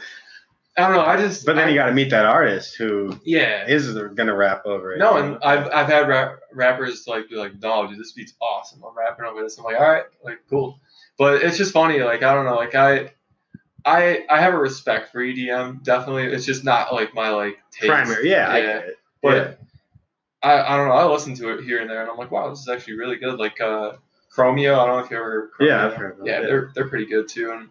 I 0.77 0.87
don't 0.87 0.93
know, 0.97 1.05
I 1.05 1.17
just 1.17 1.45
but 1.45 1.55
then 1.57 1.67
I- 1.67 1.71
you 1.71 1.75
got 1.75 1.87
to 1.87 1.93
meet 1.93 2.09
that 2.11 2.25
artist 2.25 2.75
who 2.77 3.19
yeah 3.25 3.67
is 3.67 3.91
gonna 4.15 4.35
rap 4.35 4.65
over 4.65 4.93
it. 4.93 4.99
no, 4.99 5.17
and? 5.17 5.37
I've 5.43 5.67
I've 5.67 5.87
had 5.87 6.07
rap, 6.07 6.39
rappers 6.53 7.07
like 7.07 7.29
be 7.29 7.35
like, 7.35 7.61
"No, 7.61 7.87
dude, 7.87 7.99
this 7.99 8.13
beat's 8.13 8.33
awesome. 8.41 8.83
I'm 8.87 8.97
rapping 8.97 9.25
over 9.25 9.41
this." 9.41 9.57
I'm 9.57 9.63
like, 9.65 9.77
"All 9.79 9.89
right, 9.89 10.03
like 10.23 10.39
cool," 10.49 10.79
but 11.17 11.43
it's 11.43 11.57
just 11.57 11.71
funny. 11.73 11.99
Like 12.01 12.23
I 12.23 12.33
don't 12.33 12.45
know, 12.45 12.55
like 12.55 12.73
I 12.75 13.11
I 13.85 14.25
I 14.29 14.41
have 14.41 14.53
a 14.53 14.57
respect 14.57 15.11
for 15.11 15.19
EDM. 15.19 15.83
Definitely, 15.83 16.23
it's 16.25 16.45
just 16.45 16.63
not 16.63 16.93
like 16.93 17.13
my 17.13 17.29
like 17.29 17.57
taste. 17.71 17.87
Primary, 17.91 18.29
yeah, 18.29 18.49
I 18.49 18.57
Yeah. 18.57 18.65
get 18.65 18.83
it. 18.85 18.99
But 19.21 19.35
Yeah. 19.35 19.53
I, 20.43 20.73
I 20.73 20.77
don't 20.77 20.87
know. 20.87 20.93
I 20.93 21.05
listen 21.11 21.33
to 21.35 21.57
it 21.57 21.63
here 21.63 21.79
and 21.81 21.89
there, 21.89 22.01
and 22.01 22.09
I'm 22.09 22.17
like, 22.17 22.29
wow, 22.31 22.49
this 22.49 22.59
is 22.59 22.67
actually 22.69 22.97
really 22.97 23.15
good. 23.15 23.39
Like 23.39 23.59
uh, 23.61 23.93
Chromeo. 24.35 24.77
I 24.77 24.85
don't 24.85 24.97
know 24.97 25.03
if 25.05 25.09
you 25.09 25.17
ever. 25.17 25.31
Heard 25.31 25.51
Chromeo. 25.53 25.67
Yeah, 25.67 25.85
I've 25.85 25.93
heard 25.93 26.13
of 26.13 26.19
it, 26.19 26.25
Yeah, 26.27 26.41
yeah. 26.41 26.47
they're 26.47 26.71
they're 26.75 26.87
pretty 26.87 27.05
good 27.05 27.27
too. 27.27 27.51
And 27.51 27.69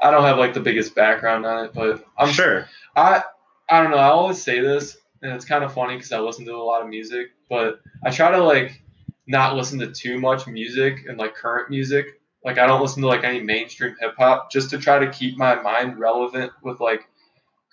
I 0.00 0.10
don't 0.10 0.22
have 0.24 0.38
like 0.38 0.54
the 0.54 0.60
biggest 0.60 0.94
background 0.94 1.44
on 1.46 1.64
it, 1.66 1.72
but 1.74 2.04
I'm 2.18 2.32
sure. 2.32 2.68
I 2.94 3.22
I 3.68 3.82
don't 3.82 3.90
know. 3.90 3.96
I 3.98 4.08
always 4.08 4.42
say 4.42 4.60
this, 4.60 4.96
and 5.22 5.32
it's 5.32 5.44
kind 5.44 5.64
of 5.64 5.72
funny 5.74 5.96
because 5.96 6.12
I 6.12 6.20
listen 6.20 6.44
to 6.46 6.54
a 6.54 6.58
lot 6.62 6.82
of 6.82 6.88
music, 6.88 7.28
but 7.50 7.80
I 8.04 8.10
try 8.10 8.30
to 8.30 8.42
like 8.42 8.82
not 9.26 9.56
listen 9.56 9.78
to 9.80 9.88
too 9.90 10.20
much 10.20 10.46
music 10.46 11.04
and 11.08 11.18
like 11.18 11.34
current 11.34 11.68
music. 11.70 12.20
Like 12.46 12.58
I 12.58 12.66
don't 12.66 12.80
listen 12.80 13.02
to 13.02 13.08
like 13.08 13.24
any 13.24 13.40
mainstream 13.40 13.96
hip 14.00 14.14
hop 14.16 14.50
just 14.52 14.70
to 14.70 14.78
try 14.78 14.98
to 15.00 15.10
keep 15.10 15.36
my 15.36 15.56
mind 15.60 15.98
relevant 15.98 16.52
with 16.62 16.80
like 16.80 17.06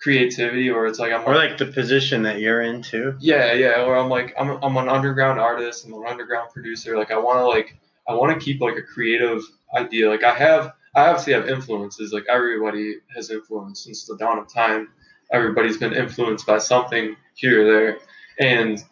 creativity. 0.00 0.68
Or 0.70 0.86
it's 0.86 0.98
like 0.98 1.12
I'm 1.12 1.22
Or 1.26 1.34
like 1.36 1.56
the 1.58 1.66
position 1.66 2.22
that 2.24 2.40
you're 2.40 2.60
in 2.60 2.82
too. 2.82 3.16
yeah, 3.20 3.52
yeah. 3.52 3.84
Or 3.84 3.96
I'm 3.96 4.08
like 4.10 4.34
I'm 4.38 4.50
I'm 4.62 4.76
an 4.76 4.88
underground 4.88 5.40
artist. 5.40 5.86
I'm 5.86 5.94
an 5.94 6.04
underground 6.06 6.50
producer. 6.52 6.98
Like 6.98 7.10
I 7.10 7.18
want 7.18 7.38
to 7.38 7.46
like 7.46 7.76
I 8.08 8.14
want 8.14 8.38
to 8.38 8.44
keep 8.44 8.60
like 8.60 8.76
a 8.76 8.82
creative 8.82 9.42
idea. 9.74 10.10
Like 10.10 10.24
I 10.24 10.34
have 10.34 10.72
I 10.96 11.08
obviously 11.08 11.32
have 11.34 11.48
influences. 11.48 12.12
Like 12.12 12.24
everybody 12.28 12.96
has 13.14 13.30
influence 13.30 13.84
since 13.84 14.06
the 14.06 14.16
dawn 14.16 14.38
of 14.38 14.52
time. 14.52 14.88
Everybody's 15.32 15.78
been 15.78 15.94
influenced 15.94 16.46
by 16.46 16.58
something 16.58 17.16
here 17.34 17.62
or 17.62 17.64
there, 17.72 17.98
and 18.38 18.84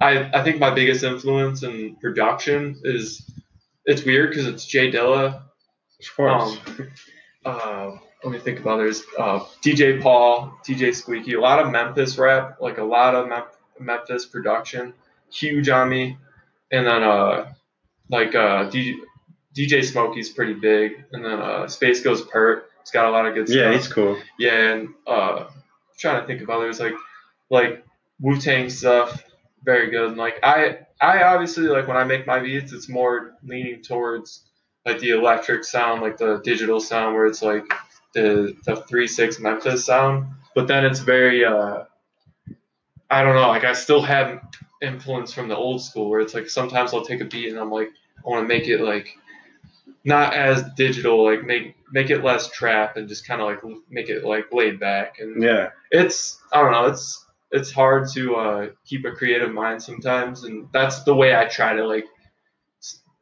I 0.00 0.30
I 0.32 0.42
think 0.42 0.58
my 0.58 0.70
biggest 0.70 1.04
influence 1.04 1.62
in 1.62 1.96
production 1.96 2.80
is 2.84 3.22
it's 3.86 4.04
weird 4.04 4.30
because 4.30 4.46
it's 4.46 4.64
J 4.66 4.90
Dilla. 4.90 5.42
Of 6.00 6.16
course. 6.16 6.58
Um, 6.66 6.90
uh, 7.44 7.90
let 8.22 8.32
me 8.32 8.38
think 8.38 8.60
of 8.60 8.66
others. 8.66 9.02
Uh, 9.18 9.40
DJ 9.62 10.00
Paul, 10.00 10.58
DJ 10.66 10.94
Squeaky, 10.94 11.34
a 11.34 11.40
lot 11.40 11.58
of 11.58 11.70
Memphis 11.70 12.16
rap, 12.16 12.56
like 12.60 12.78
a 12.78 12.84
lot 12.84 13.14
of 13.14 13.28
Mem- 13.28 13.44
Memphis 13.78 14.24
production, 14.24 14.94
huge 15.30 15.68
on 15.68 15.88
me. 15.88 16.16
And 16.72 16.86
then 16.86 17.02
uh, 17.02 17.52
like 18.08 18.34
uh, 18.34 18.70
DJ, 18.70 18.94
DJ 19.54 19.84
Smokey's 19.84 20.30
pretty 20.30 20.54
big, 20.54 21.04
and 21.12 21.24
then 21.24 21.40
uh, 21.40 21.64
SpaceGhostPurrp. 21.64 22.62
It's 22.80 22.90
got 22.90 23.06
a 23.06 23.10
lot 23.10 23.26
of 23.26 23.34
good 23.34 23.48
stuff. 23.48 23.56
yeah, 23.56 23.72
he's 23.72 23.88
cool. 23.88 24.18
Yeah, 24.38 24.72
and 24.72 24.88
uh, 25.06 25.44
I'm 25.46 25.46
trying 25.98 26.20
to 26.20 26.26
think 26.26 26.42
of 26.42 26.50
others 26.50 26.80
like 26.80 26.94
like 27.50 27.84
Wu 28.20 28.38
Tang 28.40 28.68
stuff, 28.68 29.22
very 29.64 29.90
good. 29.90 30.08
And 30.08 30.16
like 30.16 30.38
I 30.42 30.78
I 31.00 31.22
obviously 31.24 31.64
like 31.64 31.88
when 31.88 31.96
I 31.96 32.04
make 32.04 32.26
my 32.26 32.38
beats, 32.40 32.72
it's 32.72 32.88
more 32.88 33.34
leaning 33.42 33.82
towards 33.82 34.44
like 34.86 34.98
the 34.98 35.10
electric 35.10 35.64
sound, 35.64 36.02
like 36.02 36.18
the 36.18 36.40
digital 36.44 36.80
sound, 36.80 37.14
where 37.14 37.26
it's 37.26 37.42
like 37.42 37.64
the 38.14 38.54
the 38.64 38.76
three 38.76 39.06
six 39.06 39.40
Memphis 39.40 39.84
sound. 39.84 40.26
But 40.54 40.68
then 40.68 40.84
it's 40.84 41.00
very 41.00 41.44
uh, 41.44 41.84
I 43.10 43.22
don't 43.22 43.34
know, 43.34 43.48
like 43.48 43.64
I 43.64 43.72
still 43.72 44.02
have 44.02 44.40
influence 44.82 45.32
from 45.32 45.48
the 45.48 45.56
old 45.56 45.82
school, 45.82 46.10
where 46.10 46.20
it's 46.20 46.34
like 46.34 46.48
sometimes 46.48 46.92
I'll 46.92 47.04
take 47.04 47.20
a 47.20 47.24
beat 47.24 47.48
and 47.50 47.58
I'm 47.58 47.70
like 47.70 47.90
I 48.24 48.28
want 48.28 48.44
to 48.44 48.48
make 48.48 48.68
it 48.68 48.80
like 48.80 49.16
not 50.04 50.34
as 50.34 50.62
digital, 50.76 51.24
like 51.24 51.44
make 51.44 51.76
make 51.92 52.10
it 52.10 52.22
less 52.24 52.50
trap 52.50 52.96
and 52.96 53.08
just 53.08 53.26
kind 53.26 53.40
of 53.40 53.46
like 53.48 53.60
make 53.88 54.08
it 54.08 54.24
like 54.24 54.52
laid 54.52 54.80
back. 54.80 55.18
And 55.18 55.42
Yeah. 55.42 55.70
it's 55.90 56.40
I 56.52 56.60
don't 56.60 56.72
know, 56.72 56.86
it's 56.86 57.23
it's 57.54 57.70
hard 57.70 58.08
to 58.14 58.34
uh, 58.36 58.68
keep 58.84 59.04
a 59.06 59.12
creative 59.12 59.52
mind 59.52 59.82
sometimes, 59.82 60.44
and 60.44 60.68
that's 60.72 61.04
the 61.04 61.14
way 61.14 61.34
I 61.34 61.46
try 61.46 61.74
to 61.74 61.86
like 61.86 62.04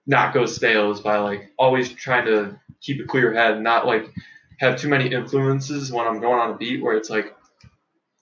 not 0.07 0.35
go 0.35 0.47
stale 0.47 0.91
is 0.91 1.01
by 1.01 1.19
like 1.19 1.51
always 1.59 1.93
trying 1.93 2.27
to 2.27 2.59
keep 2.81 3.01
a 3.01 3.05
clear 3.05 3.33
head, 3.33 3.53
and 3.55 3.63
not 3.65 3.87
like 3.87 4.13
have 4.59 4.77
too 4.79 4.89
many 4.89 5.13
influences 5.13 5.93
when 5.93 6.07
I'm 6.07 6.21
going 6.21 6.41
on 6.41 6.51
a 6.51 6.57
beat 6.57 6.83
where 6.83 6.97
it's 6.97 7.11
like. 7.11 7.37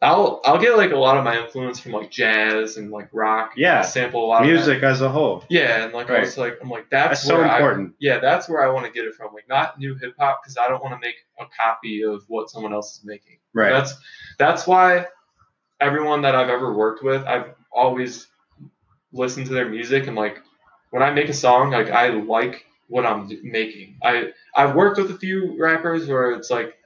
I'll 0.02 0.40
I'll 0.46 0.56
get 0.58 0.78
like 0.78 0.92
a 0.92 0.96
lot 0.96 1.18
of 1.18 1.24
my 1.24 1.38
influence 1.38 1.78
from 1.78 1.92
like 1.92 2.10
jazz 2.10 2.78
and 2.78 2.90
like 2.90 3.10
rock. 3.12 3.50
Yeah. 3.54 3.80
I 3.80 3.82
sample 3.82 4.24
a 4.24 4.28
lot 4.28 4.40
of. 4.40 4.48
Music 4.48 4.82
as 4.82 5.02
a 5.02 5.10
whole. 5.10 5.44
Yeah, 5.50 5.84
and 5.84 5.92
like 5.92 6.08
I 6.08 6.14
Right. 6.14 6.20
was 6.22 6.38
like, 6.38 6.56
I'm 6.62 6.70
like 6.70 6.88
that's, 6.88 7.20
That's 7.20 7.24
so 7.24 7.36
where 7.36 7.46
I- 7.46 7.56
important. 7.58 7.96
yeah, 8.00 8.18
that's 8.18 8.48
where 8.48 8.64
I 8.66 8.72
want 8.72 8.86
to 8.86 8.92
get 8.92 9.04
it 9.04 9.14
from. 9.14 9.34
Like 9.34 9.46
not 9.46 9.78
new 9.78 9.94
hip 9.96 10.14
hop 10.18 10.40
because 10.42 10.56
I 10.56 10.68
don't 10.68 10.82
want 10.82 10.94
to 10.94 11.06
make 11.06 11.16
a 11.38 11.44
copy 11.54 12.02
of 12.02 12.24
what 12.28 12.48
someone 12.48 12.72
else 12.72 12.96
is 12.96 13.04
making. 13.04 13.40
Right. 13.52 13.72
That's 13.72 13.92
that's 14.38 14.66
why 14.66 15.04
everyone 15.80 16.22
that 16.22 16.34
I've 16.34 16.50
ever 16.50 16.72
worked 16.72 17.02
with, 17.02 17.24
I've 17.26 17.54
always 17.72 18.26
listened 19.12 19.46
to 19.46 19.54
their 19.54 19.68
music 19.68 20.06
and 20.06 20.16
like 20.16 20.38
when 20.90 21.02
I 21.02 21.10
make 21.10 21.28
a 21.28 21.34
song, 21.34 21.70
like 21.70 21.90
I 21.90 22.08
like 22.08 22.66
what 22.88 23.06
I'm 23.06 23.30
making. 23.42 23.96
I 24.02 24.32
I've 24.54 24.74
worked 24.74 24.98
with 24.98 25.10
a 25.10 25.18
few 25.18 25.56
rappers 25.60 26.06
where 26.08 26.32
it's 26.32 26.50
like, 26.50 26.76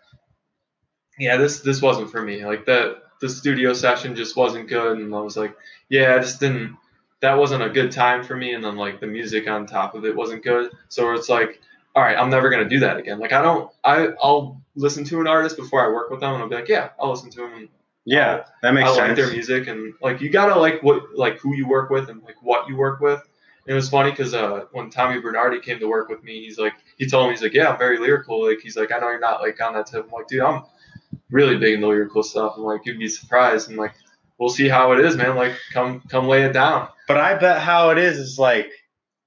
yeah, 1.18 1.36
this 1.36 1.60
this 1.60 1.80
wasn't 1.82 2.10
for 2.10 2.22
me. 2.22 2.44
Like 2.44 2.66
the 2.66 2.98
the 3.20 3.28
studio 3.28 3.72
session 3.72 4.14
just 4.14 4.36
wasn't 4.36 4.68
good, 4.68 4.98
and 4.98 5.14
I 5.14 5.20
was 5.20 5.36
like, 5.36 5.56
yeah, 5.88 6.14
I 6.16 6.18
just 6.18 6.40
didn't. 6.40 6.76
That 7.20 7.38
wasn't 7.38 7.62
a 7.62 7.70
good 7.70 7.90
time 7.90 8.22
for 8.22 8.36
me, 8.36 8.52
and 8.52 8.62
then 8.62 8.76
like 8.76 9.00
the 9.00 9.06
music 9.06 9.48
on 9.48 9.66
top 9.66 9.94
of 9.94 10.04
it 10.04 10.14
wasn't 10.14 10.44
good. 10.44 10.70
So 10.88 11.12
it's 11.12 11.28
like, 11.28 11.60
all 11.94 12.02
right, 12.02 12.18
I'm 12.18 12.30
never 12.30 12.50
gonna 12.50 12.68
do 12.68 12.80
that 12.80 12.98
again. 12.98 13.18
Like 13.18 13.32
I 13.32 13.40
don't, 13.42 13.70
I 13.82 14.08
I'll 14.22 14.60
listen 14.76 15.04
to 15.04 15.20
an 15.20 15.26
artist 15.26 15.56
before 15.56 15.84
I 15.84 15.88
work 15.88 16.10
with 16.10 16.20
them, 16.20 16.34
and 16.34 16.42
I'll 16.42 16.48
be 16.48 16.56
like, 16.56 16.68
yeah, 16.68 16.90
I'll 17.00 17.10
listen 17.10 17.30
to 17.30 17.40
them. 17.40 17.68
Yeah, 18.04 18.44
that 18.62 18.74
makes 18.74 18.88
sense. 18.88 19.00
I 19.00 19.06
like 19.08 19.16
their 19.16 19.30
music, 19.30 19.66
and 19.66 19.94
like 20.02 20.20
you 20.20 20.30
gotta 20.30 20.58
like 20.58 20.82
what 20.82 21.16
like 21.16 21.38
who 21.38 21.54
you 21.54 21.66
work 21.66 21.90
with 21.90 22.08
and 22.10 22.22
like 22.22 22.36
what 22.42 22.68
you 22.68 22.76
work 22.76 23.00
with. 23.00 23.20
And 23.66 23.72
it 23.72 23.74
was 23.74 23.88
funny 23.88 24.10
because 24.10 24.34
uh, 24.34 24.66
when 24.72 24.90
Tommy 24.90 25.20
Bernardi 25.20 25.58
came 25.60 25.78
to 25.78 25.88
work 25.88 26.10
with 26.10 26.22
me, 26.22 26.44
he's 26.44 26.58
like, 26.58 26.74
he 26.98 27.06
told 27.06 27.28
me 27.28 27.32
he's 27.32 27.42
like, 27.42 27.54
yeah, 27.54 27.70
I'm 27.70 27.78
very 27.78 27.98
lyrical. 27.98 28.46
Like 28.46 28.60
he's 28.60 28.76
like, 28.76 28.92
I 28.92 28.98
know 28.98 29.08
you're 29.08 29.20
not 29.20 29.40
like 29.40 29.58
on 29.62 29.72
that 29.72 29.86
tip. 29.86 30.04
I'm 30.04 30.10
like, 30.10 30.28
dude, 30.28 30.42
I'm 30.42 30.64
really 31.30 31.56
big 31.56 31.74
into 31.74 31.88
lyrical 31.88 32.22
stuff. 32.22 32.54
I'm 32.58 32.62
like, 32.62 32.84
you'd 32.84 32.98
be 32.98 33.08
surprised, 33.08 33.68
and 33.70 33.78
like, 33.78 33.94
we'll 34.38 34.50
see 34.50 34.68
how 34.68 34.92
it 34.92 35.00
is, 35.00 35.16
man. 35.16 35.34
Like, 35.36 35.54
come 35.72 36.02
come 36.10 36.28
lay 36.28 36.42
it 36.42 36.52
down. 36.52 36.88
But 37.08 37.16
I 37.16 37.36
bet 37.36 37.62
how 37.62 37.90
it 37.90 37.98
is 37.98 38.18
is 38.18 38.38
like, 38.38 38.70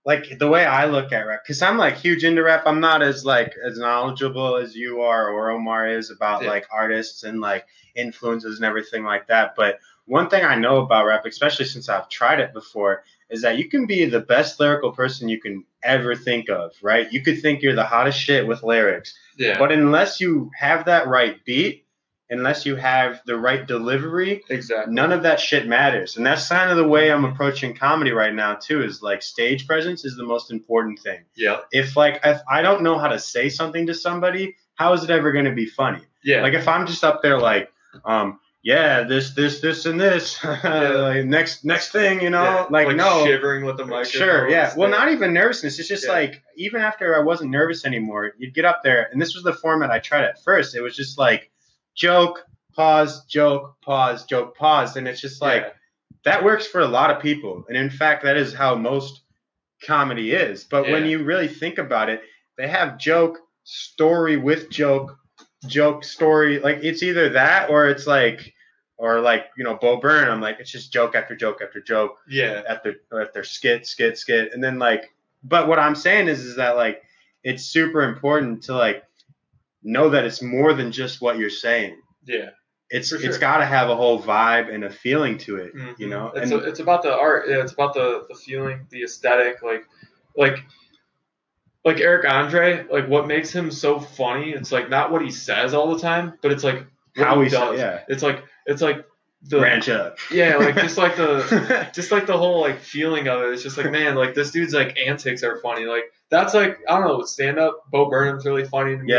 like 0.08 0.40
the 0.40 0.48
way 0.48 0.66
I 0.66 0.86
look 0.86 1.12
at 1.12 1.28
rap, 1.28 1.42
because 1.44 1.62
I'm 1.62 1.78
like 1.78 1.98
huge 1.98 2.24
into 2.24 2.42
rap. 2.42 2.64
I'm 2.66 2.80
not 2.80 3.02
as 3.04 3.26
like 3.26 3.54
as 3.62 3.78
knowledgeable 3.78 4.56
as 4.56 4.74
you 4.74 5.02
are 5.02 5.30
or 5.30 5.52
Omar 5.52 5.90
is 5.90 6.10
about 6.10 6.44
Yeah. 6.44 6.50
like 6.50 6.66
artists 6.72 7.24
and 7.24 7.42
like 7.42 7.66
influences 7.94 8.56
and 8.56 8.66
everything 8.66 9.04
like 9.04 9.28
that. 9.28 9.54
But 9.58 9.80
one 10.06 10.30
thing 10.30 10.46
I 10.46 10.56
know 10.56 10.78
about 10.78 11.06
rap, 11.06 11.26
especially 11.26 11.66
since 11.66 11.90
I've 11.90 12.08
tried 12.08 12.40
it 12.40 12.54
before, 12.54 13.04
is 13.30 13.42
that 13.42 13.58
you 13.58 13.68
can 13.68 13.86
be 13.86 14.06
the 14.06 14.22
best 14.22 14.62
lyrical 14.62 14.94
person 14.94 15.28
you 15.28 15.42
can 15.42 15.66
ever 15.84 16.16
think 16.16 16.50
of, 16.50 16.72
right? 16.82 17.12
You 17.12 17.22
could 17.22 17.42
think 17.42 17.62
you're 17.62 17.76
the 17.76 17.84
hottest 17.84 18.18
shit 18.18 18.48
with 18.48 18.64
lyrics, 18.64 19.14
Yeah, 19.38 19.60
but 19.60 19.74
unless 19.74 20.22
you 20.22 20.50
have 20.58 20.86
that 20.86 21.08
right 21.08 21.44
beat, 21.44 21.86
unless 22.30 22.66
you 22.66 22.76
have 22.76 23.22
the 23.26 23.38
right 23.38 23.66
delivery, 23.68 24.44
exactly. 24.50 24.94
none 24.94 25.12
of 25.12 25.24
that 25.24 25.40
shit 25.40 25.68
matters 25.68 26.18
and 26.18 26.26
that's 26.26 26.48
kind 26.50 26.70
of 26.70 26.78
the 26.78 26.88
way 26.88 27.12
i'm 27.12 27.26
approaching 27.26 27.74
comedy 27.76 28.12
right 28.12 28.34
now 28.34 28.54
too 28.56 28.84
is 28.84 29.02
like 29.02 29.22
stage 29.22 29.66
presence 29.66 30.04
is 30.06 30.16
the 30.18 30.24
most 30.26 30.52
important 30.52 31.00
thing 31.00 31.24
Yeah, 31.36 31.62
if 31.72 31.96
like 31.96 32.20
if 32.24 32.42
i 32.50 32.62
don't 32.62 32.84
know 32.84 32.98
how 32.98 33.08
to 33.08 33.20
say 33.20 33.50
something 33.50 33.88
to 33.88 33.94
somebody 33.94 34.56
how 34.76 34.94
is 34.94 35.04
it 35.04 35.10
ever 35.10 35.32
going 35.32 35.46
to 35.46 35.52
be 35.54 35.66
funny 35.66 36.02
yeah, 36.24 36.42
like 36.42 36.54
if 36.54 36.68
i'm 36.68 36.86
just 36.86 37.04
up 37.04 37.22
there 37.22 37.40
like 37.40 37.70
um 38.06 38.40
yeah 38.64 39.04
this 39.04 39.32
this 39.32 39.62
this 39.62 39.86
and 39.86 40.00
this 40.00 40.44
like, 40.64 41.24
next 41.26 41.64
next 41.64 41.92
thing 41.92 42.22
you 42.22 42.30
know 42.30 42.44
yeah. 42.44 42.66
like, 42.70 42.94
no 42.96 43.24
shivering 43.26 43.64
with 43.66 43.78
the 43.78 43.86
microphone. 43.86 44.20
Sure, 44.22 44.50
yeah. 44.50 44.74
Well, 44.76 44.90
not 44.90 45.10
even 45.12 45.34
nervousness. 45.34 45.80
It's 45.80 45.88
just 45.88 46.06
Yeah. 46.06 46.12
like 46.12 46.44
even 46.58 46.82
after 46.82 47.16
I 47.16 47.24
wasn't 47.24 47.52
nervous 47.52 47.86
anymore, 47.86 48.34
you'd 48.38 48.54
get 48.54 48.66
up 48.66 48.82
there, 48.84 49.08
and 49.12 49.22
this 49.22 49.36
was 49.36 49.44
the 49.44 49.54
format 49.54 49.90
I 49.92 50.00
tried 50.00 50.26
at 50.26 50.44
first. 50.44 50.76
It 50.76 50.82
was 50.82 50.96
just 50.96 51.18
like 51.18 51.50
joke, 51.98 52.46
pause, 52.74 53.26
joke, 53.26 53.76
pause, 53.82 54.24
joke, 54.26 54.56
pause, 54.56 54.96
and 54.96 55.08
it's 55.08 55.20
just 55.20 55.42
like 55.42 55.64
Yeah. 55.64 55.72
that 56.24 56.44
works 56.46 56.66
for 56.66 56.80
a 56.80 56.88
lot 56.88 57.10
of 57.12 57.22
people, 57.22 57.66
and 57.68 57.76
in 57.78 57.90
fact, 57.90 58.24
that 58.24 58.38
is 58.38 58.54
how 58.54 58.76
most 58.76 59.22
comedy 59.86 60.32
is. 60.32 60.64
But 60.64 60.88
when 60.90 61.06
you 61.06 61.24
really 61.24 61.48
think 61.50 61.78
about 61.78 62.10
it, 62.10 62.22
they 62.58 62.68
have 62.68 62.98
joke, 62.98 63.40
story 63.64 64.38
with 64.38 64.70
joke, 64.70 65.18
joke, 65.68 66.04
story. 66.04 66.60
Like 66.60 66.80
it's 66.84 67.04
either 67.04 67.30
that 67.30 67.70
or 67.70 67.90
it's 67.90 68.08
like. 68.08 68.54
Or 69.00 69.20
like 69.22 69.52
you 69.56 69.64
know 69.64 69.76
Bo 69.76 69.98
Burnham, 69.98 70.34
I'm 70.34 70.42
like 70.42 70.60
it's 70.60 70.72
just 70.72 70.92
joke 70.92 71.14
after 71.14 71.36
joke 71.36 71.62
after 71.62 71.80
joke, 71.80 72.18
yeah, 72.28 72.64
at 72.68 72.82
their 73.32 73.44
skit, 73.44 73.86
skit, 73.86 74.18
skit, 74.18 74.54
and 74.54 74.64
then 74.64 74.80
like, 74.80 75.14
but 75.44 75.68
what 75.68 75.78
I'm 75.78 75.94
saying 75.94 76.28
is, 76.30 76.40
is 76.44 76.56
that 76.56 76.76
like, 76.78 77.04
it's 77.44 77.64
super 77.64 78.02
important 78.02 78.64
to 78.64 78.76
like 78.76 79.04
know 79.84 80.10
that 80.10 80.26
it's 80.26 80.42
more 80.42 80.74
than 80.74 80.92
just 80.92 81.22
what 81.22 81.38
you're 81.38 81.50
saying. 81.50 82.00
yeah. 82.26 82.50
It's 82.90 83.10
For 83.10 83.16
it's 83.18 83.26
sure. 83.26 83.38
got 83.40 83.58
to 83.58 83.66
have 83.66 83.90
a 83.90 83.96
whole 83.98 84.18
vibe 84.22 84.74
and 84.74 84.86
a 84.86 84.90
feeling 84.90 85.38
to 85.40 85.58
it, 85.58 85.76
Mhm. 85.76 86.00
you 86.00 86.08
know. 86.08 86.32
it's, 86.34 86.50
And 86.52 86.62
it's 86.66 86.80
about 86.80 87.04
the 87.04 87.14
art. 87.14 87.50
Yeah, 87.50 87.58
it's 87.62 87.74
about 87.74 87.94
the 87.94 88.26
the 88.30 88.36
feeling, 88.36 88.88
the 88.92 89.04
aesthetic. 89.04 89.62
Like, 89.62 89.84
like, 90.38 90.60
like 91.84 92.00
Eric 92.00 92.26
Andre. 92.30 92.86
Like, 92.90 93.08
what 93.10 93.28
makes 93.28 93.52
him 93.52 93.72
so 93.72 94.00
funny? 94.00 94.52
It's 94.52 94.72
like 94.72 94.90
not 94.90 95.12
what 95.12 95.22
he 95.22 95.32
says 95.32 95.74
all 95.74 95.94
the 95.94 96.00
time, 96.02 96.34
but 96.42 96.52
it's 96.54 96.64
like 96.64 96.86
how 97.16 97.34
he 97.36 97.40
we 97.42 97.50
say, 97.50 97.58
does. 97.58 97.80
yeah, 97.80 98.00
It's 98.08 98.24
like 98.24 98.44
it's 98.66 98.82
like 98.82 99.06
the 99.44 99.60
Ranch 99.60 99.88
up. 99.90 100.18
yeah, 100.32 100.56
like 100.56 100.76
just 100.76 100.98
like 100.98 101.16
the 101.16 101.90
just 101.94 102.12
like 102.12 102.26
the 102.26 102.38
whole 102.38 102.62
like 102.62 102.80
feeling 102.80 103.28
of 103.28 103.42
it. 103.42 103.54
It's 103.54 103.64
just 103.64 103.78
like 103.78 103.92
man, 103.92 104.16
like 104.16 104.34
this 104.34 104.52
dude's 104.52 104.74
like 104.74 104.98
antics 104.98 105.44
are 105.44 105.60
funny. 105.62 105.86
Like 105.86 106.04
that's 106.30 106.54
like 106.54 106.78
I 106.90 106.98
don't 107.00 107.08
know, 107.08 107.22
stand 107.24 107.60
up. 107.60 107.84
Bo 107.92 108.10
Burnham's 108.10 108.46
really 108.46 108.64
funny 108.66 108.96
to 108.98 109.04
me. 109.04 109.12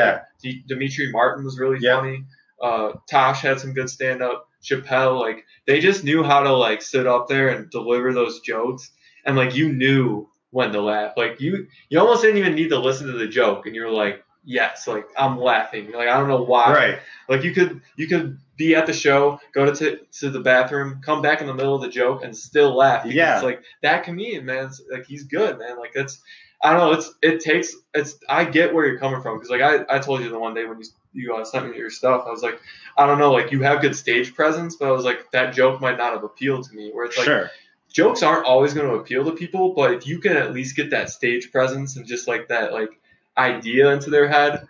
D- 0.43 0.63
Demetri 0.67 1.11
Martin 1.13 1.45
was 1.45 1.59
really 1.59 1.79
Yep. 1.81 1.99
funny. 1.99 2.25
Uh, 2.61 2.93
Tosh 3.09 3.41
had 3.43 3.61
some 3.61 3.73
good 3.75 3.89
stand 3.91 4.23
up. 4.23 4.47
Chappelle, 4.63 5.21
like 5.21 5.45
they 5.67 5.79
just 5.79 6.03
knew 6.03 6.25
how 6.25 6.41
to 6.43 6.53
like 6.53 6.83
sit 6.83 7.07
up 7.07 7.29
there 7.29 7.49
and 7.51 7.71
deliver 7.71 8.13
those 8.13 8.41
jokes, 8.41 8.91
and 9.25 9.37
like 9.37 9.55
you 9.55 9.73
knew 9.73 10.29
when 10.51 10.73
to 10.73 10.81
laugh. 10.81 11.13
Like 11.17 11.41
you, 11.41 11.69
you 11.89 12.01
almost 12.01 12.23
didn't 12.23 12.39
even 12.39 12.57
need 12.57 12.71
to 12.71 12.79
listen 12.79 13.07
to 13.07 13.13
the 13.17 13.29
joke, 13.29 13.67
and 13.67 13.77
you're 13.77 13.91
like, 13.91 14.25
yes, 14.45 14.89
like 14.89 15.07
I'm 15.17 15.39
laughing. 15.39 15.93
Like 15.93 16.09
I 16.09 16.19
don't 16.19 16.27
know 16.29 16.43
why. 16.43 16.73
right. 16.73 16.99
Like 17.29 17.45
you 17.45 17.53
could 17.53 17.81
you 17.97 18.09
could 18.09 18.39
be 18.57 18.75
at 18.75 18.87
the 18.87 18.93
show, 18.93 19.39
go 19.55 19.65
to 19.73 19.73
t- 19.73 20.03
to 20.19 20.31
the 20.31 20.41
bathroom, 20.41 21.01
come 21.05 21.23
back 21.23 21.41
in 21.41 21.47
the 21.47 21.55
middle 21.55 21.77
of 21.77 21.83
the 21.83 21.89
joke, 21.89 22.25
and 22.25 22.37
still 22.37 22.75
laugh. 22.77 23.07
Yeah. 23.07 23.37
it's 23.37 23.45
like 23.45 23.63
that 23.83 24.03
comedian, 24.03 24.45
man. 24.45 24.71
Like 24.91 25.07
he's 25.07 25.23
good, 25.23 25.57
man. 25.61 25.79
Like 25.79 25.93
that's 25.95 26.21
I 26.63 26.73
don't 26.73 26.81
know. 26.81 26.93
It's 26.93 27.15
it 27.23 27.41
takes 27.41 27.75
it's. 27.95 28.19
I 28.29 28.45
get 28.45 28.75
where 28.75 28.87
you're 28.87 28.99
coming 28.99 29.23
from 29.23 29.37
because 29.37 29.51
like 29.51 29.61
I, 29.61 29.85
I 29.89 29.99
told 30.01 30.23
you 30.23 30.29
the 30.29 30.39
one 30.39 30.55
day 30.55 30.65
when 30.65 30.79
you 30.79 30.85
you 31.13 31.35
uh, 31.35 31.45
sent 31.45 31.71
me 31.71 31.77
your 31.77 31.91
stuff, 31.91 32.25
I 32.27 32.31
was 32.31 32.43
like 32.43 32.61
I 32.97 33.07
don't 33.07 33.19
know. 33.19 33.33
Like 33.33 33.53
you 33.53 33.63
have 33.63 33.81
good 33.81 33.95
stage 33.95 34.35
presence, 34.35 34.77
but 34.77 34.89
I 34.89 34.93
was 34.93 35.05
like 35.05 35.31
that 35.31 35.55
joke 35.55 35.81
might 35.81 35.99
not 35.99 36.13
have 36.13 36.25
appealed 36.25 36.69
to 36.69 36.75
me. 36.75 36.91
Where 36.91 37.05
it's 37.05 37.17
like 37.17 37.27
sure. 37.27 37.51
jokes 37.93 38.25
aren't 38.25 38.45
always 38.45 38.75
going 38.75 38.89
to 38.89 38.95
appeal 38.95 39.25
to 39.25 39.33
people, 39.33 39.73
but 39.73 39.93
if 39.93 40.07
you 40.07 40.19
can 40.19 40.37
at 40.37 40.53
least 40.53 40.75
get 40.75 40.91
that 40.91 41.11
stage 41.11 41.53
presence 41.53 41.97
and 41.97 42.07
just 42.07 42.27
like 42.27 42.49
that 42.49 42.73
like 42.73 42.91
idea 43.37 43.93
into 43.93 44.11
their 44.11 44.27
head, 44.27 44.67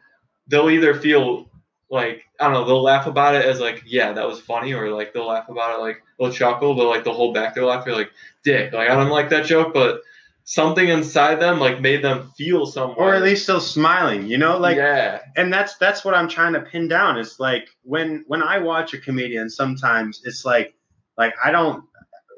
they'll 0.47 0.69
either 0.69 0.95
feel 0.95 1.49
like 1.91 2.25
I 2.39 2.45
don't 2.45 2.53
know, 2.53 2.65
they'll 2.67 2.83
laugh 2.83 3.07
about 3.07 3.35
it 3.35 3.47
as 3.47 3.61
like, 3.61 3.83
yeah, 3.87 4.13
that 4.13 4.27
was 4.27 4.41
funny, 4.41 4.75
or 4.75 4.91
like 4.91 5.15
they'll 5.15 5.29
laugh 5.29 5.49
about 5.49 5.79
it 5.79 5.83
like 5.83 6.03
they'll 6.19 6.33
chuckle, 6.33 6.75
but 6.75 6.87
like 6.87 7.05
they'll 7.05 7.15
hold 7.15 7.35
back 7.35 7.55
their 7.55 7.65
laugh, 7.65 7.87
they're 7.87 7.95
like, 7.95 8.11
dick, 8.45 8.73
like 8.75 8.91
I 8.91 8.95
don't 8.95 9.09
like 9.09 9.31
that 9.31 9.47
joke, 9.47 9.73
but 9.73 10.03
something 10.49 10.89
inside 10.89 11.35
them 11.41 11.61
like 11.61 11.79
made 11.79 12.03
them 12.03 12.33
feel 12.35 12.65
some 12.65 12.95
Or 12.97 13.15
at 13.15 13.23
least 13.23 13.43
still 13.43 13.61
smiling, 13.61 14.27
you 14.27 14.39
know? 14.39 14.57
Like 14.57 14.79
yeah, 14.79 15.21
and 15.37 15.53
that's 15.53 15.77
that's 15.77 16.07
what 16.07 16.15
I'm 16.15 16.27
trying 16.27 16.55
to 16.55 16.63
pin 16.63 16.89
down. 16.89 17.19
It's 17.19 17.39
like 17.39 17.69
when 17.83 18.25
when 18.29 18.43
I 18.43 18.59
watch 18.59 18.95
a 18.95 18.99
comedian, 18.99 19.51
sometimes 19.51 20.23
it's 20.25 20.47
like 20.47 20.75
like 21.19 21.35
I 21.45 21.51
don't. 21.51 21.85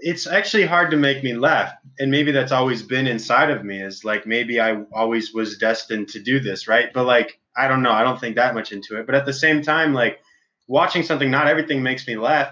It's 0.01 0.27
actually 0.27 0.67
hard 0.67 0.91
to 0.91 0.97
make 0.97 1.23
me 1.23 1.35
laugh, 1.35 1.73
and 2.01 2.11
maybe 2.11 2.33
that's 2.33 2.53
always 2.53 2.83
been 2.83 3.07
inside 3.07 3.51
of 3.51 3.65
me. 3.65 3.81
Is 3.81 4.05
like 4.05 4.27
maybe 4.27 4.61
I 4.61 4.83
always 4.93 5.33
was 5.33 5.57
destined 5.59 6.09
to 6.09 6.21
do 6.21 6.41
this, 6.41 6.67
right? 6.67 6.93
But 6.93 7.07
like 7.07 7.39
I 7.57 7.69
don't 7.69 7.83
know. 7.83 7.93
I 7.93 8.03
don't 8.03 8.19
think 8.19 8.35
that 8.37 8.55
much 8.55 8.73
into 8.73 8.99
it. 8.99 9.07
But 9.07 9.15
at 9.15 9.25
the 9.25 9.33
same 9.33 9.63
time, 9.63 9.95
like 9.95 10.19
watching 10.67 11.05
something, 11.05 11.31
not 11.31 11.47
everything 11.47 11.81
makes 11.81 12.09
me 12.09 12.17
laugh. 12.17 12.51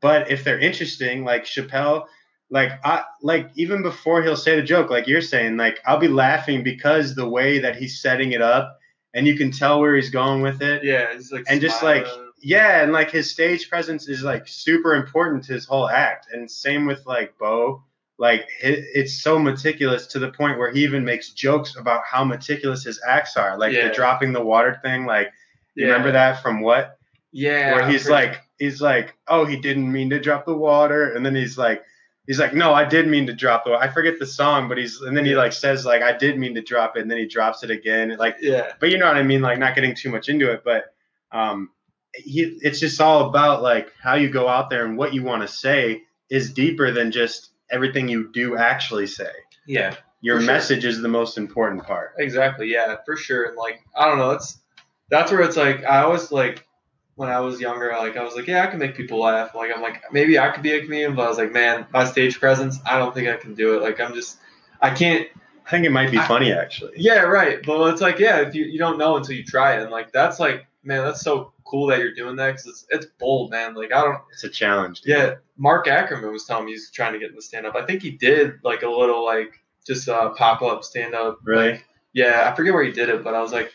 But 0.00 0.30
if 0.30 0.44
they're 0.44 0.60
interesting, 0.60 1.24
like 1.24 1.44
Chappelle, 1.44 2.06
like 2.50 2.72
I 2.84 3.04
like 3.22 3.50
even 3.54 3.82
before 3.82 4.22
he'll 4.22 4.36
say 4.36 4.56
the 4.56 4.62
joke, 4.62 4.90
like 4.90 5.06
you're 5.06 5.20
saying, 5.22 5.56
like 5.56 5.78
I'll 5.86 5.98
be 5.98 6.08
laughing 6.08 6.62
because 6.64 7.14
the 7.14 7.28
way 7.28 7.58
that 7.60 7.76
he's 7.76 8.00
setting 8.02 8.32
it 8.32 8.42
up, 8.42 8.78
and 9.14 9.26
you 9.26 9.36
can 9.36 9.50
tell 9.52 9.80
where 9.80 9.94
he's 9.94 10.10
going 10.10 10.42
with 10.42 10.60
it. 10.62 10.82
yeah, 10.84 11.06
it's 11.12 11.30
like 11.32 11.44
And 11.48 11.60
just 11.60 11.82
like 11.82 12.06
yeah, 12.42 12.82
and 12.82 12.92
like 12.92 13.10
his 13.10 13.30
stage 13.30 13.68
presence 13.68 14.08
is 14.08 14.22
like 14.22 14.48
super 14.48 14.94
important 14.94 15.44
to 15.44 15.52
his 15.52 15.66
whole 15.66 15.88
act. 15.88 16.26
And 16.32 16.50
same 16.50 16.86
with 16.86 17.06
like 17.06 17.36
Bo, 17.38 17.82
like 18.18 18.48
it's 18.62 19.22
so 19.22 19.38
meticulous 19.38 20.06
to 20.08 20.18
the 20.18 20.30
point 20.30 20.58
where 20.58 20.72
he 20.72 20.82
even 20.82 21.04
makes 21.04 21.30
jokes 21.30 21.76
about 21.76 22.02
how 22.10 22.24
meticulous 22.24 22.82
his 22.84 23.00
acts 23.06 23.36
are, 23.36 23.58
like 23.58 23.72
Yeah. 23.72 23.88
the 23.88 23.94
dropping 23.94 24.32
the 24.32 24.42
water 24.42 24.78
thing. 24.82 25.06
Like 25.06 25.28
you 25.74 25.86
yeah, 25.86 25.92
remember 25.92 26.12
that 26.12 26.42
from 26.42 26.60
what? 26.62 26.96
yeah, 27.32 27.74
where 27.74 27.88
he's 27.88 28.08
like 28.08 28.40
he's 28.58 28.80
like 28.80 29.14
oh 29.28 29.44
he 29.44 29.56
didn't 29.56 29.90
mean 29.92 30.10
to 30.10 30.18
drop 30.18 30.44
the 30.46 30.54
water 30.54 31.12
and 31.14 31.24
then 31.24 31.34
he's 31.34 31.56
like 31.56 31.82
he's 32.30 32.38
like 32.38 32.54
no 32.54 32.72
i 32.72 32.84
did 32.84 33.08
mean 33.08 33.26
to 33.26 33.32
drop 33.32 33.64
the 33.64 33.72
i 33.72 33.88
forget 33.88 34.20
the 34.20 34.26
song 34.26 34.68
but 34.68 34.78
he's 34.78 35.00
and 35.00 35.16
then 35.16 35.24
he 35.24 35.34
like 35.34 35.52
says 35.52 35.84
like 35.84 36.00
i 36.00 36.16
did 36.16 36.38
mean 36.38 36.54
to 36.54 36.62
drop 36.62 36.96
it 36.96 37.02
and 37.02 37.10
then 37.10 37.18
he 37.18 37.26
drops 37.26 37.64
it 37.64 37.72
again 37.72 38.14
like 38.20 38.36
yeah, 38.40 38.70
but 38.78 38.88
you 38.88 38.98
know 38.98 39.06
what 39.08 39.16
i 39.16 39.22
mean 39.24 39.42
like 39.42 39.58
not 39.58 39.74
getting 39.74 39.96
too 39.96 40.08
much 40.08 40.28
into 40.28 40.48
it 40.48 40.62
but 40.64 40.94
um 41.32 41.70
he, 42.14 42.56
it's 42.62 42.78
just 42.78 43.00
all 43.00 43.28
about 43.28 43.62
like 43.62 43.92
how 44.00 44.14
you 44.14 44.28
go 44.30 44.46
out 44.46 44.70
there 44.70 44.84
and 44.84 44.96
what 44.96 45.12
you 45.12 45.24
want 45.24 45.42
to 45.42 45.48
say 45.48 46.02
is 46.30 46.52
deeper 46.52 46.92
than 46.92 47.10
just 47.10 47.50
everything 47.68 48.08
you 48.08 48.30
do 48.32 48.56
actually 48.56 49.08
say 49.08 49.32
yeah. 49.66 49.96
your 50.20 50.36
For 50.36 50.44
sure. 50.44 50.52
message 50.54 50.84
is 50.84 51.02
the 51.02 51.08
most 51.08 51.36
important 51.36 51.82
part 51.82 52.12
Exactly, 52.18 52.70
yeah, 52.70 52.94
for 53.04 53.16
sure. 53.16 53.46
And 53.46 53.56
like, 53.56 53.80
I 53.96 54.06
don't 54.06 54.18
know, 54.18 54.30
it's 54.30 54.56
that's 55.10 55.32
where 55.32 55.40
it's 55.40 55.56
like 55.56 55.82
I 55.84 56.02
always 56.02 56.30
like 56.30 56.64
when 57.20 57.28
I 57.28 57.38
was 57.40 57.60
younger, 57.60 57.92
like 57.98 58.16
I 58.16 58.24
was 58.24 58.34
like, 58.34 58.46
yeah, 58.46 58.64
I 58.64 58.68
can 58.68 58.78
make 58.78 58.96
people 58.96 59.20
laugh. 59.20 59.54
Like 59.54 59.70
I'm 59.76 59.82
like 59.82 60.02
maybe 60.10 60.38
I 60.38 60.48
could 60.48 60.62
be 60.62 60.72
a 60.72 60.80
comedian, 60.80 61.14
but 61.14 61.26
I 61.26 61.28
was 61.28 61.36
like, 61.36 61.52
man, 61.52 61.86
my 61.92 62.06
stage 62.06 62.40
presence, 62.40 62.78
I 62.86 62.96
don't 62.98 63.12
think 63.12 63.28
I 63.28 63.36
can 63.36 63.54
do 63.54 63.74
it. 63.76 63.82
Like 63.82 64.00
I'm 64.00 64.14
just, 64.14 64.38
I 64.80 64.88
can't. 64.88 65.28
i 65.66 65.70
think 65.70 65.84
it 65.84 65.90
might 65.92 66.10
be 66.10 66.16
I- 66.16 66.26
funny 66.26 66.50
actually 66.50 66.92
Yeah, 66.96 67.24
right. 67.24 67.58
But 67.62 67.92
it's 67.92 68.00
like, 68.00 68.18
yeah, 68.18 68.40
if 68.40 68.54
you 68.54 68.64
you 68.64 68.78
don't 68.78 68.96
know 68.96 69.16
until 69.18 69.36
you 69.36 69.44
try 69.44 69.76
it, 69.76 69.82
and 69.82 69.90
like 69.90 70.12
that's 70.12 70.40
like, 70.40 70.66
man, 70.82 71.04
that's 71.04 71.20
so 71.20 71.52
cool 71.66 71.88
that 71.88 71.98
you're 71.98 72.14
doing 72.14 72.36
that 72.36 72.52
because 72.52 72.66
it's 72.66 72.86
it's 72.88 73.06
bold, 73.18 73.50
man. 73.50 73.74
Like 73.74 73.92
I 73.92 74.02
don't. 74.02 74.18
it's 74.32 74.44
a 74.44 74.48
challenge 74.48 75.02
dude. 75.02 75.10
Yeah, 75.14 75.34
Mark 75.58 75.88
Ackerman 75.88 76.32
was 76.32 76.46
telling 76.46 76.64
me 76.64 76.72
he's 76.72 76.90
trying 76.90 77.12
to 77.12 77.18
get 77.18 77.28
into 77.28 77.42
stand 77.42 77.66
up. 77.66 77.76
I 77.76 77.84
think 77.84 78.00
he 78.00 78.12
did 78.12 78.54
like 78.64 78.80
a 78.82 78.88
little 78.88 79.26
like 79.26 79.52
just 79.86 80.08
uh, 80.08 80.30
pop 80.30 80.62
up 80.62 80.84
stand 80.84 81.14
up. 81.14 81.40
really 81.44 81.82
Yeah, 82.14 82.48
I 82.50 82.56
forget 82.56 82.72
where 82.72 82.82
he 82.82 82.92
did 82.92 83.10
it, 83.10 83.22
but 83.22 83.34
I 83.34 83.42
was 83.42 83.52
like, 83.52 83.70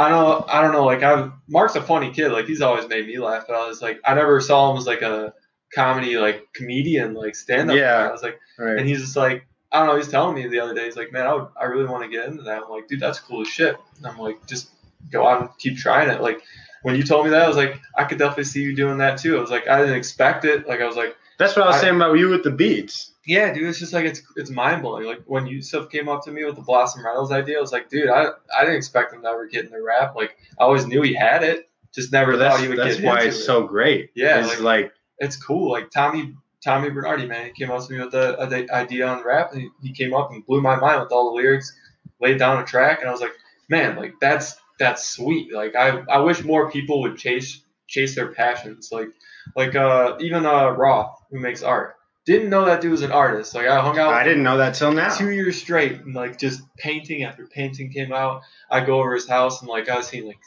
I 0.00 0.08
don't, 0.08 0.48
I 0.48 0.62
don't 0.62 0.72
know. 0.72 0.84
Like, 0.84 1.02
I 1.02 1.30
Mark's 1.46 1.76
a 1.76 1.82
funny 1.82 2.10
kid. 2.10 2.30
Like, 2.32 2.46
he's 2.46 2.62
always 2.62 2.88
made 2.88 3.06
me 3.06 3.18
laugh. 3.18 3.44
But 3.46 3.56
I 3.56 3.68
was 3.68 3.82
like, 3.82 4.00
I 4.04 4.14
never 4.14 4.40
saw 4.40 4.70
him 4.70 4.78
as 4.78 4.86
like 4.86 5.02
a 5.02 5.34
comedy 5.74 6.16
like 6.16 6.52
comedian 6.54 7.14
like 7.14 7.36
stand 7.36 7.70
up. 7.70 7.76
Yeah. 7.76 8.08
I 8.08 8.10
was 8.10 8.22
like, 8.22 8.40
right 8.58 8.78
and 8.78 8.88
he's 8.88 9.00
just 9.00 9.16
like, 9.16 9.46
I 9.70 9.78
don't 9.78 9.88
know. 9.88 9.96
He's 9.96 10.08
telling 10.08 10.34
me 10.34 10.48
the 10.48 10.58
other 10.58 10.74
day. 10.74 10.86
He's 10.86 10.96
like, 10.96 11.12
man, 11.12 11.26
I, 11.26 11.34
would, 11.34 11.48
I 11.60 11.64
really 11.64 11.84
want 11.84 12.02
to 12.02 12.08
get 12.08 12.26
into 12.26 12.42
that. 12.44 12.62
I'm 12.62 12.70
like, 12.70 12.88
dude, 12.88 13.00
that's 13.00 13.20
cool 13.20 13.42
as 13.42 13.48
shit. 13.48 13.76
And 13.98 14.06
I'm 14.06 14.18
like, 14.18 14.46
just 14.46 14.70
go 15.12 15.26
out 15.26 15.40
and 15.42 15.50
keep 15.58 15.76
trying 15.76 16.08
it. 16.08 16.22
Like, 16.22 16.40
when 16.82 16.96
you 16.96 17.02
told 17.02 17.26
me 17.26 17.30
that, 17.32 17.42
I 17.42 17.48
was 17.48 17.58
like, 17.58 17.78
I 17.96 18.04
could 18.04 18.18
definitely 18.18 18.44
see 18.44 18.62
you 18.62 18.74
doing 18.74 18.98
that 18.98 19.18
too. 19.18 19.36
I 19.36 19.40
was 19.40 19.50
like, 19.50 19.68
I 19.68 19.80
didn't 19.80 19.96
expect 19.96 20.44
it. 20.44 20.66
Like, 20.66 20.80
I 20.80 20.86
was 20.86 20.96
like. 20.96 21.14
That's 21.40 21.56
what 21.56 21.64
I 21.64 21.68
was 21.68 21.76
I- 21.76 21.80
saying 21.80 21.96
about 21.96 22.18
you 22.18 22.28
with 22.28 22.44
the 22.44 22.50
beats. 22.52 23.08
Yeah, 23.26 23.52
dude, 23.52 23.68
it's 23.68 23.78
just 23.78 23.92
like 23.92 24.06
it's 24.06 24.22
it's 24.36 24.50
mind 24.50 24.82
blowing. 24.82 25.06
Like 25.06 25.22
when 25.26 25.46
Yusuf 25.46 25.90
came 25.90 26.08
up 26.08 26.24
to 26.24 26.30
me 26.30 26.44
with 26.44 26.54
the 26.56 26.62
Blossom 26.62 27.04
Reynolds 27.04 27.30
idea, 27.32 27.58
I 27.58 27.60
was 27.60 27.70
like, 27.72 27.88
dude, 27.88 28.08
I 28.08 28.26
I 28.56 28.60
didn't 28.62 28.76
expect 28.76 29.12
him 29.12 29.22
to 29.22 29.28
ever 29.28 29.46
get 29.46 29.64
into 29.66 29.80
rap. 29.82 30.14
Like 30.16 30.36
I 30.58 30.64
always 30.64 30.86
knew 30.86 31.02
he 31.02 31.14
had 31.14 31.42
it, 31.42 31.68
just 31.94 32.12
never 32.12 32.36
thought 32.36 32.60
he 32.60 32.68
would 32.68 32.78
that's 32.78 32.96
get 32.96 33.04
why 33.04 33.20
it's 33.22 33.36
it. 33.36 33.42
so 33.42 33.64
great. 33.66 34.10
Yeah, 34.14 34.40
it's 34.40 34.48
like- 34.48 34.60
like, 34.60 34.92
It's 35.18 35.36
cool. 35.36 35.70
Like 35.70 35.90
Tommy 35.90 36.34
Tommy 36.64 36.90
Bernardi, 36.90 37.26
man, 37.26 37.46
he 37.46 37.52
came 37.52 37.70
up 37.70 37.86
to 37.86 37.92
me 37.92 38.00
with 38.00 38.10
the, 38.12 38.36
the 38.46 38.74
idea 38.74 39.06
on 39.06 39.22
rap, 39.24 39.52
and 39.52 39.62
he, 39.62 39.68
he 39.82 39.92
came 39.92 40.12
up 40.14 40.30
and 40.30 40.44
blew 40.46 40.60
my 40.60 40.76
mind 40.76 41.00
with 41.00 41.10
all 41.12 41.30
the 41.30 41.36
lyrics, 41.42 41.72
laid 42.20 42.38
down 42.38 42.62
a 42.62 42.66
track, 42.66 43.00
and 43.00 43.08
I 43.08 43.12
was 43.12 43.20
like, 43.20 43.32
man, 43.68 43.96
like 43.96 44.14
that's 44.20 44.56
that's 44.78 45.06
sweet. 45.08 45.52
Like 45.52 45.76
I 45.76 45.98
I 46.10 46.18
wish 46.18 46.42
more 46.42 46.70
people 46.70 47.02
would 47.02 47.16
chase 47.18 47.60
chase 47.86 48.14
their 48.14 48.28
passions. 48.32 48.88
Like 48.90 49.08
like 49.56 49.74
uh 49.76 50.16
even 50.20 50.46
uh 50.46 50.70
Roth 50.70 51.19
who 51.30 51.38
makes 51.40 51.62
art 51.62 51.96
didn't 52.26 52.50
know 52.50 52.66
that 52.66 52.82
dude 52.82 52.90
was 52.92 53.00
an 53.02 53.10
artist. 53.10 53.54
Like 53.54 53.66
I 53.66 53.80
hung 53.80 53.98
out. 53.98 54.12
I 54.12 54.22
didn't 54.24 54.42
know 54.42 54.58
that 54.58 54.74
till 54.74 54.92
now. 54.92 55.08
two 55.08 55.30
years 55.30 55.56
straight 55.56 55.92
and 56.02 56.14
like 56.14 56.38
just 56.38 56.60
painting 56.76 57.24
after 57.24 57.46
painting 57.46 57.90
came 57.90 58.12
out 58.12 58.42
i 58.70 58.84
go 58.84 59.00
over 59.00 59.14
his 59.14 59.26
house 59.28 59.60
and 59.62 59.68
like 59.68 59.88
i 59.88 59.96
was 59.96 60.06
seeing 60.08 60.26
like 60.26 60.38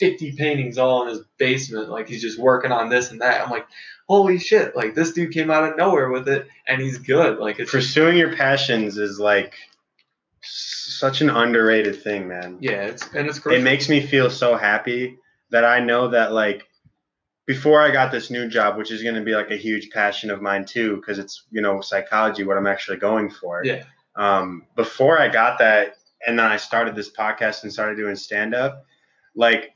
50 0.00 0.32
paintings 0.32 0.78
all 0.78 1.02
in 1.02 1.08
his 1.10 1.20
basement 1.38 1.88
like 1.90 2.08
he's 2.08 2.20
just 2.22 2.38
working 2.40 2.72
on 2.72 2.88
this 2.88 3.12
and 3.12 3.20
that 3.20 3.40
i'm 3.44 3.50
like 3.50 3.66
holy 4.08 4.38
shit 4.38 4.74
like 4.74 4.94
this 4.96 5.12
dude 5.12 5.32
came 5.32 5.48
out 5.50 5.62
of 5.64 5.76
nowhere 5.76 6.10
with 6.10 6.28
it 6.28 6.48
and 6.66 6.82
he's 6.82 6.98
good 6.98 7.38
like 7.38 7.60
it's 7.60 7.70
just, 7.70 7.86
Pursuing 7.94 8.16
your 8.18 8.34
passions 8.34 8.98
is 8.98 9.20
like 9.20 9.54
such 10.42 11.20
an 11.20 11.30
underrated 11.30 12.02
thing, 12.02 12.26
man. 12.28 12.58
yeah 12.60 12.82
it's 12.86 13.06
and 13.14 13.28
it's 13.28 13.38
crazy 13.38 13.60
It 13.60 13.64
makes 13.64 13.88
me 13.88 14.04
feel 14.04 14.28
so 14.28 14.56
happy 14.56 15.18
that 15.50 15.64
I 15.64 15.80
know 15.80 16.08
that 16.08 16.32
like 16.32 16.66
before 17.46 17.80
I 17.80 17.90
got 17.90 18.12
this 18.12 18.30
new 18.30 18.48
job, 18.48 18.76
which 18.76 18.90
is 18.90 19.02
going 19.02 19.14
to 19.16 19.22
be 19.22 19.34
like 19.34 19.50
a 19.50 19.56
huge 19.56 19.90
passion 19.90 20.30
of 20.30 20.40
mine 20.40 20.64
too, 20.64 20.96
because 20.96 21.18
it's 21.18 21.44
you 21.50 21.60
know 21.60 21.80
psychology, 21.80 22.44
what 22.44 22.56
I'm 22.56 22.66
actually 22.66 22.98
going 22.98 23.30
for. 23.30 23.62
yeah 23.64 23.84
um, 24.16 24.64
before 24.76 25.18
I 25.18 25.28
got 25.28 25.58
that, 25.58 25.96
and 26.26 26.38
then 26.38 26.46
I 26.46 26.56
started 26.56 26.94
this 26.94 27.10
podcast 27.10 27.62
and 27.62 27.72
started 27.72 27.96
doing 27.96 28.16
stand 28.16 28.54
up, 28.54 28.84
like 29.34 29.74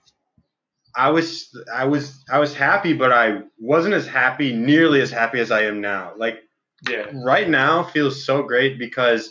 I 0.95 1.11
was, 1.11 1.57
I 1.73 1.85
was, 1.85 2.25
I 2.31 2.39
was 2.39 2.55
happy, 2.55 2.93
but 2.93 3.13
I 3.13 3.43
wasn't 3.59 3.95
as 3.95 4.07
happy, 4.07 4.53
nearly 4.53 5.01
as 5.01 5.11
happy 5.11 5.41
as 5.41 5.51
I 5.51 5.63
am 5.63 5.81
now. 5.81 6.13
Like 6.17 6.43
yeah 6.89 7.07
right 7.25 7.49
now 7.49 7.83
feels 7.83 8.25
so 8.25 8.43
great 8.43 8.79
because, 8.79 9.31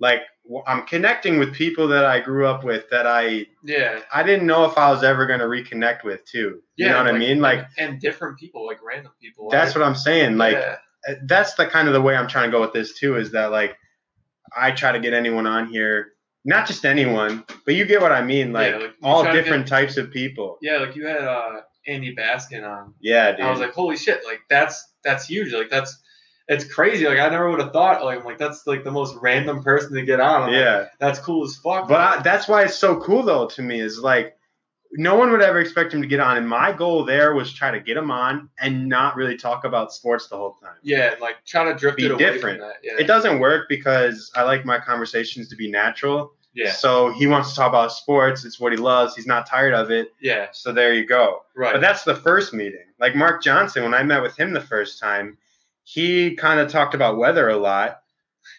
like, 0.00 0.22
I'm 0.66 0.82
connecting 0.86 1.38
with 1.38 1.54
people 1.54 1.88
that 1.88 2.04
I 2.04 2.20
grew 2.20 2.46
up 2.46 2.64
with 2.64 2.88
that 2.90 3.06
I, 3.06 3.46
yeah 3.62 4.00
I 4.12 4.22
didn't 4.22 4.46
know 4.46 4.64
if 4.64 4.76
I 4.76 4.90
was 4.90 5.02
ever 5.02 5.26
gonna 5.26 5.44
reconnect 5.44 6.04
with 6.04 6.24
too. 6.24 6.62
You 6.76 6.86
yeah 6.86 6.92
know 6.92 7.04
what 7.04 7.14
I 7.14 7.18
mean? 7.18 7.40
Like 7.40 7.66
and 7.78 8.00
different 8.00 8.38
people 8.38 8.66
like 8.66 8.78
random 8.82 9.12
people 9.20 9.48
that's 9.50 9.74
what 9.74 9.84
I'm 9.84 9.94
saying. 9.94 10.36
Like 10.36 10.54
yeah. 10.54 10.76
uh, 11.08 11.14
that's 11.26 11.54
the 11.54 11.66
kind 11.66 11.88
of 11.88 11.94
the 11.94 12.02
way 12.02 12.16
I'm 12.16 12.28
trying 12.28 12.50
to 12.50 12.56
go 12.56 12.60
with 12.60 12.72
this 12.72 12.98
too 12.98 13.16
is 13.16 13.32
that 13.32 13.50
like 13.50 13.76
I 14.56 14.72
try 14.72 14.92
to 14.92 14.98
get 15.00 15.12
anyone 15.12 15.46
on 15.46 15.68
here, 15.68 16.12
not 16.44 16.66
just 16.66 16.84
anyone, 16.84 17.44
but 17.64 17.74
you 17.74 17.84
get 17.84 18.00
what 18.00 18.12
I 18.12 18.22
mean, 18.22 18.52
like, 18.52 18.72
Yeah, 18.72 18.78
like, 18.78 18.94
all 19.02 19.22
to 19.24 19.32
different 19.32 19.68
types 19.68 19.96
of 19.96 20.10
people. 20.10 20.58
yeah 20.62 20.78
like 20.78 20.96
you 20.96 21.06
had 21.06 21.22
uh 21.22 21.60
andy 21.86 22.14
baskin 22.14 22.68
on 22.68 22.94
Yeah, 23.00 23.32
dude. 23.32 23.46
I 23.46 23.50
was 23.50 23.60
like, 23.60 23.72
holy 23.72 23.96
shit, 23.96 24.24
like 24.24 24.40
that's 24.48 24.94
that's 25.04 25.26
huge. 25.26 25.52
Like 25.52 25.70
that's 25.70 25.96
it's 26.50 26.64
crazy. 26.64 27.06
Like 27.06 27.18
I 27.18 27.28
never 27.30 27.48
would 27.50 27.60
have 27.60 27.72
thought. 27.72 28.04
Like 28.04 28.18
I'm 28.18 28.24
like 28.24 28.36
that's 28.38 28.66
like 28.66 28.84
the 28.84 28.90
most 28.90 29.16
random 29.22 29.62
person 29.62 29.94
to 29.94 30.02
get 30.02 30.20
on. 30.20 30.42
I'm 30.42 30.50
like, 30.52 30.58
Yeah. 30.60 30.86
that's 30.98 31.18
cool 31.18 31.44
as 31.44 31.56
fuck. 31.56 31.88
But 31.88 32.00
I, 32.00 32.20
that's 32.22 32.46
why 32.48 32.64
it's 32.64 32.76
so 32.76 33.00
cool 33.00 33.22
though 33.22 33.46
to 33.46 33.62
me 33.62 33.80
is 33.80 34.00
like 34.00 34.36
no 34.92 35.14
one 35.14 35.30
would 35.30 35.40
ever 35.40 35.60
expect 35.60 35.94
him 35.94 36.02
to 36.02 36.08
get 36.08 36.18
on, 36.18 36.36
and 36.36 36.48
my 36.48 36.72
goal 36.72 37.04
there 37.04 37.32
was 37.32 37.52
try 37.52 37.70
to 37.70 37.78
get 37.78 37.96
him 37.96 38.10
on 38.10 38.48
and 38.58 38.88
not 38.88 39.14
really 39.14 39.36
talk 39.36 39.64
about 39.64 39.92
sports 39.92 40.26
the 40.26 40.36
whole 40.36 40.54
time. 40.54 40.74
yeah, 40.82 41.14
like 41.20 41.36
trying 41.46 41.72
to 41.72 41.78
drift 41.78 41.98
Be 41.98 42.06
it 42.06 42.10
away 42.10 42.18
different. 42.18 42.58
from 42.58 42.66
that. 42.68 42.76
Yeah, 42.82 42.94
It 42.98 43.06
doesn't 43.06 43.38
work 43.38 43.68
because 43.68 44.32
I 44.34 44.42
like 44.42 44.64
my 44.64 44.80
conversations 44.80 45.48
to 45.50 45.54
be 45.54 45.70
natural. 45.70 46.32
yeah, 46.54 46.72
So 46.72 47.12
he 47.12 47.28
wants 47.28 47.50
to 47.50 47.54
talk 47.54 47.68
about 47.68 47.92
sports. 47.92 48.44
It's 48.44 48.58
what 48.58 48.72
he 48.72 48.78
loves. 48.78 49.14
He's 49.14 49.28
not 49.28 49.46
tired 49.46 49.74
of 49.74 49.92
it. 49.92 50.12
yeah, 50.20 50.48
So 50.52 50.72
there 50.72 50.92
you 50.92 51.06
go. 51.06 51.42
right. 51.54 51.72
But 51.74 51.80
that's 51.82 52.02
the 52.02 52.16
first 52.16 52.52
meeting. 52.52 52.86
Like 52.98 53.14
Mark 53.14 53.44
Johnson, 53.44 53.84
when 53.84 53.94
I 53.94 54.02
met 54.02 54.20
with 54.22 54.36
him 54.36 54.52
the 54.52 54.60
first 54.60 54.98
time, 54.98 55.38
he 55.84 56.34
kind 56.36 56.60
of 56.60 56.70
talked 56.70 56.94
about 56.94 57.16
weather 57.18 57.48
a 57.48 57.56
lot. 57.56 57.98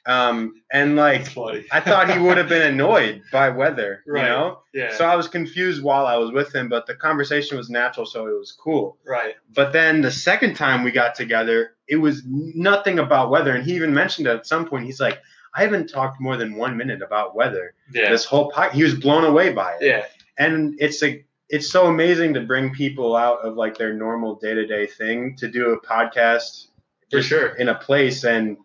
Um, 0.05 0.53
and 0.71 0.95
like, 0.95 1.27
I 1.71 1.79
thought 1.79 2.09
he 2.11 2.17
would 2.19 2.37
have 2.37 2.49
been 2.49 2.61
annoyed 2.73 3.21
by 3.31 3.49
weather, 3.49 4.03
Right. 4.07 4.23
you 4.23 4.27
know? 4.29 4.59
yeah, 4.73 4.95
So 4.95 5.05
I 5.05 5.15
was 5.15 5.27
confused 5.27 5.83
while 5.83 6.05
I 6.07 6.15
was 6.17 6.31
with 6.31 6.53
him, 6.55 6.69
but 6.69 6.87
the 6.87 6.95
conversation 6.95 7.57
was 7.57 7.69
natural, 7.69 8.05
so 8.05 8.27
it 8.27 8.37
was 8.37 8.51
cool. 8.51 8.97
right. 9.05 9.35
But 9.53 9.73
then 9.73 10.01
the 10.01 10.11
second 10.11 10.55
time 10.55 10.83
we 10.83 10.91
got 10.91 11.13
together, 11.15 11.75
it 11.87 11.97
was 11.97 12.23
nothing 12.25 12.99
about 12.99 13.29
weather. 13.29 13.53
And 13.53 13.63
he 13.65 13.75
even 13.75 13.93
mentioned 13.93 14.27
it 14.27 14.31
at 14.35 14.47
some 14.47 14.65
point. 14.67 14.85
He's 14.85 14.99
like, 14.99 15.19
I 15.53 15.61
haven't 15.63 15.87
talked 15.89 16.19
more 16.21 16.37
than 16.37 16.55
one 16.55 16.77
minute 16.77 17.01
about 17.01 17.35
weather. 17.35 17.73
Yeah, 17.93 18.09
This 18.09 18.25
whole 18.25 18.49
pod, 18.51 18.71
he 18.71 18.83
was 18.83 18.95
blown 18.95 19.23
away 19.25 19.51
by 19.51 19.73
it. 19.73 19.83
yeah, 19.85 20.05
And 20.37 20.75
it's 20.79 21.03
a, 21.03 21.23
it's 21.49 21.69
so 21.69 21.87
amazing 21.87 22.33
to 22.35 22.41
bring 22.41 22.71
people 22.73 23.15
out 23.15 23.39
of 23.39 23.55
like 23.55 23.77
their 23.77 23.93
normal 23.93 24.35
day 24.35 24.53
to 24.53 24.65
day 24.65 24.87
thing 24.87 25.35
to 25.37 25.47
do 25.49 25.71
a 25.71 25.81
podcast 25.85 26.67
for 27.11 27.21
sure. 27.21 27.47
in 27.49 27.69
a 27.69 27.75
place, 27.75 28.23
and 28.23 28.57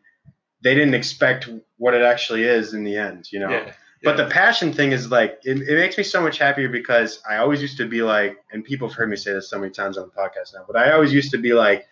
they 0.63 0.75
didn't 0.75 0.95
expect 0.95 1.49
what 1.77 1.95
it 1.95 2.03
actually 2.03 2.45
is 2.45 2.75
in 2.75 2.85
the 2.85 2.97
end, 2.97 3.31
you 3.31 3.39
know. 3.39 3.51
Yeah, 3.51 3.73
But 4.03 4.17
yeah. 4.17 4.25
the 4.25 4.31
passion 4.31 4.73
thing 4.73 4.93
is 4.93 5.11
like 5.11 5.39
it, 5.45 5.61
it 5.69 5.77
makes 5.77 5.99
me 5.99 6.05
so 6.05 6.21
much 6.23 6.39
happier 6.39 6.69
because 6.69 7.21
I 7.29 7.37
always 7.37 7.61
used 7.61 7.77
to 7.79 7.87
be 7.87 8.03
like, 8.03 8.39
and 8.53 8.65
people 8.65 8.89
have 8.89 8.97
heard 8.97 9.11
me 9.11 9.17
say 9.17 9.33
this 9.33 9.51
so 9.51 9.59
many 9.59 9.73
times 9.73 9.99
on 9.99 10.09
the 10.09 10.21
podcast 10.21 10.55
now, 10.55 10.65
but 10.67 10.77
I 10.77 10.93
always 10.93 11.13
used 11.13 11.31
to 11.33 11.39
be 11.39 11.53
like, 11.53 11.87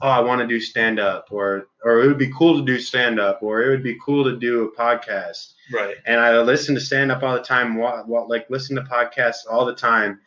oh, 0.00 0.08
I 0.08 0.20
want 0.20 0.40
to 0.40 0.46
do 0.46 0.60
stand 0.60 1.00
up, 1.00 1.26
or 1.30 1.66
or 1.84 2.02
it 2.02 2.06
would 2.06 2.18
be 2.18 2.32
cool 2.32 2.58
to 2.58 2.64
do 2.64 2.78
stand 2.78 3.18
up, 3.18 3.42
or 3.42 3.62
it 3.62 3.70
would 3.70 3.82
be 3.82 3.98
cool 4.04 4.24
to 4.24 4.36
do 4.38 4.64
a 4.64 4.76
podcast. 4.76 5.52
right. 5.72 5.96
And 6.06 6.20
I 6.20 6.38
listen 6.40 6.74
to 6.76 6.80
stand 6.80 7.10
up 7.10 7.22
all 7.22 7.34
the 7.34 7.42
time, 7.42 7.78
like 8.28 8.46
listen 8.48 8.76
to 8.76 8.82
podcasts 8.82 9.40
all 9.50 9.64
the 9.64 9.74
time, 9.74 10.20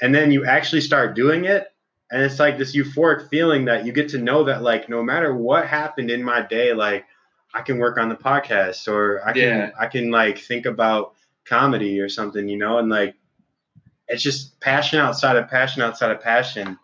and 0.00 0.14
then 0.14 0.30
you 0.30 0.44
actually 0.46 0.80
start 0.82 1.16
doing 1.16 1.44
it, 1.44 1.66
and 2.10 2.22
it's 2.22 2.38
like 2.38 2.58
this 2.58 2.74
euphoric 2.74 3.28
feeling 3.28 3.64
that 3.66 3.84
you 3.84 3.92
get 3.92 4.10
to 4.10 4.18
know 4.18 4.44
that 4.44 4.62
like 4.62 4.88
no 4.88 5.02
matter 5.02 5.34
what 5.34 5.66
happened 5.66 6.10
in 6.10 6.22
my 6.22 6.42
day, 6.42 6.72
like 6.72 7.04
I 7.52 7.62
can 7.62 7.78
work 7.78 7.98
on 7.98 8.08
the 8.08 8.16
podcast 8.16 8.86
or 8.88 9.26
I 9.26 9.32
can 9.32 9.42
Yeah. 9.42 9.70
I 9.78 9.86
can 9.86 10.10
like 10.10 10.38
think 10.38 10.66
about 10.66 11.14
comedy 11.44 12.00
or 12.00 12.08
something, 12.08 12.48
you 12.48 12.58
know, 12.58 12.78
and 12.78 12.88
like 12.88 13.16
it's 14.08 14.22
just 14.22 14.60
passion 14.60 14.98
outside 15.00 15.36
of 15.36 15.48
passion 15.48 15.82
outside 15.82 16.10
of 16.12 16.20
passion. 16.20 16.78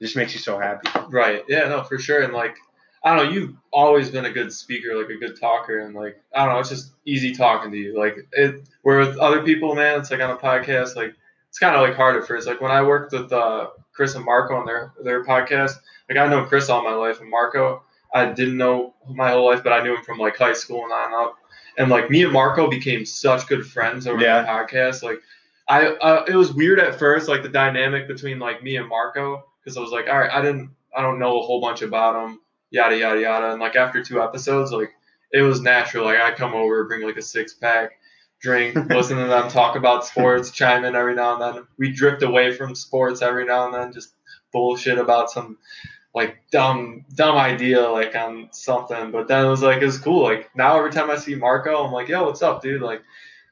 It 0.00 0.04
just 0.04 0.16
makes 0.16 0.32
you 0.32 0.40
so 0.40 0.58
happy. 0.58 0.88
Right. 1.08 1.42
Yeah, 1.48 1.68
no, 1.68 1.82
for 1.82 1.98
sure. 1.98 2.22
And 2.22 2.32
like, 2.32 2.56
I 3.02 3.16
don't 3.16 3.26
know, 3.26 3.32
you've 3.32 3.56
always 3.72 4.10
been 4.10 4.26
a 4.26 4.30
good 4.30 4.52
speaker, 4.52 4.94
like 4.96 5.10
a 5.10 5.18
good 5.18 5.40
talker, 5.40 5.80
and 5.80 5.94
like, 5.94 6.20
I 6.34 6.44
don't 6.44 6.54
know, 6.54 6.60
it's 6.60 6.68
just 6.68 6.92
easy 7.04 7.34
talking 7.34 7.70
to 7.72 7.76
you. 7.76 7.98
Like, 7.98 8.16
it, 8.32 8.68
where 8.82 8.98
with 8.98 9.16
other 9.18 9.42
people, 9.42 9.74
man, 9.74 9.98
it's 9.98 10.10
like 10.10 10.20
on 10.20 10.30
a 10.30 10.36
podcast, 10.36 10.94
like, 10.94 11.14
it's 11.48 11.58
kind 11.58 11.74
of 11.74 11.82
like 11.82 11.96
hard 11.96 12.16
at 12.16 12.26
first. 12.28 12.46
Like 12.46 12.60
when 12.60 12.70
I 12.70 12.82
worked 12.82 13.12
with 13.12 13.32
uh, 13.32 13.68
Chris 13.98 14.14
and 14.14 14.24
Marco 14.24 14.54
on 14.54 14.64
their 14.64 14.92
their 15.02 15.24
podcast, 15.24 15.72
like 16.08 16.18
I 16.18 16.28
know 16.28 16.44
Chris 16.44 16.68
all 16.68 16.84
my 16.84 16.94
life, 16.94 17.20
and 17.20 17.28
Marco, 17.28 17.82
I 18.14 18.26
didn't 18.26 18.56
know 18.56 18.94
my 19.10 19.30
whole 19.32 19.46
life, 19.46 19.64
but 19.64 19.72
I 19.72 19.82
knew 19.82 19.96
him 19.96 20.04
from 20.04 20.18
like 20.18 20.36
high 20.36 20.52
school 20.52 20.84
and 20.84 20.92
on 20.92 21.12
up. 21.26 21.36
And 21.78 21.90
like 21.90 22.08
me 22.08 22.22
and 22.22 22.32
Marco 22.32 22.70
became 22.70 23.04
such 23.04 23.48
good 23.48 23.66
friends 23.66 24.06
over 24.06 24.22
Yeah. 24.22 24.42
the 24.42 24.46
podcast. 24.48 25.02
Like, 25.02 25.18
I 25.68 25.88
uh, 25.88 26.24
it 26.28 26.36
was 26.36 26.52
weird 26.54 26.78
at 26.78 26.96
first, 26.96 27.28
like 27.28 27.42
the 27.42 27.48
dynamic 27.48 28.06
between 28.06 28.38
like 28.38 28.62
me 28.62 28.76
and 28.76 28.88
Marco, 28.88 29.44
because 29.60 29.76
I 29.76 29.80
was 29.80 29.90
like, 29.90 30.06
all 30.08 30.18
right, 30.20 30.30
I 30.30 30.40
didn't, 30.42 30.70
I 30.96 31.02
don't 31.02 31.18
know 31.18 31.40
a 31.40 31.42
whole 31.42 31.60
bunch 31.60 31.82
about 31.82 32.14
him, 32.24 32.38
yada 32.70 32.96
yada 32.96 33.20
yada. 33.20 33.50
And 33.50 33.60
like 33.60 33.74
after 33.74 34.00
two 34.00 34.22
episodes, 34.22 34.70
like 34.70 34.92
it 35.32 35.42
was 35.42 35.60
natural. 35.60 36.04
Like 36.04 36.20
I 36.20 36.30
come 36.32 36.54
over, 36.54 36.84
bring 36.84 37.02
like 37.04 37.16
a 37.16 37.22
six 37.22 37.52
pack, 37.54 37.97
drink, 38.40 38.74
listen 38.90 39.16
to 39.18 39.24
them 39.24 39.48
talk 39.48 39.76
about 39.76 40.04
sports, 40.06 40.50
chime 40.50 40.84
in 40.84 40.94
every 40.94 41.14
now 41.14 41.34
and 41.34 41.56
then. 41.56 41.66
We 41.78 41.92
drift 41.92 42.22
away 42.22 42.52
from 42.52 42.74
sports 42.74 43.22
every 43.22 43.44
now 43.44 43.66
and 43.66 43.74
then, 43.74 43.92
just 43.92 44.14
bullshit 44.52 44.98
about 44.98 45.30
some 45.30 45.58
like 46.14 46.38
dumb 46.50 47.04
dumb 47.14 47.36
idea 47.36 47.88
like 47.88 48.14
on 48.16 48.48
something. 48.52 49.10
But 49.10 49.28
then 49.28 49.44
it 49.44 49.48
was 49.48 49.62
like 49.62 49.82
it's 49.82 49.98
cool. 49.98 50.22
Like 50.22 50.50
now 50.56 50.76
every 50.76 50.90
time 50.90 51.10
I 51.10 51.16
see 51.16 51.34
Marco, 51.34 51.84
I'm 51.84 51.92
like, 51.92 52.08
yo, 52.08 52.24
what's 52.24 52.42
up, 52.42 52.62
dude? 52.62 52.82
Like 52.82 53.02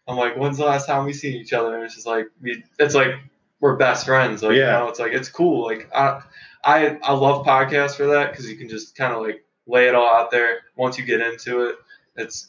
I'm 0.09 0.17
like, 0.17 0.37
when's 0.37 0.59
the 0.59 0.65
last 0.65 0.87
time 0.87 1.05
we 1.05 1.13
seen 1.13 1.35
each 1.35 1.53
other? 1.53 1.75
And 1.75 1.85
it's 1.85 1.95
just 1.95 2.07
like 2.07 2.27
we 2.41 2.63
it's 2.79 2.95
like 2.95 3.13
we're 3.61 3.77
best 3.77 4.07
friends. 4.07 4.43
Like 4.43 4.57
Yeah. 4.57 4.79
you 4.79 4.85
know, 4.85 4.89
it's 4.89 4.99
like 4.99 5.13
it's 5.13 5.29
cool. 5.29 5.65
Like 5.65 5.89
I 5.95 6.23
I 6.65 6.99
I 7.03 7.13
love 7.13 7.45
podcasts 7.47 7.97
for 7.97 8.07
that 8.07 8.31
because 8.31 8.49
you 8.51 8.57
can 8.57 8.69
just 8.69 8.97
kind 8.97 9.13
of 9.15 9.23
like 9.23 9.45
lay 9.67 9.89
it 9.89 9.95
all 9.95 10.09
out 10.17 10.31
there. 10.31 10.61
Once 10.77 10.99
you 10.99 11.05
get 11.05 11.21
into 11.21 11.69
it, 11.69 11.77
it's 12.17 12.49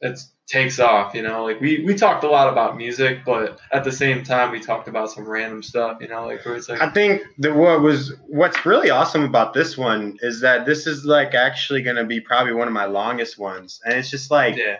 it's 0.00 0.32
takes 0.48 0.80
off. 0.80 1.14
You 1.14 1.22
know, 1.22 1.44
like 1.44 1.60
we 1.60 1.84
we 1.84 1.94
talked 1.94 2.24
a 2.24 2.28
lot 2.28 2.48
about 2.50 2.76
music, 2.76 3.20
but 3.24 3.60
at 3.72 3.84
the 3.84 3.92
same 3.92 4.24
time 4.24 4.50
we 4.50 4.60
talked 4.60 4.88
about 4.88 5.10
some 5.10 5.28
random 5.28 5.62
stuff. 5.62 5.98
You 6.00 6.08
know, 6.08 6.26
like 6.26 6.44
where 6.44 6.56
it's 6.56 6.68
like 6.68 6.80
I 6.80 6.90
think 6.90 7.22
that 7.38 7.54
what 7.54 7.80
was 7.82 8.14
what's 8.26 8.64
really 8.66 8.90
awesome 8.90 9.22
about 9.24 9.54
this 9.54 9.76
one 9.78 10.16
is 10.22 10.40
that 10.40 10.66
this 10.66 10.86
is 10.86 11.04
like 11.04 11.34
actually 11.34 11.82
going 11.82 11.96
to 11.96 12.04
be 12.04 12.20
probably 12.20 12.54
one 12.54 12.66
of 12.66 12.74
my 12.74 12.86
longest 12.86 13.38
ones, 13.38 13.80
and 13.84 13.94
it's 13.94 14.10
just 14.10 14.30
like, 14.30 14.56
yeah, 14.56 14.78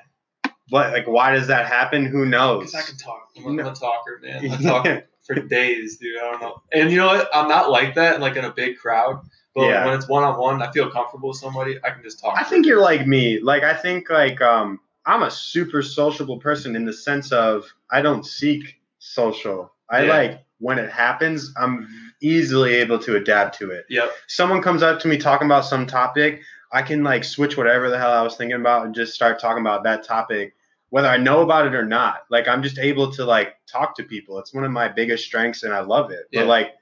what, 0.71 0.93
like 0.93 1.07
why 1.07 1.33
does 1.33 1.47
that 1.47 1.67
happen? 1.67 2.07
Who 2.07 2.27
knows? 2.27 2.75
I 2.75 2.83
can 2.83 2.97
talk. 2.97 3.29
I'm 3.37 3.47
a, 3.47 3.53
No. 3.53 3.63
I'm 3.65 3.73
a 3.73 3.75
talker, 3.75 4.21
man. 4.23 4.51
I 4.51 4.57
talk 4.63 5.05
for 5.27 5.35
days, 5.35 5.99
dude. 5.99 6.19
I 6.19 6.31
don't 6.31 6.41
know. 6.41 6.63
And 6.73 6.91
you 6.91 6.97
know 6.97 7.07
what? 7.07 7.29
I'm 7.35 7.49
not 7.49 7.71
like 7.71 7.95
that, 7.97 8.21
like 8.21 8.37
in 8.37 8.45
a 8.45 8.53
big 8.53 8.79
crowd. 8.79 9.21
But 9.55 9.67
Yeah. 9.67 9.85
when 9.87 9.95
it's 9.95 10.09
one 10.09 10.25
on 10.25 10.39
one, 10.39 10.63
I 10.63 10.71
feel 10.73 10.91
comfortable 10.91 11.31
with 11.31 11.39
somebody. 11.39 11.79
I 11.85 11.91
can 11.91 12.03
just 12.03 12.21
talk. 12.21 12.35
I 12.37 12.45
think 12.45 12.65
you're 12.65 12.81
like 12.81 13.07
me. 13.07 13.41
Like 13.41 13.63
I 13.63 13.75
think 13.75 14.09
like 14.09 14.41
um 14.41 14.81
I'm 15.09 15.23
a 15.23 15.31
super 15.31 15.83
sociable 15.83 16.39
person 16.39 16.77
in 16.77 16.85
the 16.85 16.93
sense 16.93 17.33
of 17.33 17.65
I 17.91 18.03
don't 18.03 18.25
seek 18.25 18.77
social. 18.99 19.73
I 19.91 20.03
Yeah. 20.05 20.13
like 20.13 20.45
when 20.59 20.79
it 20.79 20.91
happens, 20.91 21.53
I'm 21.57 21.89
easily 22.21 22.75
able 22.75 22.99
to 23.01 23.17
adapt 23.17 23.59
to 23.59 23.71
it. 23.71 23.87
Yep. 23.89 24.13
Someone 24.27 24.61
comes 24.61 24.83
up 24.83 25.01
to 25.01 25.09
me 25.09 25.17
talking 25.17 25.47
about 25.47 25.65
some 25.65 25.87
topic, 25.87 26.43
I 26.73 26.83
can 26.83 27.03
like 27.03 27.25
switch 27.25 27.57
whatever 27.57 27.89
the 27.89 27.99
hell 27.99 28.13
I 28.13 28.21
was 28.23 28.37
thinking 28.37 28.61
about 28.61 28.85
and 28.85 28.95
just 28.95 29.15
start 29.15 29.41
talking 29.41 29.63
about 29.63 29.83
that 29.85 30.05
topic 30.05 30.55
whether 30.91 31.09
I 31.09 31.19
know 31.19 31.43
about 31.43 31.67
it 31.67 31.75
or 31.75 31.85
not. 31.85 32.23
Like 32.31 32.49
I'm 32.49 32.63
just 32.63 32.79
able 32.79 33.13
to 33.13 33.25
like 33.25 33.57
talk 33.67 33.95
to 33.97 34.03
people. 34.05 34.39
It's 34.39 34.55
one 34.55 34.65
of 34.65 34.71
my 34.71 34.89
biggest 34.89 35.25
strengths 35.25 35.63
and 35.63 35.73
I 35.75 35.81
love 35.81 36.11
it. 36.11 36.27
Yeah. 36.31 36.41
But 36.43 36.49
like 36.49 36.75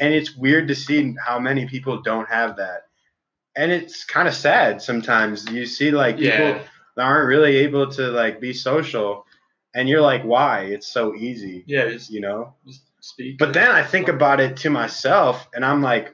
and 0.00 0.12
it's 0.12 0.36
weird 0.36 0.68
to 0.68 0.74
see 0.74 1.14
how 1.24 1.38
many 1.38 1.66
people 1.66 2.02
don't 2.02 2.28
have 2.28 2.56
that. 2.56 2.82
And 3.56 3.72
it's 3.72 4.04
kind 4.04 4.28
of 4.28 4.34
sad 4.34 4.82
sometimes. 4.82 5.48
You 5.50 5.66
see 5.66 5.90
like 5.90 6.16
people 6.16 6.30
Yeah. 6.36 6.62
That 6.98 7.04
aren't 7.04 7.28
really 7.28 7.58
able 7.58 7.90
to 7.92 8.08
like 8.08 8.40
be 8.40 8.52
social 8.52 9.24
and 9.74 9.88
you're 9.88 10.00
like 10.00 10.22
why? 10.24 10.62
It's 10.62 10.88
so 10.88 11.14
easy, 11.14 11.62
Yeah. 11.66 11.88
Just, 11.88 12.10
you 12.10 12.20
know? 12.20 12.54
just 12.66 12.82
speak. 13.00 13.38
But 13.38 13.52
then 13.52 13.70
I 13.70 13.84
think 13.84 14.08
about 14.08 14.40
it 14.40 14.56
to 14.58 14.70
myself 14.70 15.48
and 15.54 15.64
I'm 15.64 15.80
like 15.80 16.12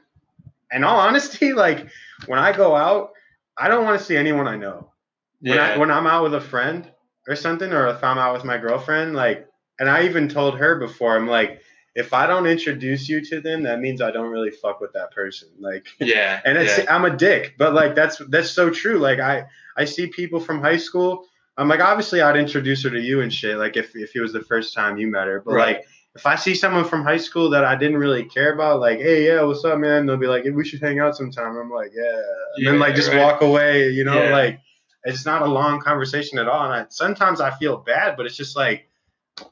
in 0.71 0.83
all 0.83 0.99
honesty 0.99 1.53
like 1.65 1.87
when 2.27 2.37
I 2.37 2.51
go 2.55 2.75
out, 2.75 3.11
I 3.57 3.67
don't 3.67 3.83
want 3.83 3.99
to 3.99 4.05
see 4.05 4.15
anyone 4.15 4.47
I 4.47 4.57
know 4.57 4.91
when, 5.39 5.57
I, 5.57 5.71
Yeah. 5.73 5.77
when 5.77 5.89
I'm 5.89 6.05
out 6.05 6.23
with 6.23 6.35
a 6.35 6.41
friend 6.41 6.89
or 7.27 7.35
something, 7.35 7.71
or 7.73 7.87
if 7.87 8.03
I'm 8.03 8.19
out 8.19 8.35
with 8.35 8.43
my 8.43 8.57
girlfriend, 8.59 9.15
like, 9.15 9.47
and 9.79 9.89
I 9.89 10.03
even 10.05 10.29
told 10.29 10.57
her 10.59 10.75
before, 10.77 11.15
I'm 11.17 11.27
like, 11.27 11.61
if 11.95 12.13
I 12.13 12.27
don't 12.27 12.45
introduce 12.45 13.09
you 13.09 13.25
to 13.25 13.41
them, 13.41 13.63
that 13.63 13.79
means 13.79 14.01
I 14.01 14.11
don't 14.11 14.29
really 14.29 14.51
fuck 14.51 14.79
with 14.81 14.93
that 14.93 15.11
person. 15.11 15.47
Like, 15.59 15.87
yeah. 15.99 16.41
and 16.45 16.57
it's, 16.57 16.77
yeah. 16.77 16.93
I'm 16.93 17.05
a 17.05 17.15
dick, 17.15 17.55
but 17.57 17.73
like, 17.73 17.95
that's, 17.95 18.17
that's 18.29 18.51
so 18.51 18.69
true. 18.69 18.99
Like, 18.99 19.19
I, 19.19 19.45
I 19.75 19.85
see 19.85 20.07
people 20.07 20.39
from 20.39 20.61
high 20.61 20.77
school. 20.77 21.25
I'm 21.57 21.67
like, 21.67 21.79
obviously 21.79 22.21
I'd 22.21 22.37
introduce 22.37 22.83
her 22.83 22.89
to 22.89 22.99
you 22.99 23.21
and 23.21 23.31
shit. 23.33 23.57
Like 23.57 23.77
if, 23.77 23.95
if 23.95 24.15
it 24.15 24.21
was 24.21 24.33
the 24.33 24.41
first 24.43 24.73
time 24.73 24.97
you 24.97 25.07
met 25.07 25.27
her, 25.27 25.41
but 25.45 25.53
Right. 25.53 25.77
like, 25.77 25.85
if 26.15 26.25
I 26.25 26.35
see 26.37 26.55
someone 26.55 26.85
from 26.85 27.03
high 27.03 27.17
school 27.17 27.49
that 27.49 27.65
I 27.65 27.75
didn't 27.75 27.97
really 27.97 28.23
care 28.23 28.53
about, 28.53 28.79
like, 28.79 28.99
hey, 28.99 29.27
yeah, 29.27 29.41
what's 29.43 29.65
up, 29.65 29.77
man? 29.79 30.05
They'll 30.05 30.15
be 30.15 30.27
like, 30.27 30.43
hey, 30.43 30.51
we 30.51 30.63
should 30.65 30.79
hang 30.81 30.99
out 30.99 31.15
sometime. 31.17 31.57
I'm 31.57 31.69
like, 31.69 31.91
yeah. 31.93 32.21
And 32.57 32.67
then 32.67 32.79
like 32.79 32.95
just 32.95 33.09
right. 33.09 33.21
walk 33.21 33.41
away, 33.41 33.89
you 33.89 34.05
know, 34.05 34.23
Yeah. 34.23 34.31
like 34.31 34.59
it's 35.03 35.25
not 35.25 35.41
a 35.41 35.45
long 35.45 35.81
conversation 35.81 36.39
at 36.39 36.47
all. 36.47 36.63
And 36.65 36.73
I, 36.73 36.85
sometimes 36.89 37.41
I 37.41 37.51
feel 37.51 37.77
bad, 37.77 38.15
but 38.17 38.25
it's 38.25 38.37
just 38.37 38.55
like, 38.55 38.87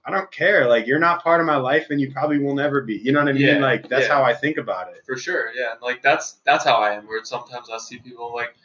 I 0.05 0.11
don't 0.11 0.31
care. 0.31 0.67
Like 0.69 0.87
you're 0.87 0.99
not 0.99 1.21
part 1.21 1.41
of 1.41 1.45
my 1.47 1.57
life 1.57 1.87
and 1.89 1.99
you 1.99 2.11
probably 2.13 2.39
will 2.39 2.55
never 2.55 2.81
be. 2.81 2.95
You 2.95 3.11
know 3.11 3.19
what 3.19 3.27
I 3.27 3.33
mean? 3.33 3.41
Yeah, 3.41 3.57
Like 3.59 3.89
that's 3.89 4.07
yeah. 4.07 4.13
how 4.13 4.23
I 4.23 4.33
think 4.33 4.57
about 4.57 4.87
it. 4.93 5.01
For 5.05 5.17
sure, 5.17 5.51
yeah. 5.53 5.73
And 5.73 5.81
like 5.81 6.01
that's 6.01 6.37
that's 6.45 6.63
how 6.63 6.75
I 6.75 6.93
am. 6.93 7.05
Where 7.07 7.23
sometimes 7.25 7.69
I 7.69 7.77
see 7.77 7.97
people 7.99 8.33
like 8.33 8.55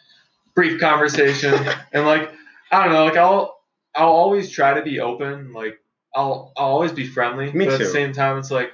brief 0.59 0.81
conversation 0.81 1.55
and 1.93 2.05
like 2.05 2.33
I 2.73 2.83
don't 2.85 2.93
know, 2.93 3.05
like 3.05 3.17
I'll 3.17 3.61
I'll 3.95 4.09
always 4.09 4.51
try 4.51 4.75
to 4.75 4.83
be 4.83 4.99
open. 4.99 5.53
Like 5.53 5.79
I'll 6.17 6.53
I'll 6.57 6.67
always 6.67 6.91
be 6.91 7.07
friendly. 7.07 7.53
Me 7.53 7.67
but 7.67 7.75
At 7.75 7.79
too. 7.79 7.85
the 7.85 7.91
same 7.91 8.13
time, 8.13 8.39
it's 8.39 8.51
like 8.51 8.73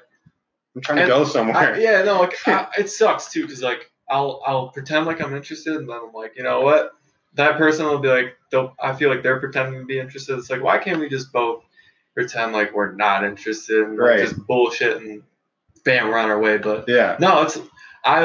I'm 0.75 0.81
trying 0.81 0.99
to 1.01 1.07
go 1.07 1.25
somewhere. 1.25 1.75
I, 1.75 1.79
yeah, 1.79 2.03
no, 2.03 2.21
like 2.21 2.35
I, 2.49 2.69
it 2.79 2.89
sucks 2.89 3.31
too 3.31 3.43
because 3.43 3.61
like 3.63 3.91
I'll 4.09 4.41
I'll 4.47 4.69
pretend 4.69 5.05
like 5.05 5.21
I'm 5.21 5.37
interested, 5.37 5.77
and 5.77 5.87
then 5.87 5.95
I'm 5.97 6.13
like, 6.15 6.33
you 6.39 6.43
know 6.43 6.63
what? 6.63 6.93
That 7.35 7.59
person 7.59 7.85
will 7.85 7.99
be 7.99 8.09
like, 8.09 8.35
they'll- 8.51 8.75
I 8.81 8.95
feel 8.95 9.11
like 9.11 9.23
they're 9.23 9.41
pretending 9.41 9.81
to 9.81 9.85
be 9.87 9.99
interested. 9.99 10.39
It's 10.39 10.49
like, 10.51 10.63
why 10.63 10.79
can't 10.79 11.01
we 11.01 11.09
just 11.11 11.33
both 11.33 11.65
pretend 12.15 12.53
like 12.53 12.73
we're 12.73 12.93
not 12.93 13.25
interested 13.25 13.83
and 13.83 13.99
Right. 13.99 14.21
just 14.21 14.39
bullshit 14.47 14.97
and 15.03 15.23
bam, 15.85 16.09
we're 16.09 16.17
on 16.17 16.31
our 16.31 16.39
way? 16.41 16.57
But 16.59 16.89
Yeah. 16.89 17.17
no, 17.21 17.43
it's 17.43 17.59
I 18.05 18.23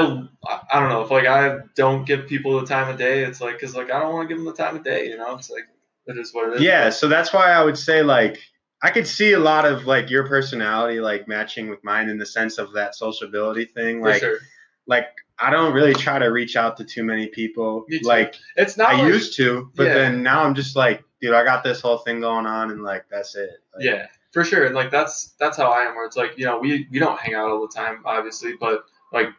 I 0.72 0.80
don't 0.80 0.90
know 0.90 1.02
if 1.04 1.12
like 1.12 1.26
I 1.26 1.60
don't 1.76 2.06
give 2.06 2.28
people 2.28 2.60
the 2.60 2.66
time 2.66 2.90
of 2.90 2.98
day. 2.98 3.24
It's 3.24 3.40
like 3.42 3.54
because 3.56 3.76
like 3.76 3.92
I 3.92 4.00
don't 4.00 4.14
want 4.14 4.28
to 4.28 4.36
give 4.36 4.44
them 4.44 4.54
the 4.54 4.62
time 4.62 4.76
of 4.76 4.84
day. 4.84 5.08
You 5.08 5.18
know, 5.18 5.36
it's 5.36 5.50
like 5.50 5.68
it 6.06 6.18
is 6.18 6.34
what 6.34 6.50
it 6.50 6.56
is. 6.58 6.62
Yeah, 6.62 6.90
so 6.90 7.08
that's 7.08 7.32
why 7.32 7.52
I 7.52 7.64
would 7.64 7.78
say 7.78 8.04
like 8.04 8.40
I 8.82 8.92
could 8.92 9.08
see 9.08 9.34
a 9.34 9.40
lot 9.40 9.66
of 9.66 9.86
like 9.86 10.10
your 10.10 10.28
personality 10.28 11.00
like 11.00 11.28
matching 11.28 11.70
with 11.70 11.84
mine 11.84 12.10
in 12.10 12.18
the 12.18 12.26
sense 12.26 12.58
of 12.58 12.74
that 12.74 12.96
sociability 12.96 13.66
thing. 13.66 14.02
for 14.02 14.10
Like 14.10 14.20
sure. 14.22 14.38
like 14.86 15.08
I 15.40 15.50
don't 15.50 15.74
really 15.74 15.94
try 15.94 16.20
to 16.20 16.28
reach 16.28 16.58
out 16.58 16.76
to 16.78 16.84
too 16.84 17.04
many 17.04 17.28
people. 17.28 17.86
Too. 17.90 18.00
Like 18.04 18.36
It's 18.58 18.76
not. 18.76 18.90
I 18.90 19.02
like, 19.04 19.14
used 19.14 19.36
to, 19.38 19.72
but 19.76 19.88
Yeah. 19.88 19.94
then 19.94 20.24
now 20.24 20.44
I'm 20.44 20.56
just 20.56 20.76
like, 20.76 21.04
dude, 21.22 21.34
I 21.34 21.46
got 21.46 21.64
this 21.64 21.80
whole 21.80 22.00
thing 22.00 22.20
going 22.20 22.46
on 22.46 22.72
and 22.72 22.84
like 22.84 23.06
that's 23.10 23.36
it. 23.36 23.52
Like, 23.74 23.86
Yeah, 23.86 24.08
for 24.34 24.44
sure. 24.44 24.66
And 24.66 24.76
like 24.76 24.92
that's 24.92 25.36
that's 25.40 25.56
how 25.56 25.72
I 25.72 25.84
am. 25.84 25.96
Where 25.96 26.06
it's 26.06 26.18
like 26.18 26.38
you 26.38 26.44
know 26.44 26.60
we 26.60 26.86
we 26.92 27.00
don't 27.00 27.18
hang 27.18 27.36
out 27.36 27.50
all 27.50 27.62
the 27.66 27.74
time, 27.74 28.02
obviously, 28.04 28.54
but 28.60 28.84
like 29.14 29.30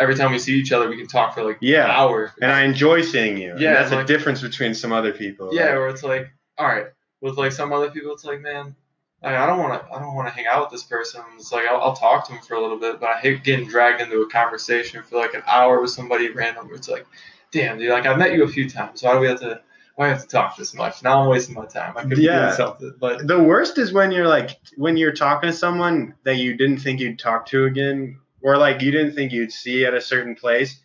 every 0.00 0.14
time 0.16 0.32
we 0.32 0.38
see 0.38 0.54
each 0.58 0.72
other, 0.72 0.88
we 0.88 0.96
can 0.96 1.06
talk 1.06 1.34
for 1.34 1.44
like 1.44 1.58
Yeah. 1.60 1.84
an 1.84 1.90
hour. 1.90 2.32
And 2.42 2.50
I 2.50 2.62
enjoy 2.64 3.02
seeing 3.02 3.36
you. 3.36 3.54
Yeah, 3.58 3.68
And 3.68 3.76
that's 3.76 3.92
like- 3.92 4.04
a 4.04 4.06
difference 4.08 4.40
between 4.42 4.74
some 4.74 4.92
other 4.92 5.12
people. 5.12 5.50
yeah, 5.52 5.66
Like, 5.66 5.74
where 5.74 5.88
it's 5.88 6.02
like 6.02 6.30
all 6.58 6.66
right, 6.66 6.86
with 7.20 7.36
like 7.38 7.52
some 7.52 7.72
other 7.72 7.90
people, 7.90 8.12
it's 8.12 8.24
like 8.24 8.40
man. 8.40 8.74
Like, 9.22 9.34
I 9.34 9.44
don't 9.46 9.58
want 9.58 9.74
to. 9.86 9.94
I 9.94 9.98
don't 10.00 10.14
want 10.14 10.28
to 10.28 10.34
hang 10.34 10.46
out 10.46 10.62
with 10.62 10.70
this 10.70 10.82
person. 10.82 11.20
It's 11.36 11.52
like 11.52 11.66
I'll, 11.68 11.78
I'll 11.80 11.92
talk 11.94 12.26
to 12.28 12.32
him 12.32 12.40
for 12.42 12.54
a 12.54 12.60
little 12.60 12.78
bit, 12.78 12.98
but 13.00 13.10
I 13.10 13.18
hate 13.20 13.44
getting 13.44 13.68
dragged 13.68 14.00
into 14.00 14.22
a 14.22 14.28
conversation 14.30 15.02
for 15.02 15.18
like 15.18 15.34
an 15.34 15.42
hour 15.46 15.78
with 15.82 15.90
somebody 15.90 16.30
random. 16.30 16.70
It's 16.72 16.88
like, 16.88 17.04
damn, 17.52 17.78
dude, 17.78 17.90
like 17.90 18.06
I 18.06 18.16
met 18.16 18.32
you 18.32 18.44
a 18.44 18.48
few 18.48 18.68
times. 18.68 19.02
Why 19.02 19.12
do 19.12 19.20
we 19.20 19.26
have 19.26 19.40
to? 19.40 19.60
Why 19.96 20.06
do 20.06 20.08
we 20.08 20.14
have 20.14 20.22
to 20.22 20.28
talk 20.28 20.56
this 20.56 20.72
much? 20.74 21.02
Now 21.02 21.20
I'm 21.20 21.28
wasting 21.28 21.54
my 21.54 21.66
time. 21.66 21.92
I 21.98 22.00
could 22.02 22.16
be 22.16 22.22
Yeah. 22.22 22.40
doing 22.46 22.52
something. 22.54 22.94
But 22.98 23.26
the 23.28 23.38
worst 23.38 23.76
is 23.76 23.92
when 23.92 24.10
you're 24.10 24.26
like 24.28 24.58
when 24.76 24.96
you're 24.96 25.12
talking 25.12 25.50
to 25.50 25.54
someone 25.54 26.14
that 26.24 26.36
you 26.36 26.56
didn't 26.56 26.78
think 26.78 26.98
you'd 27.00 27.18
talk 27.18 27.44
to 27.46 27.66
again 27.66 28.16
or 28.42 28.56
like 28.56 28.80
you 28.82 28.90
didn't 28.90 29.14
think 29.14 29.32
you'd 29.32 29.52
see 29.52 29.84
at 29.84 29.94
a 29.94 30.00
certain 30.00 30.34
place. 30.34 30.80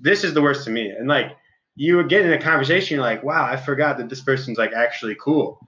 This 0.00 0.24
is 0.24 0.34
the 0.34 0.42
worst 0.42 0.64
to 0.64 0.70
me. 0.70 0.90
And 0.90 1.08
like 1.08 1.36
you 1.76 1.96
would 1.96 2.08
get 2.08 2.26
in 2.26 2.32
a 2.32 2.40
conversation 2.40 2.96
you're 2.96 3.04
like 3.04 3.22
wow 3.22 3.44
i 3.44 3.56
forgot 3.56 3.96
that 3.96 4.08
this 4.08 4.20
person's 4.20 4.58
like 4.58 4.72
actually 4.72 5.16
cool. 5.20 5.58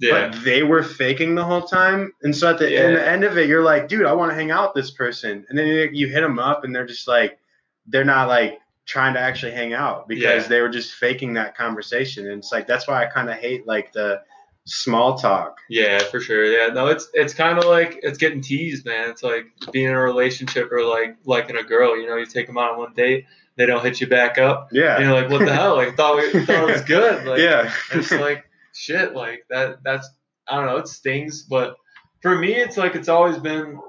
Yeah, 0.00 0.28
but 0.28 0.44
they 0.44 0.62
were 0.62 0.84
faking 0.84 1.34
the 1.34 1.44
whole 1.44 1.62
time. 1.62 2.12
And 2.22 2.34
so 2.34 2.48
at 2.50 2.58
the, 2.58 2.86
in 2.86 2.94
the 2.94 3.04
end 3.04 3.24
of 3.24 3.36
it 3.36 3.48
you're 3.48 3.64
like 3.64 3.88
dude 3.88 4.06
i 4.06 4.12
want 4.12 4.30
to 4.30 4.34
hang 4.36 4.50
out 4.50 4.74
with 4.74 4.84
this 4.84 4.92
person. 4.92 5.44
And 5.48 5.58
then 5.58 5.66
you, 5.66 5.88
you 5.92 6.06
hit 6.08 6.20
them 6.20 6.38
up 6.38 6.64
and 6.64 6.74
they're 6.74 6.86
just 6.86 7.08
like 7.08 7.38
they're 7.86 8.04
not 8.04 8.28
like 8.28 8.60
trying 8.86 9.14
to 9.14 9.20
actually 9.20 9.52
hang 9.52 9.74
out 9.74 10.08
because 10.08 10.44
Yeah. 10.44 10.48
they 10.48 10.60
were 10.62 10.68
just 10.70 10.92
faking 10.94 11.34
that 11.34 11.56
conversation. 11.56 12.26
And 12.30 12.38
it's 12.38 12.52
like 12.52 12.66
that's 12.66 12.86
why 12.88 13.02
i 13.02 13.06
kind 13.06 13.28
of 13.28 13.36
hate 13.36 13.66
like 13.66 13.92
the 13.92 14.22
small 14.68 15.16
talk 15.16 15.58
Yeah, 15.68 15.98
for 15.98 16.20
sure. 16.20 16.44
Yeah, 16.44 16.72
no, 16.72 16.86
it's 16.88 17.08
it's 17.14 17.34
kind 17.34 17.58
of 17.58 17.64
like 17.64 17.98
it's 18.02 18.18
getting 18.18 18.40
teased, 18.40 18.84
man. 18.84 19.10
It's 19.10 19.22
like 19.22 19.46
being 19.72 19.86
in 19.86 19.92
a 19.92 20.00
relationship 20.00 20.70
or 20.70 20.84
like 20.84 21.16
liking 21.24 21.56
a 21.56 21.62
girl. 21.62 21.98
You 21.98 22.06
know, 22.06 22.16
you 22.16 22.26
take 22.26 22.46
them 22.46 22.58
out 22.58 22.72
on 22.72 22.78
one 22.78 22.94
date, 22.94 23.24
they 23.56 23.66
don't 23.66 23.84
hit 23.84 24.00
you 24.00 24.06
back 24.06 24.38
up. 24.38 24.68
Yeah. 24.72 24.96
And 24.96 25.04
you're 25.04 25.14
like, 25.14 25.30
what 25.30 25.44
the 25.44 25.52
hell? 25.52 25.76
Like, 25.76 25.96
thought 25.96 26.16
we 26.16 26.44
thought 26.44 26.68
it 26.68 26.72
was 26.72 26.82
good. 26.82 27.18
Like, 27.26 27.40
yeah. 27.40 27.72
it's 27.92 28.12
like 28.12 28.44
shit. 28.72 29.14
Like 29.14 29.44
that. 29.50 29.82
That's 29.82 30.08
I 30.46 30.56
don't 30.56 30.66
know. 30.66 30.76
It 30.76 30.88
stings, 30.88 31.42
but 31.42 31.76
for 32.22 32.38
me, 32.38 32.54
it's 32.54 32.76
like 32.76 32.94
it's 32.94 33.08
always 33.08 33.36
been 33.38 33.80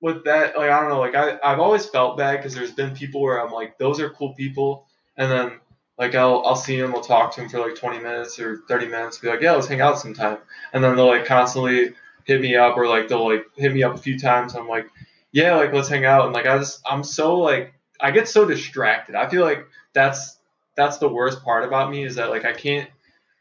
with 0.00 0.24
that. 0.24 0.56
Like 0.58 0.70
I 0.70 0.80
don't 0.80 0.90
know. 0.90 1.00
Like 1.00 1.14
I 1.14 1.38
I've 1.42 1.58
always 1.58 1.86
felt 1.86 2.18
bad 2.18 2.36
because 2.36 2.54
there's 2.54 2.72
been 2.72 2.94
people 2.94 3.22
where 3.22 3.42
I'm 3.44 3.52
like, 3.52 3.78
those 3.78 3.98
are 3.98 4.10
cool 4.10 4.34
people, 4.34 4.86
and 5.16 5.30
then 5.30 5.60
like 5.98 6.14
I'll 6.14 6.42
I'll 6.46 6.56
see 6.56 6.80
them, 6.80 6.94
I'll 6.94 7.00
talk 7.02 7.34
to 7.34 7.40
them 7.40 7.50
for 7.50 7.58
like 7.60 7.74
20 7.74 7.98
minutes 7.98 8.38
or 8.38 8.62
30 8.68 8.86
minutes, 8.86 9.18
be 9.18 9.28
like, 9.28 9.40
yeah, 9.40 9.52
let's 9.52 9.66
hang 9.66 9.80
out 9.80 9.98
sometime, 9.98 10.38
and 10.72 10.82
then 10.82 10.96
they'll 10.96 11.06
like 11.06 11.24
constantly 11.26 11.94
hit 12.24 12.40
me 12.40 12.56
up 12.56 12.76
or 12.76 12.86
like 12.86 13.08
they'll 13.08 13.28
like 13.28 13.46
hit 13.56 13.72
me 13.72 13.82
up 13.82 13.94
a 13.94 13.98
few 13.98 14.18
times. 14.18 14.54
I'm 14.54 14.68
like, 14.68 14.88
yeah, 15.32 15.56
like 15.56 15.72
let's 15.72 15.88
hang 15.88 16.04
out, 16.04 16.24
and 16.26 16.34
like 16.34 16.46
I 16.46 16.58
just 16.58 16.80
I'm 16.88 17.02
so 17.04 17.38
like 17.38 17.74
I 18.00 18.10
get 18.10 18.28
so 18.28 18.44
distracted. 18.44 19.14
I 19.14 19.28
feel 19.28 19.42
like 19.42 19.66
that's 19.92 20.38
that's 20.76 20.98
the 20.98 21.08
worst 21.08 21.42
part 21.42 21.64
about 21.64 21.90
me 21.90 22.04
is 22.04 22.14
that 22.16 22.30
like 22.30 22.44
I 22.44 22.52
can't. 22.52 22.88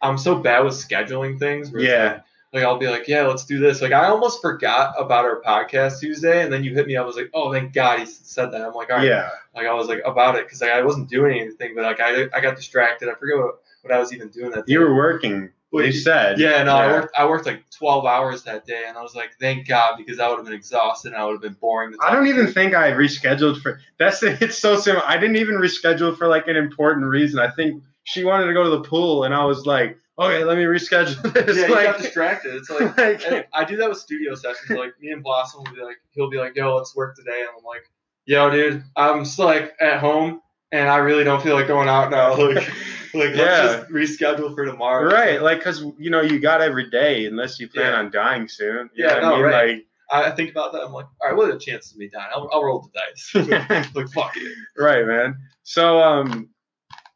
I'm 0.02 0.18
so 0.18 0.36
bad 0.36 0.64
with 0.64 0.74
scheduling 0.74 1.40
things. 1.40 1.72
Yeah. 1.76 2.14
like- 2.14 2.24
like 2.54 2.64
I'll 2.64 2.78
be 2.78 2.88
like, 2.88 3.08
yeah, 3.08 3.24
let's 3.24 3.46
do 3.46 3.60
this. 3.60 3.82
Like 3.82 3.92
I 3.92 4.08
almost 4.08 4.42
forgot 4.42 4.94
about 4.98 5.26
our 5.26 5.42
podcast 5.42 6.00
Tuesday, 6.00 6.44
and 6.44 6.52
then 6.52 6.64
you 6.64 6.74
hit 6.74 6.88
me 6.88 6.96
up. 6.96 7.04
I 7.04 7.08
was 7.08 7.16
like, 7.16 7.30
oh, 7.34 7.52
thank 7.52 7.74
God 7.74 8.00
he 8.00 8.06
said 8.06 8.52
that. 8.52 8.62
I'm 8.62 8.74
like, 8.74 8.90
all 8.90 8.98
right. 8.98 9.08
Yeah. 9.08 9.30
Like 9.56 9.68
I 9.68 9.74
was 9.74 9.88
like 9.88 10.02
about 10.06 10.36
it 10.36 10.46
because 10.46 10.62
like, 10.62 10.72
I 10.72 10.82
wasn't 10.82 11.10
doing 11.10 11.40
anything, 11.40 11.76
but 11.76 11.84
like 11.84 12.00
I, 12.00 12.28
I 12.34 12.40
got 12.40 12.56
distracted. 12.56 13.10
I 13.10 13.16
forget 13.16 13.38
what, 13.38 13.60
what 13.82 13.94
I 13.94 14.00
was 14.00 14.14
even 14.14 14.30
doing 14.30 14.52
that. 14.52 14.68
You 14.68 14.80
were 14.80 14.96
working. 14.96 15.50
What 15.70 15.86
You 15.86 15.92
said. 15.92 16.40
Yeah, 16.40 16.64
no, 16.64 16.78
I 16.78 16.88
worked. 16.88 17.18
I 17.18 17.26
worked 17.28 17.46
like 17.46 17.70
12 17.72 18.06
hours 18.06 18.44
that 18.44 18.66
day, 18.66 18.86
and 18.88 18.98
I 18.98 19.02
was 19.02 19.16
like, 19.16 19.32
thank 19.38 19.68
God 19.68 19.98
because 19.98 20.18
I 20.18 20.30
would 20.30 20.38
have 20.38 20.46
been 20.46 20.54
exhausted 20.54 21.12
and 21.12 21.22
I 21.22 21.26
would 21.26 21.34
have 21.34 21.42
been 21.42 21.58
boring. 21.60 21.94
I 22.02 22.14
don't 22.14 22.28
even 22.28 22.48
think 22.48 22.74
I 22.74 22.92
rescheduled 22.92 23.62
for. 23.62 23.82
That's 24.00 24.24
it's 24.24 24.58
so 24.58 24.78
simple. 24.80 25.04
I 25.06 25.18
didn't 25.18 25.36
even 25.36 25.56
reschedule 25.56 26.18
for 26.18 26.28
like 26.28 26.48
an 26.48 26.56
important 26.56 27.06
reason. 27.08 27.40
I 27.40 27.50
think 27.50 27.84
she 28.06 28.24
wanted 28.24 28.46
to 28.46 28.54
go 28.54 28.64
to 28.64 28.70
the 28.70 28.82
pool, 28.82 29.26
and 29.26 29.36
I 29.36 29.44
was 29.44 29.66
like, 29.66 29.98
okay, 30.20 30.44
let 30.44 30.58
me 30.58 30.64
reschedule 30.64 31.34
this. 31.34 31.58
Yeah, 31.58 31.68
you 31.68 31.74
got 31.74 32.00
distracted. 32.00 32.56
It's 32.56 32.70
like 32.70 32.98
like, 33.32 33.48
I 33.54 33.64
do 33.66 33.78
that 33.78 33.90
with 33.90 33.98
studio 34.00 34.36
sessions. 34.36 34.70
Like 34.78 34.94
me 35.02 35.12
and 35.12 35.24
Blossom 35.24 35.64
will 35.64 35.74
be 35.74 35.82
like, 35.82 35.98
he'll 36.12 36.30
be 36.30 36.38
like, 36.38 36.56
"Yo, 36.56 36.76
let's 36.76 36.96
work 36.96 37.16
today," 37.16 37.40
and 37.42 37.50
I'm 37.58 37.64
like, 37.64 37.84
"Yo, 38.26 38.50
dude, 38.50 38.84
I'm 38.96 39.24
just 39.24 39.40
like 39.40 39.74
at 39.80 40.00
home, 40.00 40.42
and 40.72 40.90
I 40.90 40.98
really 40.98 41.24
don't 41.24 41.42
feel 41.42 41.56
like 41.56 41.68
going 41.68 41.90
out 41.90 42.10
now. 42.12 42.36
Like, 43.14 43.26
like 43.30 43.36
Yeah. 43.36 43.44
let's 43.64 43.74
just 43.76 43.90
reschedule 43.90 44.54
for 44.54 44.66
tomorrow." 44.66 45.10
right, 45.12 45.42
like, 45.42 45.62
cause 45.64 45.82
you 45.98 46.10
know 46.10 46.22
you 46.22 46.40
got 46.40 46.62
every 46.62 46.90
day 46.90 47.26
unless 47.26 47.58
you 47.60 47.68
plan 47.70 47.94
Yeah. 47.94 48.00
on 48.00 48.12
dying 48.12 48.48
soon. 48.50 48.90
You 48.94 49.06
Yeah, 49.06 49.20
no, 49.22 49.34
I 49.34 49.36
mean? 49.38 49.42
right. 49.46 49.84
I 50.12 50.24
I 50.26 50.32
think 50.32 50.52
about 50.52 50.74
that. 50.74 50.84
I'm 50.84 50.92
like, 50.94 51.06
all 51.22 51.28
right, 51.30 51.36
what 51.36 51.50
are 51.50 51.54
the 51.54 51.60
chances 51.60 51.94
of 51.94 51.98
me 51.98 52.10
dying? 52.10 52.28
I'll, 52.36 52.50
I'll 52.52 52.64
roll 52.64 52.82
the 52.82 52.90
dice. 53.00 53.48
Like, 53.50 53.96
like, 53.96 54.10
fuck 54.10 54.36
it. 54.38 54.52
right, 54.78 55.06
man. 55.08 55.38
So, 55.64 56.00
um, 56.02 56.50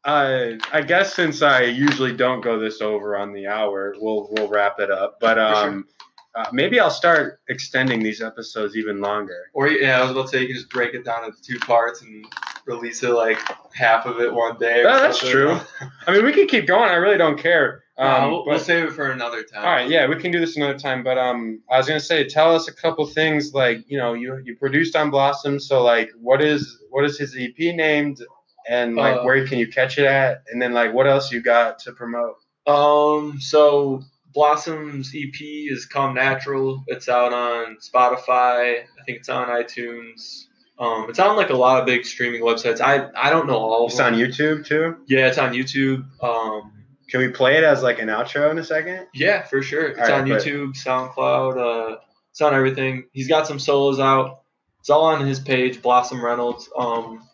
I 0.04 0.58
I 0.72 0.82
guess 0.82 1.14
since 1.14 1.42
I 1.42 1.62
usually 1.62 2.12
don't 2.12 2.40
go 2.40 2.58
this 2.58 2.80
over 2.80 3.16
on 3.16 3.32
the 3.32 3.46
hour, 3.46 3.94
we'll 3.98 4.28
we'll 4.32 4.48
wrap 4.48 4.80
it 4.80 4.90
up. 4.90 5.18
But 5.20 5.34
For 5.34 5.54
sure. 5.54 5.68
um, 5.70 5.86
uh, 6.34 6.46
maybe 6.52 6.80
I'll 6.80 6.90
start 6.90 7.40
extending 7.48 8.02
these 8.02 8.22
episodes 8.22 8.74
even 8.76 9.00
longer. 9.00 9.36
Or 9.52 9.68
yeah, 9.68 9.98
I 9.98 10.02
was 10.02 10.10
about 10.12 10.22
to 10.22 10.28
say 10.28 10.40
you 10.40 10.46
can 10.46 10.56
just 10.56 10.70
break 10.70 10.94
it 10.94 11.04
down 11.04 11.24
into 11.24 11.40
two 11.42 11.58
parts 11.60 12.00
and 12.02 12.24
release 12.64 13.02
it 13.02 13.10
like 13.10 13.38
half 13.74 14.06
of 14.06 14.18
it 14.20 14.32
one 14.32 14.56
day. 14.58 14.82
or 14.82 14.88
Oh, 14.88 14.98
that's 15.00 15.18
true. 15.18 15.58
I 16.06 16.12
mean, 16.12 16.24
we 16.24 16.32
can 16.32 16.46
keep 16.46 16.66
going. 16.66 16.88
I 16.90 16.94
really 16.94 17.18
don't 17.18 17.38
care. 17.38 17.82
No, 17.98 18.04
Um, 18.06 18.30
we'll, 18.30 18.38
but- 18.44 18.50
we'll 18.52 18.58
save 18.60 18.84
it 18.84 18.92
for 18.92 19.10
another 19.10 19.42
time. 19.42 19.64
all 19.64 19.70
right, 19.72 19.88
yeah, 19.90 20.08
we 20.08 20.16
can 20.16 20.30
do 20.32 20.40
this 20.40 20.56
another 20.56 20.78
time. 20.78 21.04
But 21.04 21.18
um, 21.18 21.60
I 21.70 21.76
was 21.76 21.86
gonna 21.86 22.00
say, 22.00 22.24
tell 22.26 22.54
us 22.56 22.66
a 22.66 22.72
couple 22.74 23.04
things. 23.06 23.52
Like, 23.52 23.84
you 23.86 23.98
know, 23.98 24.14
you 24.14 24.40
you 24.42 24.56
produced 24.56 24.96
on 24.96 25.10
Blossom, 25.10 25.60
so 25.60 25.82
like, 25.82 26.10
what 26.18 26.40
is 26.40 26.78
what 26.88 27.04
is 27.04 27.18
his 27.18 27.36
EP 27.38 27.58
named, 27.76 28.22
and 28.68 28.94
like, 28.96 29.18
Uh, 29.18 29.22
where 29.22 29.46
can 29.46 29.58
you 29.58 29.68
catch 29.68 29.98
it 29.98 30.04
at? 30.04 30.42
And 30.50 30.60
then 30.60 30.72
like, 30.72 30.92
what 30.92 31.06
else 31.06 31.32
you 31.32 31.40
got 31.42 31.78
to 31.80 31.92
promote? 31.92 32.36
Um, 32.66 33.40
so 33.40 34.02
Blossom's 34.32 35.12
EP 35.14 35.34
is 35.40 35.86
Come 35.86 36.14
Natural. 36.14 36.82
It's 36.86 37.08
out 37.08 37.32
on 37.32 37.76
Spotify. 37.76 38.80
I 38.82 39.04
think 39.04 39.18
it's 39.18 39.28
on 39.28 39.48
iTunes. 39.48 40.44
Um, 40.78 41.06
it's 41.08 41.18
on 41.18 41.36
like 41.36 41.50
a 41.50 41.54
lot 41.56 41.80
of 41.80 41.86
big 41.86 42.04
streaming 42.04 42.42
websites. 42.42 42.80
I 42.80 43.08
I 43.14 43.30
don't 43.30 43.46
know 43.46 43.56
all 43.58 43.84
of 43.86 43.90
It's 43.92 44.00
on 44.00 44.14
YouTube 44.14 44.66
too. 44.66 44.96
Yeah, 45.06 45.28
it's 45.28 45.38
on 45.38 45.52
YouTube. 45.52 46.04
Um, 46.22 46.72
Can 47.08 47.20
we 47.20 47.28
play 47.28 47.58
it 47.58 47.64
as 47.64 47.82
like 47.82 47.98
an 48.00 48.08
outro 48.08 48.50
in 48.50 48.58
a 48.58 48.64
second? 48.64 49.06
yeah, 49.14 49.42
for 49.42 49.62
sure. 49.62 49.88
It's 49.88 49.98
right, 49.98 50.10
on 50.12 50.26
YouTube, 50.26 50.74
SoundCloud. 50.74 51.92
Uh, 51.92 51.96
it's 52.30 52.40
on 52.40 52.54
everything. 52.54 53.04
He's 53.12 53.28
got 53.28 53.46
some 53.46 53.58
solos 53.58 54.00
out. 54.00 54.40
It's 54.80 54.88
all 54.90 55.04
on 55.04 55.24
his 55.26 55.38
page, 55.38 55.82
Blossom 55.82 56.24
Reynolds. 56.24 56.68
Um, 56.76 57.28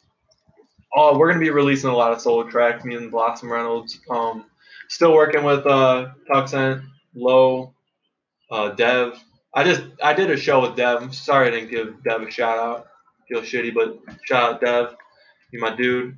oh, 0.95 1.19
we're 1.19 1.29
gonna 1.29 1.41
be 1.41 1.51
releasing 1.51 1.91
a 1.91 1.97
lot 1.97 2.13
of 2.13 2.21
solo 2.21 2.49
tracks. 2.49 2.85
Me 2.85 2.97
and 2.97 3.11
Blossom 3.11 3.51
Reynolds. 3.51 3.99
Um, 4.11 4.47
still 4.89 5.13
working 5.13 5.45
with 5.45 5.67
uh, 5.67 6.09
Tuxent, 6.31 6.85
Low, 7.15 7.75
uh, 8.51 8.71
Dev. 8.71 9.19
I 9.55 9.65
just 9.65 9.83
I 10.03 10.13
did 10.15 10.31
a 10.31 10.37
show 10.37 10.61
with 10.63 10.77
Dev. 10.77 11.15
Sorry 11.15 11.49
I 11.49 11.51
didn't 11.51 11.71
give 11.71 12.03
Dev 12.05 12.23
a 12.23 12.31
shout 12.31 12.59
out. 12.59 12.89
Feel 13.29 13.43
shitty, 13.43 13.75
but 13.75 13.99
shout 14.25 14.55
out 14.55 14.61
Dev. 14.61 14.97
You 15.53 15.61
my 15.61 15.75
dude. 15.75 16.17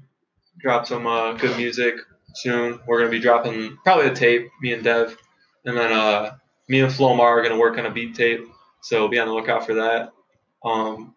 Drop 0.58 0.86
some 0.86 1.06
uh, 1.06 1.32
good 1.34 1.56
music 1.56 1.94
soon. 2.34 2.80
We're 2.86 2.98
gonna 2.98 3.10
be 3.10 3.20
dropping 3.20 3.78
probably 3.84 4.06
a 4.06 4.14
tape, 4.14 4.50
me 4.60 4.72
and 4.72 4.84
Dev, 4.84 5.16
and 5.64 5.76
then 5.76 5.92
uh, 5.92 6.36
me 6.68 6.80
and 6.80 6.92
Flomar 6.92 7.20
are 7.20 7.42
gonna 7.42 7.58
work 7.58 7.78
on 7.78 7.86
a 7.86 7.90
beat 7.90 8.14
tape. 8.14 8.46
So 8.82 9.08
be 9.08 9.18
on 9.18 9.28
the 9.28 9.34
lookout 9.34 9.66
for 9.66 9.74
that. 9.74 10.12
Um, 10.64 11.14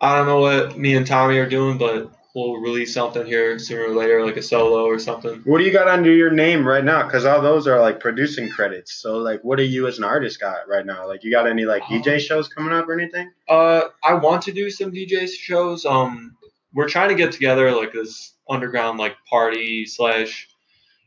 I 0.00 0.16
don't 0.16 0.26
know 0.26 0.40
what 0.40 0.78
me 0.78 0.96
and 0.96 1.06
Tommy 1.06 1.38
are 1.38 1.48
doing, 1.48 1.78
but 1.78 2.12
we'll 2.36 2.58
release 2.58 2.92
something 2.92 3.24
here 3.24 3.58
sooner 3.58 3.84
or 3.84 3.96
later, 3.96 4.24
like 4.24 4.36
a 4.36 4.42
solo 4.42 4.84
or 4.84 4.98
something. 4.98 5.40
What 5.44 5.58
do 5.58 5.64
you 5.64 5.72
got 5.72 5.88
under 5.88 6.12
your 6.12 6.30
name 6.30 6.68
right 6.68 6.84
now? 6.84 7.04
Because 7.04 7.24
all 7.24 7.40
those 7.40 7.66
are 7.66 7.80
like 7.80 7.98
producing 7.98 8.50
credits. 8.50 8.92
So 8.92 9.16
like, 9.16 9.42
what 9.42 9.56
do 9.56 9.64
you 9.64 9.86
as 9.86 9.96
an 9.96 10.04
artist 10.04 10.38
got 10.38 10.68
right 10.68 10.84
now? 10.84 11.08
Like, 11.08 11.24
you 11.24 11.30
got 11.30 11.48
any 11.48 11.64
like 11.64 11.82
DJ 11.84 12.20
shows 12.20 12.46
coming 12.46 12.74
up 12.74 12.86
or 12.88 12.92
anything? 12.92 13.32
Uh, 13.48 13.84
I 14.04 14.12
want 14.14 14.42
to 14.42 14.52
do 14.52 14.68
some 14.68 14.92
DJ 14.92 15.26
shows. 15.30 15.86
Um, 15.86 16.36
we're 16.74 16.88
trying 16.88 17.08
to 17.08 17.14
get 17.14 17.32
together 17.32 17.72
like 17.72 17.94
this 17.94 18.34
underground 18.50 18.98
like 18.98 19.16
party 19.28 19.86
slash, 19.86 20.46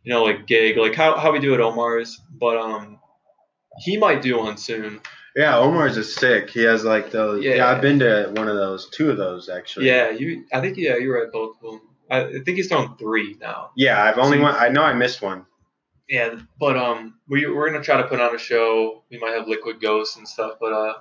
you 0.04 0.12
know, 0.12 0.24
like 0.24 0.48
gig, 0.48 0.78
like 0.78 0.96
how, 0.96 1.16
how 1.16 1.32
we 1.32 1.40
do 1.40 1.54
at 1.54 1.62
Omar's. 1.62 2.20
But 2.40 2.58
um, 2.58 3.00
he 3.78 3.98
might 3.98 4.24
do 4.24 4.40
one 4.40 4.58
soon. 4.58 5.00
Yeah, 5.36 5.58
Omar's 5.58 5.98
is 5.98 6.14
sick. 6.16 6.50
He 6.50 6.64
has 6.64 6.84
like 6.84 7.12
those. 7.12 7.44
Yeah. 7.44 7.56
Yeah. 7.56 7.68
I've 7.70 7.82
been 7.82 8.00
to 8.00 8.32
one 8.36 8.48
of 8.48 8.56
those, 8.56 8.90
two 8.90 9.10
of 9.12 9.18
those 9.18 9.50
actually. 9.50 9.88
Yeah, 9.88 10.10
you. 10.10 10.46
I 10.52 10.60
think 10.62 10.78
yeah, 10.78 10.98
you're 10.98 11.22
right. 11.22 11.32
Both 11.32 11.58
of 11.64 11.72
them. 11.72 11.82
I, 12.12 12.24
think 12.44 12.58
he's 12.58 12.68
done 12.70 12.98
three 12.98 13.38
now. 13.40 13.70
Yeah, 13.76 14.04
I've 14.04 14.18
only 14.18 14.38
So- 14.38 14.44
one. 14.44 14.56
I 14.56 14.70
know 14.70 14.84
I 14.84 14.94
missed 14.94 15.22
one. 15.22 15.46
Yeah, 16.08 16.40
but 16.60 16.76
um, 16.76 17.20
we 17.28 17.46
we're 17.48 17.70
gonna 17.70 17.84
try 17.84 17.98
to 18.02 18.08
put 18.08 18.20
on 18.20 18.34
a 18.34 18.40
show. 18.40 19.04
We 19.12 19.20
might 19.20 19.34
have 19.34 19.48
Liquid 19.48 19.80
Ghosts 19.80 20.18
and 20.18 20.28
stuff, 20.28 20.54
but 20.60 20.74
uh, 20.74 20.94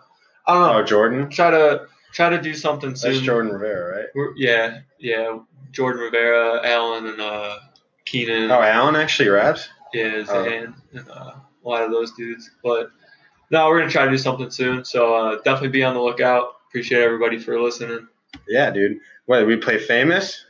I 0.46 0.52
don't 0.52 0.62
know. 0.62 0.78
Oh, 0.80 0.82
Jordan. 0.84 1.30
Try 1.30 1.50
to 1.50 1.86
try 2.12 2.28
to 2.28 2.38
do 2.40 2.52
something 2.52 2.94
soon. 2.94 3.12
That's 3.14 3.24
Jordan 3.24 3.52
Rivera, 3.52 3.96
right? 3.96 4.06
We're, 4.14 4.34
yeah, 4.36 4.80
yeah. 4.98 5.38
Jordan 5.72 6.02
Rivera, 6.02 6.60
Allen, 6.62 7.06
and 7.06 7.20
uh, 7.22 7.58
Keenan. 8.04 8.50
Oh, 8.50 8.60
Allen 8.60 8.96
actually 8.96 9.30
raps. 9.30 9.68
Yeah, 9.94 10.24
Oh. 10.28 10.44
And 10.44 10.74
uh, 11.10 11.12
a 11.14 11.42
lot 11.66 11.82
of 11.84 11.90
those 11.90 12.12
dudes. 12.12 12.50
But 12.62 12.90
no, 13.50 13.68
we're 13.68 13.78
gonna 13.80 13.90
try 13.90 14.04
to 14.04 14.10
do 14.10 14.18
something 14.18 14.50
soon. 14.50 14.84
So 14.84 15.14
uh, 15.14 15.36
definitely 15.42 15.68
be 15.70 15.84
on 15.84 15.94
the 15.94 16.00
lookout. 16.00 16.54
Appreciate 16.68 17.02
everybody 17.02 17.38
for 17.38 17.60
listening. 17.60 18.06
Yeah, 18.46 18.70
dude. 18.70 18.98
What 19.26 19.46
we 19.46 19.56
play 19.56 19.78
famous? 19.78 20.44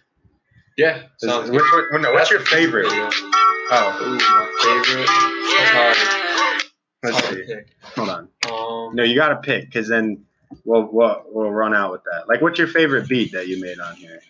Yeah, 0.77 1.03
Is- 1.23 1.51
which, 1.51 1.63
no, 1.93 2.13
what's 2.13 2.31
your 2.31 2.41
favorite? 2.41 2.87
Oh, 2.91 3.99
Ooh, 4.01 4.17
my 4.17 4.83
favorite. 4.85 5.07
That's 5.59 5.71
hard. 5.75 6.63
let's 7.03 7.29
see. 7.29 7.55
Hold 7.97 8.09
on. 8.09 8.29
Um, 8.51 8.95
No, 8.97 9.03
you 9.03 9.15
gotta 9.15 9.37
pick 9.37 9.67
because 9.67 9.89
then 9.89 10.25
we'll, 10.65 10.89
we'll 10.93 11.23
we'll 11.31 11.51
run 11.51 11.75
out 11.75 11.93
with 11.93 12.03
that. 12.05 12.29
Like, 12.29 12.41
what's 12.41 12.59
your 12.59 12.69
favorite 12.69 13.09
beat 13.09 13.33
that 13.33 13.49
you 13.49 13.61
made 13.61 13.79
on 13.81 13.95
here? 13.97 14.21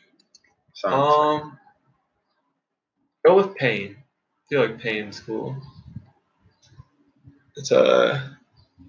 Songs. 0.72 1.42
Um, 1.44 1.58
go 3.24 3.36
with 3.36 3.54
pain. 3.54 3.96
I 3.98 4.02
feel 4.48 4.60
like 4.62 4.78
pain's 4.80 5.20
cool. 5.20 5.56
It's 7.56 7.70
uh, 7.72 8.28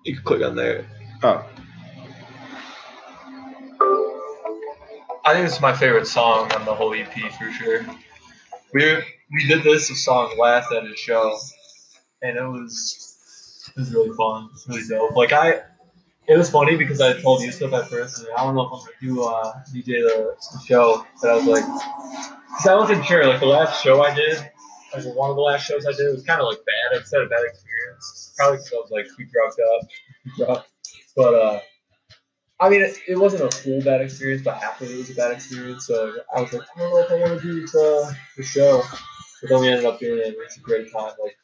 you 0.03 0.15
can 0.15 0.23
click 0.23 0.43
on 0.43 0.55
there. 0.55 0.85
oh, 1.23 1.45
I 5.25 5.33
think 5.33 5.45
it's 5.47 5.61
my 5.61 5.73
favorite 5.73 6.07
song 6.07 6.51
on 6.53 6.65
the 6.65 6.73
whole 6.73 6.93
EP 6.93 7.13
for 7.33 7.51
sure. 7.51 7.85
We 8.73 9.03
we 9.31 9.47
did 9.47 9.63
this 9.63 10.03
song 10.03 10.35
last 10.39 10.71
at 10.71 10.85
a 10.85 10.95
show, 10.95 11.37
and 12.21 12.37
it 12.37 12.41
was 12.43 13.69
it 13.75 13.79
was 13.79 13.93
really 13.93 14.15
fun. 14.15 14.49
It's 14.53 14.67
really 14.67 14.87
dope. 14.87 15.15
Like 15.15 15.33
I, 15.33 15.61
it 16.27 16.37
was 16.37 16.49
funny 16.49 16.77
because 16.77 17.01
I 17.01 17.19
told 17.21 17.43
Yusuf 17.43 17.73
at 17.73 17.89
first, 17.89 18.25
I 18.37 18.43
don't 18.43 18.55
know 18.55 18.63
if 18.63 18.71
I'm 18.73 18.79
gonna 18.79 18.91
do 19.01 19.23
uh, 19.23 19.53
DJ 19.73 20.01
the, 20.03 20.35
the 20.53 20.59
show, 20.65 21.05
but 21.21 21.29
I 21.29 21.35
was 21.35 21.45
like, 21.45 21.65
because 21.65 22.67
I 22.67 22.75
wasn't 22.75 23.05
sure. 23.05 23.25
Like 23.27 23.39
the 23.39 23.45
last 23.45 23.83
show 23.83 24.01
I 24.01 24.13
did, 24.13 24.37
like 24.93 25.05
one 25.15 25.29
of 25.29 25.35
the 25.35 25.41
last 25.41 25.65
shows 25.65 25.85
I 25.85 25.91
did 25.91 26.11
was 26.11 26.23
kind 26.23 26.41
of 26.41 26.47
like 26.47 26.59
bad. 26.65 26.97
I 26.97 26.99
just 26.99 27.13
had 27.13 27.23
a 27.23 27.27
bad 27.27 27.43
experience. 27.45 27.68
Probably 28.37 28.57
because 28.57 28.73
I 28.73 28.75
was 28.77 28.91
like 28.91 29.05
too 29.05 29.25
drugged 29.31 30.49
up. 30.49 30.67
But 31.15 31.33
uh, 31.33 31.59
I 32.59 32.69
mean, 32.69 32.81
it, 32.81 32.97
it 33.07 33.17
wasn't 33.17 33.43
a 33.53 33.57
full 33.57 33.81
bad 33.81 34.01
experience, 34.01 34.43
but 34.43 34.57
half 34.57 34.81
of 34.81 34.89
it 34.89 34.97
was 34.97 35.09
a 35.09 35.15
bad 35.15 35.31
experience. 35.31 35.85
So 35.87 36.13
I 36.35 36.41
was 36.41 36.53
like, 36.53 36.63
I 36.75 36.79
don't 36.79 36.91
know 36.91 36.99
if 36.99 37.11
I 37.11 37.15
want 37.29 37.41
to 37.41 37.47
do 37.47 37.65
the, 37.67 38.15
the 38.37 38.43
show. 38.43 38.83
But 39.41 39.49
then 39.49 39.61
we 39.61 39.69
ended 39.69 39.85
up 39.85 39.99
doing 39.99 40.19
it. 40.19 40.27
and 40.27 40.35
It's 40.39 40.57
a 40.57 40.61
great 40.61 40.91
time. 40.91 41.11
Like, 41.23 41.37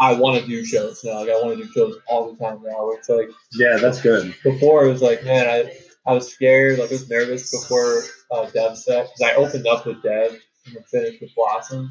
I 0.00 0.14
want 0.14 0.40
to 0.40 0.46
do 0.46 0.64
shows 0.64 1.04
now. 1.04 1.20
Like, 1.20 1.28
I 1.28 1.42
want 1.42 1.58
to 1.58 1.64
do 1.64 1.70
shows 1.70 1.98
all 2.08 2.32
the 2.32 2.38
time 2.42 2.62
now. 2.62 2.90
It's 2.90 3.08
like 3.08 3.28
yeah, 3.52 3.76
that's 3.76 4.00
good. 4.00 4.34
before 4.42 4.86
it 4.86 4.90
was 4.90 5.02
like, 5.02 5.24
man, 5.24 5.46
I 5.46 5.76
I 6.06 6.14
was 6.14 6.32
scared. 6.32 6.78
Like, 6.78 6.88
I 6.90 6.94
was 6.94 7.10
nervous 7.10 7.50
before 7.50 8.02
uh, 8.30 8.48
Dev 8.50 8.78
set 8.78 9.06
because 9.06 9.22
I 9.22 9.34
opened 9.34 9.66
up 9.66 9.86
with 9.86 10.02
Dev 10.02 10.32
and 10.66 10.76
then 10.76 10.82
finished 10.84 11.20
with 11.20 11.34
Blossom. 11.34 11.90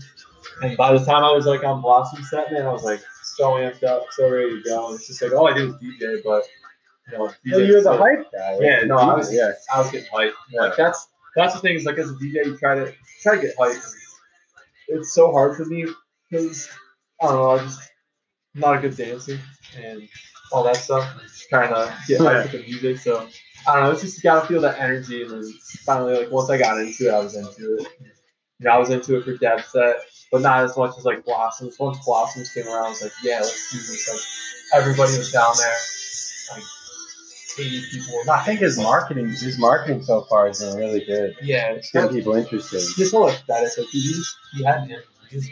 And 0.62 0.76
by 0.76 0.98
the 0.98 1.06
time 1.06 1.24
I 1.24 1.32
was 1.32 1.46
like 1.46 1.64
on 1.64 1.82
Blossom 1.82 2.24
set, 2.24 2.52
man, 2.52 2.66
I 2.66 2.72
was 2.72 2.84
like 2.84 3.02
so 3.36 3.52
amped 3.54 3.84
up, 3.84 4.06
so 4.12 4.30
ready 4.30 4.50
to 4.62 4.62
go. 4.64 4.88
And 4.88 4.96
it's 4.96 5.08
just 5.08 5.22
like 5.22 5.34
all 5.34 5.48
I 5.48 5.54
do 5.54 5.68
is 5.70 5.74
DJ, 5.76 6.22
but 6.24 6.44
you 7.12 7.18
know, 7.18 7.28
DJ 7.46 7.54
Oh, 7.54 7.58
you're 7.60 7.78
the 7.78 7.84
so- 7.84 7.98
hype 7.98 8.32
guy. 8.32 8.58
Yeah, 8.60 8.84
no, 8.86 8.98
I 8.98 9.16
was- 9.16 9.34
yeah. 9.34 9.52
I 9.74 9.80
was 9.80 9.92
getting 9.92 10.08
hyped. 10.12 10.34
Yeah. 10.52 10.62
Like 10.62 10.78
that's 10.78 11.08
that's 11.36 11.54
the 11.54 11.60
thing 11.60 11.76
is 11.76 11.86
like 11.86 11.98
as 11.98 12.10
a 12.10 12.14
DJ, 12.14 12.46
you 12.46 12.58
try 12.58 12.76
to 12.76 12.94
try 13.22 13.36
to 13.36 13.42
get 13.42 13.56
hyped. 13.58 13.94
It's 14.88 15.14
so 15.14 15.32
hard 15.32 15.56
for 15.58 15.66
me 15.66 15.86
because 16.30 16.70
I 17.22 17.28
don't 17.28 17.36
know, 17.36 17.52
I'm 17.58 17.66
just 17.68 17.82
not 18.54 18.78
a 18.78 18.80
good 18.80 18.96
dancer 18.96 19.40
and 19.78 20.08
all 20.52 20.64
that 20.64 20.78
stuff. 20.78 21.08
Just 21.22 21.50
trying 21.50 21.70
to 21.70 21.94
get 22.08 22.22
hyped 22.22 22.44
with 22.44 22.52
the 22.54 22.60
music, 22.68 22.98
so 23.00 23.28
I 23.68 23.76
don't 23.76 23.84
know. 23.86 23.92
It's 23.92 24.02
just 24.02 24.18
you 24.18 24.24
gotta 24.24 24.48
feel 24.48 24.62
that 24.62 24.80
energy, 24.80 25.24
and 25.24 25.32
then 25.32 25.52
finally, 25.84 26.18
like 26.18 26.32
once 26.32 26.50
I 26.50 26.58
got 26.58 26.80
into 26.80 27.08
it, 27.08 27.14
I 27.14 27.20
was 27.20 27.36
into 27.36 27.78
it. 27.78 27.88
Know, 28.60 28.72
I 28.72 28.78
was 28.78 28.90
into 28.90 29.18
it 29.18 29.26
for 29.26 29.36
Dev 29.38 29.66
set, 29.66 29.84
uh, 29.84 29.94
but 30.32 30.42
not 30.42 30.64
as 30.64 30.78
much 30.78 30.98
as 30.98 31.04
like 31.04 31.26
Blossoms. 31.26 31.78
Once 31.78 31.98
Blossoms 32.06 32.50
came 32.54 32.66
around, 32.68 32.86
I 32.86 32.90
was 32.90 33.02
like, 33.02 33.12
yeah, 33.24 33.40
let's 33.42 33.72
do 33.72 33.78
this. 33.78 34.08
Like 34.10 34.82
everybody 34.82 35.18
was 35.18 35.32
down 35.32 35.54
there, 35.58 35.76
like 36.58 36.64
80 37.60 37.84
people. 37.92 38.32
I 38.32 38.44
think 38.46 38.62
his 38.62 38.78
marketing, 38.78 39.28
his 39.30 39.60
marketing 39.60 40.04
so 40.04 40.22
far 40.22 40.48
has 40.48 40.62
been 40.62 40.78
really 40.78 41.04
good. 41.06 41.36
Yeah, 41.42 41.72
It's 41.74 41.92
getting 41.92 42.16
people 42.16 42.36
interested. 42.36 42.82
His 42.96 43.12
whole 43.12 43.28
aesthetic, 43.30 43.78
like 43.78 43.88
he, 43.88 44.02
just, 44.02 44.36
he 44.54 44.64
had 44.64 44.88
him. 44.88 45.02
He 45.30 45.36
was. 45.36 45.50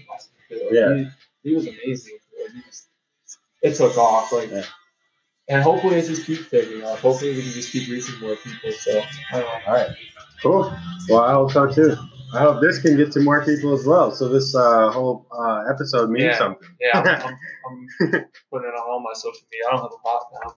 Like, 0.50 0.62
Yeah. 0.72 0.96
He, 1.44 1.50
he 1.50 1.56
was 1.56 1.68
amazing. 1.68 2.18
He 2.54 2.62
just, 2.62 2.88
it 3.62 3.76
took 3.76 3.98
off. 3.98 4.32
Like, 4.32 4.50
Yeah. 4.50 4.64
and 5.50 5.62
hopefully 5.62 5.96
it 5.96 6.06
just 6.08 6.26
keeps 6.26 6.50
taking 6.50 6.84
off. 6.86 7.02
Hopefully 7.02 7.36
we 7.36 7.42
can 7.44 7.52
just 7.52 7.72
keep 7.72 7.90
reaching 7.90 8.18
more 8.22 8.36
people. 8.38 8.72
So 8.72 9.02
I 9.32 9.40
don't 9.40 9.42
know. 9.42 9.60
All 9.68 9.74
right. 9.74 9.90
Cool. 10.42 10.74
Well, 11.10 11.22
I 11.22 11.34
hope 11.34 11.52
so 11.52 11.68
too. 11.68 11.98
I 12.34 12.40
hope 12.40 12.62
this 12.62 12.80
can 12.80 12.98
get 12.98 13.12
to 13.14 13.20
more 13.22 13.46
people 13.46 13.74
as 13.74 13.86
well. 13.86 14.12
So 14.12 14.28
this 14.28 14.56
uh, 14.56 14.90
whole 14.92 15.28
uh, 15.32 15.66
episode 15.72 16.10
means 16.10 16.26
Yeah. 16.26 16.38
something. 16.38 16.68
Yeah, 16.82 17.00
I'm, 17.00 17.06
I'm, 17.26 17.38
I'm 17.70 17.88
putting 18.52 18.68
it 18.70 18.74
on 18.76 18.84
all 18.90 19.00
my 19.02 19.14
social 19.14 19.46
media. 19.52 19.68
I 19.68 19.72
don't 19.72 19.82
have 19.82 19.92
a 19.92 20.02
bot 20.04 20.24
now. 20.44 20.52